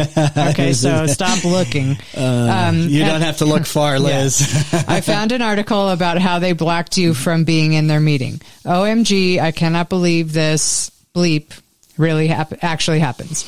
Okay, 0.50 0.72
so 0.72 1.06
stop 1.06 1.44
looking. 1.44 1.96
Um, 2.16 2.80
You 2.88 3.04
don't 3.04 3.20
have 3.22 3.38
to 3.38 3.44
look 3.44 3.64
far, 3.66 3.98
Liz. 4.00 4.40
I 4.72 5.00
found 5.00 5.32
an 5.32 5.40
article 5.42 5.88
about 5.90 6.18
how 6.18 6.38
they 6.40 6.52
blocked 6.52 6.98
you 6.98 7.14
from 7.14 7.44
being 7.44 7.74
in 7.74 7.86
their 7.86 8.00
meeting. 8.00 8.40
OMG, 8.64 9.38
I 9.38 9.52
cannot 9.52 9.88
believe 9.88 10.32
this 10.32 10.90
bleep 11.14 11.52
really 11.96 12.26
hap- 12.26 12.62
actually 12.64 12.98
happens. 12.98 13.44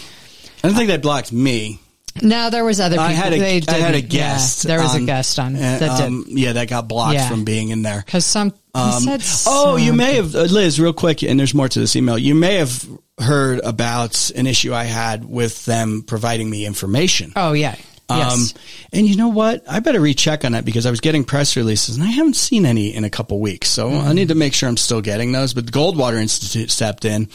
I 0.62 0.68
don't 0.68 0.76
think 0.76 0.88
they 0.88 0.96
blocked 0.98 1.32
me. 1.32 1.80
No, 2.22 2.50
there 2.50 2.64
was 2.64 2.80
other 2.80 2.94
people. 2.96 3.04
I 3.04 3.12
had 3.12 3.32
a, 3.32 3.38
they 3.38 3.60
I 3.68 3.72
had 3.74 3.94
a 3.94 4.00
didn't. 4.00 4.12
Yeah, 4.14 4.32
guest. 4.34 4.62
there 4.64 4.80
was 4.80 4.94
on- 4.94 5.02
a 5.02 5.06
guest 5.06 5.38
on 5.38 5.54
uh, 5.56 5.58
that 5.80 6.00
um, 6.02 6.24
Yeah, 6.28 6.52
that 6.54 6.68
got 6.68 6.88
blocked 6.88 7.14
Yeah. 7.14 7.28
from 7.28 7.44
being 7.44 7.68
in 7.70 7.82
there. 7.82 8.02
because 8.04 8.24
some. 8.24 8.52
Um, 8.74 9.00
said 9.02 9.22
oh, 9.46 9.76
you 9.76 9.92
may 9.92 10.14
have, 10.14 10.34
uh, 10.36 10.42
Liz, 10.42 10.80
real 10.80 10.92
quick, 10.92 11.22
and 11.24 11.38
there's 11.38 11.54
more 11.54 11.68
to 11.68 11.80
this 11.80 11.96
email. 11.96 12.16
You 12.18 12.34
may 12.36 12.56
have 12.56 12.86
heard 13.18 13.60
about 13.64 14.30
an 14.30 14.46
issue 14.46 14.72
I 14.74 14.84
had 14.84 15.24
with 15.24 15.64
them 15.64 16.02
providing 16.06 16.48
me 16.48 16.66
information. 16.66 17.32
Oh 17.36 17.52
yeah. 17.52 17.76
Yes. 18.10 18.54
Um, 18.54 18.60
and 18.94 19.06
you 19.06 19.16
know 19.16 19.28
what? 19.28 19.62
I 19.68 19.80
better 19.80 20.00
recheck 20.00 20.42
on 20.46 20.52
that 20.52 20.64
because 20.64 20.86
I 20.86 20.90
was 20.90 21.00
getting 21.00 21.24
press 21.24 21.56
releases 21.56 21.96
and 21.96 22.04
I 22.04 22.10
haven't 22.10 22.36
seen 22.36 22.64
any 22.64 22.94
in 22.94 23.04
a 23.04 23.10
couple 23.10 23.38
weeks. 23.38 23.68
So 23.68 23.90
Mm-hmm. 23.90 24.08
I 24.08 24.12
need 24.14 24.28
to 24.28 24.34
make 24.34 24.54
sure 24.54 24.66
I'm 24.68 24.78
still 24.78 25.02
getting 25.02 25.32
those. 25.32 25.52
But 25.52 25.66
the 25.66 25.72
Goldwater 25.72 26.18
Institute 26.18 26.70
stepped 26.70 27.04
in 27.04 27.28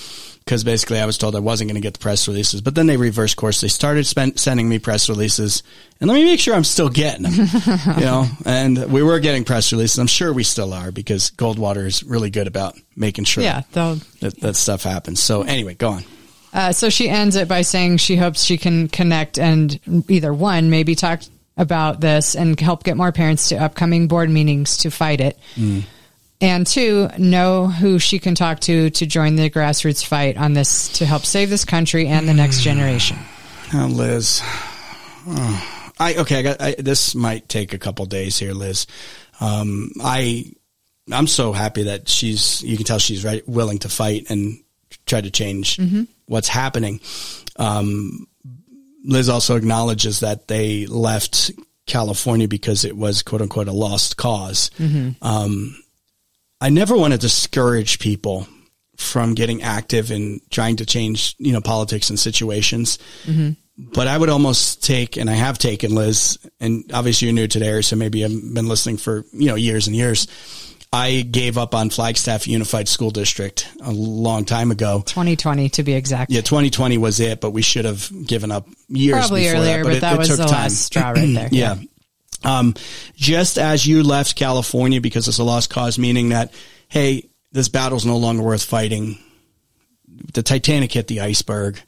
because 0.43 0.63
basically 0.63 0.99
I 0.99 1.05
was 1.05 1.17
told 1.17 1.35
I 1.35 1.39
wasn't 1.39 1.69
going 1.69 1.81
to 1.81 1.85
get 1.85 1.93
the 1.93 1.99
press 1.99 2.27
releases, 2.27 2.61
but 2.61 2.75
then 2.75 2.85
they 2.87 2.97
reversed 2.97 3.37
course. 3.37 3.61
They 3.61 3.67
started 3.67 4.05
spend, 4.05 4.39
sending 4.39 4.67
me 4.67 4.79
press 4.79 5.07
releases, 5.09 5.63
and 6.01 6.09
let 6.09 6.15
me 6.15 6.25
make 6.25 6.39
sure 6.39 6.53
I'm 6.53 6.63
still 6.63 6.89
getting 6.89 7.23
them. 7.23 7.33
you 7.97 8.05
know, 8.05 8.25
and 8.45 8.91
we 8.91 9.03
were 9.03 9.19
getting 9.19 9.43
press 9.45 9.71
releases. 9.71 9.97
I'm 9.99 10.07
sure 10.07 10.33
we 10.33 10.43
still 10.43 10.73
are 10.73 10.91
because 10.91 11.31
Goldwater 11.31 11.85
is 11.85 12.03
really 12.03 12.29
good 12.29 12.47
about 12.47 12.77
making 12.95 13.25
sure 13.25 13.43
Yeah, 13.43 13.61
that, 14.19 14.39
that 14.41 14.55
stuff 14.55 14.83
happens. 14.83 15.21
So 15.21 15.43
anyway, 15.43 15.75
go 15.75 15.91
on. 15.91 16.03
Uh, 16.53 16.71
so 16.71 16.89
she 16.89 17.09
ends 17.09 17.35
it 17.35 17.47
by 17.47 17.61
saying 17.61 17.97
she 17.97 18.15
hopes 18.15 18.43
she 18.43 18.57
can 18.57 18.87
connect 18.87 19.39
and 19.39 19.79
either 20.07 20.33
one, 20.33 20.69
maybe 20.69 20.93
talk 20.93 21.21
about 21.57 21.99
this 22.01 22.35
and 22.35 22.59
help 22.59 22.83
get 22.83 22.97
more 22.97 23.11
parents 23.11 23.49
to 23.49 23.55
upcoming 23.55 24.07
board 24.07 24.29
meetings 24.29 24.77
to 24.77 24.91
fight 24.91 25.21
it. 25.21 25.37
And 26.43 26.67
two, 26.67 27.07
know 27.17 27.67
who 27.67 27.99
she 27.99 28.19
can 28.19 28.35
talk 28.35 28.59
to 28.61 28.89
to 28.89 29.05
join 29.05 29.37
the 29.37 29.49
grassroots 29.49 30.05
fight 30.05 30.35
on 30.35 30.51
this 30.51 30.89
to 30.97 31.05
help 31.05 31.25
save 31.25 31.49
this 31.49 31.63
country 31.63 32.07
and 32.07 32.27
the 32.27 32.33
next 32.33 32.61
generation. 32.61 33.17
Oh, 33.73 33.85
Liz. 33.85 34.41
Oh. 35.25 35.93
I 35.97 36.15
okay. 36.15 36.39
I 36.39 36.41
got 36.41 36.61
I, 36.61 36.75
this. 36.77 37.15
Might 37.15 37.47
take 37.47 37.73
a 37.73 37.77
couple 37.77 38.05
days 38.07 38.37
here, 38.37 38.51
Liz. 38.51 38.87
Um, 39.39 39.91
I 40.03 40.51
I'm 41.09 41.27
so 41.27 41.53
happy 41.53 41.83
that 41.83 42.09
she's. 42.09 42.61
You 42.61 42.75
can 42.75 42.85
tell 42.85 42.99
she's 42.99 43.23
right, 43.23 43.47
willing 43.47 43.79
to 43.79 43.89
fight 43.89 44.29
and 44.29 44.61
try 45.05 45.21
to 45.21 45.31
change 45.31 45.79
what's 46.25 46.49
happening. 46.49 46.99
Um, 47.55 48.27
Liz 49.05 49.29
also 49.29 49.55
acknowledges 49.55 50.19
that 50.19 50.49
they 50.49 50.87
left 50.87 51.51
California 51.85 52.49
because 52.49 52.83
it 52.83 52.97
was 52.97 53.21
quote 53.21 53.41
unquote 53.41 53.69
a 53.69 53.71
lost 53.71 54.17
because 54.17 54.71
Um, 55.21 55.77
I 56.63 56.69
never 56.69 56.95
want 56.95 57.11
to 57.13 57.19
discourage 57.19 57.99
people 57.99 58.47
from 58.95 59.33
getting 59.33 59.61
active 59.63 60.11
and 60.11 60.39
trying 60.49 60.77
to 60.77 60.85
change, 60.85 61.35
you 61.37 61.51
know, 61.51 61.59
politics 61.61 62.09
and 62.09 62.17
situations. 62.17 62.99
Mm-hmm. 63.25 63.49
But 63.93 64.07
I 64.07 64.17
would 64.17 64.29
almost 64.29 64.83
take, 64.83 65.17
and 65.17 65.29
I 65.29 65.33
have 65.33 65.57
taken 65.57 65.93
Liz, 65.93 66.37
and 66.61 66.89
obviously 66.93 67.27
you're 67.27 67.35
new 67.35 67.47
to 67.47 67.59
there, 67.59 67.81
so 67.81 67.95
maybe 67.97 68.23
I've 68.23 68.31
been 68.31 68.67
listening 68.69 68.97
for, 68.97 69.25
you 69.33 69.47
know, 69.47 69.55
years 69.55 69.87
and 69.87 69.95
years. 69.95 70.27
I 70.93 71.21
gave 71.23 71.57
up 71.57 71.73
on 71.73 71.89
Flagstaff 71.89 72.47
Unified 72.47 72.87
School 72.87 73.09
District 73.09 73.67
a 73.81 73.91
long 73.91 74.45
time 74.45 74.69
ago. 74.71 75.01
2020 75.05 75.69
to 75.69 75.83
be 75.83 75.93
exact. 75.93 76.31
Yeah, 76.31 76.41
2020 76.41 76.97
was 76.99 77.19
it, 77.19 77.41
but 77.41 77.49
we 77.51 77.63
should 77.63 77.85
have 77.85 78.09
given 78.27 78.51
up 78.51 78.67
years 78.87 79.17
Probably 79.17 79.41
before 79.45 79.57
earlier, 79.57 79.77
that. 79.77 79.83
but, 79.83 79.93
it- 79.95 80.01
that 80.01 80.13
it 80.13 80.17
was 80.19 80.27
took 80.29 80.37
the 80.37 80.43
time. 80.45 80.51
last 80.53 80.79
straw 80.85 81.09
right 81.09 81.33
there. 81.33 81.49
Yeah. 81.51 81.75
Um, 82.43 82.73
just 83.15 83.57
as 83.57 83.85
you 83.87 84.03
left 84.03 84.35
California 84.35 85.01
because 85.01 85.27
it's 85.27 85.39
a 85.39 85.43
lost 85.43 85.69
cause, 85.69 85.97
meaning 85.97 86.29
that, 86.29 86.53
hey, 86.89 87.29
this 87.51 87.69
battle's 87.69 88.05
no 88.05 88.17
longer 88.17 88.43
worth 88.43 88.63
fighting. 88.63 89.17
The 90.33 90.43
Titanic 90.43 90.91
hit 90.91 91.07
the 91.07 91.21
iceberg. 91.21 91.79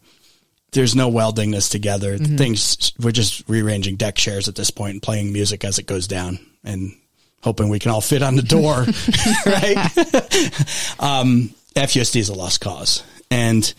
There's 0.72 0.95
no 0.95 1.10
welding 1.10 1.51
this 1.51 1.70
together. 1.70 2.18
Mm-hmm. 2.18 2.38
Things, 2.38 2.93
we're 2.99 3.12
just 3.12 3.47
rearranging 3.49 3.95
deck 3.95 4.16
chairs 4.16 4.47
at 4.47 4.56
this 4.56 4.72
point 4.72 4.93
and 4.93 5.01
playing 5.01 5.34
music 5.34 5.64
as 5.64 5.80
it 5.80 5.86
goes 5.86 6.08
down 6.08 6.39
and 6.64 6.93
hoping 7.41 7.70
we 7.70 7.80
can 7.80 7.91
all 7.91 8.01
fit 8.01 8.24
on 8.24 8.36
the 8.36 8.41
door. 8.41 8.74
right? 9.45 10.99
um, 10.99 11.53
FUSD 11.76 12.18
is 12.18 12.30
a 12.30 12.34
lost 12.34 12.62
cause. 12.62 13.03
And, 13.32 13.74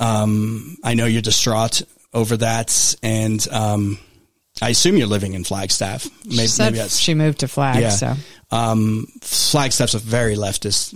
um, 0.00 0.76
I 0.84 0.94
know 0.94 1.06
you're 1.06 1.22
distraught 1.22 1.82
over 2.14 2.36
that. 2.38 2.96
And, 3.02 3.46
um, 3.50 3.98
I 4.60 4.70
assume 4.70 4.96
you're 4.96 5.06
living 5.06 5.34
in 5.34 5.44
Flagstaff. 5.44 6.08
Maybe, 6.24 6.46
She 6.48 6.62
maybe 6.62 6.78
that's 6.78 6.96
she 6.98 7.14
moved 7.14 7.40
to 7.40 7.48
Flag, 7.48 7.80
yeah. 7.80 7.88
so 7.90 8.14
Um, 8.50 9.06
Flagstaff's 9.22 9.94
a 9.94 9.98
very 9.98 10.34
leftist 10.36 10.94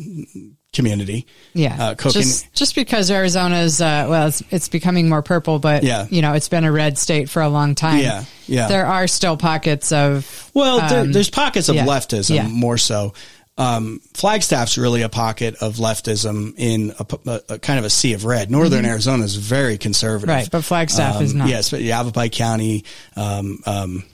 community. 0.72 1.26
yeah. 1.52 1.90
Uh, 1.90 1.94
just 2.10 2.52
just 2.54 2.74
because 2.74 3.10
Arizona's 3.10 3.80
uh, 3.80 4.06
well, 4.08 4.28
it's 4.28 4.42
it's 4.50 4.68
becoming 4.68 5.08
more 5.08 5.22
purple, 5.22 5.58
but 5.58 5.82
Yeah. 5.82 6.06
you 6.10 6.22
know, 6.22 6.32
it's 6.32 6.48
been 6.48 6.64
a 6.64 6.72
red 6.72 6.96
state 6.98 7.28
for 7.28 7.42
a 7.42 7.48
long 7.48 7.74
time. 7.74 7.98
Yeah, 7.98 8.24
yeah. 8.46 8.68
There 8.68 8.86
are 8.86 9.06
still 9.06 9.36
pockets 9.36 9.92
of 9.92 10.50
Well, 10.54 10.88
there, 10.88 11.00
um, 11.02 11.12
there's 11.12 11.30
pockets 11.30 11.68
of 11.68 11.74
yeah, 11.76 11.84
leftism 11.86 12.34
yeah. 12.34 12.48
more 12.48 12.78
so. 12.78 13.12
Um, 13.58 14.00
Flagstaff's 14.14 14.78
really 14.78 15.02
a 15.02 15.10
pocket 15.10 15.56
of 15.56 15.76
leftism 15.76 16.54
in 16.56 16.94
a 17.48 17.58
kind 17.58 17.78
of 17.78 17.84
a 17.84 17.90
sea 17.90 18.14
of 18.14 18.24
red. 18.24 18.50
Northern 18.50 18.84
Arizona 18.86 19.24
is 19.24 19.36
very 19.36 19.76
conservative. 19.76 20.28
Mm-hmm. 20.30 20.38
Right, 20.44 20.50
but 20.50 20.64
Flagstaff 20.64 21.20
is 21.20 21.32
Um, 21.32 21.38
not. 21.38 21.48
Yes, 21.48 21.70
but 21.70 21.82
Yavapai 21.82 22.30
County, 22.30 22.84
um, 23.14 23.58
um, 23.66 24.04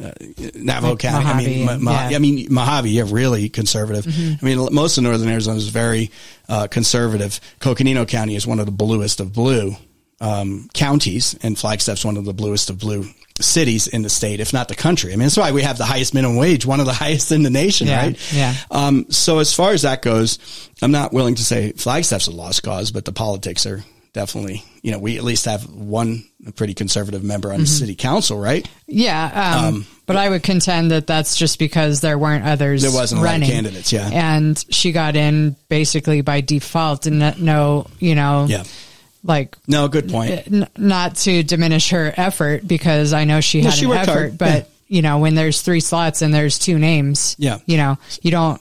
uh, 0.00 0.12
Navajo 0.54 0.90
Like 0.90 0.98
County. 1.00 1.26
I 1.26 1.36
mean, 1.36 1.64
Mojave, 1.66 1.78
Ma- 1.78 1.78
Ma- 1.78 1.90
yeah. 1.92 2.06
Mm-hmm. 2.06 2.14
I 2.14 2.18
mean 2.18 2.46
Mojave. 2.48 2.90
Yeah, 2.90 3.04
really 3.08 3.48
conservative. 3.48 4.06
I 4.06 4.44
mean, 4.44 4.68
most 4.72 4.96
of 4.98 5.04
northern 5.04 5.28
Arizona 5.28 5.56
is 5.58 5.68
very 5.68 6.10
uh, 6.48 6.68
conservative. 6.68 7.40
Coconino 7.58 8.04
County 8.06 8.36
is 8.36 8.46
one 8.46 8.60
of 8.60 8.66
the 8.66 8.72
bluest 8.72 9.18
of 9.20 9.32
blue 9.32 9.74
um, 10.20 10.70
counties, 10.74 11.34
and 11.42 11.58
Flagstaff's 11.58 12.04
one 12.04 12.16
of 12.16 12.24
the 12.24 12.32
bluest 12.32 12.70
of 12.70 12.78
blue 12.78 13.04
cities 13.42 13.86
in 13.86 14.02
the 14.02 14.10
state, 14.10 14.40
if 14.40 14.52
not 14.52 14.68
the 14.68 14.74
country. 14.74 15.12
I 15.12 15.16
mean, 15.16 15.26
that's 15.26 15.36
why 15.36 15.52
we 15.52 15.62
have 15.62 15.78
the 15.78 15.84
highest 15.84 16.14
minimum 16.14 16.36
wage, 16.36 16.64
one 16.66 16.80
of 16.80 16.86
the 16.86 16.92
highest 17.04 17.32
in 17.32 17.42
the 17.42 17.50
nation, 17.50 17.86
Yeah, 17.88 18.02
right? 18.02 18.32
yeah. 18.34 18.54
Um, 18.70 19.06
so 19.10 19.38
as 19.38 19.52
far 19.54 19.72
as 19.72 19.82
that 19.82 20.02
goes, 20.02 20.38
I'm 20.82 20.92
not 20.92 21.12
willing 21.12 21.34
to 21.36 21.44
say 21.44 21.72
Flagstaff's 21.72 22.26
a 22.26 22.30
lost 22.32 22.62
cause, 22.62 22.90
but 22.90 23.04
the 23.04 23.12
politics 23.12 23.66
are 23.66 23.84
definitely, 24.12 24.64
you 24.82 24.90
know, 24.90 24.98
we 24.98 25.16
at 25.18 25.22
least 25.24 25.44
have 25.44 25.68
one 25.70 26.24
pretty 26.56 26.74
conservative 26.74 27.22
member 27.22 27.48
on 27.50 27.54
Mm-hmm. 27.56 27.62
the 27.62 27.66
city 27.68 27.94
council, 27.94 28.38
right? 28.40 28.68
Yeah, 28.86 29.66
um, 29.68 29.86
but 30.06 30.16
I 30.16 30.28
would 30.28 30.42
contend 30.42 30.90
that 30.90 31.06
that's 31.06 31.36
just 31.36 31.58
because 31.60 32.00
there 32.00 32.18
weren't 32.18 32.44
others. 32.44 32.82
There 32.82 32.90
wasn't 32.90 33.20
a 33.20 33.24
lot 33.24 33.28
of 33.28 33.32
running, 33.34 33.50
candidates, 33.50 33.92
yeah. 33.92 34.08
and 34.12 34.62
she 34.70 34.90
got 34.92 35.14
in 35.16 35.54
basically 35.68 36.22
by 36.22 36.40
default, 36.40 37.06
and 37.06 37.40
no, 37.40 37.86
you 38.00 38.14
know, 38.16 38.46
Yeah. 38.48 38.64
Like 39.22 39.56
No, 39.66 39.88
good 39.88 40.08
point. 40.08 40.46
n- 40.52 40.68
not 40.76 41.16
to 41.16 41.42
diminish 41.42 41.90
her 41.90 42.12
effort 42.16 42.66
because 42.66 43.12
I 43.12 43.24
know 43.24 43.40
she 43.40 43.60
No, 43.62 43.70
had 43.70 43.78
she 43.78 43.84
an 43.86 43.92
effort, 43.92 44.06
hard, 44.12 44.38
but 44.38 44.54
yeah. 44.54 44.64
you 44.88 45.02
know, 45.02 45.18
when 45.18 45.34
there's 45.34 45.60
three 45.62 45.80
slots 45.80 46.22
and 46.22 46.32
there's 46.32 46.58
two 46.58 46.78
names, 46.78 47.36
Yeah. 47.38 47.58
you 47.66 47.76
know, 47.76 47.98
you 48.22 48.30
don't. 48.30 48.60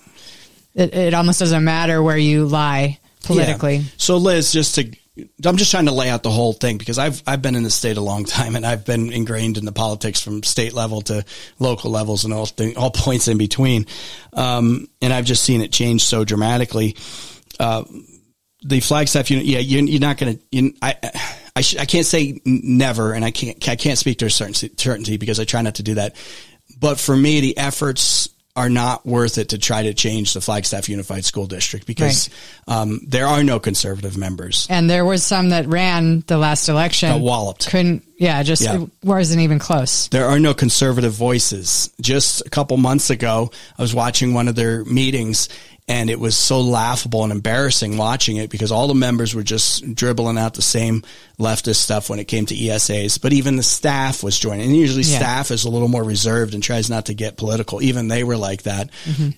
It, 0.76 0.94
it 0.94 1.14
almost 1.14 1.40
doesn't 1.40 1.64
matter 1.64 2.02
where 2.04 2.18
you 2.18 2.46
lie 2.46 3.00
politically. 3.24 3.78
Yeah. 3.78 3.84
So 3.98 4.18
Liz, 4.18 4.52
just 4.52 4.76
to, 4.76 4.92
I'm 5.44 5.58
just 5.58 5.72
trying 5.72 5.88
to 5.88 5.92
lay 5.92 6.10
out 6.10 6.24
the 6.24 6.30
whole 6.30 6.54
thing 6.54 6.78
because 6.78 6.98
I've 6.98 7.22
I've 7.28 7.42
been 7.42 7.56
in 7.56 7.64
the 7.64 7.70
state 7.72 7.98
a 7.98 8.02
long 8.02 8.24
time 8.24 8.56
and 8.56 8.66
I've 8.66 8.86
been 8.86 9.12
ingrained 9.12 9.58
in 9.58 9.66
the 9.66 9.72
politics 9.74 10.22
from 10.22 10.44
state 10.44 10.74
level 10.74 11.02
to 11.04 11.26
local 11.58 11.92
levels 11.92 12.24
and 12.24 12.34
all 12.34 12.46
thing, 12.46 12.78
all 12.78 12.92
points 13.06 13.28
in 13.28 13.38
between, 13.38 13.88
um, 14.34 14.88
and 15.02 15.12
I've 15.12 15.26
just 15.26 15.44
seen 15.44 15.62
it 15.62 15.72
change 15.72 16.04
so 16.04 16.24
dramatically. 16.24 16.96
Uh, 17.60 17.84
the 18.62 18.80
Flagstaff 18.80 19.32
unit, 19.32 19.46
yeah, 19.46 19.60
you're, 19.60 19.84
you're 19.84 20.00
not 20.02 20.18
going 20.18 20.38
to. 20.38 20.74
I 20.82 20.96
I, 21.56 21.62
sh- 21.62 21.78
I 21.78 21.86
can't 21.86 22.06
say 22.06 22.40
never, 22.46 23.14
and 23.14 23.26
I 23.26 23.32
can't 23.32 23.68
I 23.68 23.76
can't 23.76 23.98
speak 23.98 24.20
to 24.20 24.26
a 24.26 24.30
certain 24.30 24.54
certainty 24.54 25.18
because 25.18 25.40
I 25.40 25.46
try 25.46 25.62
not 25.62 25.76
to 25.76 25.84
do 25.84 25.96
that. 25.96 26.16
But 26.80 27.00
for 27.00 27.16
me, 27.16 27.42
the 27.42 27.58
efforts 27.58 28.30
are 28.56 28.70
not 28.70 29.06
worth 29.06 29.38
it 29.38 29.50
to 29.50 29.58
try 29.58 29.84
to 29.84 29.94
change 29.94 30.34
the 30.34 30.42
Flagstaff 30.42 30.90
Unified 30.90 31.24
School 31.24 31.46
District 31.46 31.86
because 31.86 32.30
um, 32.68 33.00
there 33.08 33.26
are 33.26 33.42
no 33.44 33.60
conservative 33.60 34.18
members. 34.18 34.68
And 34.70 34.90
there 34.90 35.06
was 35.06 35.24
some 35.24 35.50
that 35.50 35.68
ran 35.68 36.26
the 36.28 36.38
last 36.38 36.68
election. 36.68 37.10
Got 37.10 37.22
walloped. 37.22 37.70
Couldn't, 37.70 38.06
yeah, 38.18 38.44
just 38.44 38.62
Yeah. 38.62 38.82
it 38.82 38.90
wasn't 39.04 39.42
even 39.42 39.60
close. 39.60 40.10
There 40.10 40.26
are 40.26 40.40
no 40.40 40.54
conservative 40.54 41.14
voices. 41.14 41.90
Just 42.02 42.46
a 42.46 42.50
couple 42.50 42.76
months 42.76 43.10
ago, 43.10 43.50
I 43.78 43.82
was 43.82 43.96
watching 43.96 44.34
one 44.34 44.50
of 44.50 44.56
their 44.56 44.84
meetings 44.84 45.48
and 45.90 46.10
it 46.10 46.20
was 46.20 46.38
so 46.38 46.62
laughable 46.62 47.24
and 47.24 47.32
embarrassing 47.32 47.98
watching 47.98 48.38
it 48.38 48.50
because 48.52 48.72
all 48.72 48.88
the 48.88 48.94
members 48.94 49.34
were 49.34 49.42
just 49.44 49.96
dribbling 49.96 50.38
out 50.38 50.54
the 50.54 50.62
same 50.62 51.04
leftist 51.40 51.78
stuff 51.78 52.10
when 52.12 52.20
it 52.20 52.26
came 52.26 52.46
to 52.46 52.56
ESAs. 52.56 53.20
But 53.20 53.34
even 53.34 53.56
the 53.56 53.64
staff 53.64 54.22
was 54.22 54.38
joining. 54.38 54.68
And 54.68 54.76
usually 54.78 55.02
Yeah. 55.02 55.18
staff 55.18 55.50
is 55.52 55.66
a 55.66 55.70
little 55.70 55.88
more 55.88 56.04
reserved 56.04 56.54
and 56.54 56.62
tries 56.62 56.92
not 56.92 57.08
to 57.08 57.16
get 57.16 57.38
political. 57.38 57.82
Even 57.82 58.08
they 58.08 58.24
were 58.24 58.38
like 58.38 58.64
that. 58.64 58.92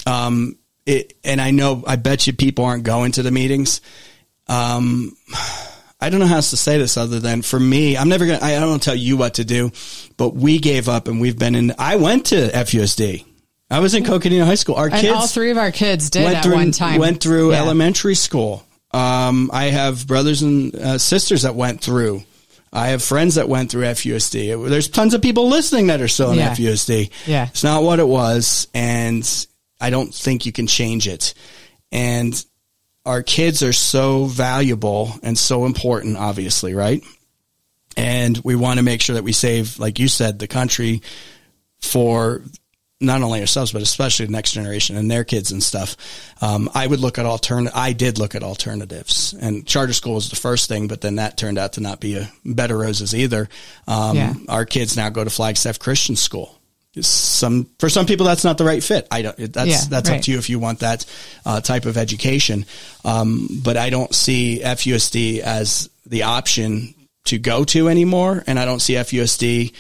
Um, 0.06 0.58
it, 0.86 1.14
and 1.24 1.40
I 1.40 1.52
know, 1.52 1.84
I 1.88 1.96
bet 1.96 2.28
you 2.28 2.34
people 2.34 2.66
aren't 2.66 2.84
going 2.84 3.14
to 3.14 3.24
the 3.24 3.32
meetings. 3.32 3.80
Um, 4.48 5.16
I 6.02 6.10
don't 6.10 6.20
know 6.20 6.26
how 6.28 6.36
else 6.38 6.50
to 6.50 6.58
say 6.58 6.78
this 6.78 6.98
other 6.98 7.20
than 7.22 7.44
for 7.44 7.60
me, 7.60 7.96
I'm 7.96 8.10
never 8.10 8.26
gonna, 8.26 8.44
I 8.44 8.60
don't 8.60 8.82
tell 8.84 8.96
you 8.96 9.16
what 9.16 9.36
to 9.36 9.46
do, 9.46 9.72
but 10.18 10.36
we 10.36 10.60
gave 10.60 10.90
up 10.90 11.08
and 11.08 11.22
we've 11.22 11.38
been 11.40 11.56
in, 11.56 11.74
I 11.80 11.96
went 11.96 12.26
to 12.28 12.50
FUSD. 12.50 13.24
I 13.72 13.80
was 13.80 13.94
in 13.96 14.04
Coconino 14.04 14.46
High 14.46 14.56
School. 14.56 14.76
Our 14.76 14.88
And 14.88 14.96
kids 14.96 15.14
all 15.14 15.28
three 15.28 15.50
of 15.52 15.58
our 15.58 15.72
kids 15.72 16.10
did 16.10 16.26
went 16.26 16.38
at 16.38 16.44
through, 16.44 16.54
one 16.56 16.72
time. 16.72 17.00
went 17.00 17.22
through 17.24 17.52
Yeah. 17.52 17.60
elementary 17.62 18.16
school. 18.16 18.66
Um, 18.92 19.50
I 19.54 19.66
have 19.66 20.06
brothers 20.06 20.42
and 20.42 20.76
uh, 20.76 20.98
sisters 20.98 21.44
that 21.44 21.56
went 21.56 21.82
through. 21.82 22.24
I 22.74 22.90
have 22.90 23.02
friends 23.02 23.36
that 23.36 23.48
went 23.50 23.72
through 23.72 23.84
FUSD. 23.86 24.50
It- 24.50 24.70
there's 24.70 24.90
tons 24.90 25.14
of 25.14 25.22
people 25.22 25.48
listening 25.50 25.88
that 25.88 26.02
are 26.02 26.08
still 26.08 26.32
in 26.32 26.38
Yeah. 26.40 26.54
FUSD. 26.54 27.10
Yeah. 27.26 27.48
It's 27.48 27.64
not 27.64 27.84
what 27.84 28.00
it 28.00 28.08
was. 28.08 28.68
And 28.74 29.28
I 29.80 29.90
don't 29.90 30.14
think 30.14 30.46
you 30.46 30.52
can 30.52 30.68
change 30.68 31.08
it. 31.08 31.34
And 31.92 32.34
our 33.06 33.24
kids 33.24 33.64
are 33.64 33.74
so 33.74 34.26
valuable 34.26 35.14
and 35.24 35.38
so 35.38 35.66
important, 35.66 36.18
obviously, 36.18 36.74
right? 36.74 37.02
And 37.98 38.40
we 38.44 38.56
want 38.56 38.78
to 38.78 38.84
make 38.84 39.02
sure 39.02 39.16
that 39.16 39.24
we 39.24 39.34
save, 39.34 39.80
like 39.80 39.98
you 40.00 40.08
said, 40.08 40.40
the 40.40 40.48
country 40.48 41.02
for 41.82 42.42
not 43.02 43.22
only 43.22 43.42
ourselves, 43.42 43.72
but 43.72 43.82
especially 43.82 44.28
the 44.28 44.32
next 44.32 44.52
generation 44.52 44.96
and 44.96 45.10
their 45.10 45.24
kids 45.24 45.52
and 45.52 45.62
stuff. 45.62 45.98
Um, 46.42 46.70
I 46.74 46.86
would 46.86 47.00
look 47.00 47.18
at 47.18 47.26
altern. 47.26 47.70
I 47.74 47.94
did 47.94 48.20
look 48.20 48.36
at 48.36 48.44
alternatives, 48.44 49.34
and 49.34 49.66
charter 49.66 49.94
school 49.94 50.16
was 50.16 50.30
the 50.30 50.36
first 50.36 50.70
thing, 50.70 50.88
but 50.88 51.02
then 51.02 51.16
that 51.16 51.38
turned 51.38 51.58
out 51.58 51.74
to 51.74 51.82
not 51.82 52.00
be 52.00 52.16
a 52.16 52.32
better 52.46 52.78
roses 52.78 53.16
either. 53.16 53.50
Um, 53.88 54.16
Yeah. 54.16 54.34
Our 54.48 54.66
kids 54.66 54.96
now 54.96 55.10
go 55.10 55.24
to 55.24 55.30
Flagstaff 55.30 55.80
Christian 55.80 56.16
School. 56.16 56.56
Some 57.00 57.70
for 57.80 57.88
some 57.88 58.06
people 58.06 58.26
that's 58.26 58.44
not 58.44 58.58
the 58.58 58.66
right 58.66 58.84
fit. 58.84 59.08
I 59.10 59.22
don't. 59.22 59.54
That's 59.54 59.70
Yeah, 59.70 59.82
that's 59.90 60.10
up 60.10 60.22
to 60.24 60.32
you 60.32 60.38
if 60.38 60.50
you 60.50 60.60
want 60.60 60.80
that 60.80 61.06
uh, 61.46 61.62
type 61.62 61.86
of 61.86 61.98
education. 61.98 62.66
Um, 63.06 63.48
but 63.64 63.78
I 63.78 63.90
don't 63.90 64.14
see 64.14 64.60
FUSD 64.62 65.40
as 65.40 65.90
the 66.06 66.24
option 66.24 66.94
to 67.26 67.40
go 67.40 67.64
to 67.64 67.88
anymore, 67.88 68.44
and 68.46 68.60
I 68.60 68.66
don't 68.66 68.82
see 68.82 68.96
FUSD 68.96 69.74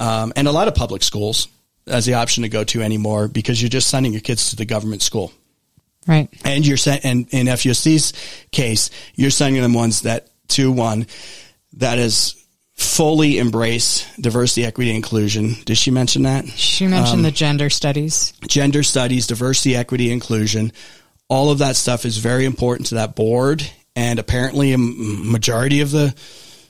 um, 0.00 0.32
and 0.36 0.46
a 0.46 0.52
lot 0.52 0.68
of 0.68 0.74
public 0.76 1.02
schools 1.02 1.48
as 1.88 2.06
the 2.06 2.14
option 2.14 2.42
to 2.42 2.48
go 2.48 2.64
to 2.64 2.82
anymore 2.82 3.28
because 3.28 3.60
you're 3.60 3.68
just 3.68 3.88
sending 3.88 4.12
your 4.12 4.20
kids 4.20 4.50
to 4.50 4.56
the 4.56 4.64
government 4.64 5.02
school. 5.02 5.32
Right. 6.06 6.28
And 6.44 6.66
you're 6.66 6.76
sent, 6.76 7.04
and 7.04 7.28
in 7.30 7.46
FUSD's 7.46 8.12
case, 8.50 8.90
you're 9.14 9.30
sending 9.30 9.60
them 9.60 9.74
ones 9.74 10.02
that 10.02 10.28
to 10.48 10.72
one 10.72 11.06
that 11.74 11.98
is 11.98 12.34
fully 12.74 13.38
embrace 13.38 14.06
diversity, 14.20 14.64
equity, 14.64 14.94
inclusion. 14.94 15.56
Did 15.64 15.76
she 15.76 15.90
mention 15.90 16.22
that? 16.22 16.46
She 16.48 16.84
Um, 16.86 16.92
mentioned 16.92 17.24
the 17.24 17.30
gender 17.30 17.68
studies. 17.68 18.32
Gender 18.46 18.82
studies, 18.82 19.26
diversity, 19.26 19.76
equity, 19.76 20.10
inclusion. 20.10 20.72
All 21.28 21.50
of 21.50 21.58
that 21.58 21.76
stuff 21.76 22.06
is 22.06 22.16
very 22.18 22.44
important 22.44 22.86
to 22.88 22.94
that 22.94 23.14
board. 23.16 23.68
And 23.96 24.18
apparently 24.18 24.72
a 24.72 24.78
majority 24.78 25.80
of 25.80 25.90
the, 25.90 26.14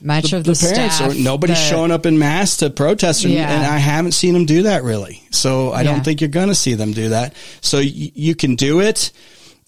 Much 0.01 0.31
of 0.33 0.43
the, 0.43 0.53
the 0.53 0.59
parents 0.73 0.95
staff. 0.95 1.11
or 1.11 1.15
nobody's 1.15 1.57
the- 1.57 1.63
showing 1.63 1.91
up 1.91 2.05
in 2.05 2.17
mass 2.19 2.57
to 2.57 2.69
protest. 2.69 3.25
And, 3.25 3.33
Yeah. 3.33 3.51
and 3.51 3.65
I 3.65 3.77
haven't 3.77 4.13
seen 4.13 4.33
them 4.33 4.45
do 4.45 4.63
that 4.63 4.83
really. 4.83 5.21
So 5.31 5.71
I 5.71 5.81
Yeah. 5.81 5.91
don't 5.91 6.03
think 6.05 6.21
you're 6.21 6.29
going 6.29 6.47
to 6.49 6.55
see 6.55 6.73
them 6.75 6.93
do 6.93 7.09
that. 7.09 7.33
So 7.61 7.79
y- 7.79 8.11
you 8.15 8.35
can 8.35 8.55
do 8.55 8.79
it 8.79 9.11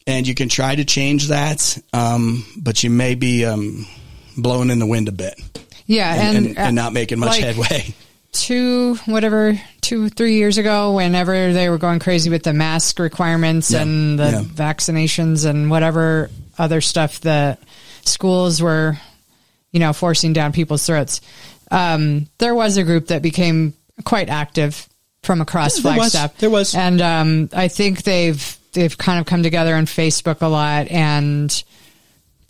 and 0.08 0.26
you 0.28 0.34
can 0.34 0.50
try 0.50 0.74
to 0.76 0.86
change 0.86 1.28
that. 1.28 1.78
Um, 1.94 2.46
but 2.58 2.84
you 2.84 2.90
may 2.90 3.16
be, 3.16 3.46
um, 3.46 3.86
blowing 4.38 4.70
in 4.70 4.80
the 4.80 4.86
wind 4.86 5.10
a 5.10 5.12
bit 5.12 5.36
Yeah, 5.88 6.14
and, 6.14 6.38
and, 6.38 6.46
and, 6.48 6.58
and 6.58 6.76
not 6.76 6.94
making 6.94 7.20
much 7.20 7.32
like, 7.32 7.42
headway. 7.44 7.94
two 8.32 8.96
whatever 9.06 9.60
two 9.82 10.08
three 10.08 10.36
years 10.36 10.58
ago 10.58 10.94
whenever 10.94 11.52
they 11.52 11.70
were 11.70 11.78
going 11.78 12.00
crazy 12.00 12.30
with 12.30 12.44
the 12.44 12.54
mask 12.54 12.98
requirements 13.00 13.72
Yeah, 13.72 13.82
and 13.82 14.18
the 14.18 14.48
vaccinations 14.56 15.46
and 15.46 15.70
whatever 15.70 16.30
other 16.58 16.80
stuff 16.80 17.20
that 17.22 17.60
schools 18.06 18.62
were 18.62 18.98
you 19.72 19.80
know 19.80 19.94
forcing 19.94 20.34
down 20.34 20.52
people's 20.52 20.86
throats 20.86 21.22
um, 21.72 22.28
there 22.38 22.54
was 22.56 22.78
a 22.78 22.84
group 22.84 23.08
that 23.08 23.22
became 23.22 23.74
quite 24.04 24.30
active 24.30 24.88
from 25.24 25.40
across 25.42 25.78
Yeah, 25.78 25.92
there 25.92 26.00
was. 26.00 26.12
flagstaff 26.12 26.38
There 26.40 26.50
was. 26.50 26.76
and 26.76 27.02
um, 27.02 27.50
i 27.54 27.68
think 27.68 28.04
they've 28.04 28.58
they've 28.74 28.98
kind 28.98 29.20
of 29.20 29.26
come 29.26 29.44
together 29.44 29.76
on 29.76 29.86
facebook 29.86 30.42
a 30.42 30.48
lot 30.48 30.88
and 30.90 31.64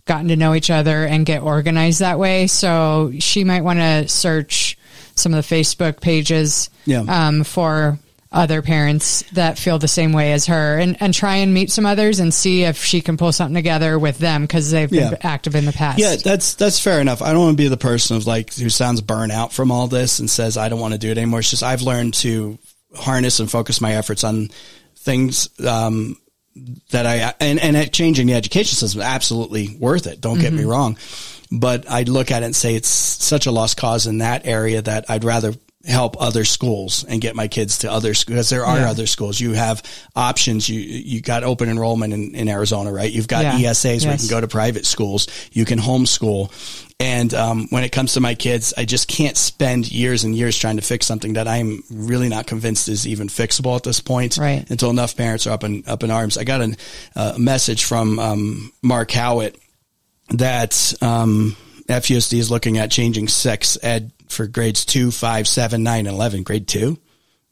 gotten 0.06 0.30
to 0.30 0.36
know 0.36 0.56
each 0.56 0.70
other 0.72 1.06
and 1.06 1.28
get 1.28 1.44
organized 1.44 2.00
that 2.00 2.18
way. 2.18 2.48
So 2.48 3.14
she 3.20 3.44
might 3.44 3.62
want 3.64 3.78
to 3.80 4.08
search 4.08 4.76
some 5.16 5.32
of 5.32 5.48
the 5.48 5.56
Facebook 5.56 6.02
pages 6.02 6.72
Yeah. 6.86 7.04
um, 7.08 7.44
for 7.44 8.00
other 8.32 8.62
parents 8.62 9.24
that 9.34 9.60
feel 9.60 9.78
the 9.78 9.88
same 9.90 10.14
way 10.14 10.32
as 10.32 10.46
her 10.46 10.78
and, 10.80 10.96
and 11.02 11.14
try 11.14 11.36
and 11.38 11.54
meet 11.54 11.70
some 11.70 11.86
others 11.86 12.20
and 12.22 12.34
see 12.34 12.64
if 12.64 12.82
she 12.82 13.02
can 13.02 13.18
pull 13.18 13.32
something 13.34 13.56
together 13.56 14.00
with 14.00 14.18
them 14.20 14.44
because 14.44 14.72
they've 14.72 14.90
been 14.90 15.12
Yeah. 15.12 15.18
active 15.22 15.54
in 15.54 15.66
the 15.66 15.74
past. 15.74 16.00
Yeah, 16.00 16.16
that's 16.16 16.54
that's 16.54 16.80
fair 16.80 17.02
enough. 17.02 17.22
I 17.22 17.34
don't 17.34 17.42
want 17.44 17.58
to 17.58 17.64
be 17.64 17.68
the 17.68 17.76
person 17.76 18.16
of 18.16 18.26
like 18.28 18.54
who 18.54 18.70
sounds 18.70 19.02
burnt 19.02 19.34
out 19.34 19.52
from 19.52 19.70
all 19.70 19.88
this 19.88 20.20
and 20.20 20.30
says 20.30 20.56
I 20.56 20.70
don't 20.70 20.80
want 20.80 20.94
to 20.94 20.98
do 20.98 21.10
it 21.12 21.18
anymore. 21.18 21.40
It's 21.42 21.50
just 21.50 21.62
I've 21.64 21.82
learned 21.82 22.14
to 22.16 22.58
harness 22.96 23.40
and 23.42 23.52
focus 23.52 23.82
my 23.82 23.96
efforts 23.96 24.24
on 24.24 24.50
things 24.96 25.50
um, 25.66 26.16
that 26.92 27.06
I 27.06 27.34
and 27.42 27.60
and 27.60 27.76
at 27.76 27.92
changing 27.92 28.28
the 28.28 28.34
education 28.36 28.76
system 28.78 29.02
is 29.02 29.08
absolutely 29.08 29.76
worth 29.78 30.08
it. 30.08 30.22
Don't 30.22 30.40
get 30.40 30.54
me 30.54 30.64
wrong, 30.64 30.98
but 31.52 31.90
I 31.90 32.04
look 32.04 32.32
at 32.32 32.44
it 32.44 32.46
and 32.46 32.56
say 32.56 32.76
it's 32.76 32.88
such 32.88 33.46
a 33.46 33.52
lost 33.52 33.76
cause 33.76 34.08
in 34.08 34.20
that 34.20 34.46
area 34.46 34.82
that 34.82 35.10
I'd 35.10 35.26
rather 35.26 35.54
help 35.86 36.16
other 36.22 36.46
schools 36.46 37.04
and 37.08 37.20
get 37.22 37.36
my 37.36 37.48
kids 37.48 37.80
to 37.80 37.92
other 37.92 38.14
schools 38.14 38.36
because 38.36 38.50
there 38.50 38.66
are 38.66 38.78
Yeah. 38.80 38.90
other 38.92 39.08
schools. 39.08 39.40
You 39.40 39.54
have 39.54 39.82
options. 40.16 40.70
You 40.70 40.80
you 40.80 41.22
got 41.22 41.44
open 41.44 41.70
enrollment 41.70 42.14
in, 42.14 42.36
in 42.36 42.48
Arizona, 42.50 42.92
right? 42.92 43.12
You've 43.12 43.28
got 43.28 43.44
Yeah. 43.60 43.72
ESAs 43.72 44.04
where 44.06 44.14
you 44.14 44.20
can 44.20 44.28
go 44.28 44.40
to 44.42 44.48
private 44.48 44.86
schools. 44.86 45.28
You 45.52 45.66
can 45.66 45.80
homeschool. 45.80 46.52
And 47.00 47.34
um, 47.34 47.66
when 47.72 47.84
it 47.84 47.92
comes 47.92 48.14
to 48.14 48.20
my 48.20 48.36
kids, 48.36 48.76
I 48.78 48.86
just 48.86 49.08
can't 49.08 49.36
spend 49.36 49.92
years 49.92 50.24
and 50.24 50.36
years 50.36 50.56
trying 50.56 50.76
to 50.76 50.84
fix 50.84 51.08
something 51.08 51.34
that 51.34 51.48
I'm 51.48 51.84
really 51.90 52.30
not 52.30 52.46
convinced 52.46 52.88
is 52.88 53.08
even 53.08 53.28
fixable 53.28 53.76
at 53.76 53.82
this 53.82 54.00
point. 54.00 54.38
Right. 54.38 54.70
Until 54.70 54.92
enough 54.92 55.18
parents 55.18 55.48
are 55.48 55.52
up 55.52 55.64
in 55.64 55.84
up 55.88 56.04
in 56.04 56.12
arms. 56.12 56.38
I 56.38 56.44
got 56.44 56.62
an, 56.62 56.78
uh, 57.16 57.34
a 57.38 57.40
message 57.40 57.86
from 57.86 58.20
um, 58.20 58.72
Mark 58.84 59.10
Howitt 59.10 59.56
that 60.30 60.94
um, 61.02 61.56
FUSD 61.88 62.38
is 62.38 62.52
looking 62.52 62.78
at 62.78 62.92
changing 62.92 63.28
sex 63.28 63.78
ed 63.82 64.12
for 64.32 64.48
grades 64.48 64.86
two, 64.86 65.12
five, 65.12 65.48
seven, 65.48 65.84
nine, 65.84 66.08
and 66.08 66.16
eleven. 66.16 66.44
Grade 66.44 66.68
two. 66.68 66.98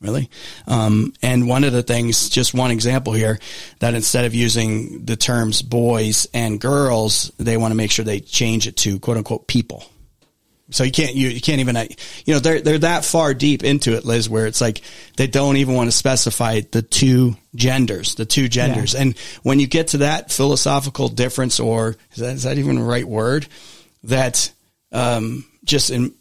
Really? 0.02 0.30
Um, 0.66 1.12
and 1.22 1.50
one 1.50 1.66
of 1.66 1.74
the 1.74 1.84
things, 1.84 2.30
just 2.30 2.54
one 2.54 2.72
example 2.72 3.12
here, 3.12 3.38
that 3.80 3.96
instead 3.96 4.24
of 4.24 4.34
using 4.34 5.04
the 5.04 5.18
terms 5.18 5.62
boys 5.62 6.26
and 6.34 6.58
girls, 6.58 7.34
they 7.38 7.58
want 7.58 7.72
to 7.72 7.76
make 7.76 7.92
sure 7.92 8.06
they 8.06 8.22
change 8.22 8.66
it 8.66 8.78
to 8.78 8.98
quote 9.00 9.18
unquote 9.18 9.46
people. 9.46 9.84
So 10.72 10.86
you 10.86 10.92
can't, 10.92 11.16
you, 11.16 11.28
you 11.28 11.42
can't 11.42 11.60
even, 11.60 11.76
uh, 11.76 11.86
you 12.26 12.34
know, 12.34 12.40
they're, 12.40 12.62
they're 12.62 12.78
that 12.78 13.04
far 13.04 13.34
deep 13.34 13.64
into 13.64 13.98
it, 13.98 14.06
Liz, 14.06 14.30
where 14.30 14.48
it's 14.48 14.62
like 14.62 14.82
they 15.18 15.28
don't 15.28 15.58
even 15.58 15.76
want 15.76 15.88
to 15.88 15.98
specify 15.98 16.62
the 16.72 16.82
two 16.82 17.36
genders, 17.56 18.16
the 18.16 18.26
two 18.26 18.48
genders. 18.48 18.96
And 18.96 19.18
when 19.44 19.60
you 19.60 19.68
get 19.68 19.88
to 19.90 19.98
that 19.98 20.32
philosophical 20.32 21.10
difference, 21.10 21.60
or 21.60 21.98
is 22.14 22.20
that, 22.20 22.36
is 22.36 22.44
that 22.44 22.58
even 22.58 22.78
the 22.78 22.84
right 22.84 23.04
word? 23.04 23.48
That, 24.04 24.50
um, 24.94 25.46
just 25.66 25.90
in, 25.90 26.14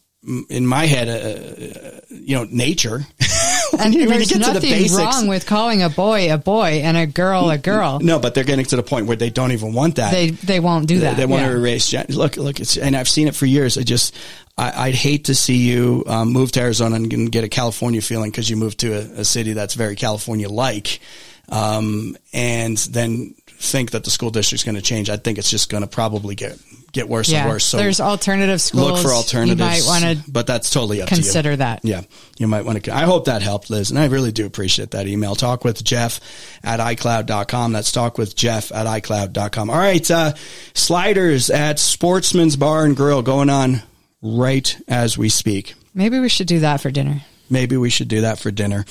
in 0.51 0.67
my 0.67 0.87
head, 0.87 1.09
uh, 1.09 2.01
you 2.11 2.35
know, 2.37 2.45
nature. 2.51 3.07
and 3.79 3.93
When 3.95 4.03
you 4.03 4.09
there's 4.09 4.29
get 4.29 4.35
to 4.35 4.39
the 4.49 4.53
nothing 4.55 4.71
basics- 4.71 4.97
wrong 4.99 5.27
with 5.29 5.47
calling 5.47 5.83
a 5.83 5.89
boy 5.89 6.33
a 6.33 6.39
boy 6.39 6.81
and 6.83 6.97
a 6.97 7.07
girl 7.07 7.51
a 7.51 7.59
girl. 7.59 8.01
No, 8.01 8.19
but 8.19 8.35
they're 8.35 8.45
getting 8.45 8.65
to 8.67 8.77
the 8.77 8.83
point 8.83 9.07
where 9.07 9.17
they 9.17 9.31
don't 9.31 9.53
even 9.53 9.73
want 9.75 9.97
that. 9.97 10.11
They 10.13 10.31
they 10.31 10.61
won't 10.61 10.87
do 10.89 10.97
They- 10.97 11.01
that. 11.07 11.17
They 11.17 11.27
want 11.27 11.43
Yeah. 11.43 11.49
to 11.51 11.55
erase. 11.57 11.93
Look, 12.09 12.37
look, 12.37 12.61
it's, 12.61 12.77
and 12.77 12.97
I've 12.97 13.09
seen 13.09 13.29
it 13.29 13.37
for 13.37 13.47
years. 13.47 13.79
I 13.79 13.83
just, 13.83 14.15
I, 14.57 14.89
I'd 14.89 14.95
hate 14.95 15.27
to 15.27 15.35
see 15.35 15.57
you 15.59 16.03
um, 16.07 16.33
move 16.33 16.51
to 16.53 16.61
Arizona 16.61 16.97
and 16.97 17.31
get 17.31 17.45
a 17.45 17.49
California 17.49 18.01
feeling 18.03 18.31
because 18.31 18.51
you 18.51 18.57
moved 18.57 18.81
to 18.81 18.95
a, 18.95 19.21
a 19.21 19.25
city 19.25 19.53
that's 19.53 19.75
very 19.75 19.95
California 19.97 20.49
like, 20.49 21.01
um, 21.49 22.17
and 22.33 22.77
then 22.79 23.35
think 23.61 23.91
that 23.91 24.05
the 24.05 24.11
school 24.11 24.31
district's 24.31 24.65
going 24.65 24.77
to 24.77 24.83
change. 24.83 25.11
I 25.11 25.17
think 25.17 25.37
it's 25.37 25.51
just 25.51 25.69
going 25.69 25.83
to 25.83 25.89
probably 25.89 26.35
get 26.35 26.59
get 26.93 27.09
worse 27.09 27.29
Yeah, 27.29 27.41
and 27.43 27.51
worse. 27.51 27.65
So 27.65 27.77
there's 27.77 28.01
alternative 28.01 28.61
schools. 28.61 28.91
look 28.93 29.03
for 29.03 29.11
alternatives. 29.13 29.61
You 29.61 29.67
might 29.67 29.83
want 29.85 30.25
to 30.25 30.31
but 30.31 30.47
that's 30.47 30.71
totally 30.71 31.03
up 31.03 31.09
to 31.09 31.15
you. 31.17 31.23
consider 31.23 31.57
that. 31.57 31.85
Yeah, 31.85 32.03
you 32.39 32.47
might 32.47 32.65
want 32.65 32.83
to. 32.85 32.95
I 32.95 33.03
hope 33.03 33.25
that 33.27 33.43
helped, 33.43 33.69
Liz, 33.69 33.91
and 33.91 33.99
I 33.99 34.07
really 34.07 34.33
do 34.33 34.47
appreciate 34.47 34.93
that 34.93 35.07
email. 35.07 35.35
Talk 35.35 35.65
with 35.65 35.83
Jeff 35.83 36.21
at 36.63 36.81
iCloud.com. 36.81 37.73
That's 37.73 37.93
talk 37.93 38.17
with 38.17 38.37
Jeff 38.37 38.73
at 38.73 38.87
iCloud.com. 38.87 39.71
All 39.71 39.77
right, 39.77 40.11
uh, 40.11 40.35
sliders 40.75 41.51
at 41.51 41.79
Sportsman's 41.79 42.57
Bar 42.57 42.85
and 42.85 42.97
Grill 42.97 43.23
going 43.23 43.51
on 43.51 43.83
right 44.23 44.77
as 44.87 45.19
we 45.19 45.29
speak. 45.29 45.75
Maybe 45.95 46.21
we 46.21 46.29
should 46.29 46.47
do 46.47 46.61
that 46.61 46.81
for 46.81 46.91
dinner. 46.91 47.23
Maybe 47.51 47.77
we 47.77 47.91
should 47.91 48.09
do 48.09 48.21
that 48.23 48.39
for 48.39 48.51
dinner, 48.51 48.85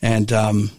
and 0.00 0.32
um, 0.32 0.70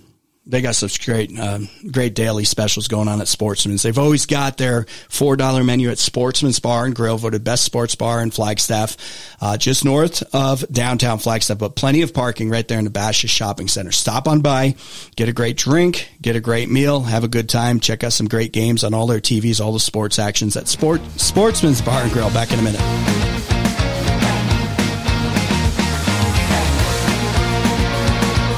they 0.47 0.61
got 0.61 0.75
some 0.75 0.89
great, 1.03 1.37
uh, 1.37 1.59
great 1.91 2.13
daily 2.13 2.43
specials 2.43 2.87
going 2.87 3.07
on 3.07 3.19
at 3.19 3.27
Sportsman's. 3.27 3.81
They've 3.81 3.97
always 3.97 4.25
got 4.25 4.57
their 4.57 4.85
four 5.09 5.35
dollar 5.35 5.63
menu 5.63 5.89
at 5.89 5.97
Sportsman's 5.97 6.59
Bar 6.59 6.85
and 6.85 6.95
Grill, 6.95 7.17
voted 7.17 7.43
best 7.43 7.63
sports 7.63 7.95
bar 7.95 8.21
in 8.21 8.31
Flagstaff, 8.31 8.95
uh, 9.41 9.57
just 9.57 9.83
north 9.83 10.23
of 10.33 10.67
downtown 10.71 11.17
Flagstaff. 11.17 11.57
But 11.57 11.75
plenty 11.75 12.03
of 12.03 12.13
parking 12.13 12.49
right 12.49 12.67
there 12.67 12.77
in 12.77 12.85
the 12.85 12.91
Basha 12.91 13.27
Shopping 13.27 13.67
Center. 13.67 13.91
Stop 13.91 14.27
on 14.27 14.41
by, 14.41 14.75
get 15.15 15.29
a 15.29 15.33
great 15.33 15.57
drink, 15.57 16.09
get 16.21 16.35
a 16.35 16.41
great 16.41 16.69
meal, 16.69 17.01
have 17.01 17.23
a 17.23 17.29
good 17.29 17.49
time. 17.49 17.79
Check 17.79 18.03
out 18.03 18.13
some 18.13 18.27
great 18.27 18.53
games 18.53 18.83
on 18.83 18.93
all 18.93 19.07
their 19.07 19.19
TVs, 19.21 19.59
all 19.63 19.73
the 19.73 19.79
sports 19.79 20.19
actions 20.19 20.55
at 20.55 20.67
Sport 20.67 21.01
Sportsman's 21.17 21.81
Bar 21.81 22.03
and 22.03 22.11
Grill. 22.11 22.29
Back 22.29 22.51
in 22.51 22.59
a 22.59 22.61
minute. 22.61 23.44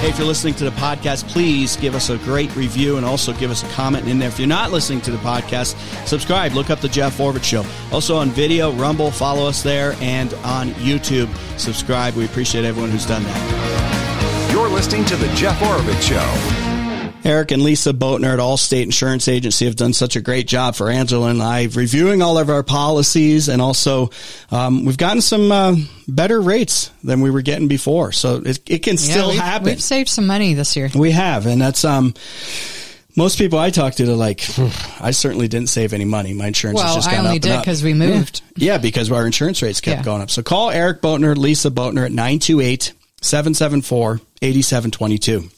Hey, 0.08 0.14
if 0.14 0.20
you're 0.20 0.28
listening 0.28 0.54
to 0.54 0.64
the 0.64 0.72
podcast, 0.72 1.28
please 1.28 1.76
give 1.76 1.94
us 1.94 2.10
a 2.10 2.18
great 2.20 2.56
review 2.56 2.96
and 2.96 3.06
also 3.06 3.34
give 3.34 3.52
us 3.52 3.62
a 3.62 3.68
comment 3.74 4.08
in 4.08 4.20
there. 4.20 4.30
If 4.30 4.40
you're 4.40 4.48
not 4.48 4.72
listening 4.72 5.02
to 5.02 5.12
the 5.12 5.18
podcast, 5.18 5.76
subscribe. 6.08 6.54
Look 6.54 6.70
up 6.70 6.80
the 6.80 6.88
Jeff 6.88 7.18
Oravits 7.18 7.44
Show. 7.44 7.66
Also 7.92 8.16
on 8.16 8.30
video, 8.30 8.72
Rumble, 8.72 9.12
follow 9.12 9.50
us 9.50 9.64
there, 9.64 9.98
and 10.00 10.34
on 10.46 10.70
YouTube, 10.76 11.28
subscribe. 11.60 12.14
We 12.14 12.24
appreciate 12.24 12.64
everyone 12.64 12.90
who's 12.90 13.06
done 13.06 13.24
that. 13.24 14.50
You're 14.54 14.70
listening 14.70 15.04
to 15.08 15.18
The 15.18 15.28
Jeff 15.36 15.60
Oravits 15.60 16.02
Show. 16.04 16.67
Eric 17.28 17.52
and 17.52 17.62
Lisa 17.62 17.92
Boatner 17.92 18.32
at 18.34 18.40
Allstate 18.40 18.84
Insurance 18.84 19.28
Agency 19.28 19.66
have 19.66 19.76
done 19.76 19.92
such 19.92 20.16
a 20.16 20.22
great 20.22 20.48
job 20.48 20.76
for 20.76 20.90
Angela 20.90 21.28
and 21.28 21.44
I 21.44 21.66
reviewing 21.66 22.22
all 22.22 22.38
of 22.38 22.50
our 22.50 22.64
policies, 22.64 23.50
and 23.50 23.62
also 23.62 24.12
um, 24.50 24.86
we've 24.86 24.98
gotten 24.98 25.20
some 25.22 25.52
uh, 25.52 25.76
better 26.08 26.40
rates 26.40 26.90
than 27.04 27.20
we 27.20 27.30
were 27.30 27.42
getting 27.42 27.68
before. 27.68 28.14
So 28.14 28.38
it, 28.38 28.62
it 28.70 28.80
can 28.80 28.96
still 28.98 29.32
we've, 29.32 29.40
happen. 29.40 29.66
We've 29.66 29.84
saved 29.84 30.08
some 30.08 30.26
money 30.26 30.54
this 30.54 30.78
year. 30.78 30.90
We 30.96 31.12
have, 31.12 31.46
and 31.46 31.62
that's 31.62 31.84
um. 31.84 32.14
Most 33.18 33.40
people 33.40 33.58
I 33.58 33.72
talk 33.72 33.96
to, 33.96 34.06
they're 34.06 34.16
like, 34.16 34.48
I 35.02 35.10
certainly 35.10 35.48
didn't 35.48 35.70
save 35.70 35.92
any 35.92 36.06
money. 36.06 36.36
My 36.36 36.46
insurance 36.46 36.80
has 36.80 36.88
Well, 36.90 36.96
just 36.98 37.08
I 37.08 37.16
gone 37.16 37.26
only 37.26 37.38
up 37.38 37.42
did 37.42 37.50
and 37.50 37.58
up. 37.58 37.64
because 37.66 37.82
we 37.82 37.96
moved. 37.96 38.44
Yeah, 38.56 38.78
because 38.78 39.12
our 39.12 39.26
insurance 39.26 39.64
rates 39.64 39.82
kept 39.82 40.02
Yeah. 40.02 40.04
going 40.04 40.22
up. 40.22 40.30
So 40.30 40.44
call 40.44 40.70
Eric 40.70 41.02
Boatner, 41.02 41.36
Lisa 41.36 41.72
Boatner 41.72 42.06
at 42.06 42.12
928 42.12 42.94
774 43.22 44.22
8722. 44.44 45.50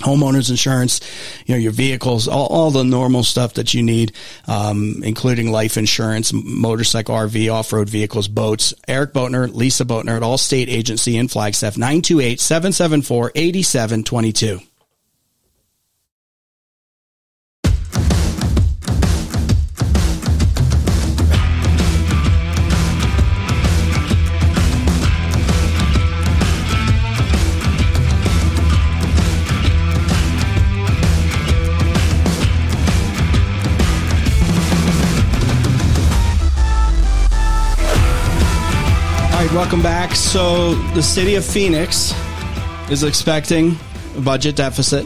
Homeowners 0.00 0.50
insurance, 0.50 1.00
you 1.46 1.54
know, 1.54 1.58
your 1.58 1.72
vehicles, 1.72 2.28
all, 2.28 2.46
all 2.46 2.70
the 2.70 2.84
normal 2.84 3.22
stuff 3.22 3.54
that 3.54 3.74
you 3.74 3.82
need, 3.82 4.12
um, 4.46 5.02
including 5.04 5.50
life 5.50 5.76
insurance, 5.76 6.32
motorcycle, 6.32 7.14
RV, 7.14 7.52
off-road 7.52 7.88
vehicles, 7.88 8.28
boats. 8.28 8.74
Eric 8.88 9.12
Boatner, 9.12 9.52
Lisa 9.54 9.84
Boatner 9.84 10.16
at 10.16 10.22
Allstate 10.22 10.68
Agency 10.68 11.16
in 11.16 11.28
Flagstaff, 11.28 11.76
928 11.76 12.40
welcome 39.60 39.82
back. 39.82 40.14
So 40.14 40.74
the 40.94 41.02
city 41.02 41.34
of 41.34 41.44
Phoenix 41.44 42.14
is 42.90 43.02
expecting 43.02 43.76
a 44.16 44.20
budget 44.22 44.56
deficit, 44.56 45.04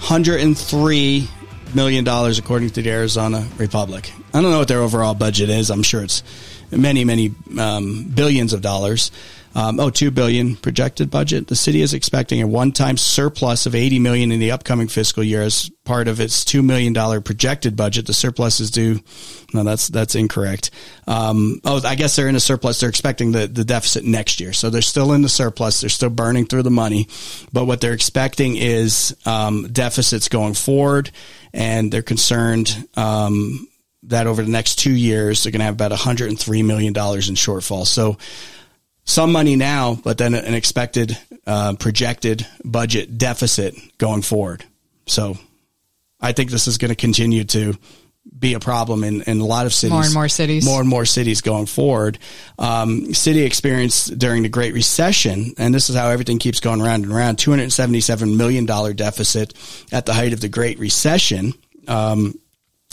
$103 0.00 1.28
million 1.72 2.08
according 2.08 2.70
to 2.70 2.82
the 2.82 2.90
Arizona 2.90 3.46
Republic. 3.58 4.12
I 4.34 4.42
don't 4.42 4.50
know 4.50 4.58
what 4.58 4.66
their 4.66 4.80
overall 4.80 5.14
budget 5.14 5.48
is. 5.48 5.70
I'm 5.70 5.84
sure 5.84 6.02
it's 6.02 6.24
many, 6.72 7.04
many 7.04 7.36
um, 7.56 8.10
billions 8.12 8.52
of 8.52 8.62
dollars. 8.62 9.12
Um, 9.54 9.78
oh, 9.80 9.90
two 9.90 10.10
billion 10.10 10.56
projected 10.56 11.10
budget. 11.10 11.48
The 11.48 11.56
city 11.56 11.82
is 11.82 11.94
expecting 11.94 12.40
a 12.40 12.46
one-time 12.46 12.96
surplus 12.96 13.66
of 13.66 13.74
80 13.74 13.98
million 13.98 14.32
in 14.32 14.40
the 14.40 14.52
upcoming 14.52 14.88
fiscal 14.88 15.22
year 15.22 15.42
as 15.42 15.70
part 15.84 16.08
of 16.08 16.20
its 16.20 16.44
two 16.44 16.62
million 16.62 16.92
dollar 16.92 17.20
projected 17.20 17.76
budget. 17.76 18.06
The 18.06 18.14
surplus 18.14 18.60
is 18.60 18.70
due. 18.70 19.00
No, 19.52 19.64
that's 19.64 19.88
that's 19.88 20.14
incorrect. 20.14 20.70
Um, 21.06 21.60
oh, 21.64 21.80
I 21.84 21.94
guess 21.94 22.16
they're 22.16 22.28
in 22.28 22.36
a 22.36 22.40
surplus. 22.40 22.80
They're 22.80 22.88
expecting 22.88 23.32
the 23.32 23.46
the 23.46 23.64
deficit 23.64 24.04
next 24.04 24.40
year, 24.40 24.52
so 24.52 24.70
they're 24.70 24.82
still 24.82 25.12
in 25.12 25.22
the 25.22 25.28
surplus. 25.28 25.80
They're 25.80 25.90
still 25.90 26.10
burning 26.10 26.46
through 26.46 26.62
the 26.62 26.70
money, 26.70 27.08
but 27.52 27.66
what 27.66 27.80
they're 27.80 27.92
expecting 27.92 28.56
is 28.56 29.16
um, 29.26 29.68
deficits 29.72 30.28
going 30.28 30.54
forward, 30.54 31.10
and 31.52 31.92
they're 31.92 32.02
concerned. 32.02 32.88
Um, 32.96 33.68
that 34.04 34.26
over 34.26 34.42
the 34.42 34.50
next 34.50 34.80
two 34.80 34.90
years, 34.90 35.44
they're 35.44 35.52
going 35.52 35.60
to 35.60 35.64
have 35.64 35.74
about 35.74 35.92
$103 35.92 36.64
million 36.64 36.88
in 36.88 36.92
shortfall. 36.92 37.86
So, 37.86 38.18
some 39.04 39.32
money 39.32 39.56
now, 39.56 39.94
but 39.94 40.18
then 40.18 40.34
an 40.34 40.54
expected 40.54 41.16
uh, 41.46 41.74
projected 41.74 42.46
budget 42.64 43.18
deficit 43.18 43.74
going 43.98 44.22
forward. 44.22 44.64
So 45.06 45.36
I 46.20 46.32
think 46.32 46.50
this 46.50 46.68
is 46.68 46.78
going 46.78 46.90
to 46.90 46.96
continue 46.96 47.44
to 47.44 47.74
be 48.38 48.54
a 48.54 48.60
problem 48.60 49.02
in, 49.02 49.22
in 49.22 49.40
a 49.40 49.44
lot 49.44 49.66
of 49.66 49.74
cities. 49.74 49.92
More 49.92 50.04
and 50.04 50.14
more 50.14 50.28
cities. 50.28 50.64
More 50.64 50.80
and 50.80 50.88
more 50.88 51.04
cities 51.04 51.40
going 51.40 51.66
forward. 51.66 52.18
Um, 52.58 53.12
city 53.14 53.42
experienced 53.42 54.16
during 54.16 54.44
the 54.44 54.48
Great 54.48 54.74
Recession, 54.74 55.54
and 55.58 55.74
this 55.74 55.90
is 55.90 55.96
how 55.96 56.08
everything 56.08 56.38
keeps 56.38 56.60
going 56.60 56.80
around 56.80 57.04
and 57.04 57.12
around, 57.12 57.38
$277 57.38 58.36
million 58.36 58.64
deficit 58.64 59.54
at 59.90 60.06
the 60.06 60.14
height 60.14 60.32
of 60.32 60.40
the 60.40 60.48
Great 60.48 60.78
Recession. 60.78 61.52
Um, 61.88 62.38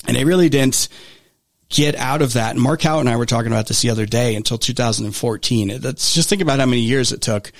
and 0.07 0.17
they 0.17 0.25
really 0.25 0.49
didn't 0.49 0.87
get 1.69 1.95
out 1.95 2.21
of 2.21 2.33
that. 2.33 2.55
Mark 2.57 2.81
Howitt 2.81 3.01
and 3.01 3.09
I 3.09 3.15
were 3.15 3.25
talking 3.25 3.51
about 3.51 3.67
this 3.67 3.81
the 3.81 3.89
other 3.91 4.05
day 4.05 4.35
until 4.35 4.57
2014. 4.57 5.79
That's 5.79 6.13
just 6.13 6.29
think 6.29 6.41
about 6.41 6.59
how 6.59 6.65
many 6.65 6.81
years 6.81 7.11
it 7.11 7.21
took. 7.21 7.51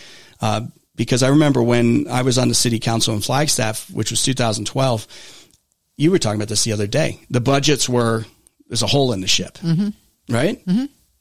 Uh, 0.41 0.61
because 0.95 1.23
I 1.23 1.30
remember 1.30 1.64
when 1.64 2.07
I 2.10 2.23
was 2.23 2.38
on 2.38 2.49
the 2.49 2.56
city 2.56 2.80
council 2.80 3.14
in 3.14 3.22
Flagstaff, 3.22 3.90
which 3.91 4.11
was 4.11 4.22
2012, 4.23 5.07
you 5.98 6.11
were 6.11 6.19
talking 6.19 6.40
about 6.40 6.49
this 6.49 6.64
the 6.64 6.73
other 6.73 6.88
day. 6.88 7.19
The 7.30 7.40
budgets 7.41 7.88
were, 7.88 8.26
there's 8.68 8.84
a 8.84 8.88
hole 8.88 9.14
in 9.14 9.22
the 9.22 9.27
ship, 9.27 9.57
right? 10.30 10.61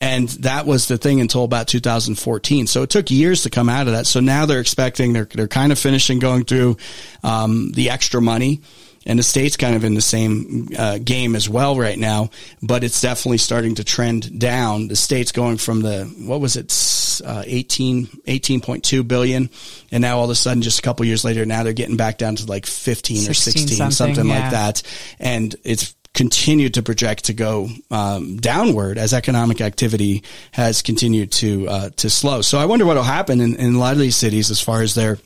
And 0.00 0.28
that 0.28 0.64
was 0.66 0.86
the 0.88 0.96
thing 0.98 1.20
until 1.20 1.42
about 1.44 1.66
2014. 1.68 2.68
So 2.68 2.82
it 2.84 2.90
took 2.90 3.10
years 3.10 3.42
to 3.42 3.50
come 3.50 3.68
out 3.68 3.88
of 3.88 3.92
that. 3.94 4.06
So 4.06 4.20
now 4.20 4.46
they're 4.46 4.60
expecting, 4.60 5.12
they're, 5.12 5.24
they're 5.24 5.48
kind 5.48 5.72
of 5.72 5.78
finishing 5.78 6.20
going 6.20 6.44
through, 6.44 6.76
um, 7.24 7.72
the 7.72 7.90
extra 7.90 8.22
money. 8.22 8.62
And 9.06 9.18
the 9.18 9.22
state's 9.22 9.56
kind 9.56 9.74
of 9.74 9.84
in 9.84 9.94
the 9.94 10.00
same 10.00 10.68
uh, 10.76 10.98
game 10.98 11.34
as 11.34 11.48
well 11.48 11.76
right 11.76 11.98
now, 11.98 12.30
but 12.62 12.84
it's 12.84 13.00
definitely 13.00 13.38
starting 13.38 13.76
to 13.76 13.84
trend 13.84 14.38
down. 14.38 14.88
The 14.88 14.96
state's 14.96 15.32
going 15.32 15.56
from 15.56 15.80
the, 15.80 16.04
what 16.26 16.40
was 16.40 16.56
it, 16.56 16.70
uh, 17.24 17.42
18, 17.46 18.06
18.2 18.06 19.08
billion. 19.08 19.50
And 19.90 20.02
now 20.02 20.18
all 20.18 20.24
of 20.24 20.30
a 20.30 20.34
sudden, 20.34 20.62
just 20.62 20.78
a 20.78 20.82
couple 20.82 21.06
years 21.06 21.24
later, 21.24 21.46
now 21.46 21.62
they're 21.62 21.72
getting 21.72 21.96
back 21.96 22.18
down 22.18 22.36
to 22.36 22.46
like 22.46 22.66
15 22.66 23.30
or 23.30 23.34
16 23.34 23.68
16, 23.68 23.76
something, 23.76 23.90
something, 23.92 24.26
yeah. 24.26 24.40
like 24.40 24.50
that. 24.52 24.82
And 25.18 25.54
it's 25.64 25.94
continued 26.14 26.74
to 26.74 26.82
project 26.82 27.26
to 27.26 27.32
go 27.32 27.68
um, 27.90 28.38
downward 28.38 28.98
as 28.98 29.14
economic 29.14 29.60
activity 29.60 30.24
has 30.50 30.82
continued 30.82 31.30
to 31.30 31.68
uh, 31.68 31.90
to 31.90 32.10
slow. 32.10 32.42
So 32.42 32.58
I 32.58 32.64
wonder 32.64 32.84
what 32.84 32.96
will 32.96 33.04
happen 33.04 33.40
in, 33.40 33.54
in 33.54 33.74
a 33.74 33.78
lot 33.78 33.92
of 33.92 33.98
these 33.98 34.16
cities 34.16 34.50
as 34.50 34.60
far 34.60 34.82
as 34.82 34.94
their 34.94 35.18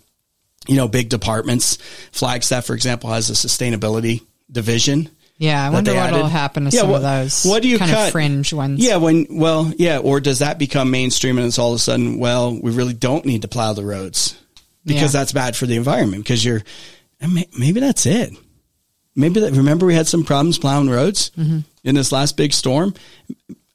you 0.68 0.76
know 0.76 0.88
big 0.88 1.08
departments. 1.08 1.78
Flagstaff, 2.12 2.64
for 2.66 2.74
example, 2.74 3.10
has 3.10 3.30
a 3.30 3.34
sustainability 3.34 4.22
division. 4.50 5.08
Yeah, 5.38 5.66
I 5.66 5.70
wonder 5.70 5.92
what 5.94 6.12
will 6.12 6.18
added. 6.20 6.30
happen 6.30 6.64
to 6.66 6.70
Yeah, 6.70 6.82
some 6.82 6.90
what- 6.90 6.96
of 6.98 7.02
those 7.02 7.44
what 7.44 7.62
do 7.62 7.68
you 7.68 7.78
kind 7.78 7.90
cut? 7.90 8.06
of 8.06 8.12
fringe 8.12 8.52
ones. 8.52 8.80
Yeah, 8.84 8.96
when 8.98 9.26
well, 9.30 9.72
yeah, 9.76 9.98
or 9.98 10.20
does 10.20 10.38
that 10.38 10.58
become 10.58 10.90
mainstream 10.90 11.36
and 11.38 11.46
it's 11.46 11.58
all 11.58 11.72
of 11.72 11.76
a 11.76 11.78
sudden, 11.80 12.18
well, 12.18 12.54
we 12.54 12.70
really 12.70 12.94
don't 12.94 13.24
need 13.24 13.42
to 13.42 13.48
plow 13.48 13.72
the 13.72 13.84
roads 13.84 14.36
because 14.84 15.14
Yeah. 15.14 15.20
that's 15.20 15.32
bad 15.32 15.56
for 15.56 15.66
the 15.66 15.76
environment 15.76 16.22
because 16.22 16.44
you're 16.44 16.62
maybe 17.58 17.80
that's 17.80 18.06
it. 18.06 18.32
Maybe 19.16 19.40
that 19.40 19.52
remember 19.52 19.84
we 19.86 19.94
had 19.94 20.06
some 20.06 20.22
problems 20.24 20.58
plowing 20.58 20.88
roads 20.90 21.30
Mm-hmm. 21.36 21.58
in 21.84 21.94
this 21.96 22.12
last 22.12 22.36
big 22.36 22.52
storm. 22.52 22.94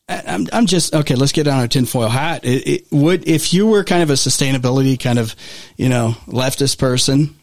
I'm 0.09 0.47
I'm 0.53 0.65
just 0.65 0.95
okay. 0.95 1.15
Let's 1.15 1.33
get 1.33 1.47
on 1.47 1.59
our 1.59 1.67
tinfoil 1.67 2.07
hat. 2.07 2.45
It, 2.45 2.67
it 2.67 2.87
would 2.91 3.27
if 3.27 3.53
you 3.53 3.67
were 3.67 3.83
kind 3.83 4.03
of 4.03 4.09
a 4.09 4.13
sustainability 4.13 4.99
kind 4.99 5.19
of 5.19 5.35
you 5.75 5.89
know 5.89 6.15
leftist 6.27 6.77
person, 6.77 7.35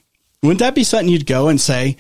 wouldn't 0.43 0.61
that 0.61 0.75
be 0.75 0.85
something 0.85 1.09
you'd 1.09 1.27
go 1.27 1.49
and 1.49 1.61
say, 1.61 1.99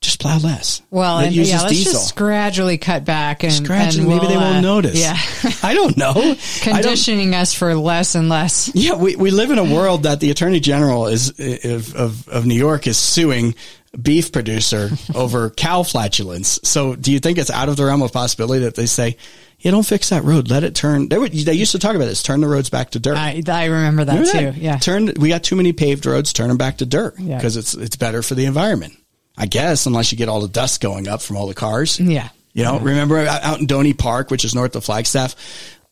just 0.00 0.20
plow 0.20 0.38
less? 0.38 0.82
Well, 0.90 1.18
and 1.18 1.34
yeah, 1.34 1.62
let's 1.62 1.72
diesel. 1.72 1.92
just 1.94 2.14
gradually 2.14 2.78
cut 2.78 3.04
back 3.04 3.42
and, 3.42 3.52
and 3.52 3.70
and 3.70 4.08
maybe 4.08 4.26
they 4.26 4.36
we'll, 4.36 4.40
won't 4.40 4.58
uh, 4.58 4.60
notice. 4.60 5.00
Yeah, 5.00 5.16
I 5.68 5.74
don't 5.74 5.96
know. 5.96 6.10
I 6.10 6.12
don't- 6.12 6.38
conditioning 6.60 7.34
us 7.34 7.52
for 7.52 7.74
less 7.74 8.14
and 8.14 8.28
less. 8.28 8.70
Yeah, 8.74 8.94
we, 8.94 9.16
we 9.16 9.30
live 9.32 9.50
in 9.50 9.58
a 9.58 9.64
world 9.64 10.04
that 10.04 10.20
the 10.20 10.30
attorney 10.30 10.60
general 10.60 11.06
is 11.08 11.30
of, 11.64 11.96
of, 11.96 12.28
of 12.28 12.46
New 12.46 12.54
York 12.54 12.86
is 12.86 12.98
suing 12.98 13.54
beef 14.00 14.30
producer 14.32 14.90
over 15.14 15.50
cow 15.50 15.82
flatulence. 15.82 16.60
So 16.62 16.94
do 16.94 17.12
you 17.12 17.20
think 17.20 17.38
it's 17.38 17.50
out 17.50 17.68
of 17.68 17.76
the 17.76 17.84
realm 17.84 18.02
of 18.02 18.12
possibility 18.12 18.64
that 18.64 18.74
they 18.74 18.86
say, 18.86 19.16
yeah, 19.64 19.70
don't 19.72 19.82
fix 19.84 20.10
that 20.10 20.22
road. 20.22 20.48
Let 20.50 20.62
it 20.62 20.74
turn. 20.76 21.08
They, 21.08 21.18
would, 21.18 21.32
they 21.32 21.54
used 21.54 21.72
to 21.72 21.78
talk 21.80 21.96
about 21.96 22.04
this. 22.04 22.22
Turn 22.22 22.40
the 22.40 22.46
roads 22.46 22.70
back 22.70 22.90
to 22.90 23.00
dirt. 23.00 23.16
I, 23.16 23.42
I 23.48 23.64
remember 23.64 24.04
that 24.04 24.12
Remember 24.20 24.30
too. 24.32 24.38
that? 24.52 24.56
Yeah, 24.56 24.76
Turn. 24.78 25.12
We 25.18 25.30
got 25.30 25.42
too 25.42 25.56
many 25.56 25.72
paved 25.72 26.06
roads. 26.06 26.32
Turn 26.32 26.48
them 26.48 26.56
back 26.58 26.76
to 26.78 26.86
dirt 26.86 27.18
Yeah. 27.18 27.36
because 27.38 27.56
it's 27.56 27.74
it's 27.74 27.96
better 27.96 28.22
for 28.22 28.34
the 28.36 28.44
environment. 28.44 28.94
I 29.36 29.46
guess 29.46 29.86
unless 29.86 30.12
you 30.12 30.18
get 30.18 30.28
all 30.28 30.40
the 30.40 30.46
dust 30.48 30.80
going 30.80 31.08
up 31.08 31.20
from 31.20 31.36
all 31.36 31.48
the 31.48 31.54
cars. 31.54 31.98
yeah. 31.98 32.28
You 32.52 32.62
know, 32.62 32.78
remember 32.78 33.18
out 33.18 33.58
in 33.58 33.66
Doney 33.66 33.94
Park, 33.98 34.30
which 34.30 34.44
is 34.44 34.54
north 34.54 34.76
of 34.76 34.84
Flagstaff, 34.84 35.34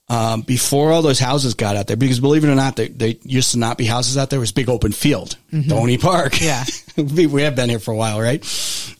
um, 0.08 0.42
before 0.42 0.92
all 0.92 1.02
those 1.02 1.18
houses 1.18 1.54
got 1.54 1.74
out 1.74 1.88
there, 1.88 1.96
because 1.96 2.20
believe 2.20 2.44
it 2.44 2.48
or 2.50 2.54
not, 2.54 2.76
they, 2.76 2.86
they 2.86 3.18
used 3.24 3.50
to 3.52 3.58
not 3.58 3.78
be 3.78 3.84
houses 3.84 4.16
out 4.16 4.30
there. 4.30 4.36
It 4.36 4.40
was 4.40 4.52
big 4.52 4.68
open 4.68 4.92
field, 4.92 5.36
Doney 5.52 5.98
Park. 5.98 6.32
Mm-hmm. 6.32 6.44
Yeah. 7.00 7.04
we, 7.14 7.26
we 7.26 7.42
have 7.42 7.54
been 7.54 7.68
here 7.68 7.78
for 7.78 7.92
a 7.92 7.96
while, 7.96 8.20
right? 8.20 8.42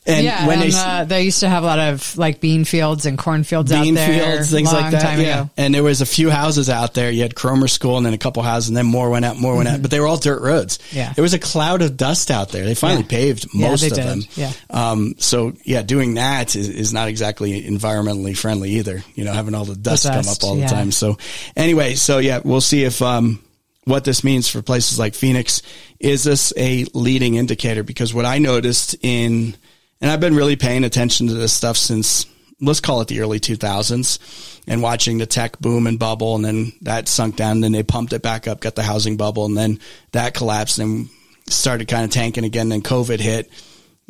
And 0.05 0.25
yeah, 0.25 0.47
when 0.47 0.61
and, 0.61 0.71
they 0.71 0.77
uh, 0.77 1.05
they 1.05 1.23
used 1.23 1.39
to 1.39 1.49
have 1.49 1.63
a 1.63 1.65
lot 1.65 1.79
of 1.79 2.17
like 2.17 2.41
bean 2.41 2.65
fields 2.65 3.05
and 3.05 3.17
cornfields 3.17 3.71
out 3.71 3.83
bean 3.83 3.93
there, 3.93 4.33
fields, 4.35 4.51
things 4.51 4.71
like 4.71 4.91
that. 4.91 5.17
Yeah. 5.17 5.41
ago. 5.43 5.49
And 5.55 5.73
there 5.73 5.83
was 5.83 6.01
a 6.01 6.05
few 6.05 6.29
houses 6.29 6.69
out 6.69 6.93
there. 6.93 7.09
You 7.09 7.21
had 7.21 7.35
Cromer 7.35 7.69
School 7.69 7.95
and 7.97 8.05
then 8.05 8.13
a 8.13 8.17
couple 8.17 8.43
houses 8.43 8.67
and 8.67 8.75
then 8.75 8.85
more 8.85 9.09
went 9.09 9.23
out, 9.23 9.37
more 9.37 9.55
went 9.55 9.69
out, 9.69 9.81
but 9.81 9.91
they 9.91 10.01
were 10.01 10.07
all 10.07 10.17
dirt 10.17 10.41
roads. 10.41 10.77
Mm-hmm. 10.77 10.97
Yeah. 10.97 11.13
There 11.13 11.21
was 11.21 11.33
a 11.33 11.39
cloud 11.39 11.81
of 11.81 11.95
dust 11.95 12.31
out 12.31 12.49
there. 12.49 12.65
They 12.65 12.75
finally 12.75 13.03
Yeah. 13.03 13.07
paved 13.07 13.47
Yeah, 13.53 13.69
most 13.69 13.81
they 13.81 13.87
of 13.87 13.93
did. 13.93 14.05
them. 14.05 14.21
Yeah. 14.35 14.51
Um, 14.69 15.15
so 15.19 15.53
yeah, 15.63 15.83
doing 15.83 16.15
that 16.15 16.55
is, 16.55 16.67
is 16.67 16.93
not 16.93 17.07
exactly 17.07 17.63
environmentally 17.63 18.35
friendly 18.37 18.71
either, 18.71 19.03
you 19.15 19.23
know, 19.23 19.31
having 19.31 19.55
all 19.55 19.65
the 19.65 19.75
dust, 19.75 20.05
come 20.05 20.15
dust, 20.15 20.43
up 20.43 20.49
all 20.49 20.57
yeah. 20.57 20.67
the 20.67 20.73
time. 20.75 20.91
So 20.91 21.17
anyway, 21.55 21.95
so 21.95 22.17
yeah, 22.17 22.41
we'll 22.43 22.61
see 22.61 22.83
if, 22.83 23.01
um, 23.01 23.39
what 23.85 24.05
this 24.05 24.23
means 24.23 24.47
for 24.47 24.61
places 24.61 24.97
like 24.97 25.13
Phoenix 25.13 25.61
is 26.03 26.25
this 26.25 26.53
a 26.57 26.85
leading 26.93 27.35
indicator? 27.35 27.81
Because 27.81 28.13
what 28.13 28.25
I 28.25 28.37
noticed 28.37 28.95
in, 29.01 29.55
and 30.01 30.11
I've 30.11 30.19
been 30.19 30.35
really 30.35 30.57
paying 30.57 30.83
attention 30.83 31.27
to 31.27 31.33
this 31.33 31.53
stuff 31.53 31.77
since, 31.77 32.25
let's 32.59 32.81
call 32.81 32.99
it 33.01 33.07
the 33.07 33.21
early 33.21 33.39
2000s 33.39 34.61
and 34.67 34.81
watching 34.81 35.17
the 35.17 35.25
tech 35.25 35.57
boom 35.59 35.87
and 35.87 35.97
bubble. 35.97 36.35
And 36.35 36.43
then 36.43 36.73
that 36.81 37.07
sunk 37.07 37.37
down. 37.37 37.53
And 37.53 37.63
then 37.63 37.71
they 37.71 37.83
pumped 37.83 38.11
it 38.11 38.21
back 38.21 38.49
up, 38.49 38.59
got 38.59 38.75
the 38.75 38.83
housing 38.83 39.15
bubble. 39.15 39.45
And 39.45 39.57
then 39.57 39.79
that 40.11 40.33
collapsed 40.33 40.77
and 40.77 41.09
started 41.47 41.87
kind 41.87 42.03
of 42.03 42.11
tanking 42.11 42.43
again. 42.43 42.67
Then 42.67 42.81
COVID 42.81 43.19
hit 43.19 43.49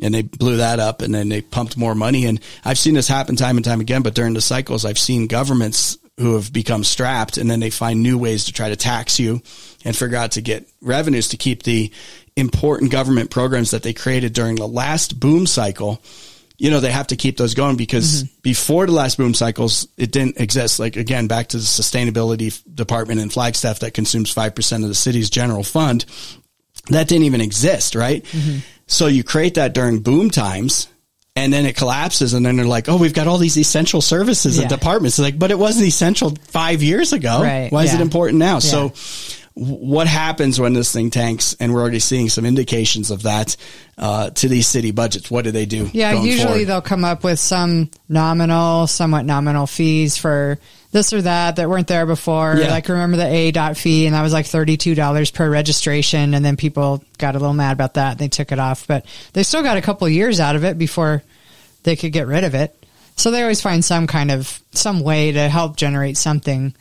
and 0.00 0.12
they 0.12 0.22
blew 0.22 0.56
that 0.56 0.80
up 0.80 1.00
and 1.00 1.14
then 1.14 1.28
they 1.28 1.42
pumped 1.42 1.76
more 1.76 1.94
money. 1.94 2.26
And 2.26 2.40
I've 2.64 2.78
seen 2.78 2.94
this 2.94 3.06
happen 3.06 3.36
time 3.36 3.56
and 3.56 3.64
time 3.64 3.80
again, 3.80 4.02
but 4.02 4.14
during 4.14 4.34
the 4.34 4.40
cycles, 4.40 4.84
I've 4.84 4.98
seen 4.98 5.28
governments 5.28 5.96
who 6.18 6.34
have 6.34 6.52
become 6.52 6.84
strapped 6.84 7.38
and 7.38 7.50
then 7.50 7.60
they 7.60 7.70
find 7.70 8.02
new 8.02 8.16
ways 8.16 8.44
to 8.44 8.52
try 8.52 8.68
to 8.68 8.76
tax 8.76 9.18
you 9.18 9.42
and 9.84 9.96
figure 9.96 10.16
out 10.16 10.32
to 10.32 10.40
get 10.40 10.68
revenues 10.80 11.28
to 11.30 11.36
keep 11.36 11.62
the 11.64 11.90
important 12.36 12.92
government 12.92 13.30
programs 13.30 13.72
that 13.72 13.82
they 13.82 13.92
created 13.92 14.32
during 14.32 14.56
the 14.56 14.66
last 14.66 15.18
boom 15.18 15.46
cycle. 15.46 16.00
You 16.56 16.70
know, 16.70 16.78
they 16.78 16.92
have 16.92 17.08
to 17.08 17.16
keep 17.16 17.36
those 17.36 17.54
going 17.54 17.76
because 17.76 18.22
mm-hmm. 18.22 18.34
before 18.42 18.86
the 18.86 18.92
last 18.92 19.18
boom 19.18 19.34
cycles, 19.34 19.88
it 19.96 20.12
didn't 20.12 20.40
exist. 20.40 20.78
Like 20.78 20.96
again, 20.96 21.26
back 21.26 21.48
to 21.48 21.56
the 21.56 21.64
sustainability 21.64 22.62
department 22.72 23.20
in 23.20 23.28
Flagstaff 23.28 23.80
that 23.80 23.94
consumes 23.94 24.32
5% 24.32 24.82
of 24.82 24.88
the 24.88 24.94
city's 24.94 25.30
general 25.30 25.64
fund. 25.64 26.04
That 26.90 27.08
didn't 27.08 27.24
even 27.24 27.40
exist, 27.40 27.96
right? 27.96 28.22
Mm-hmm. 28.24 28.58
So 28.86 29.08
you 29.08 29.24
create 29.24 29.54
that 29.54 29.74
during 29.74 30.00
boom 30.00 30.30
times 30.30 30.88
and 31.36 31.52
then 31.52 31.66
it 31.66 31.76
collapses 31.76 32.32
and 32.32 32.46
then 32.46 32.56
they're 32.56 32.64
like, 32.64 32.88
oh, 32.88 32.96
we've 32.96 33.14
got 33.14 33.26
all 33.26 33.38
these 33.38 33.58
essential 33.58 34.00
services 34.00 34.56
yeah. 34.56 34.62
and 34.62 34.70
departments. 34.70 35.18
It's 35.18 35.24
like, 35.24 35.38
but 35.38 35.50
it 35.50 35.58
wasn't 35.58 35.86
essential 35.86 36.34
five 36.48 36.82
years 36.82 37.12
ago. 37.12 37.42
Right. 37.42 37.72
Why 37.72 37.84
is 37.84 37.94
it 37.94 38.00
important 38.00 38.38
now? 38.38 38.54
Yeah. 38.54 38.58
So 38.60 38.92
what 39.54 40.08
happens 40.08 40.60
when 40.60 40.72
this 40.72 40.92
thing 40.92 41.10
tanks 41.10 41.56
and 41.60 41.72
we're 41.72 41.80
already 41.80 42.00
seeing 42.00 42.28
some 42.28 42.44
indications 42.44 43.10
of 43.10 43.22
that 43.22 43.56
uh, 43.98 44.30
to 44.30 44.48
these 44.48 44.66
city 44.66 44.90
budgets 44.90 45.30
what 45.30 45.44
do 45.44 45.52
they 45.52 45.64
do 45.64 45.88
yeah 45.92 46.20
usually 46.20 46.44
forward? 46.44 46.64
they'll 46.66 46.82
come 46.82 47.04
up 47.04 47.22
with 47.22 47.38
some 47.38 47.88
nominal 48.08 48.88
somewhat 48.88 49.24
nominal 49.24 49.68
fees 49.68 50.16
for 50.16 50.58
this 50.94 51.12
or 51.12 51.20
that 51.22 51.56
that 51.56 51.68
weren't 51.68 51.88
there 51.88 52.06
before. 52.06 52.54
Yeah. 52.56 52.68
like 52.68 52.88
remember 52.88 53.16
the 53.16 53.24
ADOT 53.24 53.76
fee 53.76 54.06
and 54.06 54.14
that 54.14 54.22
was 54.22 54.32
like 54.32 54.46
$32 54.46 55.34
per 55.34 55.50
registration 55.50 56.34
and 56.34 56.44
then 56.44 56.56
people 56.56 57.02
got 57.18 57.34
a 57.34 57.38
little 57.40 57.52
mad 57.52 57.72
about 57.72 57.94
that 57.94 58.12
and 58.12 58.20
they 58.20 58.28
took 58.28 58.52
it 58.52 58.60
off. 58.60 58.86
But 58.86 59.04
they 59.32 59.42
still 59.42 59.64
got 59.64 59.76
a 59.76 59.82
couple 59.82 60.08
years 60.08 60.38
out 60.38 60.54
of 60.54 60.64
it 60.64 60.78
before 60.78 61.24
they 61.82 61.96
could 61.96 62.12
get 62.12 62.28
rid 62.28 62.44
of 62.44 62.54
it. 62.54 62.76
So 63.16 63.32
they 63.32 63.42
always 63.42 63.60
find 63.60 63.84
some 63.84 64.06
kind 64.06 64.30
of 64.30 64.60
some 64.70 65.00
way 65.00 65.32
to 65.32 65.48
help 65.48 65.76
generate 65.76 66.16
something 66.16 66.72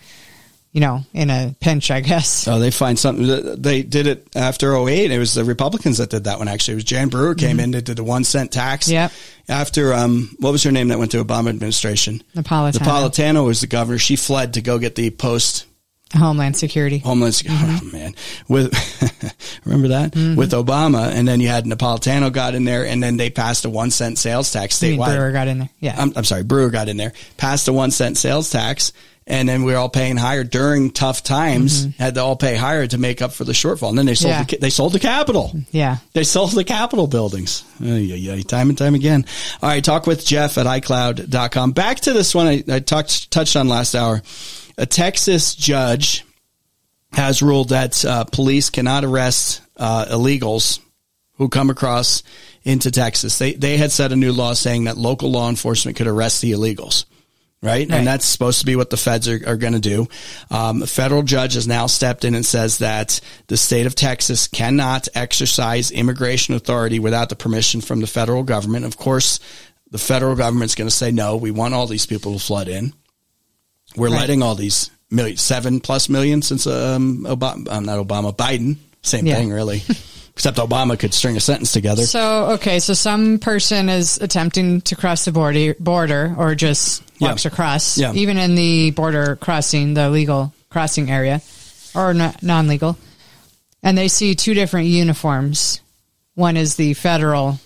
you 0.74 0.82
know, 0.82 1.02
in 1.14 1.30
a 1.30 1.56
pinch, 1.60 1.92
I 1.92 2.02
guess. 2.02 2.48
Oh, 2.48 2.58
they 2.58 2.72
find 2.72 2.98
something. 2.98 3.62
They 3.62 3.84
did 3.84 4.08
it 4.08 4.28
after 4.36 4.76
08. 4.76 5.12
It 5.12 5.20
was 5.20 5.36
the 5.36 5.46
Republicans 5.46 6.00
that 6.00 6.10
did 6.10 6.24
that 6.24 6.40
one, 6.40 6.48
actually. 6.48 6.74
It 6.74 6.76
was 6.76 6.84
Jan 6.84 7.10
Brewer 7.10 7.36
came 7.36 7.58
mm-hmm. 7.58 7.60
in, 7.66 7.72
they 7.72 7.82
did 7.82 7.98
the 7.98 8.04
one 8.04 8.24
cent 8.24 8.52
tax. 8.52 8.90
Yep. 8.90 9.12
After, 9.48 9.94
um, 9.94 10.36
what 10.40 10.52
was 10.52 10.64
her 10.64 10.72
name 10.72 10.88
that 10.88 10.98
went 10.98 11.12
to 11.12 11.24
Obama 11.24 11.50
administration? 11.50 12.24
Napolitano. 12.36 12.80
Napolitano 12.80 13.46
was 13.46 13.62
the 13.62 13.68
governor. 13.68 14.00
She 14.00 14.16
fled 14.16 14.56
to 14.56 14.62
go 14.62 14.80
get 14.80 14.96
the 14.96 15.12
post. 15.12 15.68
Homeland 16.12 16.58
Security. 16.58 16.98
Homeland 17.00 17.36
Security. 17.36 17.66
Mm-hmm. 17.66 17.88
Oh, 17.90 17.98
man. 17.98 18.16
With, 18.48 19.62
remember 19.66 19.90
that? 19.90 20.14
Mm-hmm. 20.14 20.38
With 20.38 20.54
Obama. 20.54 21.12
And 21.12 21.28
then 21.28 21.40
you 21.40 21.50
had 21.50 21.66
Napolitano 21.66 22.34
got 22.34 22.56
in 22.56 22.64
there 22.64 22.86
and 22.86 23.02
then 23.02 23.18
they 23.18 23.30
passed 23.30 23.66
a 23.66 23.70
one 23.70 23.92
cent 23.92 24.18
sales 24.18 24.52
tax 24.52 24.80
statewide. 24.80 25.16
Brewer 25.16 25.32
got 25.32 25.48
in 25.48 25.60
there. 25.60 25.70
Yeah. 25.80 25.96
I'm, 26.00 26.14
I'm 26.16 26.24
sorry. 26.24 26.44
Brewer 26.44 26.70
got 26.70 26.90
in 26.90 26.98
there, 26.98 27.14
passed 27.38 27.68
a 27.68 27.74
one 27.74 27.92
cent 27.92 28.18
sales 28.18 28.50
tax 28.50 28.92
and 29.26 29.48
then 29.48 29.64
we 29.64 29.74
are 29.74 29.78
all 29.78 29.90
paying 29.90 30.18
higher 30.18 30.44
during 30.44 30.92
tough 30.92 31.24
times. 31.24 31.86
Mm-hmm. 31.86 32.02
Had 32.02 32.16
to 32.16 32.22
all 32.24 32.36
pay 32.36 32.56
higher 32.56 32.86
to 32.88 32.98
make 32.98 33.22
up 33.22 33.32
for 33.32 33.44
the 33.44 33.54
shortfall. 33.54 33.90
And 33.90 33.98
then 33.98 34.06
they 34.06 34.16
sold 34.16 34.32
yeah. 34.32 34.44
the, 34.44 34.58
they 34.58 34.70
sold 34.70 34.94
the 34.94 35.00
Capitol. 35.00 35.52
Yeah, 35.72 35.98
they 36.14 36.24
sold 36.24 36.52
the 36.52 36.64
Capitol 36.64 37.08
buildings. 37.08 37.64
Oh, 37.82 37.96
yeah, 37.96 38.16
yeah, 38.16 38.42
time 38.44 38.70
and 38.70 38.78
time 38.78 38.96
again. 38.96 39.26
All 39.62 39.70
right, 39.70 39.84
talk 39.84 40.08
with 40.08 40.26
Jeff 40.26 40.58
at 40.58 40.66
iCloud.com. 40.66 41.72
Back 41.72 42.02
to 42.02 42.14
this 42.14 42.36
one 42.36 42.48
I, 42.48 42.64
I 42.70 42.80
talked 42.80 43.32
touched 43.32 43.56
on 43.56 43.68
last 43.68 43.96
hour. 43.96 44.22
A 44.78 44.86
Texas 44.86 45.56
judge 45.56 46.26
has 47.14 47.42
ruled 47.42 47.70
that 47.70 48.04
uh, 48.04 48.24
police 48.26 48.70
cannot 48.70 49.06
arrest 49.06 49.62
uh, 49.78 50.06
illegals 50.10 50.80
who 51.36 51.48
come 51.48 51.70
across 51.70 52.24
into 52.64 52.92
Texas. 52.92 53.38
They 53.38 53.54
they 53.54 53.78
had 53.78 53.92
set 53.92 54.12
a 54.12 54.16
new 54.16 54.34
law 54.34 54.54
saying 54.54 54.86
that 54.86 54.98
local 54.98 55.32
law 55.32 55.50
enforcement 55.50 55.98
could 55.98 56.08
arrest 56.08 56.42
the 56.42 56.52
illegals 56.52 57.06
right? 57.64 57.90
right? 57.90 57.92
And 57.92 58.06
that's 58.06 58.26
supposed 58.26 58.60
to 58.60 58.66
be 58.66 58.76
what 58.76 58.90
the 58.90 58.98
feds 58.98 59.28
are, 59.28 59.40
are 59.48 59.56
going 59.56 59.74
to 59.74 59.80
do. 59.80 60.08
Um, 60.52 60.84
a 60.84 60.88
federal 60.88 61.24
judge 61.24 61.54
has 61.56 61.68
now 61.68 61.88
stepped 61.88 62.26
in 62.26 62.36
and 62.36 62.46
says 62.46 62.80
that 62.80 63.20
the 63.48 63.58
state 63.58 63.86
of 63.86 63.96
Texas 63.96 64.48
cannot 64.48 65.08
exercise 65.16 65.90
immigration 65.90 66.54
authority 66.54 67.00
without 67.00 67.30
the 67.30 67.36
permission 67.36 67.82
from 67.82 68.02
the 68.02 68.08
federal 68.08 68.44
government. 68.44 68.86
Of 68.86 68.98
course, 68.98 69.40
the 69.90 69.98
federal 69.98 70.36
government's 70.36 70.76
going 70.76 70.90
to 70.90 70.96
say, 70.96 71.12
no, 71.12 71.38
we 71.38 71.52
want 71.52 71.74
all 71.74 71.88
these 71.88 72.06
people 72.06 72.34
to 72.34 72.40
flood 72.40 72.68
in. 72.68 72.94
We're 73.96 74.10
right. 74.10 74.22
letting 74.22 74.44
all 74.44 74.56
these 74.56 74.92
million, 75.10 75.38
seven 75.38 75.80
plus 75.80 76.10
million 76.10 76.42
since, 76.42 76.68
um, 76.68 77.26
Obama, 77.26 77.72
um, 77.72 77.86
not 77.86 78.06
Obama, 78.06 78.36
Biden, 78.36 78.78
same 79.02 79.26
yeah. 79.26 79.36
thing 79.36 79.52
really. 79.52 79.84
except 80.34 80.58
Obama 80.58 80.98
could 80.98 81.14
string 81.14 81.38
a 81.38 81.40
sentence 81.40 81.72
together. 81.72 82.04
So, 82.04 82.52
okay, 82.54 82.80
so 82.80 82.94
some 82.94 83.40
person 83.40 83.90
is 83.90 84.18
attempting 84.20 84.82
to 84.82 84.96
cross 84.96 85.26
the 85.26 85.32
border, 85.32 85.76
border 85.80 86.36
or 86.38 86.56
just 86.56 87.04
walks 87.20 87.46
yeah. 87.46 87.52
across, 87.52 87.98
yeah. 87.98 88.14
even 88.14 88.38
in 88.38 88.56
the 88.56 88.92
border 88.92 89.36
crossing, 89.36 89.94
the 89.94 90.10
legal 90.10 90.54
crossing 90.70 91.10
area 91.10 91.42
or 91.96 92.14
non 92.14 92.68
legal, 92.68 92.98
and 93.84 93.98
they 93.98 94.08
see 94.08 94.36
two 94.36 94.54
different 94.54 94.88
uniforms. 94.88 95.82
One 96.36 96.58
is 96.58 96.76
the 96.76 96.96
federal 96.96 97.60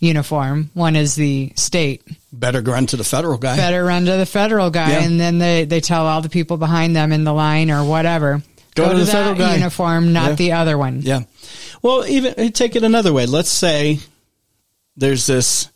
uniform, 0.00 0.70
one 0.74 0.94
is 0.94 1.16
the 1.16 1.52
state. 1.56 2.02
Better 2.32 2.60
run 2.60 2.86
to 2.86 2.96
the 2.96 3.04
federal 3.04 3.38
guy. 3.38 3.56
Better 3.56 3.84
run 3.84 4.04
to 4.04 4.16
the 4.16 4.26
federal 4.26 4.70
guy. 4.70 4.90
Yeah. 4.90 5.02
And 5.02 5.18
then 5.18 5.38
they, 5.38 5.64
they 5.64 5.80
tell 5.80 6.06
all 6.06 6.22
the 6.22 6.28
people 6.28 6.56
behind 6.56 6.94
them 6.94 7.12
in 7.12 7.24
the 7.24 7.32
line 7.32 7.70
or 7.70 7.84
whatever. 7.84 8.42
Go, 8.74 8.86
go 8.86 8.92
to, 8.92 8.98
to, 8.98 9.04
the 9.04 9.10
federal 9.10 9.34
guy. 9.34 9.56
uniform, 9.56 10.12
not 10.12 10.38
the 10.38 10.52
other 10.52 10.78
one. 10.78 11.02
Yeah. 11.02 11.22
Well, 11.82 12.06
even 12.06 12.52
take 12.52 12.76
it 12.76 12.84
another 12.84 13.12
way. 13.12 13.26
Let's 13.26 13.50
say 13.50 13.98
there's 14.96 15.26
this 15.26 15.68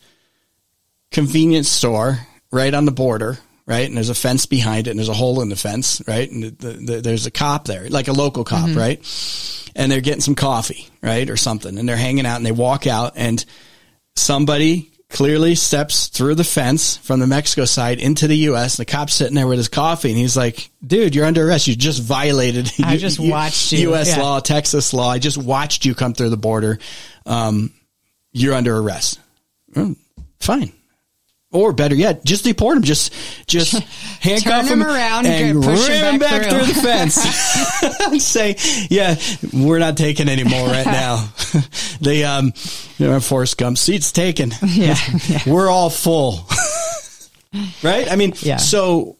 convenience 1.10 1.68
store 1.68 2.18
right 2.52 2.72
on 2.72 2.84
the 2.84 2.92
border, 2.92 3.38
right? 3.66 3.86
And 3.86 3.96
there's 3.96 4.08
a 4.08 4.14
fence 4.14 4.46
behind 4.46 4.86
it 4.86 4.90
and 4.90 4.98
there's 4.98 5.08
a 5.08 5.14
hole 5.14 5.40
in 5.42 5.48
the 5.48 5.56
fence, 5.56 6.00
right? 6.06 6.30
And 6.30 6.44
the, 6.44 6.72
the, 6.72 7.00
there's 7.00 7.26
a 7.26 7.30
cop 7.30 7.66
there, 7.66 7.88
like 7.88 8.08
a 8.08 8.12
local 8.12 8.44
cop, 8.44 8.68
mm-hmm. 8.68 8.78
right? 8.78 9.72
And 9.74 9.90
they're 9.90 10.00
getting 10.00 10.20
some 10.20 10.36
coffee, 10.36 10.88
right? 11.02 11.28
Or 11.28 11.36
something. 11.36 11.76
And 11.78 11.88
they're 11.88 11.96
hanging 11.96 12.26
out 12.26 12.36
and 12.36 12.46
they 12.46 12.52
walk 12.52 12.86
out 12.86 13.14
and 13.16 13.44
somebody 14.14 14.92
clearly 15.10 15.54
steps 15.54 16.08
through 16.08 16.34
the 16.34 16.44
fence 16.44 16.96
from 16.96 17.20
the 17.20 17.26
Mexico 17.26 17.64
side 17.64 17.98
into 17.98 18.26
the 18.26 18.36
U.S. 18.38 18.78
And 18.78 18.86
the 18.86 18.90
cop's 18.90 19.14
sitting 19.14 19.34
there 19.34 19.46
with 19.46 19.58
his 19.58 19.68
coffee, 19.68 20.10
and 20.10 20.18
he's 20.18 20.36
like, 20.36 20.70
"Dude, 20.84 21.14
you're 21.14 21.26
under 21.26 21.46
arrest. 21.46 21.66
You 21.68 21.76
just 21.76 22.02
violated. 22.02 22.70
I 22.82 22.96
just 22.96 23.18
watched 23.18 23.72
you. 23.72 23.90
U.S. 23.90 24.16
Yeah. 24.16 24.22
law, 24.22 24.40
Texas 24.40 24.92
law. 24.92 25.10
I 25.10 25.18
just 25.18 25.38
watched 25.38 25.84
you 25.84 25.94
come 25.94 26.14
through 26.14 26.30
the 26.30 26.36
border. 26.36 26.78
Um, 27.24 27.72
you're 28.32 28.54
under 28.54 28.76
arrest. 28.76 29.20
Mm, 29.74 29.96
fine. 30.40 30.72
Or 31.52 31.72
better 31.72 31.94
yet, 31.94 32.24
just 32.24 32.42
deport 32.44 32.76
him. 32.76 32.82
Just, 32.82 33.12
just 33.46 33.72
handcuff 34.20 34.66
him, 34.66 34.80
him 34.80 34.86
around 34.86 35.26
and, 35.26 35.62
push 35.62 35.86
him 35.86 36.18
back, 36.18 36.42
back 36.42 36.50
through. 36.50 36.64
through. 36.64 36.74
the 36.74 36.80
fence. 36.80 38.02
and 38.02 38.22
Say, 38.22 38.56
yeah, 38.90 39.14
we're 39.52 39.78
not 39.78 39.96
taking 39.96 40.28
anymore 40.28 40.66
right 40.66 40.86
now. 40.86 41.28
the 42.00 42.24
um, 42.24 42.52
you 42.98 43.06
know, 43.06 43.20
Forrest 43.20 43.58
Gump 43.58 43.78
seats 43.78 44.10
taken. 44.10 44.52
Yeah, 44.66 44.96
yeah. 45.28 45.38
we're 45.46 45.70
all 45.70 45.88
full. 45.88 46.46
right? 47.82 48.10
I 48.10 48.16
mean, 48.16 48.34
yeah. 48.40 48.56
so 48.56 49.16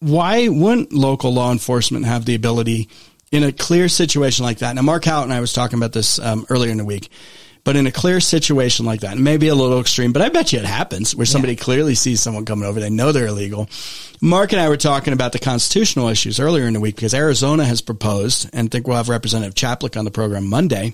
why 0.00 0.48
wouldn't 0.48 0.92
local 0.92 1.32
law 1.32 1.52
enforcement 1.52 2.06
have 2.06 2.24
the 2.24 2.34
ability 2.34 2.88
in 3.32 3.42
a 3.42 3.52
clear 3.52 3.88
situation 3.88 4.44
like 4.44 4.58
that? 4.58 4.74
Now, 4.74 4.82
Mark 4.82 5.04
Houghton 5.04 5.30
and 5.30 5.36
I 5.36 5.40
was 5.40 5.52
talking 5.52 5.78
about 5.78 5.92
this 5.92 6.18
um, 6.18 6.46
earlier 6.48 6.70
in 6.70 6.78
the 6.78 6.84
week 6.84 7.10
but 7.64 7.76
in 7.76 7.86
a 7.86 7.92
clear 7.92 8.20
situation 8.20 8.84
like 8.84 9.00
that, 9.00 9.16
maybe 9.16 9.48
a 9.48 9.54
little 9.54 9.80
extreme, 9.80 10.12
but 10.12 10.22
I 10.22 10.28
bet 10.28 10.52
you 10.52 10.58
it 10.58 10.66
happens 10.66 11.16
where 11.16 11.26
somebody 11.26 11.54
yeah. 11.54 11.62
clearly 11.62 11.94
sees 11.94 12.20
someone 12.20 12.44
coming 12.44 12.68
over, 12.68 12.78
they 12.78 12.90
know 12.90 13.10
they're 13.10 13.26
illegal. 13.26 13.68
Mark 14.20 14.52
and 14.52 14.60
I 14.60 14.68
were 14.68 14.76
talking 14.76 15.14
about 15.14 15.32
the 15.32 15.38
constitutional 15.38 16.08
issues 16.08 16.38
earlier 16.38 16.66
in 16.66 16.74
the 16.74 16.80
week 16.80 16.94
because 16.94 17.14
Arizona 17.14 17.64
has 17.64 17.80
proposed, 17.80 18.50
and 18.52 18.68
I 18.68 18.70
think 18.70 18.86
we'll 18.86 18.98
have 18.98 19.08
Representative 19.08 19.54
Chaplik 19.54 19.98
on 19.98 20.04
the 20.04 20.10
program 20.10 20.46
Monday, 20.48 20.92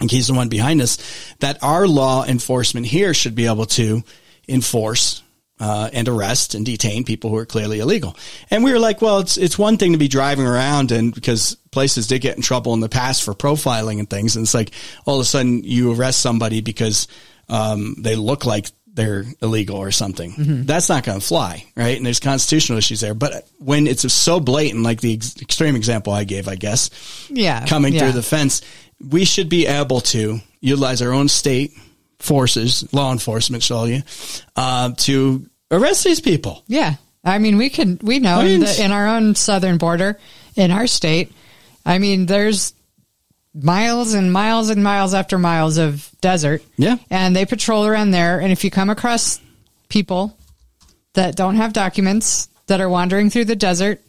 and 0.00 0.10
he's 0.10 0.28
the 0.28 0.34
one 0.34 0.48
behind 0.48 0.80
us, 0.80 0.98
that 1.40 1.62
our 1.62 1.88
law 1.88 2.24
enforcement 2.24 2.86
here 2.86 3.12
should 3.12 3.34
be 3.34 3.46
able 3.46 3.66
to 3.66 4.02
enforce 4.48 5.22
uh, 5.58 5.88
and 5.92 6.08
arrest 6.08 6.54
and 6.54 6.66
detain 6.66 7.04
people 7.04 7.30
who 7.30 7.36
are 7.36 7.46
clearly 7.46 7.80
illegal. 7.80 8.16
And 8.50 8.62
we 8.62 8.72
were 8.72 8.78
like, 8.78 9.00
well, 9.00 9.20
it's 9.20 9.38
it's 9.38 9.58
one 9.58 9.78
thing 9.78 9.92
to 9.92 9.98
be 9.98 10.08
driving 10.08 10.46
around 10.46 10.92
and 10.92 11.14
because 11.14 11.56
places 11.76 12.06
did 12.06 12.22
get 12.22 12.36
in 12.36 12.42
trouble 12.42 12.72
in 12.72 12.80
the 12.80 12.88
past 12.88 13.22
for 13.22 13.34
profiling 13.34 13.98
and 13.98 14.08
things, 14.08 14.34
and 14.34 14.44
it's 14.44 14.54
like 14.54 14.70
all 15.04 15.16
of 15.16 15.20
a 15.20 15.24
sudden 15.26 15.62
you 15.62 15.92
arrest 15.92 16.20
somebody 16.20 16.62
because 16.62 17.06
um, 17.50 17.96
they 17.98 18.16
look 18.16 18.46
like 18.46 18.70
they're 18.86 19.26
illegal 19.42 19.76
or 19.76 19.90
something. 19.90 20.32
Mm-hmm. 20.32 20.62
That's 20.62 20.88
not 20.88 21.04
going 21.04 21.20
to 21.20 21.26
fly, 21.26 21.66
right? 21.76 21.98
And 21.98 22.06
there's 22.06 22.18
constitutional 22.18 22.78
issues 22.78 23.00
there. 23.00 23.12
But 23.12 23.46
when 23.58 23.86
it's 23.86 24.10
so 24.10 24.40
blatant, 24.40 24.84
like 24.84 25.02
the 25.02 25.12
ex- 25.12 25.36
extreme 25.38 25.76
example 25.76 26.14
I 26.14 26.24
gave, 26.24 26.48
I 26.48 26.54
guess, 26.54 26.88
yeah, 27.28 27.66
coming 27.66 27.92
yeah. 27.92 28.00
through 28.00 28.12
the 28.12 28.22
fence, 28.22 28.62
we 28.98 29.26
should 29.26 29.50
be 29.50 29.66
able 29.66 30.00
to 30.00 30.40
utilize 30.62 31.02
our 31.02 31.12
own 31.12 31.28
state 31.28 31.74
forces, 32.20 32.90
law 32.94 33.12
enforcement, 33.12 33.62
shall 33.62 33.86
you, 33.86 34.00
uh, 34.56 34.92
to 34.96 35.44
arrest 35.70 36.04
these 36.04 36.20
people. 36.20 36.64
Yeah. 36.66 36.94
I 37.22 37.38
mean, 37.38 37.58
we 37.58 37.68
can, 37.70 37.98
we 38.02 38.20
know 38.20 38.36
I 38.36 38.44
mean, 38.44 38.54
in, 38.54 38.60
the, 38.60 38.84
in 38.84 38.92
our 38.92 39.08
own 39.08 39.34
southern 39.34 39.78
border, 39.78 40.18
in 40.54 40.70
our 40.70 40.86
state, 40.86 41.32
I 41.86 41.98
mean, 41.98 42.26
there's 42.26 42.74
miles 43.54 44.12
and 44.12 44.30
miles 44.32 44.68
and 44.68 44.82
miles 44.82 45.14
after 45.14 45.38
miles 45.38 45.78
of 45.78 46.10
desert. 46.20 46.62
Yeah. 46.76 46.96
And 47.10 47.34
they 47.34 47.46
patrol 47.46 47.86
around 47.86 48.10
there. 48.10 48.40
And 48.40 48.52
if 48.52 48.64
you 48.64 48.70
come 48.70 48.90
across 48.90 49.40
people 49.88 50.36
that 51.14 51.36
don't 51.36 51.56
have 51.56 51.72
documents 51.72 52.48
that 52.66 52.80
are 52.80 52.88
wandering 52.88 53.30
through 53.30 53.46
the 53.46 53.56
desert 53.56 54.02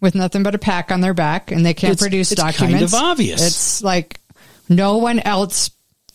with 0.00 0.14
nothing 0.14 0.42
but 0.44 0.54
a 0.54 0.58
pack 0.58 0.90
on 0.92 1.00
their 1.00 1.12
back 1.12 1.50
and 1.50 1.66
they 1.66 1.74
can't 1.74 1.92
It's- 1.94 2.02
produce 2.02 2.32
it's 2.32 2.40
kind 2.40 2.54
documents. 2.56 2.92
of 2.94 3.00
obvious. 3.02 3.44
It's 3.46 3.82
like 3.82 4.20
no 4.68 4.98
one 4.98 5.18
else 5.18 5.70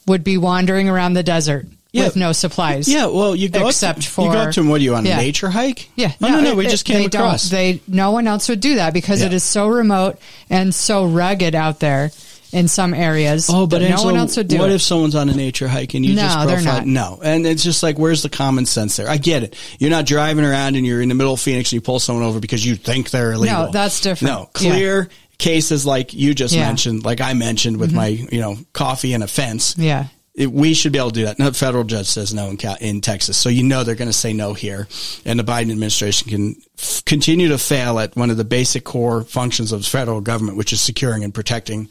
would 0.07 0.23
be 0.23 0.37
wandering 0.37 0.87
around 0.89 1.13
the 1.13 1.23
desert 1.23 1.67
Yeah. 1.93 2.05
with 2.05 2.15
no 2.15 2.31
supplies. 2.31 2.87
Yeah, 2.89 3.05
well, 3.05 3.35
you 3.35 3.49
go 3.49 3.67
Except 3.67 3.99
up, 3.99 4.03
for- 4.03 4.25
you 4.25 4.31
go 4.33 4.39
up 4.39 4.51
to 4.53 4.59
them. 4.61 4.69
What 4.69 4.81
are 4.81 4.83
you 4.83 4.95
on 4.95 5.05
Yeah. 5.05 5.19
a 5.19 5.21
nature 5.21 5.49
hike? 5.49 5.89
Yeah. 5.95 6.11
Oh, 6.21 6.27
no, 6.27 6.39
no, 6.41 6.49
it- 6.51 6.57
we 6.57 6.65
just 6.67 6.85
came 6.85 6.97
they 6.99 7.05
across. 7.05 7.49
They 7.49 7.81
no 7.87 8.11
one 8.11 8.27
else 8.27 8.49
would 8.49 8.59
do 8.61 8.75
that 8.75 8.93
because 8.93 9.21
it 9.21 9.29
Yeah. 9.31 9.35
is 9.37 9.43
so 9.43 9.67
remote 9.67 10.17
and 10.49 10.73
so 10.73 11.05
rugged 11.05 11.53
out 11.53 11.79
there 11.79 12.11
in 12.51 12.67
some 12.67 12.93
areas. 12.95 13.47
Oh, 13.47 13.67
but 13.67 13.81
that 13.81 13.89
no 13.91 14.03
one 14.03 14.15
else 14.17 14.37
would 14.37 14.47
do 14.47 14.57
what 14.57 14.69
it. 14.71 14.73
if 14.75 14.81
someone's 14.81 15.13
on 15.15 15.29
a 15.29 15.33
nature 15.35 15.67
hike 15.67 15.93
and 15.93 16.03
you 16.05 16.15
No, 16.15 16.21
just 16.23 16.47
they're 16.47 16.55
profile? 16.57 16.77
not. 16.77 16.87
No, 16.87 17.19
and 17.23 17.45
it's 17.45 17.63
just 17.63 17.83
like, 17.83 17.97
where's 17.99 18.21
the 18.23 18.29
common 18.29 18.65
sense 18.65 18.95
there? 18.95 19.07
I 19.09 19.17
get 19.17 19.43
it. 19.43 19.55
You're 19.79 19.89
not 19.91 20.05
driving 20.07 20.45
around 20.45 20.75
and 20.75 20.85
you're 20.85 21.01
in 21.01 21.09
the 21.09 21.15
middle 21.15 21.33
of 21.33 21.39
Phoenix 21.39 21.69
and 21.71 21.73
you 21.77 21.81
pull 21.81 21.99
someone 21.99 22.25
over 22.25 22.39
because 22.39 22.65
you 22.65 22.75
think 22.75 23.11
they're 23.11 23.33
illegal. 23.33 23.65
No, 23.65 23.71
that's 23.71 24.01
different. 24.01 24.33
No, 24.33 24.49
clear 24.53 25.09
cases 25.37 25.85
like 25.85 26.13
you 26.13 26.33
just 26.33 26.53
Yeah. 26.53 26.61
Mm-hmm. 26.61 26.69
mentioned, 26.69 27.05
like 27.05 27.21
I 27.21 27.33
mentioned 27.33 27.77
with 27.77 27.91
my, 27.91 28.07
you 28.07 28.39
know, 28.39 28.57
coffee 28.73 29.13
and 29.13 29.23
a 29.23 29.27
fence. 29.27 29.75
yeah. 29.77 30.05
It, 30.35 30.51
we 30.51 30.73
should 30.73 30.91
be 30.91 30.97
able 30.97 31.11
to 31.11 31.19
do 31.19 31.25
that. 31.25 31.37
No 31.37 31.51
federal 31.51 31.83
judge 31.83 32.07
says 32.07 32.33
no 32.33 32.49
in, 32.49 32.57
in 32.81 33.01
Texas, 33.01 33.37
so 33.37 33.49
you 33.49 33.63
know 33.63 33.83
they're 33.83 33.93
going 33.93 34.09
to 34.09 34.13
say 34.13 34.33
no 34.33 34.53
here, 34.53 34.87
and 35.25 35.39
the 35.39 35.43
Biden 35.43 35.71
administration 35.71 36.29
can 36.29 36.55
f- 36.79 37.05
continue 37.05 37.49
to 37.49 37.59
fail 37.59 37.99
at 37.99 38.15
one 38.15 38.31
of 38.31 38.37
the 38.37 38.43
basic 38.43 38.83
core 38.83 39.23
functions 39.23 39.71
of 39.71 39.83
the 39.83 39.89
federal 39.89 40.21
government, 40.21 40.57
which 40.57 40.73
is 40.73 40.81
securing 40.81 41.23
and 41.23 41.35
protecting 41.35 41.87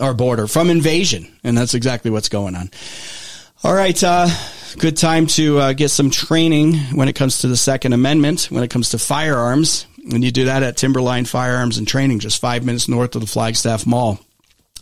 our 0.00 0.12
border 0.12 0.48
from 0.48 0.70
invasion, 0.70 1.32
and 1.44 1.56
that's 1.56 1.74
exactly 1.74 2.10
what's 2.10 2.28
going 2.28 2.56
on. 2.56 2.68
All 3.62 3.74
right, 3.74 4.02
uh, 4.02 4.28
good 4.76 4.96
time 4.96 5.28
to 5.28 5.58
uh, 5.58 5.72
get 5.72 5.90
some 5.90 6.10
training 6.10 6.74
when 6.96 7.08
it 7.08 7.14
comes 7.14 7.38
to 7.38 7.48
the 7.48 7.56
Second 7.56 7.92
Amendment, 7.92 8.50
when 8.50 8.64
it 8.64 8.70
comes 8.70 8.90
to 8.90 8.98
firearms, 8.98 9.86
and 10.12 10.24
you 10.24 10.32
do 10.32 10.46
that 10.46 10.62
at 10.64 10.76
Timberline 10.76 11.24
Firearms 11.24 11.78
and 11.78 11.86
Training, 11.86 12.18
just 12.18 12.40
five 12.40 12.64
minutes 12.64 12.88
north 12.88 13.14
of 13.14 13.20
the 13.20 13.26
Flagstaff 13.26 13.86
Mall. 13.86 14.18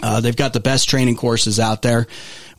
Uh, 0.03 0.21
they've 0.21 0.35
got 0.35 0.53
the 0.53 0.61
best 0.61 0.89
training 0.89 1.17
courses 1.17 1.61
out 1.61 1.83
there. 1.83 2.07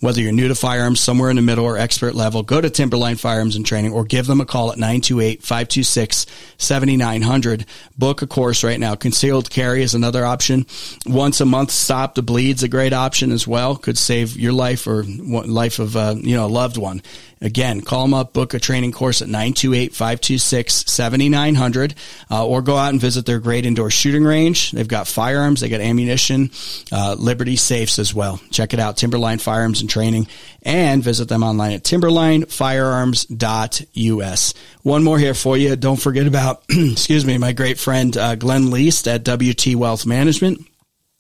Whether 0.04 0.20
you're 0.20 0.34
new 0.34 0.50
to 0.50 0.56
firearms, 0.56 1.00
somewhere 1.00 1.30
in 1.30 1.38
the 1.38 1.42
middle, 1.42 1.64
or 1.64 1.78
expert 1.78 2.14
level, 2.14 2.44
go 2.44 2.60
to 2.60 2.70
Timberline 2.70 3.16
Firearms 3.16 3.56
and 3.56 3.66
Training 3.66 3.94
or 3.94 4.04
give 4.04 4.28
them 4.28 4.42
a 4.42 4.46
call 4.46 4.74
at 4.74 4.78
928-526-7900. 4.78 7.66
Book 7.98 8.22
a 8.22 8.28
course 8.28 8.66
right 8.66 8.82
now. 8.82 8.96
Concealed 8.96 9.50
carry 9.50 9.82
is 9.82 9.96
another 9.96 10.26
option. 10.26 10.66
Once 11.06 11.40
a 11.40 11.46
month, 11.46 11.72
stop 11.72 12.16
the 12.16 12.22
bleed's 12.22 12.64
a 12.64 12.68
great 12.68 12.92
option 12.92 13.32
as 13.32 13.48
well. 13.48 13.78
Could 13.78 13.98
save 13.98 14.36
your 14.36 14.52
life 14.52 14.88
or 14.88 15.06
life 15.06 15.80
of, 15.80 15.96
uh, 15.96 16.16
you 16.20 16.36
know, 16.36 16.48
a 16.48 16.52
loved 16.52 16.76
one. 16.76 17.02
Again, 17.44 17.82
call 17.82 18.04
them 18.04 18.14
up, 18.14 18.32
book 18.32 18.54
a 18.54 18.60
training 18.60 18.94
course 18.94 19.22
at 19.22 19.28
928-526-7900, 19.28 21.94
uh, 22.32 22.48
or 22.48 22.62
go 22.62 22.78
out 22.78 22.94
and 22.94 23.02
visit 23.02 23.26
their 23.26 23.40
great 23.40 23.66
indoor 23.66 23.90
shooting 23.90 24.24
range. 24.24 24.72
They've 24.72 24.88
got 24.88 25.10
firearms, 25.10 25.60
they 25.60 25.68
got 25.68 25.82
ammunition, 25.82 26.52
uh, 26.94 27.18
Liberty 27.20 27.58
safes 27.58 28.00
as 28.00 28.14
well. 28.14 28.40
Check 28.50 28.74
it 28.74 28.80
out, 28.80 28.96
Timberline 28.96 29.40
Firearms 29.40 29.82
and 29.82 29.90
Training, 29.90 30.30
and 30.62 31.04
visit 31.04 31.28
them 31.28 31.44
online 31.44 31.74
at 31.74 31.84
timberlinefirearms.us. 31.84 34.54
One 34.84 35.04
more 35.04 35.20
here 35.20 35.34
for 35.34 35.58
you. 35.58 35.76
Don't 35.76 36.00
forget 36.00 36.28
about, 36.28 36.64
excuse 36.70 37.26
me, 37.26 37.38
my 37.38 37.52
great 37.52 37.78
friend, 37.78 38.16
uh, 38.16 38.36
Glenn 38.36 38.72
Leest 38.72 39.06
at 39.06 39.28
WT 39.28 39.76
Wealth 39.76 40.06
Management. 40.06 40.66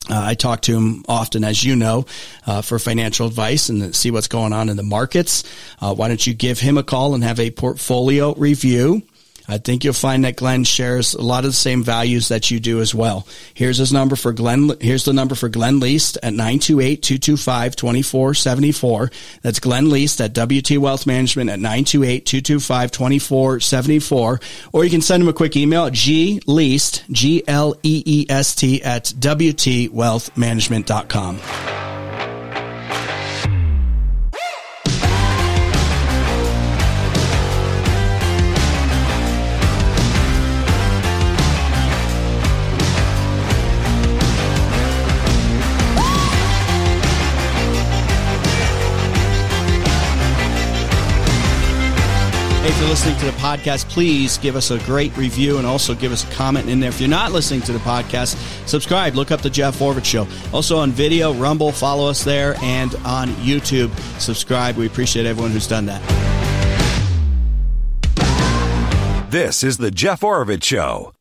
Uh, 0.09 0.21
I 0.21 0.33
talk 0.35 0.61
to 0.63 0.75
him 0.75 1.05
often, 1.07 1.43
as 1.43 1.63
you 1.63 1.75
know, 1.75 2.05
uh, 2.45 2.61
for 2.61 2.77
financial 2.77 3.25
advice 3.25 3.69
and 3.69 3.95
see 3.95 4.11
what's 4.11 4.27
going 4.27 4.51
on 4.51 4.69
in 4.69 4.75
the 4.75 4.83
markets. 4.83 5.43
Uh, 5.79 5.95
why 5.95 6.09
don't 6.09 6.25
you 6.27 6.33
give 6.33 6.59
him 6.59 6.77
a 6.77 6.83
call 6.83 7.15
and 7.15 7.23
have 7.23 7.39
a 7.39 7.51
portfolio 7.51 8.33
review? 8.33 9.03
I 9.47 9.57
think 9.57 9.83
you'll 9.83 9.93
find 9.93 10.23
that 10.23 10.37
Glenn 10.37 10.63
shares 10.63 11.13
a 11.13 11.21
lot 11.21 11.45
of 11.45 11.51
the 11.51 11.55
same 11.55 11.83
values 11.83 12.29
that 12.29 12.49
you 12.49 12.59
do 12.59 12.81
as 12.81 12.95
well. 12.95 13.27
Here's 13.53 13.77
his 13.77 13.91
number 13.91 14.15
for 14.15 14.31
Glenn. 14.31 14.71
Here's 14.79 15.03
the 15.05 15.13
number 15.13 15.35
for 15.35 15.49
Glenn 15.49 15.79
Leest 15.79 16.17
at 16.23 16.33
928-225-2474. 16.33 19.13
That's 19.41 19.59
Glenn 19.59 19.89
Leest 19.89 20.21
at 20.21 20.33
WT 20.33 20.77
Wealth 20.77 21.05
Management 21.05 21.49
at 21.49 21.59
928-225-2474. 21.59 24.41
Or 24.71 24.83
you 24.83 24.89
can 24.89 25.01
send 25.01 25.21
him 25.23 25.29
a 25.29 25.33
quick 25.33 25.57
email 25.57 25.85
at 25.85 25.93
gleest, 25.93 27.03
G-L-E-E-S-T 27.11 28.83
at 28.83 29.05
WTWealthManagement.com. 29.05 31.92
Hey, 52.63 52.69
if 52.69 52.79
you're 52.79 52.87
listening 52.87 53.17
to 53.17 53.25
the 53.25 53.33
podcast, 53.33 53.89
please 53.89 54.37
give 54.37 54.55
us 54.55 54.71
a 54.71 54.79
great 54.85 55.17
review 55.17 55.57
and 55.57 55.67
also 55.67 55.93
give 55.93 56.13
us 56.13 56.23
a 56.23 56.33
comment 56.33 56.69
in 56.69 56.79
there. 56.79 56.87
If 56.87 57.01
you're 57.01 57.09
not 57.09 57.33
listening 57.33 57.59
to 57.63 57.73
the 57.73 57.79
podcast, 57.79 58.37
subscribe. 58.69 59.15
Look 59.15 59.31
up 59.31 59.41
the 59.41 59.49
Jeff 59.49 59.79
Oravits 59.79 60.05
Show. 60.05 60.25
Also 60.53 60.77
on 60.77 60.91
video, 60.91 61.33
Rumble, 61.33 61.73
follow 61.73 62.07
us 62.07 62.23
there, 62.23 62.55
and 62.61 62.95
on 63.03 63.31
YouTube, 63.31 63.93
subscribe. 64.17 64.77
We 64.77 64.87
appreciate 64.87 65.25
everyone 65.25 65.51
who's 65.51 65.67
done 65.67 65.87
that. 65.87 66.01
This 69.29 69.61
is 69.61 69.75
the 69.75 69.91
Jeff 69.91 70.21
Oravits 70.21 70.63
Show. 70.63 71.13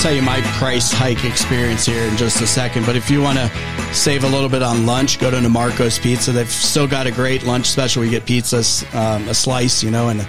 Tell 0.00 0.14
you 0.14 0.22
my 0.22 0.40
price 0.58 0.90
hike 0.90 1.26
experience 1.26 1.84
here 1.84 2.04
in 2.04 2.16
just 2.16 2.40
a 2.40 2.46
second. 2.46 2.86
But 2.86 2.96
if 2.96 3.10
you 3.10 3.20
want 3.20 3.36
to 3.38 3.50
save 3.92 4.24
a 4.24 4.26
little 4.26 4.48
bit 4.48 4.62
on 4.62 4.86
lunch, 4.86 5.18
go 5.18 5.30
to 5.30 5.36
NiMarco's 5.36 5.98
Pizza. 5.98 6.32
They've 6.32 6.48
still 6.48 6.86
got 6.86 7.06
a 7.06 7.10
great 7.10 7.42
lunch 7.42 7.66
special. 7.66 8.02
You 8.02 8.10
get 8.10 8.24
pizzas, 8.24 8.82
um, 8.94 9.28
a 9.28 9.34
slice, 9.34 9.82
you 9.82 9.90
know, 9.90 10.08
and 10.08 10.22
a 10.22 10.28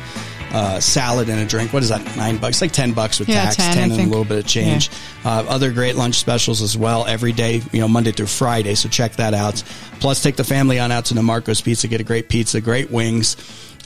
uh, 0.51 0.79
salad 0.81 1.29
and 1.29 1.39
a 1.39 1.45
drink. 1.45 1.71
What 1.71 1.83
is 1.83 1.89
that? 1.89 2.17
Nine 2.17 2.35
bucks, 2.35 2.61
like 2.61 2.73
ten 2.73 2.91
bucks 2.91 3.17
with 3.17 3.29
Yeah, 3.29 3.45
tax, 3.45 3.55
10, 3.55 3.73
ten 3.75 3.91
and 3.91 4.01
a 4.01 4.05
little 4.09 4.25
bit 4.25 4.39
of 4.39 4.45
change. 4.45 4.89
Uh, 5.23 5.45
other 5.47 5.71
great 5.71 5.95
lunch 5.95 6.15
specials 6.15 6.61
as 6.61 6.77
well 6.77 7.05
every 7.05 7.31
day, 7.31 7.61
you 7.71 7.79
know, 7.79 7.87
Monday 7.87 8.11
through 8.11 8.27
Friday. 8.27 8.75
So 8.75 8.89
check 8.89 9.13
that 9.13 9.33
out. 9.33 9.63
Plus, 10.01 10.21
take 10.21 10.35
the 10.35 10.43
family 10.43 10.79
on 10.79 10.91
out 10.91 11.05
to 11.05 11.13
NiMarco's 11.13 11.61
Pizza, 11.61 11.87
get 11.87 12.01
a 12.01 12.03
great 12.03 12.27
pizza, 12.27 12.59
great 12.59 12.91
wings. 12.91 13.37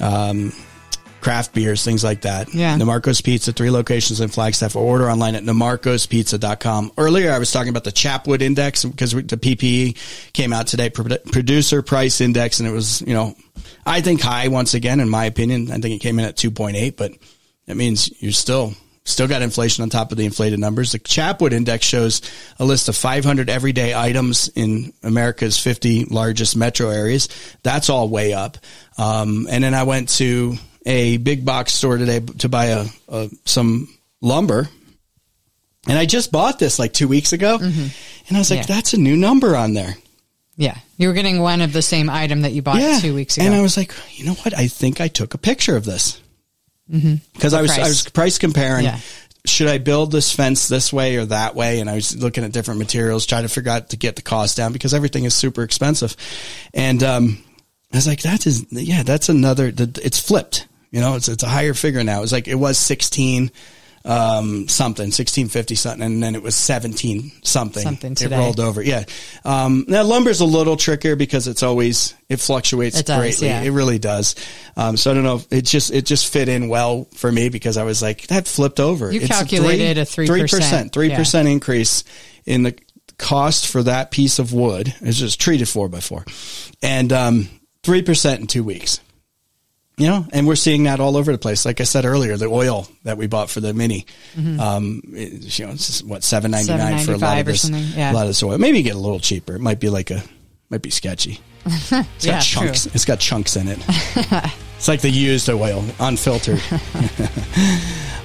Um, 0.02 0.52
craft 1.26 1.56
beers, 1.56 1.84
things 1.84 2.04
like 2.04 2.22
that. 2.22 2.54
Yeah. 2.54 2.78
NiMarco's 2.78 3.20
Pizza, 3.20 3.52
three 3.52 3.72
locations 3.72 4.22
in 4.22 4.30
Flagstaff. 4.30 4.76
Order 4.76 5.10
online 5.10 5.34
at 5.34 5.42
nimarcospizza.com. 5.42 6.92
Earlier, 7.00 7.32
I 7.32 7.40
was 7.40 7.52
talking 7.52 7.70
about 7.70 7.84
the 7.84 7.92
Chapwood 7.92 8.44
Index 8.44 8.86
because 8.86 9.10
the 9.12 9.36
PPI 9.36 9.98
came 10.34 10.54
out 10.54 10.68
today, 10.68 10.92
producer 10.92 11.82
price 11.82 12.22
index, 12.22 12.60
and 12.60 12.70
it 12.70 12.72
was, 12.72 13.02
you 13.02 13.16
know, 13.16 13.36
I 13.88 14.02
think 14.02 14.22
high 14.22 14.50
once 14.50 14.76
again, 14.76 15.00
in 15.00 15.10
my 15.10 15.26
opinion. 15.26 15.72
I 15.72 15.80
think 15.80 15.96
it 15.96 16.00
came 16.04 16.20
in 16.20 16.26
at 16.26 16.36
2.8, 16.36 16.96
but 16.96 17.14
that 17.66 17.76
means 17.76 18.12
you're 18.22 18.32
still, 18.32 18.76
still 19.04 19.28
got 19.28 19.42
inflation 19.42 19.82
on 19.82 19.90
top 19.90 20.12
of 20.12 20.20
the 20.20 20.26
inflated 20.26 20.60
numbers. 20.60 20.92
The 20.92 21.00
Chapwood 21.00 21.54
Index 21.54 21.88
shows 21.88 22.22
a 22.60 22.66
list 22.66 22.88
of 22.88 22.96
500 22.96 23.50
everyday 23.50 23.96
items 23.96 24.48
in 24.50 24.94
America's 25.02 25.58
50 25.58 26.06
largest 26.06 26.56
metro 26.56 26.90
areas. 26.90 27.30
That's 27.64 27.90
all 27.90 28.10
way 28.10 28.34
up. 28.34 28.60
Um, 29.00 29.48
and 29.50 29.64
then 29.64 29.74
I 29.74 29.82
went 29.82 30.10
to 30.18 30.60
a 30.86 31.18
big 31.18 31.46
box 31.46 31.74
store 31.74 31.98
today 31.98 32.20
to 32.40 32.50
buy 32.50 32.66
a, 32.66 32.86
a 33.10 33.30
some 33.46 33.88
lumber. 34.22 34.70
And 35.88 35.98
I 35.98 36.06
just 36.06 36.32
bought 36.32 36.58
this 36.60 36.80
like 36.80 36.94
two 36.94 37.08
weeks 37.08 37.32
ago. 37.34 37.58
And 37.62 37.92
I 38.32 38.38
was 38.40 38.50
like, 38.50 38.62
Mm-hmm. 38.62 38.72
Yeah. 38.72 38.76
that's 38.76 38.94
a 38.94 39.00
new 39.00 39.16
number 39.16 39.56
on 39.56 39.74
there. 39.74 39.96
Yeah. 40.58 40.78
You 40.98 41.10
were 41.10 41.14
getting 41.14 41.42
one 41.42 41.62
of 41.62 41.74
the 41.74 41.82
same 41.82 42.10
item 42.10 42.42
that 42.42 42.54
you 42.54 42.62
bought 42.62 42.80
yeah. 42.82 43.00
two 43.00 43.14
weeks 43.14 43.38
ago. 43.38 43.46
And 43.46 43.54
I 43.56 43.62
was 43.62 43.78
like, 43.78 43.94
you 44.14 44.26
know 44.26 44.34
what? 44.34 44.58
I 44.58 44.68
think 44.68 45.02
I 45.02 45.08
took 45.10 45.34
a 45.34 45.38
picture 45.38 45.76
of 45.76 45.86
this. 45.86 46.20
Because 46.90 47.54
I 47.54 47.62
was, 47.62 47.72
I 47.72 47.76
price. 47.78 47.88
was 47.88 48.10
price 48.10 48.38
comparing 48.38 48.86
Yeah. 48.86 49.00
should 49.46 49.68
I 49.68 49.80
build 49.80 50.12
this 50.12 50.32
fence 50.32 50.68
this 50.68 50.94
way 50.94 51.18
or 51.18 51.26
that 51.26 51.56
way? 51.56 51.80
And 51.82 51.90
I 51.90 51.96
was 51.96 52.16
looking 52.16 52.44
at 52.44 52.52
different 52.52 52.80
materials, 52.80 53.26
trying 53.26 53.44
to 53.44 53.50
figure 53.50 53.72
out 53.72 53.90
to 53.90 53.98
get 53.98 54.16
the 54.16 54.22
cost 54.22 54.56
down 54.58 54.72
because 54.72 54.94
everything 54.94 55.24
is 55.26 55.34
super 55.34 55.64
expensive. 55.64 56.16
And, 56.74 57.02
um, 57.04 57.44
I 57.94 57.98
was 57.98 58.08
like, 58.08 58.22
that 58.24 58.46
is, 58.48 58.66
yeah, 58.72 59.04
that's 59.04 59.30
another, 59.30 59.72
it's 59.76 60.20
flipped. 60.20 60.68
You 60.96 61.02
know, 61.02 61.16
it's, 61.18 61.28
it's 61.28 61.44
a 61.44 61.50
higher 61.50 61.74
figure 61.74 62.06
now. 62.06 62.20
It 62.20 62.22
was 62.22 62.32
like, 62.32 62.48
it 62.48 62.56
was 62.56 62.78
16, 62.78 63.52
um, 64.06 64.70
something, 64.70 65.08
1650 65.08 65.76
something, 65.76 66.02
and 66.02 66.24
then 66.24 66.36
it 66.36 66.42
was 66.42 66.56
17 66.56 67.34
something. 67.44 67.84
Something 67.84 68.14
It 68.14 68.32
rolled 68.32 68.62
over. 68.62 68.82
Yeah. 68.82 69.04
Um, 69.44 69.84
now 69.90 70.04
lumber's 70.04 70.40
a 70.40 70.46
little 70.46 70.78
trickier 70.78 71.18
because 71.18 71.50
it's 71.50 71.64
always, 71.64 72.14
it 72.30 72.38
fluctuates 72.38 72.98
It 72.98 73.08
does, 73.08 73.20
greatly. 73.20 73.48
yeah. 73.48 73.64
It 73.64 73.72
really 73.72 74.00
does. 74.00 74.36
Um, 74.78 74.96
so 74.96 75.12
I 75.12 75.16
don't 75.16 75.26
know. 75.26 75.42
It 75.52 75.64
just, 75.64 75.92
it 75.92 76.06
just 76.06 76.32
fit 76.32 76.48
in 76.48 76.70
well 76.70 77.10
for 77.14 77.30
me 77.30 77.50
because 77.50 77.76
I 77.76 77.84
was 77.84 78.02
like, 78.02 78.28
that 78.28 78.48
flipped 78.48 78.80
over. 78.80 79.12
You 79.12 79.20
calculated 79.28 79.98
a 79.98 80.04
3%. 80.04 80.28
3%, 80.28 80.92
3% 80.92 81.52
increase 81.52 82.06
in 82.46 82.64
the 82.64 82.80
cost 83.18 83.68
for 83.68 83.84
that 83.84 84.12
piece 84.12 84.40
of 84.40 84.54
wood. 84.54 84.96
It's 85.02 85.18
just 85.18 85.42
treated 85.42 85.68
four 85.68 85.90
by 85.90 86.00
four 86.00 86.24
and, 86.82 87.12
um, 87.12 87.50
3% 87.84 88.40
in 88.40 88.48
two 88.48 88.64
weeks. 88.64 89.02
You 89.98 90.08
know, 90.08 90.26
and 90.34 90.46
we're 90.46 90.56
seeing 90.58 90.84
that 90.84 91.00
all 91.00 91.16
over 91.16 91.32
the 91.32 91.38
place. 91.38 91.66
Like 91.66 91.80
I 91.80 91.86
said 91.86 92.04
earlier, 92.04 92.36
the 92.36 92.48
oil 92.48 92.86
that 93.04 93.18
we 93.18 93.28
bought 93.28 93.50
for 93.50 93.62
the 93.62 93.74
mini, 93.74 94.06
um, 94.60 95.02
it- 95.14 95.58
you 95.58 95.66
know, 95.66 95.72
it's 95.72 96.04
what 96.04 96.22
seven 96.24 96.52
ninety 96.52 96.74
nine 96.76 97.06
for 97.06 97.14
a 97.14 97.18
lot 97.18 97.40
of 97.40 97.46
this, 97.46 97.70
yeah. 97.70 98.12
a 98.12 98.14
lot 98.14 98.24
of 98.24 98.28
this 98.28 98.44
oil. 98.44 98.58
Maybe 98.58 98.82
get 98.82 98.96
a 98.96 99.00
little 99.00 99.20
cheaper. 99.22 99.56
It 99.56 99.62
might 99.62 99.80
be 99.80 99.88
like 99.90 100.12
a, 100.12 100.22
might 100.70 100.82
be 100.82 100.90
sketchy. 100.90 101.40
It's 101.66 101.90
got 101.90 102.06
Yeah, 102.20 102.40
true. 102.42 102.68
It's 102.70 103.06
got 103.06 103.20
chunks 103.20 103.56
in 103.56 103.68
it. 103.70 103.80
it's 104.78 104.88
like 104.88 105.00
the 105.02 105.10
used 105.10 105.50
oil, 105.50 105.84
unfiltered. 106.00 106.62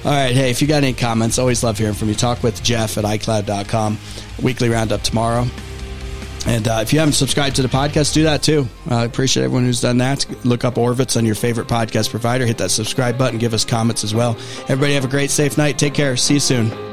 All 0.03 0.11
right. 0.11 0.33
Hey, 0.35 0.49
if 0.51 0.61
you 0.61 0.67
got 0.67 0.83
any 0.83 0.93
comments, 0.93 1.37
always 1.39 1.63
love 1.63 1.77
hearing 1.77 1.93
from 1.93 2.09
you. 2.09 2.15
Talk 2.15 2.43
with 2.43 2.61
Jeff 2.63 2.97
at 2.97 3.03
iCloud.com. 3.05 3.97
Weekly 4.41 4.69
roundup 4.69 5.01
tomorrow. 5.03 5.45
And 6.47 6.67
uh, 6.67 6.79
if 6.81 6.91
you 6.91 6.99
haven't 6.99 7.13
subscribed 7.13 7.57
to 7.57 7.61
the 7.61 7.67
podcast, 7.67 8.13
do 8.13 8.23
that 8.23 8.41
too. 8.41 8.67
I 8.89 9.03
appreciate 9.03 9.43
everyone 9.43 9.65
who's 9.65 9.81
done 9.81 9.99
that. 9.99 10.25
Look 10.43 10.63
up 10.63 10.75
Oravits 10.75 11.15
on 11.15 11.25
your 11.25 11.35
favorite 11.35 11.67
podcast 11.67 12.09
provider. 12.09 12.45
Hit 12.45 12.57
that 12.57 12.71
subscribe 12.71 13.17
button. 13.17 13.37
Give 13.37 13.53
us 13.53 13.63
comments 13.63 14.03
as 14.03 14.15
well. 14.15 14.31
Everybody 14.63 14.93
have 14.95 15.05
a 15.05 15.09
great, 15.09 15.29
safe 15.29 15.57
night. 15.57 15.77
Take 15.77 15.93
care. 15.93 16.17
See 16.17 16.35
you 16.35 16.39
soon. 16.39 16.90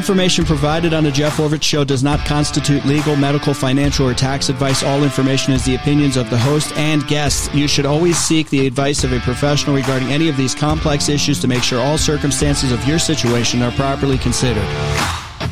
Information 0.00 0.46
provided 0.46 0.94
on 0.94 1.04
the 1.04 1.10
Jeff 1.10 1.36
Oravits 1.36 1.62
Show 1.62 1.84
does 1.84 2.02
not 2.02 2.20
constitute 2.20 2.86
legal, 2.86 3.16
medical, 3.16 3.52
financial, 3.52 4.08
or 4.08 4.14
tax 4.14 4.48
advice. 4.48 4.82
All 4.82 5.04
information 5.04 5.52
is 5.52 5.62
the 5.66 5.74
opinions 5.74 6.16
of 6.16 6.30
the 6.30 6.38
host 6.38 6.74
and 6.78 7.06
guests. 7.06 7.54
You 7.54 7.68
should 7.68 7.84
always 7.84 8.16
seek 8.16 8.48
the 8.48 8.66
advice 8.66 9.04
of 9.04 9.12
a 9.12 9.20
professional 9.20 9.76
regarding 9.76 10.08
any 10.08 10.30
of 10.30 10.38
these 10.38 10.54
complex 10.54 11.10
issues 11.10 11.38
to 11.40 11.48
make 11.48 11.62
sure 11.62 11.78
all 11.78 11.98
circumstances 11.98 12.72
of 12.72 12.82
your 12.88 12.98
situation 12.98 13.60
are 13.60 13.72
properly 13.72 14.16
considered. 14.16 14.64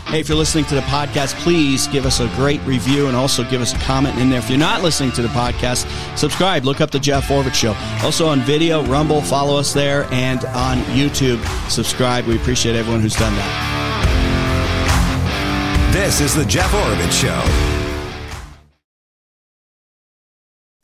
Hey, 0.06 0.20
if 0.20 0.30
you're 0.30 0.38
listening 0.38 0.64
to 0.64 0.76
the 0.76 0.80
podcast, 0.80 1.34
please 1.40 1.86
give 1.88 2.06
us 2.06 2.20
a 2.20 2.26
great 2.28 2.62
review 2.62 3.06
and 3.08 3.14
also 3.14 3.44
give 3.50 3.60
us 3.60 3.74
a 3.74 3.78
comment 3.80 4.18
in 4.18 4.30
there. 4.30 4.38
If 4.38 4.48
you're 4.48 4.58
not 4.58 4.82
listening 4.82 5.12
to 5.12 5.20
the 5.20 5.28
podcast, 5.28 5.86
subscribe. 6.16 6.64
Look 6.64 6.80
up 6.80 6.90
the 6.90 6.98
Jeff 6.98 7.28
Oravits 7.28 7.52
Show. 7.52 7.76
Also 8.02 8.26
on 8.26 8.40
video, 8.40 8.82
Rumble, 8.84 9.20
follow 9.20 9.58
us 9.58 9.74
there, 9.74 10.04
and 10.10 10.42
on 10.46 10.78
YouTube, 10.96 11.44
subscribe. 11.70 12.24
We 12.24 12.36
appreciate 12.36 12.76
everyone 12.76 13.02
who's 13.02 13.14
done 13.14 13.34
that. 13.34 13.77
This 15.98 16.20
is 16.20 16.32
the 16.32 16.44
Jeff 16.44 16.70
Oravits 16.70 17.10
Show. 17.10 17.67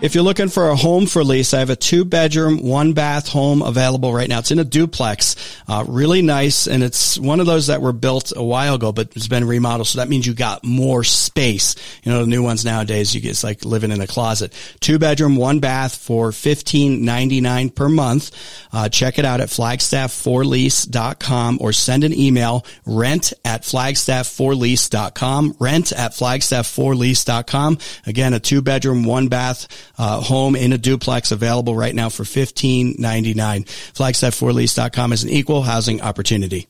If 0.02 0.16
you're 0.16 0.24
looking 0.24 0.48
for 0.48 0.70
a 0.70 0.74
home 0.74 1.06
for 1.06 1.22
lease, 1.22 1.54
I 1.54 1.60
have 1.60 1.70
a 1.70 1.76
two 1.76 2.04
bedroom, 2.04 2.64
one 2.64 2.94
bath 2.94 3.28
home 3.28 3.62
available 3.62 4.12
right 4.12 4.28
now. 4.28 4.40
It's 4.40 4.50
in 4.50 4.58
a 4.58 4.64
duplex, 4.64 5.36
uh, 5.68 5.84
really 5.86 6.20
nice. 6.20 6.66
And 6.66 6.82
it's 6.82 7.16
one 7.16 7.38
of 7.38 7.46
those 7.46 7.68
that 7.68 7.80
were 7.80 7.92
built 7.92 8.32
a 8.34 8.42
while 8.42 8.74
ago, 8.74 8.90
but 8.90 9.14
it's 9.14 9.28
been 9.28 9.44
remodeled. 9.44 9.86
So 9.86 10.00
that 10.00 10.08
means 10.08 10.26
you 10.26 10.34
got 10.34 10.64
more 10.64 11.04
space. 11.04 11.76
You 12.02 12.10
know, 12.10 12.22
the 12.22 12.26
new 12.26 12.42
ones 12.42 12.64
nowadays, 12.64 13.14
you 13.14 13.20
get, 13.20 13.30
it's 13.30 13.44
like 13.44 13.64
living 13.64 13.92
in 13.92 14.00
a 14.00 14.08
closet. 14.08 14.52
Two 14.80 14.98
bedroom, 14.98 15.36
one 15.36 15.60
bath 15.60 15.94
for 15.94 16.32
fifteen 16.32 17.04
ninety 17.04 17.40
nine 17.40 17.70
per 17.70 17.88
month. 17.88 18.32
Uh, 18.72 18.88
check 18.88 19.20
it 19.20 19.24
out 19.24 19.40
at 19.40 19.48
flagstaff4lease.com 19.48 21.58
or 21.60 21.72
send 21.72 22.02
an 22.02 22.12
email 22.12 22.66
rent 22.84 23.32
at 23.44 23.62
flagstaff4lease.com. 23.62 25.54
Rent 25.60 25.92
at 25.92 26.14
flagstaff4lease.com. 26.14 27.78
Again, 28.06 28.34
a 28.34 28.40
two 28.40 28.60
bedroom, 28.60 29.04
one 29.04 29.28
bath 29.28 29.68
uh, 29.98 30.20
home 30.20 30.56
in 30.56 30.72
a 30.72 30.78
duplex 30.78 31.32
available 31.32 31.74
right 31.74 31.94
now 31.94 32.08
for 32.08 32.24
fifteen 32.24 32.94
ninety 32.98 33.34
nine. 33.34 33.64
Flagstaff4lease.com 33.64 35.12
is 35.12 35.24
an 35.24 35.30
equal 35.30 35.62
housing 35.62 36.00
opportunity. 36.00 36.68